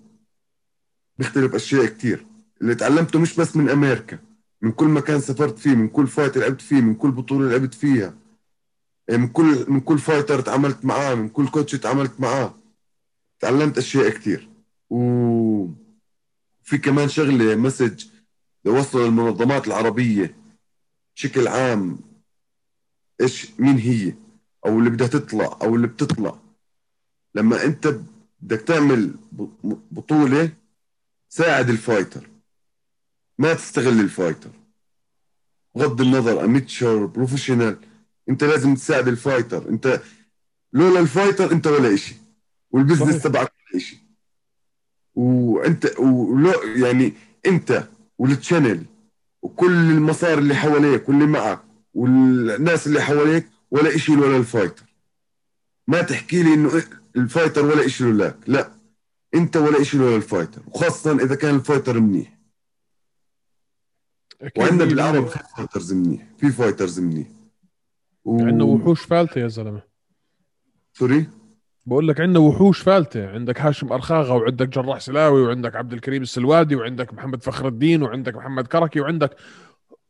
بيختلف 1.19 1.55
أشياء 1.55 1.87
كثير 1.87 2.27
اللي 2.61 2.75
تعلمته 2.75 3.19
مش 3.19 3.37
بس 3.37 3.57
من 3.57 3.69
أمريكا. 3.69 4.19
من 4.63 4.73
كل 4.73 4.87
مكان 4.87 5.21
سافرت 5.21 5.59
فيه 5.59 5.75
من 5.75 5.89
كل 5.89 6.07
fight 6.07 6.39
لعبت 6.39 6.61
فيه 6.61 6.81
من 6.81 6.95
كل 6.95 7.11
بطولة 7.11 7.51
لعبت 7.51 7.75
فيها. 7.75 8.15
من 9.11 9.29
كل 9.29 9.65
من 9.69 9.81
كل 9.81 9.99
fighter 9.99 10.41
تعاملت 10.41 10.85
معاه 10.85 11.15
من 11.15 11.29
كل 11.29 11.49
coach 11.49 11.73
تعاملت 11.73 12.21
معاه. 12.21 12.55
تعلمت 13.41 13.79
أشياء 13.79 14.09
كثير 14.09 14.49
وفي 14.91 16.79
كمان 16.83 17.09
شغلة 17.09 17.55
message 17.57 18.05
لوصل 18.65 18.99
المنظمات 19.05 19.67
العربية 19.67 20.35
بشكل 21.17 21.49
عام 21.49 21.99
إيش 23.21 23.61
مين 23.61 23.79
هي؟ 23.79 24.15
أو 24.67 24.79
اللي 24.79 24.91
بدها 24.91 25.07
تطلع 25.07 25.59
أو 25.63 25.77
اللي 25.77 25.87
بتطلع. 25.87 26.39
لما 27.35 27.65
أنت 27.65 28.01
بدك 28.41 28.61
تعمل 28.61 29.15
بطولة 29.91 30.53
ساعد 31.29 31.71
ال 31.71 31.78
fighter 31.78 32.29
ما 33.39 33.55
تستغل 33.55 34.01
ال 34.01 34.07
fighter 34.07 34.51
بغض 35.75 36.01
النظر 36.01 36.45
amateur 36.45 37.07
professional 37.07 37.88
انت 38.29 38.45
لازم 38.45 38.75
تساعد 38.75 39.09
ال 39.09 39.15
fighter. 39.15 39.69
انت 39.69 40.01
لولا 40.73 41.01
ال 41.01 41.07
fighter 41.07 41.53
انت 41.53 41.67
ولا 41.67 41.97
شيء 41.97 42.17
وال 42.71 42.81
business 42.81 43.23
تبعك 43.23 43.53
ولا 43.73 43.83
شيء 43.83 43.99
وانت 45.15 45.99
ولو 45.99 46.63
يعني 46.63 47.13
انت 47.47 47.89
وال 48.19 48.33
channel 48.33 48.85
وكل 49.43 49.73
المصاري 49.73 50.39
اللي 50.39 50.55
حواليك 50.55 51.09
واللي 51.09 51.27
معك 51.27 51.61
والناس 51.95 52.87
اللي 52.87 53.03
حواليك 53.03 53.47
ولا 53.71 53.99
شيء 53.99 54.19
ولا 54.19 54.37
ال 54.37 54.42
fighter. 54.42 54.85
ما 55.87 56.03
تحكي 56.03 56.43
لي 56.43 56.55
إنه 56.55 56.83
ال 57.17 57.23
fighter 57.23 57.65
ولا 57.65 57.89
شيء 57.89 58.13
لك 58.13 58.37
لا. 58.47 58.73
انت 59.35 59.57
ولا 59.57 59.83
شيء 59.83 60.01
ولا 60.01 60.17
ال 60.17 60.22
fighter. 60.22 60.63
وخاصة 60.67 61.13
إذا 61.13 61.35
كان 61.35 61.55
ال 61.55 61.60
fighter 61.60 62.01
منيح. 62.01 62.39
وعندنا 64.59 64.85
بالعرب 64.85 65.29
في 65.29 65.39
fighters 65.57 65.93
منيح. 65.93 66.27
في 66.39 66.51
fighters 66.51 67.01
منيح. 67.01 67.27
و... 68.25 68.45
عندنا 68.45 68.65
وحوش 68.65 69.01
فالتة 69.01 69.41
يا 69.41 69.49
زلمة. 69.49 69.83
sorry؟ 70.93 71.27
بقول 71.87 72.09
لك 72.09 72.21
عندنا 72.21 72.39
وحوش 72.39 72.81
فالتة. 72.81 73.29
عندك 73.29 73.61
هاشم 73.61 73.93
أرخاغة 73.93 74.33
وعندك 74.35 74.69
جراح 74.69 75.01
سلاوي 75.01 75.43
وعندك 75.43 75.77
عبد 75.77 75.93
الكريم 75.93 76.23
السلوادي 76.23 76.77
وعندك 76.77 77.15
محمد 77.15 77.43
فخر 77.43 77.69
الدين 77.69 78.03
وعندك 78.03 78.37
محمد 78.37 78.67
كركي 78.67 79.01
وعندك 79.01 79.37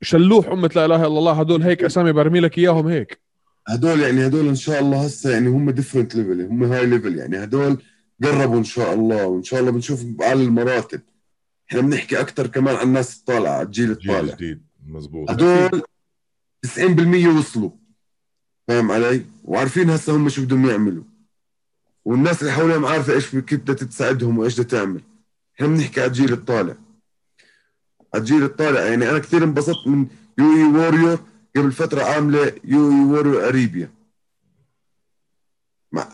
شلوح 0.02 0.48
أمة 0.48 0.70
لا 0.76 0.84
إله 0.84 0.96
إلا 0.96 1.06
الله. 1.06 1.32
هدول 1.32 1.62
هيك 1.62 1.84
أسامي 1.84 2.12
برمي 2.12 2.40
لك 2.40 2.58
إياهم 2.58 2.88
هيك. 2.88 3.20
هدول 3.68 4.00
يعني 4.00 4.26
هدول 4.26 4.48
إن 4.48 4.54
شاء 4.54 4.80
الله 4.80 5.04
هسه 5.04 5.30
يعني 5.30 5.48
هم 5.48 5.70
different 5.70 6.14
level 6.14 6.40
هم 6.40 6.64
high 6.64 6.86
level 6.86 7.16
يعني. 7.18 7.44
هدول 7.44 7.82
قربوا 8.22 8.58
إن 8.58 8.64
شاء 8.64 8.94
الله 8.94 9.26
وإن 9.26 9.42
شاء 9.42 9.60
الله 9.60 9.70
بنشوف 9.70 10.04
باعلى 10.04 10.42
المراتب. 10.44 11.00
إحنا 11.70 11.80
بنحكي 11.80 12.20
أكثر 12.20 12.46
كمان 12.46 12.76
عن 12.76 12.86
الناس 12.86 13.18
الطالعة 13.18 13.52
على 13.52 13.66
الجيل 13.66 13.90
الطالع. 13.90 14.34
جديد 14.34 14.62
مزبوط. 14.86 15.30
هدول 15.30 15.82
90% 16.66 17.38
وصلوا. 17.38 17.70
فاهم 18.68 18.92
علي؟ 18.92 19.24
وعارفين 19.44 19.90
هسه 19.90 20.16
هم 20.16 20.28
شو 20.28 20.42
بدهم 20.42 20.66
يعملوا. 20.66 21.04
والناس 22.04 22.42
اللي 22.42 22.52
حواليهم 22.52 22.86
عارفة 22.86 23.12
إيش 23.12 23.36
كيف 23.36 23.60
بدها 23.60 23.74
تساعدهم 23.74 24.38
وإيش 24.38 24.60
بدها 24.60 24.64
تعمل. 24.64 25.00
إحنا 25.56 25.66
بنحكي 25.66 26.00
على 26.00 26.08
الجيل 26.08 26.32
الطالع. 26.32 26.76
على 28.14 28.20
الجيل 28.20 28.42
الطالع 28.42 28.80
يعني 28.80 29.10
أنا 29.10 29.18
كثير 29.18 29.44
انبسطت 29.44 29.86
من 29.86 30.06
UAE 30.38 30.56
Warrior 30.56 31.18
قبل 31.56 31.72
فترة 31.72 32.02
عاملة 32.02 32.52
UAE 32.64 32.90
Warrior 32.90 33.48
Arabia. 33.48 33.90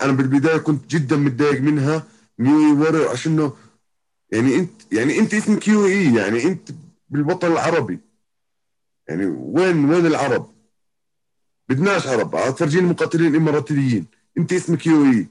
أنا 0.02 0.12
بالبداية 0.12 0.56
كنت 0.56 0.90
جدا 0.90 1.16
متضايق 1.16 1.60
منها 1.60 2.06
من 2.38 2.46
UAE 2.46 2.58
Warrior 2.60 3.08
عشانه 3.08 3.52
يعني 4.30 4.56
انت 4.56 4.92
يعني 4.92 5.18
أنت 5.18 5.34
اسمك 5.34 5.68
UAE 5.68 6.14
يعني 6.14 6.44
أنت 6.44 6.68
بالوطن 7.08 7.52
العربي. 7.52 7.98
يعني 9.08 9.26
وين 9.26 9.84
وين 9.84 10.06
العرب؟ 10.06 10.53
بدناش 11.68 12.06
عرب 12.06 12.30
تفرجيني 12.30 12.86
مقاتلين 12.86 13.36
إماراتيين. 13.36 14.06
أنت 14.38 14.52
اسمك 14.52 14.86
UAE. 14.86 15.26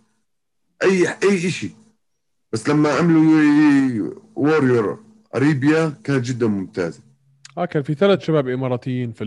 أي 0.83 1.07
أي 1.23 1.51
شيء 1.51 1.71
بس 2.51 2.69
لما 2.69 2.89
عملوا 2.93 3.23
UAE 3.23 3.39
Warrior 3.39 4.99
Arabia 5.35 5.93
كانت 6.03 6.25
جدا 6.25 6.47
ممتازة. 6.47 6.99
آه 7.57 7.65
كان 7.65 7.83
في 7.83 7.93
ثلاث 7.93 8.19
شباب 8.19 8.47
إماراتيين 8.47 9.11
في 9.11 9.25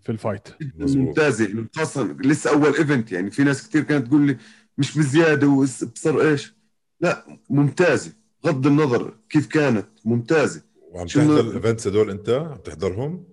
في 0.00 0.12
ال 0.12 0.17
fight. 0.17 0.48
ممتازة. 0.78 1.66
خاصة 1.76 2.16
لسه 2.20 2.50
أول 2.50 2.76
event 2.76 3.12
يعني 3.12 3.30
في 3.30 3.44
ناس 3.44 3.68
كثير 3.68 3.82
كانت 3.82 4.06
تقول 4.06 4.26
لي 4.26 4.36
مش 4.78 4.98
بزيادة 4.98 5.48
وبصر 5.48 6.20
إيش؟ 6.20 6.54
لا 7.00 7.24
ممتازة. 7.50 8.12
بغض 8.44 8.66
النظر 8.66 9.14
كيف 9.28 9.46
كانت 9.46 9.86
ممتازة. 10.04 10.62
وعم 10.90 11.06
تحضر 11.06 11.40
ال 11.40 11.47
events 11.47 11.86
هدول 11.86 12.10
أنت؟ 12.10 12.28
عم 12.28 12.56
تحضرهم؟ 12.56 13.24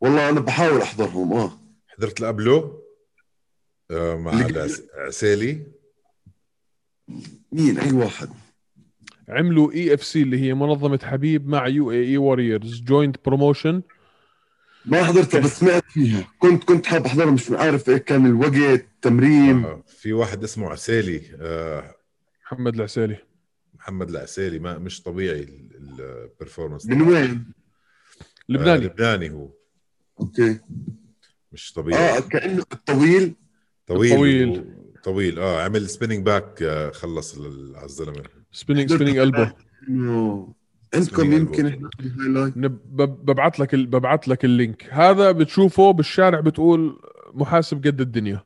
والله 0.00 0.28
أنا 0.28 0.40
بحاول 0.40 0.80
أحضرهم 0.82 1.32
آه. 1.32 1.60
حضرت 1.88 2.16
اللي 2.16 2.28
قبله 2.28 2.82
آه 3.90 4.16
مع 4.16 4.32
العسالي 4.46 5.66
مين؟ 7.52 7.78
أي 7.78 7.92
واحد. 7.92 8.28
عملوا 9.28 9.72
EFC 9.72 10.22
اللي 10.22 10.40
هي 10.40 10.54
منظمة 10.54 11.00
حبيب 11.02 11.48
مع 11.48 11.66
UAE 11.66 11.90
Warriors 11.92 12.80
joint 12.82 13.16
promotion 13.26 13.82
ما 14.84 15.04
حضرتها 15.04 15.40
بس 15.40 15.58
سمعت 15.60 15.84
فيها. 15.84 16.28
كنت 16.38 16.64
كنت 16.64 16.86
حاب 16.86 17.06
أحضرها 17.06 17.30
مش 17.30 17.50
عارف 17.50 17.88
إيه 17.88 17.96
كان 17.96 18.26
الوقت 18.26 18.86
تمرين 19.02 19.64
آه 19.64 19.82
في 19.86 20.12
واحد 20.12 20.44
اسمه 20.44 20.70
عسالي 20.70 21.22
آه 21.40 21.94
محمد 22.44 22.74
العسالي 22.74 23.16
محمد 23.74 24.10
العسالي 24.10 24.58
ما 24.58 24.78
مش 24.78 25.02
طبيعي 25.02 25.68
ال 25.74 25.83
performance 25.83 26.86
من 26.86 27.02
وين؟ 27.02 27.44
لبناني. 28.48 28.84
آه 28.84 28.88
لبناني 28.88 29.30
هو. 29.30 29.57
أوكي. 30.20 30.58
مش 31.52 31.72
طبيعي 31.72 32.16
آه 32.16 32.20
كأنه 32.20 32.62
طويل. 32.86 33.34
طويل. 33.86 34.16
طويل. 34.16 34.64
طويل. 35.04 35.38
آه 35.38 35.62
عمل 35.62 35.88
spinning 35.88 36.26
back 36.26 36.62
آه 36.62 36.90
خلص 36.90 37.38
على 37.74 37.84
الزلمه 37.84 38.22
spinning 38.52 38.92
spinning 38.92 39.18
elbow 39.18 39.46
عندكم 40.94 41.32
يمكن 41.32 41.88
ببعث 42.96 43.60
لك 43.60 43.74
ببعث 43.74 44.28
لك 44.28 44.44
ال 44.44 44.51
link. 44.51 44.88
هذا 44.90 45.32
بتشوفه 45.32 45.90
بالشارع 45.90 46.40
بتقول 46.40 47.00
محاسب 47.34 47.86
قد 47.86 48.00
الدنيا. 48.00 48.44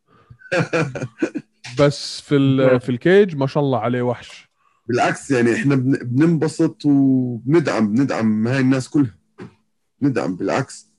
بس 1.79 2.21
في 2.21 2.79
في 2.81 2.89
ال 2.89 2.98
cage 2.98 3.37
ما 3.37 3.47
شاء 3.47 3.63
الله 3.63 3.79
عليه 3.79 4.03
وحش. 4.03 4.49
بالعكس 4.89 5.31
يعني 5.31 5.55
إحنا 5.55 5.75
بننبسط 6.03 6.87
وبندعم 6.87 7.93
بندعم 7.93 8.49
هاي 8.49 8.61
الناس 8.61 8.89
كلها. 8.89 9.15
ندعم 10.03 10.37
بالعكس. 10.37 10.92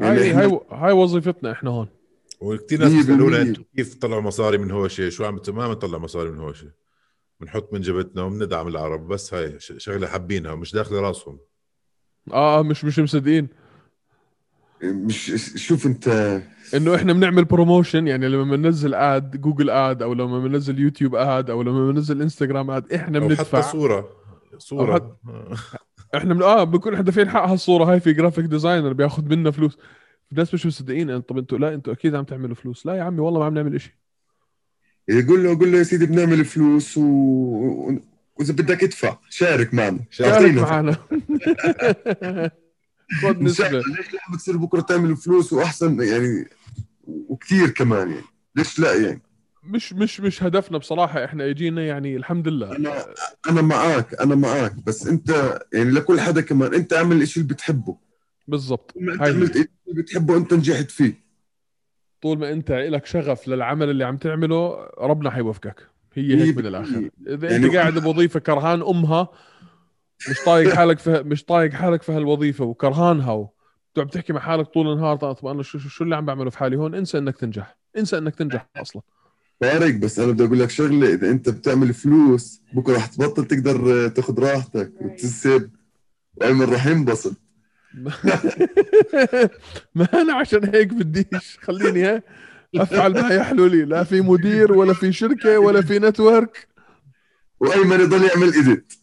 هاي 0.00 0.32
هاي 0.32 0.60
هاي 0.70 0.92
وظيفتنا 0.92 1.52
إحنا 1.52 1.70
هون. 1.70 1.88
وكثير 2.40 2.80
ناس 2.80 2.92
بيسالونا 2.92 3.42
أنتم 3.42 3.62
كيف 3.76 3.94
طلعوا 3.94 4.20
مصاري 4.20 4.58
من 4.58 4.70
هوشة؟ 4.70 5.08
شو 5.08 5.24
عم 5.24 5.40
ما 5.48 5.64
عم 5.64 5.72
تطلع 5.72 5.98
مصاري 5.98 6.30
من 6.30 6.38
هوشة. 6.40 6.70
بنحط 7.40 7.72
من 7.72 7.80
جبتنا 7.80 8.22
وبندعم 8.22 8.68
العرب 8.68 9.08
بس 9.08 9.34
هاي 9.34 9.60
ش- 9.60 9.72
شغلة 9.78 10.06
حابينها 10.06 10.52
ومش 10.52 10.72
داخلة 10.72 11.00
راسهم. 11.00 11.38
آه 12.32 12.62
مش 12.62 12.84
مش 12.84 12.98
مصدقين. 12.98 13.48
مش 14.82 15.32
شوف 15.66 15.86
انت 15.86 16.08
إنه 16.74 16.94
إحنا 16.94 17.12
بنعمل 17.12 17.44
promotion 17.44 18.06
يعني 18.06 18.28
لما 18.28 18.56
بننزل 18.56 18.94
ad 18.94 19.40
Google 19.40 19.70
ad 19.70 20.02
أو 20.02 20.14
لما 20.14 20.38
بننزل 20.38 20.78
YouTube 20.78 21.14
ad 21.14 21.50
أو 21.50 21.62
لما 21.62 21.90
بننزل 21.92 22.22
Instagram 22.22 22.70
ad 22.70 22.92
إحنا 22.92 23.18
أو 23.18 23.24
حتى 23.24 23.34
بندفع. 23.34 23.60
صورة. 23.60 24.08
صورة. 24.58 25.16
أو 25.28 25.54
إحنا 26.16 26.34
من 26.34 26.42
آه 26.42 26.64
بنكون 26.64 26.92
إحنا 26.92 27.04
دافعين 27.04 27.28
حق 27.28 27.48
هالصوره 27.48 27.84
هاي 27.84 28.00
في 28.00 28.12
graphic 28.12 28.44
designer 28.44 28.92
بياخذ 28.92 29.24
منا 29.24 29.50
فلوس. 29.50 29.78
الناس 30.32 30.54
مش 30.54 30.66
مصدقين. 30.66 31.20
طب 31.20 31.38
أنتوا 31.38 31.58
لا 31.58 31.74
أنتوا 31.74 31.92
أكيد 31.92 32.14
عم 32.14 32.24
تعملوا 32.24 32.54
فلوس. 32.54 32.86
لا 32.86 32.94
يا 32.94 33.02
عمي 33.02 33.20
والله 33.20 33.40
ما 33.40 33.46
عم 33.46 33.54
نعمل 33.54 33.74
إشي. 33.74 33.98
يقول 35.08 35.44
له 35.44 35.58
قول 35.58 35.72
له 35.72 35.78
يا 35.78 35.82
سيدي 35.82 36.06
بنعمل 36.06 36.44
فلوس 36.44 36.98
و... 36.98 37.02
وإذا 38.36 38.52
بدك 38.52 38.84
ادفع. 38.84 39.16
شارك 39.28 39.74
معنا. 39.74 39.98
شارك. 40.10 40.54
معنا. 40.54 40.96
خذ 43.22 43.42
نسبة. 43.42 43.68
ليش 43.68 44.14
لا 44.14 44.20
بتصير 44.32 44.56
بكرة 44.56 44.80
تعمل 44.80 45.16
فلوس 45.16 45.52
وأحسن؟ 45.52 46.02
يعني 46.02 46.48
وكثير 47.06 47.70
كمان 47.70 48.10
يعني. 48.10 48.24
ليش 48.56 48.78
لا 48.78 48.94
يعني؟ 48.94 49.22
مش 49.62 49.92
مش 49.92 50.20
مش 50.20 50.42
هدفنا 50.42 50.78
بصراحة 50.78 51.24
إحنا 51.24 51.50
اجينا 51.50 51.86
يعني 51.86 52.16
الحمد 52.16 52.48
لله. 52.48 52.76
أنا 52.76 53.14
أنا 53.50 53.62
معك 53.62 54.14
أنا 54.20 54.34
معك 54.34 54.74
بس 54.86 55.06
أنت 55.06 55.58
يعني 55.72 55.90
لكل 55.90 56.20
حدا 56.20 56.40
كمان 56.40 56.74
أنت 56.74 56.92
اعمل 56.92 57.22
الشيء 57.22 57.42
اللي 57.42 57.54
بتحبه. 57.54 57.96
بالضبط. 58.46 58.90
طول 58.92 59.04
ما 59.04 59.12
أنت 59.14 59.22
هاي. 59.22 59.30
هي. 59.30 59.34
عملت 59.36 59.50
الشيء 59.56 59.70
اللي 59.88 60.02
بتحبه 60.02 60.36
أنت 60.36 60.54
نجحت 60.54 60.90
فيه. 60.90 61.14
طول 62.22 62.38
ما 62.38 62.52
أنت 62.52 62.72
لك 62.72 63.06
شغف 63.06 63.48
للعمل 63.48 63.90
اللي 63.90 64.04
عم 64.04 64.16
تعمله 64.16 64.88
ربنا 64.98 65.30
حيوفقك. 65.30 65.86
هي 66.14 66.36
هيك 66.36 66.56
من 66.56 66.62
بالمية. 66.62 66.68
الآخر 66.68 67.10
إذا 67.26 67.50
يعني 67.50 67.66
انت 67.66 67.76
قاعد 67.76 67.98
بوظيفة 67.98 68.40
كرهان 68.40 68.82
أمها 68.82 69.28
مش 70.30 70.40
طايق 70.46 70.68
حالك 70.76 70.98
في 70.98 71.22
مش 71.22 71.44
طايق 71.44 71.72
حالك 71.72 72.02
في 72.02 72.12
هالوظيفة 72.12 72.64
وكرهانها 72.64 73.32
و... 73.32 73.50
عم 73.98 74.08
تحكي 74.08 74.32
مع 74.32 74.40
حالك 74.40 74.66
طول 74.66 74.92
النهار 74.92 75.16
طب 75.16 75.46
أنا 75.46 75.62
شو, 75.62 75.78
شو 75.78 76.04
اللي 76.04 76.16
عم 76.16 76.26
بعمله 76.26 76.50
في 76.50 76.58
حالي 76.58 76.76
هون؟ 76.76 76.94
انسى 76.94 77.18
إنك 77.18 77.36
تنجح. 77.36 77.76
انسى 77.98 78.18
إنك 78.18 78.34
تنجح 78.34 78.68
أصلا. 78.76 79.02
فارق 79.60 79.94
بس 79.94 80.18
أنا 80.18 80.32
بدي 80.32 80.44
أقول 80.44 80.60
لك 80.60 80.70
شغلة 80.70 81.14
إذا 81.14 81.30
أنت 81.30 81.48
بتعمل 81.48 81.94
فلوس 81.94 82.62
بكرة 82.72 82.96
رح 82.96 83.06
تبطل 83.06 83.44
تقدر 83.44 84.08
تاخذ 84.08 84.38
راحتك 84.38 84.92
وتسب 85.00 85.70
وايمن 86.36 86.74
رح 86.74 86.86
ينبسط. 86.86 87.36
ما 89.94 90.08
أنا 90.14 90.34
عشان 90.34 90.74
هيك 90.74 90.88
بديش. 90.94 91.58
خليني 91.60 92.04
ها 92.04 92.22
أفعل 92.76 93.12
ما 93.12 93.28
يحلو 93.34 93.66
لي 93.66 93.84
لا 93.84 94.04
في 94.04 94.20
مدير 94.20 94.72
ولا 94.72 94.94
في 94.94 95.12
شركة 95.12 95.58
ولا 95.58 95.82
في 95.82 95.98
network. 95.98 96.68
وايمن 97.60 98.00
يضل 98.00 98.24
يعمل 98.24 98.52
edit. 98.54 98.92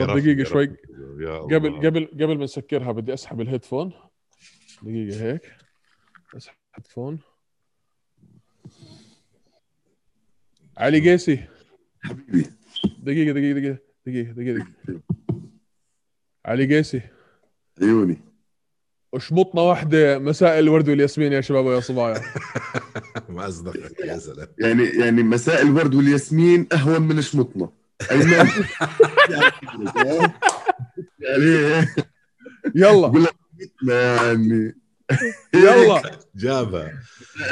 قرفني- 0.00 0.20
دقيقة 0.20 0.44
شوي. 0.48 0.66
قبل. 1.52 1.86
قبل 1.86 2.04
قبل 2.06 2.38
ما 2.38 2.44
نسكرها 2.44 2.92
بدي 2.92 3.14
أسحب 3.14 3.40
ال 3.40 3.45
headphone. 3.45 3.92
دقيقة 4.82 5.22
هيك. 5.32 5.52
أسحب 6.36 6.54
الهيدفون. 6.74 7.18
علي 10.78 11.10
قيسي. 11.10 11.44
حبيبي. 12.02 12.46
دقيقة 13.02 13.32
دقيقة 13.32 13.54
دقيقة 13.58 13.78
دقيقة 14.06 14.32
دقيقة. 14.32 14.66
علي 16.46 16.76
قيسي. 16.76 17.00
عيوني. 17.82 18.18
اشمطنا 19.14 19.60
واحدة 19.60 20.18
مساء 20.18 20.58
الورد 20.58 20.88
والياسمين 20.88 21.32
يا 21.32 21.40
شباب 21.40 21.64
ويا 21.64 21.80
صبايا. 21.80 22.22
ما 23.28 23.48
أصدقك 23.48 24.00
يا 24.00 24.16
زلمه 24.16 24.48
يعني 24.58 24.84
يعني 24.84 25.22
مساء 25.22 25.62
الورد 25.62 25.94
والياسمين 25.94 26.66
أهون 26.72 27.02
من 27.02 27.22
شمطنا 27.22 27.70
يعني 31.20 31.86
يلا. 32.74 33.26
يعني. 33.88 34.74
يلا. 35.54 36.02
جابها. 36.36 36.92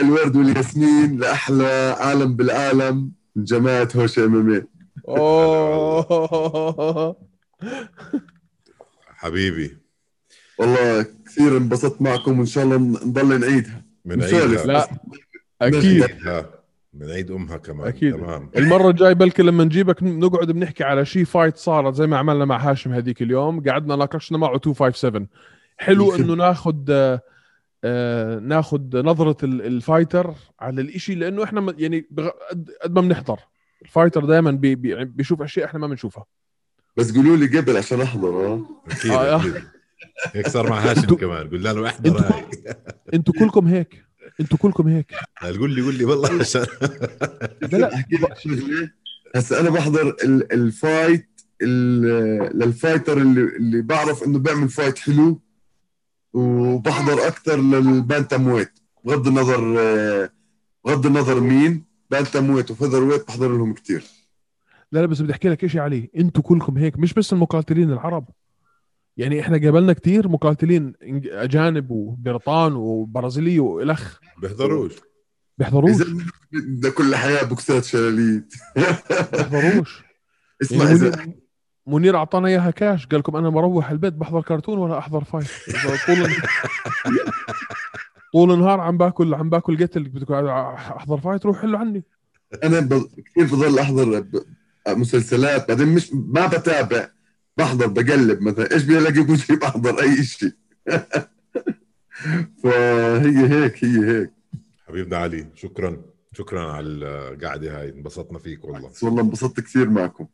الورد 0.01 0.37
والياسمين 0.37 1.19
لأحلى 1.19 1.97
عالم 1.99 2.37
بالعالم 2.37 3.11
من 3.37 3.45
جماعة 3.45 3.89
هوش 3.97 4.19
إم 4.19 4.35
إم 4.51 4.67
أوه. 5.09 7.17
حبيبي. 9.17 9.79
والله 10.59 11.07
كثير 11.27 11.57
انبسطت 11.57 12.03
معكم 12.03 12.39
وإن 12.39 12.47
شاء 12.47 12.65
الله 12.65 12.77
نضل 12.77 13.41
نعيدها. 13.41 13.83
من 14.05 14.19
نسولف. 14.19 14.61
عيدها. 14.61 14.67
لا 14.67 14.89
أكيد. 15.63 16.03
عيدها. 16.03 16.51
من 16.95 17.11
عيد 17.11 17.31
أمها 17.31 17.57
كمان. 17.57 17.89
أكيد. 17.89 18.17
تمام. 18.17 18.51
المرة 18.57 18.91
الجاي 18.91 19.15
بلكي 19.15 19.43
لما 19.43 19.65
نجيبك 19.65 20.03
نقعد 20.03 20.51
بنحكي 20.51 20.85
على 20.85 21.05
شي 21.05 21.25
fight 21.25 21.57
صارت 21.57 21.95
زي 21.95 22.07
ما 22.07 22.19
عملنا 22.19 22.45
مع 22.45 22.71
هاشم 22.71 22.93
هذيك 22.93 23.23
اليوم. 23.23 23.69
قعدنا 23.69 23.97
ناقشنا 23.97 24.39
معه 24.39 24.53
257 24.53 25.27
حلو. 25.79 26.15
إنه 26.15 26.35
ناخذ 26.35 26.77
آه 26.91 27.21
ناخذ 28.43 28.81
نظرة 29.03 29.45
ال- 29.45 29.63
ال 29.67 29.75
fighter 29.75 30.35
على 30.61 30.81
الإشي 30.81 31.15
لأنه 31.15 31.45
إحنا 31.45 31.75
يعني 31.79 32.07
قد 32.83 32.93
ما 32.95 33.01
بنحضر. 33.01 33.39
ال 33.83 33.88
fighter 33.88 34.25
دائما 34.25 34.51
بي 34.51 34.75
بي 34.75 35.05
بيشوف 35.05 35.43
أشياء 35.43 35.67
إحنا 35.67 35.81
ما 35.81 35.87
بنشوفها. 35.87 36.25
بس 36.97 37.17
قولوا 37.17 37.37
لي 37.37 37.59
قبل 37.59 37.77
عشان 37.77 38.01
أحضر 38.01 38.61
أكيد 38.91 39.11
آه. 39.11 39.41
أكيد. 39.41 39.55
هيك 40.33 40.49
صار 40.49 40.71
مع 40.71 40.79
هاشم 40.79 41.01
انتو- 41.03 41.15
كمان 41.17 41.49
قلنا 41.49 41.69
له 41.69 41.89
أحضر 41.89 42.19
انتو- 42.19 42.75
أنتوا 43.15 43.35
كلكم 43.39 43.67
هيك. 43.67 44.05
أنتوا 44.41 44.59
كلكم 44.59 44.89
هيك. 44.89 45.13
قول 45.43 45.75
لي 45.75 45.83
قول 45.83 45.95
لي 45.95 46.05
والله 46.05 46.41
عشان 46.41 46.67
لا 47.63 47.77
لا. 47.79 47.95
أحكي 47.95 48.17
لك 48.17 48.39
شغلة. 48.39 48.91
هسا 49.37 49.61
أنا 49.61 49.71
بحضر 49.71 50.17
ال- 50.25 50.53
ال 50.53 50.65
fight 50.65 51.29
ال- 51.63 52.59
لل 52.59 52.72
fighter 52.72 53.19
اللي 53.19 53.41
اللي 53.41 53.83
بعرف 53.83 54.23
إنه 54.25 54.39
بيعمل 54.39 54.69
fight 54.69 54.99
حلو. 54.99 55.41
وبحضر 56.37 57.27
أكثر 57.27 57.61
لل 57.61 58.49
bantamweight 58.49 58.79
بغض 59.05 59.29
النظر 59.29 59.61
بغض 60.85 61.07
النظر 61.07 61.41
مين 61.41 61.85
bantamweight 62.11 62.51
و 62.51 62.71
featherweight 62.71 63.29
بحضر 63.29 63.49
لهم 63.49 63.75
كثير 63.75 64.05
لا 64.93 65.01
لا 65.01 65.07
بس 65.07 65.21
بدي 65.21 65.33
أحكي 65.33 65.49
لك 65.49 65.67
شيء 65.67 65.81
عليه 65.81 66.11
أنتوا 66.17 66.43
كلكم 66.43 66.79
هيك 66.79 66.99
مش 66.99 67.15
بس 67.15 67.33
المقاتلين 67.33 67.93
العرب. 67.93 68.29
يعني 69.17 69.41
إحنا 69.41 69.59
قابلنا 69.59 69.93
كتير 69.93 70.29
مقاتلين 70.29 70.93
أجانب 71.27 71.91
وبريطان 71.91 72.73
وبرازيلي 72.73 73.59
وإلخ. 73.61 74.19
بيحضروش. 74.43 74.93
بيحضروش. 75.59 75.97
ده 76.53 76.91
كل 76.91 77.17
حياة 77.17 77.43
بوكسات 77.43 77.85
شلاليت. 77.85 78.55
بيحضروش. 79.33 80.03
اسمع 80.63 80.85
يعني 80.85 80.95
إذا 80.95 81.35
منير, 81.87 82.17
أعطانا 82.17 82.49
إياها 82.49 82.71
كاش 82.71 83.07
قال 83.07 83.21
لكم 83.21 83.37
أنا 83.37 83.49
بروح 83.49 83.91
البيت 83.91 84.13
بحضر 84.13 84.43
كرتون 84.43 84.79
ولا 84.79 84.99
أحضر 84.99 85.25
fight 85.25 85.47
طول 86.07 86.31
طول 88.33 88.53
النهار 88.53 88.81
عم 88.81 88.99
باكل 88.99 89.35
عم 89.35 89.51
باكل 89.51 89.83
قتل. 89.83 90.09
بدك 90.09 90.31
أحضر 90.31 91.19
fight 91.21 91.47
روح 91.47 91.63
حلو 91.63 91.79
عني. 91.79 92.05
أنا 92.65 92.81
ب... 92.81 93.09
كثير 93.27 93.45
بضل 93.45 93.79
أحضر 93.79 94.21
ب... 94.21 94.43
مسلسلات. 94.89 95.69
بعدين 95.69 95.89
مش 95.89 96.11
ما 96.13 96.47
بتابع. 96.47 97.09
بحضر 97.57 97.87
بقلب 97.87 98.43
مثلا. 98.43 98.73
إيش 98.73 98.83
بيلاقي 98.85 99.21
بوجهي 99.23 99.57
بحضر 99.57 100.01
أي 100.03 100.25
شيء 100.25 100.53
فهي 102.63 103.49
هيك 103.49 103.85
هي 103.85 104.05
هيك. 104.05 104.31
حبيبنا 104.89 105.17
علي 105.17 105.47
شكرا. 105.55 105.97
شكرا 106.33 106.73
على 106.73 106.87
القعدة 106.87 107.81
هاي. 107.81 107.89
انبسطنا 107.89 108.39
فيك 108.39 108.65
والله. 108.65 108.91
والله 109.03 109.23
انبسطت 109.23 109.61
كثير 109.61 109.91
معكم. 109.91 110.27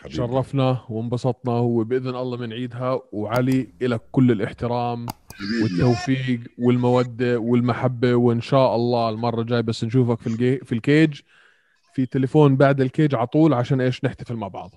حبيبي. 0.00 0.16
شرفنا 0.16 0.84
وانبسطنا 0.88 1.52
وبإذن 1.52 2.16
الله 2.16 2.36
بنعيدها 2.36 3.00
وعلي 3.12 3.72
لك 3.80 4.02
كل 4.12 4.30
الاحترام 4.30 5.06
والتوفيق 5.62 6.40
والمودة 6.58 7.38
والمحبة. 7.38 8.14
وإن 8.14 8.40
شاء 8.40 8.76
الله 8.76 9.08
المرة 9.08 9.40
الجاية 9.40 9.60
بس 9.60 9.84
نشوفك 9.84 10.20
في 10.20 10.26
الجي 10.26 10.58
في 10.58 10.72
ال 10.72 10.80
cage. 10.80 11.20
في 11.94 12.06
تليفون 12.06 12.56
بعد 12.56 12.80
ال 12.80 12.87
cage 12.87 13.14
على 13.14 13.26
طول 13.26 13.54
عشان 13.54 13.80
إيش؟ 13.80 14.04
نحتفل 14.04 14.36
مع 14.36 14.48
بعض. 14.48 14.70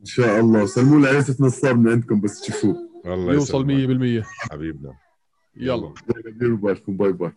إن 0.00 0.06
شاء 0.06 0.40
الله. 0.40 0.66
سلموا 0.66 1.00
لي 1.00 1.08
عيسى 1.08 1.36
نصار 1.40 1.74
من 1.74 1.90
عندكم 1.90 2.20
بس 2.20 2.40
تشوفوه. 2.40 2.76
الله 3.06 3.32
يوصل 3.32 3.70
يسلمك. 3.70 4.22
100% 4.22 4.26
حبيبنا. 4.50 4.92
يلا. 5.56 5.94
ديروا 6.40 6.56
بالكم 6.56 6.96
bye 6.96 7.12
bye. 7.12 7.32